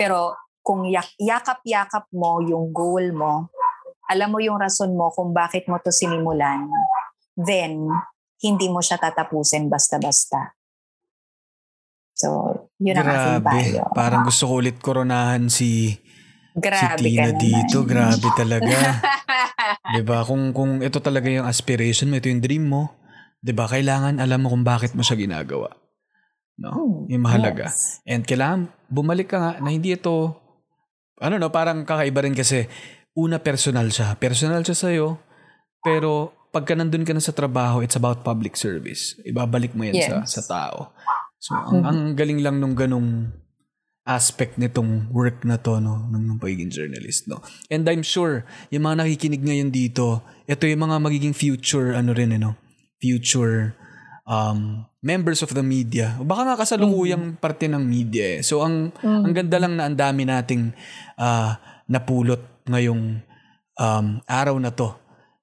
Pero 0.00 0.34
kung 0.64 0.88
yak- 0.88 1.14
yakap-yakap 1.20 2.10
mo 2.10 2.42
yung 2.42 2.72
goal 2.74 3.14
mo, 3.14 3.52
alam 4.06 4.28
mo 4.30 4.38
yung 4.38 4.58
rason 4.58 4.94
mo 4.94 5.10
kung 5.10 5.34
bakit 5.34 5.66
mo 5.66 5.78
to 5.82 5.90
sinimulan, 5.90 6.66
then 7.34 7.86
hindi 8.40 8.66
mo 8.68 8.78
siya 8.80 9.00
tatapusin 9.00 9.66
basta-basta. 9.66 10.54
So, 12.16 12.28
yun 12.80 12.96
ang 12.96 13.08
aking 13.12 13.40
Grabe. 13.44 13.60
payo. 13.60 13.82
Parang 13.92 14.24
gusto 14.24 14.48
ko 14.48 14.64
ulit 14.64 14.80
koronahan 14.80 15.52
si, 15.52 15.92
si 15.92 16.56
Grabe 16.56 16.96
Tina 17.04 17.28
ka 17.28 17.36
naman. 17.36 17.40
dito. 17.44 17.76
Grabe 17.84 18.28
talaga. 18.32 18.76
'Di 19.92 20.00
ba? 20.00 20.24
Kung 20.24 20.56
kung 20.56 20.80
ito 20.80 20.98
talaga 21.04 21.28
yung 21.28 21.44
aspiration 21.44 22.08
mo, 22.08 22.16
ito 22.16 22.32
yung 22.32 22.40
dream 22.40 22.64
mo, 22.64 22.96
'di 23.44 23.52
ba? 23.52 23.68
Kailangan 23.68 24.16
alam 24.16 24.40
mo 24.40 24.48
kung 24.48 24.64
bakit 24.64 24.96
mo 24.96 25.04
siya 25.04 25.20
ginagawa. 25.20 25.76
No? 26.56 26.72
Hmm, 26.72 27.04
Yung 27.12 27.20
mahalaga. 27.20 27.68
yes. 27.68 28.00
And 28.08 28.24
kailangan 28.24 28.72
bumalik 28.88 29.28
ka 29.28 29.36
nga 29.36 29.52
na 29.60 29.68
hindi 29.68 29.92
ito 29.92 30.40
ano 31.20 31.36
no, 31.36 31.52
parang 31.52 31.84
kakaiba 31.84 32.24
rin 32.24 32.32
kasi 32.36 32.64
una 33.16 33.40
personal 33.40 33.88
siya. 33.88 34.14
Personal 34.20 34.60
siya 34.62 34.76
sa'yo, 34.76 35.16
pero 35.80 36.36
pagka 36.52 36.76
nandun 36.76 37.02
ka 37.02 37.16
na 37.16 37.24
sa 37.24 37.32
trabaho, 37.32 37.80
it's 37.80 37.96
about 37.96 38.20
public 38.20 38.54
service. 38.54 39.16
Ibabalik 39.24 39.72
mo 39.72 39.88
yan 39.88 39.96
sa, 40.04 40.14
Yes. 40.20 40.36
sa 40.36 40.42
tao. 40.44 40.92
So, 41.40 41.56
ang, 41.56 41.84
ang 41.84 42.00
galing 42.16 42.40
lang 42.44 42.60
nung 42.60 42.76
ganong 42.76 43.32
aspect 44.06 44.54
nitong 44.56 45.10
work 45.10 45.42
na 45.42 45.58
to, 45.58 45.82
no, 45.82 46.06
ng, 46.08 46.36
ng 46.36 46.38
pagiging 46.38 46.70
journalist, 46.70 47.26
no. 47.26 47.42
And 47.68 47.82
I'm 47.90 48.06
sure, 48.06 48.46
yung 48.70 48.86
mga 48.86 49.02
nakikinig 49.02 49.42
ngayon 49.42 49.70
dito, 49.74 50.22
ito 50.46 50.62
yung 50.64 50.86
mga 50.86 50.96
magiging 51.02 51.34
future, 51.34 51.92
ano 51.92 52.14
rin, 52.14 52.30
eh, 52.32 52.40
no, 52.40 52.54
future 53.02 53.74
um, 54.24 54.86
members 55.02 55.42
of 55.42 55.52
the 55.52 55.62
media. 55.62 56.14
Baka 56.22 56.42
nga 56.46 56.56
kasalukuyang 56.56 57.36
parte 57.36 57.66
ng 57.68 57.82
media 57.82 58.38
eh. 58.38 58.40
So, 58.46 58.62
ang, 58.62 58.94
ang 59.02 59.34
ganda 59.34 59.58
lang 59.60 59.76
na 59.76 59.90
ang 59.90 59.96
dami 59.98 60.24
nating 60.24 60.70
ah, 61.20 61.58
napulot 61.90 62.55
ngayong 62.66 63.22
um, 63.78 64.06
araw 64.26 64.56
na 64.58 64.70
to, 64.70 64.92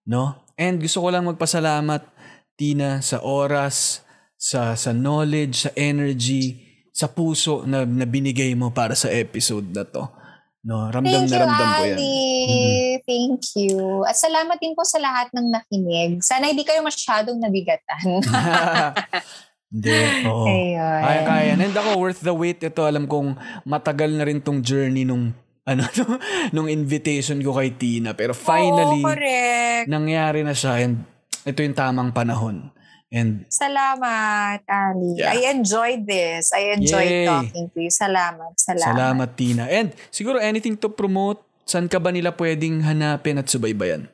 no? 0.08 0.36
And 0.60 0.78
gusto 0.78 1.02
ko 1.02 1.10
lang 1.10 1.26
magpasalamat, 1.26 2.06
Tina, 2.54 3.02
sa 3.02 3.24
oras, 3.26 4.06
sa 4.38 4.78
sa 4.78 4.92
knowledge, 4.94 5.66
sa 5.66 5.72
energy, 5.74 6.62
sa 6.94 7.10
puso 7.10 7.66
na, 7.66 7.88
na 7.88 8.06
binigay 8.06 8.54
mo 8.54 8.70
para 8.70 8.94
sa 8.94 9.10
episode 9.10 9.66
na 9.74 9.82
to. 9.82 10.06
No, 10.64 10.88
ramdam 10.88 11.28
Thank 11.28 11.32
na 11.32 11.36
you, 11.36 11.42
ramdam 11.44 11.68
ko 11.68 11.84
yan. 11.84 11.98
Mhm. 12.00 12.94
Thank 13.04 13.42
you. 13.60 14.08
At 14.08 14.16
salamat 14.16 14.56
din 14.64 14.72
po 14.72 14.88
sa 14.88 14.96
lahat 14.96 15.28
ng 15.36 15.52
nakinig. 15.52 16.24
Sana 16.24 16.48
hindi 16.48 16.64
kayo 16.64 16.80
masyadong 16.80 17.36
nabigatan. 17.36 18.24
Hindi, 19.74 20.30
oo. 20.30 20.46
Ayun. 20.46 21.02
Kaya, 21.02 21.22
kaya. 21.26 21.54
And 21.58 21.74
ako, 21.74 21.98
worth 21.98 22.22
the 22.22 22.30
wait. 22.30 22.62
Ito, 22.62 22.86
alam 22.86 23.10
kong 23.10 23.34
matagal 23.66 24.14
na 24.14 24.22
rin 24.30 24.38
tong 24.38 24.62
journey 24.62 25.02
nung, 25.02 25.34
ano, 25.64 25.84
nung 26.56 26.68
invitation 26.68 27.40
ko 27.40 27.56
kay 27.56 27.76
Tina. 27.76 28.14
Pero 28.16 28.36
finally, 28.36 29.04
Oo, 29.04 29.08
correct. 29.08 29.88
nangyari 29.88 30.44
na 30.44 30.56
siya 30.56 30.84
and 30.84 31.04
ito 31.44 31.60
yung 31.60 31.76
tamang 31.76 32.12
panahon. 32.12 32.72
And 33.14 33.46
Salamat, 33.46 34.66
Ali. 34.66 35.22
Yeah. 35.22 35.38
I 35.38 35.54
enjoyed 35.54 36.10
this. 36.10 36.50
I 36.50 36.74
enjoyed 36.74 37.14
Yay. 37.14 37.30
talking 37.30 37.66
to 37.70 37.78
you. 37.78 37.94
Salamat. 37.94 38.58
Salamat. 38.58 38.90
salamat, 38.90 39.30
Tina. 39.38 39.70
And 39.70 39.94
siguro 40.10 40.42
anything 40.42 40.74
to 40.82 40.90
promote, 40.90 41.46
saan 41.62 41.86
ka 41.86 42.02
ba 42.02 42.10
nila 42.10 42.34
pwedeng 42.34 42.82
hanapin 42.82 43.38
at 43.38 43.46
subaybayan? 43.46 44.10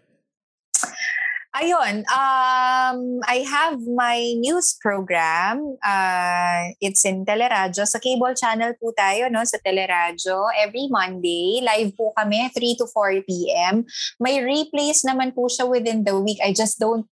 Ayun, 1.50 2.06
um, 2.14 3.00
I 3.26 3.42
have 3.42 3.82
my 3.82 4.38
news 4.38 4.78
program. 4.78 5.82
Uh, 5.82 6.78
it's 6.78 7.02
in 7.10 7.26
Teleradyo. 7.26 7.90
Sa 7.90 7.98
cable 7.98 8.38
channel 8.38 8.78
po 8.78 8.94
tayo, 8.94 9.34
no? 9.34 9.42
Sa 9.42 9.58
Teleradyo. 9.58 10.46
Every 10.54 10.86
Monday, 10.94 11.58
live 11.66 11.98
po 11.98 12.14
kami, 12.14 12.54
3 12.54 12.78
to 12.78 12.86
4 12.94 13.26
p.m. 13.26 13.82
May 14.22 14.46
replays 14.46 15.02
naman 15.02 15.34
po 15.34 15.50
siya 15.50 15.66
within 15.66 16.06
the 16.06 16.22
week. 16.22 16.38
I 16.46 16.54
just 16.54 16.78
don't 16.78 17.10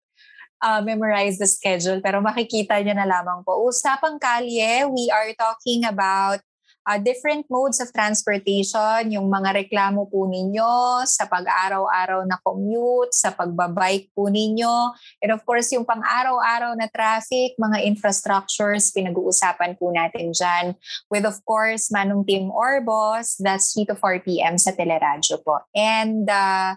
uh, 0.66 0.82
memorize 0.82 1.38
the 1.38 1.46
schedule, 1.46 2.02
pero 2.02 2.18
makikita 2.18 2.82
niyo 2.82 2.98
na 2.98 3.06
lamang 3.06 3.46
po. 3.46 3.70
Usapang 3.70 4.18
kalye, 4.18 4.90
we 4.90 5.14
are 5.14 5.30
talking 5.38 5.86
about 5.86 6.42
uh, 6.88 7.00
different 7.00 7.48
modes 7.48 7.80
of 7.80 7.92
transportation, 7.96 9.12
yung 9.12 9.28
mga 9.32 9.64
reklamo 9.64 10.08
po 10.08 10.28
ninyo 10.28 11.04
sa 11.08 11.28
pag-araw-araw 11.28 12.28
na 12.28 12.40
commute, 12.44 13.16
sa 13.16 13.32
pagbabike 13.32 14.12
po 14.12 14.28
ninyo, 14.28 14.92
and 15.24 15.32
of 15.32 15.42
course 15.48 15.72
yung 15.72 15.88
pang-araw-araw 15.88 16.76
na 16.76 16.88
traffic, 16.92 17.56
mga 17.56 17.84
infrastructures, 17.88 18.92
pinag-uusapan 18.92 19.80
po 19.80 19.92
natin 19.92 20.36
dyan. 20.36 20.76
With 21.08 21.24
of 21.24 21.40
course, 21.48 21.90
Manong 21.92 22.28
Tim 22.28 22.52
Orbos, 22.52 23.40
that's 23.40 23.72
3 23.76 23.92
to 23.92 23.96
4 23.96 24.24
p.m. 24.24 24.60
sa 24.60 24.76
Teleradyo 24.76 25.40
po. 25.44 25.64
And 25.72 26.28
uh, 26.28 26.76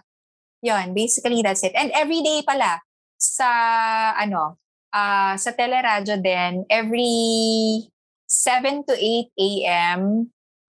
yun, 0.63 0.95
basically 0.95 1.43
that's 1.43 1.63
it. 1.63 1.75
And 1.75 1.91
every 1.91 2.23
day 2.23 2.41
pala, 2.47 2.81
sa 3.17 3.49
ano, 4.15 4.61
ah 4.93 5.35
sa 5.35 5.51
Teleradyo 5.51 6.21
din, 6.21 6.63
every 6.71 7.89
7 8.37 8.85
to 8.85 8.93
8 8.93 9.33
a.m. 9.33 10.29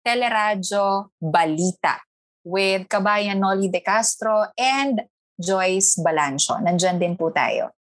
Teleradyo 0.06 1.10
Balita 1.18 1.98
with 2.46 2.86
Kabayan 2.88 3.42
Noli 3.42 3.68
De 3.74 3.82
Castro 3.82 4.46
and 4.56 5.02
Joyce 5.36 5.98
Balancho. 6.00 6.56
Nandyan 6.62 7.02
din 7.02 7.18
po 7.18 7.34
tayo. 7.34 7.74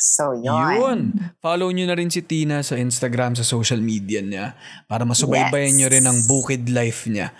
So, 0.00 0.32
yun. 0.32 0.76
Yun. 0.80 1.00
Follow 1.44 1.68
nyo 1.70 1.84
na 1.84 1.94
rin 1.94 2.08
si 2.08 2.24
Tina 2.24 2.64
sa 2.64 2.74
Instagram, 2.74 3.36
sa 3.36 3.44
social 3.44 3.78
media 3.84 4.24
niya 4.24 4.56
para 4.88 5.04
masubaybayan 5.04 5.72
Yes. 5.72 5.78
nyo 5.78 5.88
rin 5.92 6.04
ang 6.08 6.18
bukid 6.24 6.66
life 6.72 7.04
niya 7.06 7.30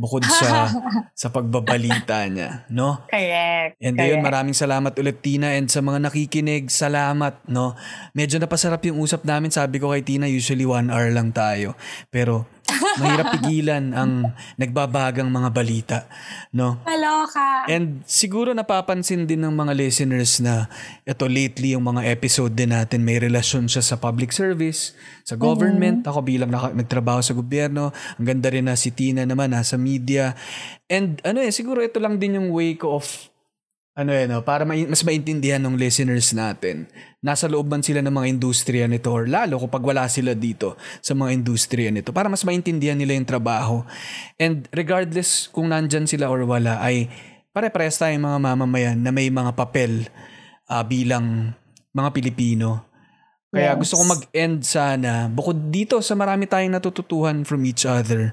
bukod 0.00 0.24
sa 0.24 0.72
sa 1.12 1.28
pagbabalita 1.28 2.24
niya, 2.32 2.64
no? 2.72 3.04
Correct. 3.04 3.76
And 3.84 4.00
correct. 4.00 4.08
ayun, 4.08 4.20
maraming 4.24 4.56
salamat 4.56 4.96
ulit 4.96 5.20
Tina 5.20 5.52
and 5.52 5.68
sa 5.68 5.84
mga 5.84 6.08
nakikinig, 6.08 6.72
salamat, 6.72 7.44
no? 7.52 7.76
Medyo 8.16 8.40
napasarap 8.40 8.80
yung 8.88 9.04
usap 9.04 9.28
namin, 9.28 9.52
sabi 9.52 9.76
ko 9.76 9.92
kay 9.92 10.00
Tina, 10.00 10.24
usually 10.24 10.64
one 10.64 10.88
hour 10.88 11.12
lang 11.12 11.36
tayo. 11.36 11.76
Pero 12.08 12.48
mahirap 13.00 13.26
pigilan 13.38 13.94
ang 13.94 14.32
nagbabagang 14.56 15.28
mga 15.28 15.48
balita, 15.50 15.98
no? 16.54 16.80
Kaloka. 16.84 17.66
And 17.68 18.02
siguro 18.04 18.52
napapansin 18.52 19.24
din 19.26 19.42
ng 19.46 19.54
mga 19.54 19.72
listeners 19.76 20.42
na 20.42 20.66
ito 21.04 21.24
lately 21.26 21.74
yung 21.74 21.86
mga 21.86 22.06
episode 22.10 22.54
din 22.54 22.74
natin 22.74 23.02
may 23.02 23.18
relasyon 23.18 23.66
siya 23.66 23.82
sa 23.82 23.96
public 23.98 24.30
service, 24.34 24.94
sa 25.22 25.34
government. 25.38 26.06
Ako 26.06 26.20
bilang 26.24 26.50
naka- 26.50 26.74
nagtrabaho 26.74 27.20
sa 27.22 27.36
gobyerno. 27.36 27.94
Ang 28.18 28.26
ganda 28.26 28.48
rin 28.50 28.66
na 28.66 28.74
si 28.76 28.90
Tina 28.90 29.22
naman 29.22 29.52
nasa 29.54 29.78
media. 29.78 30.34
And 30.90 31.22
ano 31.22 31.38
eh, 31.40 31.54
siguro 31.54 31.80
ito 31.80 32.02
lang 32.02 32.18
din 32.18 32.38
yung 32.38 32.50
way 32.50 32.74
ko 32.74 32.98
of 32.98 33.30
ano 33.90 34.14
eh, 34.14 34.24
no, 34.30 34.40
para 34.46 34.62
mai- 34.62 34.86
mas 34.86 35.02
maintindihan 35.02 35.60
ng 35.60 35.74
listeners 35.76 36.30
natin. 36.32 36.86
Nasa 37.20 37.50
loob 37.50 37.68
man 37.68 37.82
sila 37.82 38.00
ng 38.00 38.14
mga 38.14 38.30
industriya 38.32 38.86
nito 38.86 39.10
or 39.10 39.26
lalo 39.26 39.60
kapag 39.66 39.82
wala 39.82 40.06
sila 40.06 40.32
dito 40.32 40.78
sa 41.02 41.12
mga 41.12 41.34
industriya 41.36 41.90
nito 41.92 42.14
para 42.14 42.30
mas 42.30 42.46
maintindihan 42.46 42.96
nila 42.96 43.18
yung 43.18 43.28
trabaho. 43.28 43.82
And 44.38 44.64
regardless 44.72 45.50
kung 45.50 45.68
nandyan 45.68 46.06
sila 46.06 46.30
or 46.30 46.46
wala 46.46 46.80
ay 46.80 47.10
pare-parehas 47.50 47.98
tayong 47.98 48.22
mga 48.22 48.38
mamamayan 48.40 48.98
na 49.02 49.10
may 49.10 49.26
mga 49.28 49.52
papel 49.58 50.06
ah, 50.70 50.86
bilang 50.86 51.52
mga 51.90 52.14
Pilipino. 52.14 52.86
Kaya 53.50 53.74
Yes. 53.74 53.78
gusto 53.82 53.94
ko 53.98 54.04
mag-end 54.06 54.62
sana, 54.62 55.26
bukod 55.26 55.74
dito 55.74 55.98
sa 55.98 56.14
marami 56.14 56.46
tayong 56.46 56.78
natututuhan 56.78 57.42
from 57.42 57.66
each 57.66 57.82
other, 57.82 58.30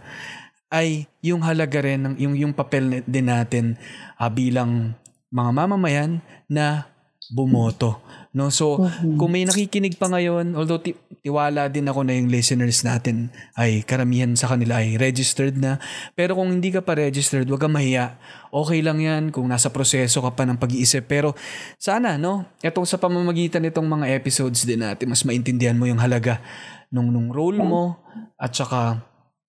ay 0.70 1.10
yung 1.26 1.42
halaga 1.42 1.82
rin, 1.82 2.06
ng, 2.06 2.16
yung, 2.22 2.38
yung 2.38 2.54
papel 2.54 3.02
din 3.10 3.26
natin 3.26 3.74
ah, 4.22 4.30
bilang 4.30 4.94
mga 5.32 5.52
mamamayan 5.52 6.24
na 6.48 6.88
bumoto. 7.32 8.00
No? 8.32 8.48
So, 8.48 8.80
kung 9.20 9.34
may 9.34 9.44
nakikinig 9.44 10.00
pa 10.00 10.08
ngayon, 10.08 10.56
although 10.56 10.80
ti- 10.80 10.96
tiwala 11.20 11.68
din 11.68 11.90
ako 11.90 12.08
na 12.08 12.16
yung 12.16 12.32
listeners 12.32 12.88
natin 12.88 13.34
ay 13.60 13.84
karamihan 13.84 14.32
sa 14.38 14.48
kanila 14.48 14.80
ay 14.80 14.96
registered 14.96 15.60
na. 15.60 15.82
Pero 16.16 16.40
kung 16.40 16.48
hindi 16.54 16.72
ka 16.72 16.86
pa 16.86 16.96
registered, 16.96 17.50
wag 17.52 17.60
kang 17.60 17.76
mahiya. 17.76 18.16
Okay 18.48 18.80
lang 18.80 19.04
yan 19.04 19.36
kung 19.36 19.50
nasa 19.52 19.68
proseso 19.74 20.24
ka 20.24 20.32
pa 20.32 20.48
ng 20.48 20.56
pag-iisip. 20.56 21.04
Pero 21.10 21.36
sana, 21.76 22.16
no? 22.16 22.48
Itong 22.64 22.88
sa 22.88 22.96
pamamagitan 22.96 23.66
nitong 23.68 23.88
mga 23.88 24.06
episodes 24.16 24.64
din 24.64 24.80
natin, 24.86 25.12
mas 25.12 25.28
maintindihan 25.28 25.76
mo 25.76 25.84
yung 25.84 26.00
halaga 26.00 26.40
nung, 26.88 27.12
nung 27.12 27.28
role 27.28 27.60
mo 27.60 28.00
at 28.40 28.56
saka 28.56 29.04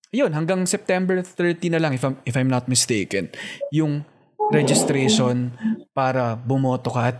yun, 0.09 0.33
hanggang 0.33 0.65
September 0.65 1.21
30 1.21 1.77
na 1.77 1.81
lang 1.85 1.93
if 1.93 2.01
I'm, 2.01 2.17
if 2.25 2.33
I'm 2.33 2.49
not 2.49 2.65
mistaken. 2.65 3.29
Yung 3.77 4.09
registration 4.53 5.53
para 5.93 6.37
bumoto 6.37 6.89
ka 6.93 7.13
at 7.13 7.19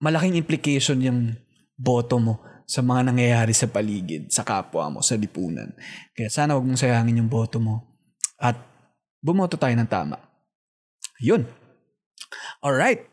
malaking 0.00 0.36
implication 0.36 1.00
yung 1.00 1.20
boto 1.76 2.20
mo 2.20 2.40
sa 2.66 2.82
mga 2.82 3.14
nangyayari 3.14 3.54
sa 3.54 3.70
paligid, 3.70 4.28
sa 4.28 4.42
kapwa 4.42 4.90
mo, 4.90 4.98
sa 5.00 5.14
lipunan. 5.14 5.70
Kaya 6.12 6.28
sana 6.28 6.58
wag 6.58 6.66
mong 6.66 6.82
sayangin 6.82 7.22
yung 7.22 7.30
boto 7.30 7.62
mo 7.62 7.86
at 8.36 8.58
bumoto 9.22 9.54
tayo 9.56 9.72
ng 9.78 9.88
tama. 9.88 10.18
Yun. 11.22 11.46
Alright. 12.60 13.06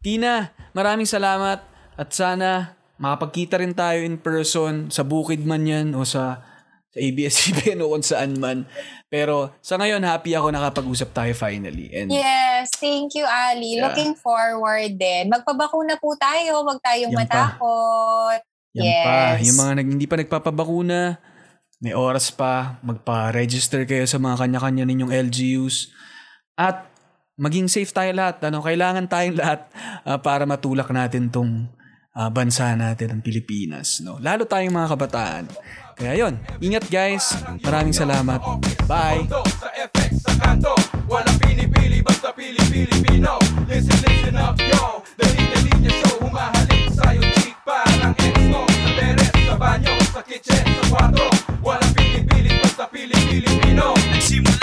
Tina, 0.00 0.50
maraming 0.72 1.08
salamat 1.08 1.62
at 1.94 2.08
sana 2.10 2.74
makapagkita 2.98 3.60
rin 3.60 3.76
tayo 3.76 4.00
in 4.02 4.18
person 4.18 4.88
sa 4.88 5.04
bukid 5.04 5.44
man 5.44 5.68
yan 5.68 5.92
o 5.92 6.02
sa 6.02 6.54
sa 6.94 7.02
ABS-CBN 7.02 7.82
o 7.82 7.90
kung 7.90 8.06
saan 8.06 8.38
man. 8.38 8.70
Pero 9.14 9.54
sa 9.62 9.78
ngayon, 9.78 10.02
happy 10.02 10.34
ako 10.34 10.50
nakapag-usap 10.50 11.14
tayo 11.14 11.30
finally. 11.38 11.86
And 11.94 12.10
Yes, 12.10 12.74
thank 12.82 13.14
you, 13.14 13.22
Ali. 13.22 13.78
Yeah. 13.78 13.86
Looking 13.86 14.18
forward 14.18 14.98
din. 14.98 15.30
Magpabakuna 15.30 16.02
po 16.02 16.18
tayo, 16.18 16.66
wag 16.66 16.82
tayong 16.82 17.14
Yan 17.14 17.22
pa. 17.22 17.22
matakot. 17.22 18.38
yan 18.74 18.90
pa, 19.06 19.14
Yes. 19.38 19.46
yung 19.46 19.58
mga 19.62 19.72
nag, 19.78 19.86
hindi 19.86 20.06
pa 20.10 20.18
nagpapabakuna, 20.18 21.22
may 21.78 21.94
oras 21.94 22.34
pa, 22.34 22.82
magpa-register 22.82 23.86
kayo 23.86 24.02
sa 24.02 24.18
mga 24.18 24.34
kanya-kanya 24.34 24.82
ninyong 24.82 25.14
LGUs. 25.30 25.94
At 26.58 26.90
maging 27.38 27.70
safe 27.70 27.94
tayo 27.94 28.10
lahat. 28.18 28.42
Ano, 28.42 28.66
kailangan 28.66 29.06
tayong 29.06 29.38
lahat 29.38 29.70
ah, 30.02 30.18
para 30.18 30.42
matulak 30.42 30.90
natin 30.90 31.30
tong 31.30 31.70
ah, 32.18 32.34
bansa 32.34 32.74
natin, 32.74 33.14
ang 33.14 33.22
Pilipinas. 33.22 34.02
No? 34.02 34.18
Lalo 34.18 34.42
tayong 34.42 34.74
mga 34.74 34.90
kabataan. 34.90 35.44
Kaya 35.94 36.26
yon, 36.26 36.34
ingat 36.58 36.90
guys. 36.90 37.38
Maraming 37.62 37.94
salamat. 37.94 38.42
Bye! 38.90 39.30
Sa 39.62 39.70
FX, 39.70 40.26
sa 40.26 40.34
kanto, 40.42 40.74
walang 41.06 41.38
pinipili, 41.38 42.02
basta 42.02 42.34
pili-Pilipino. 42.34 43.38
Listen, 43.70 43.98
listen 44.02 44.34
up, 44.34 44.58
yo. 44.58 45.06
Dali-dali 45.14 45.70
show, 46.02 46.18
humahalik 46.18 46.90
sa'yo, 46.90 47.22
chick. 47.38 47.54
Parang 47.62 48.10
ex 48.18 48.34
mo, 48.50 48.66
sa 48.66 48.90
teres, 48.98 49.30
sa 49.46 49.54
banyo, 49.54 49.94
sa 50.10 50.20
kitchen, 50.26 50.64
sa 50.66 50.84
kwarto. 50.90 51.26
Walang 51.62 51.94
pinipili, 51.94 52.58
basta 52.58 52.90
pili-Pilipino. 52.90 53.94
Nagsimula 54.10 54.53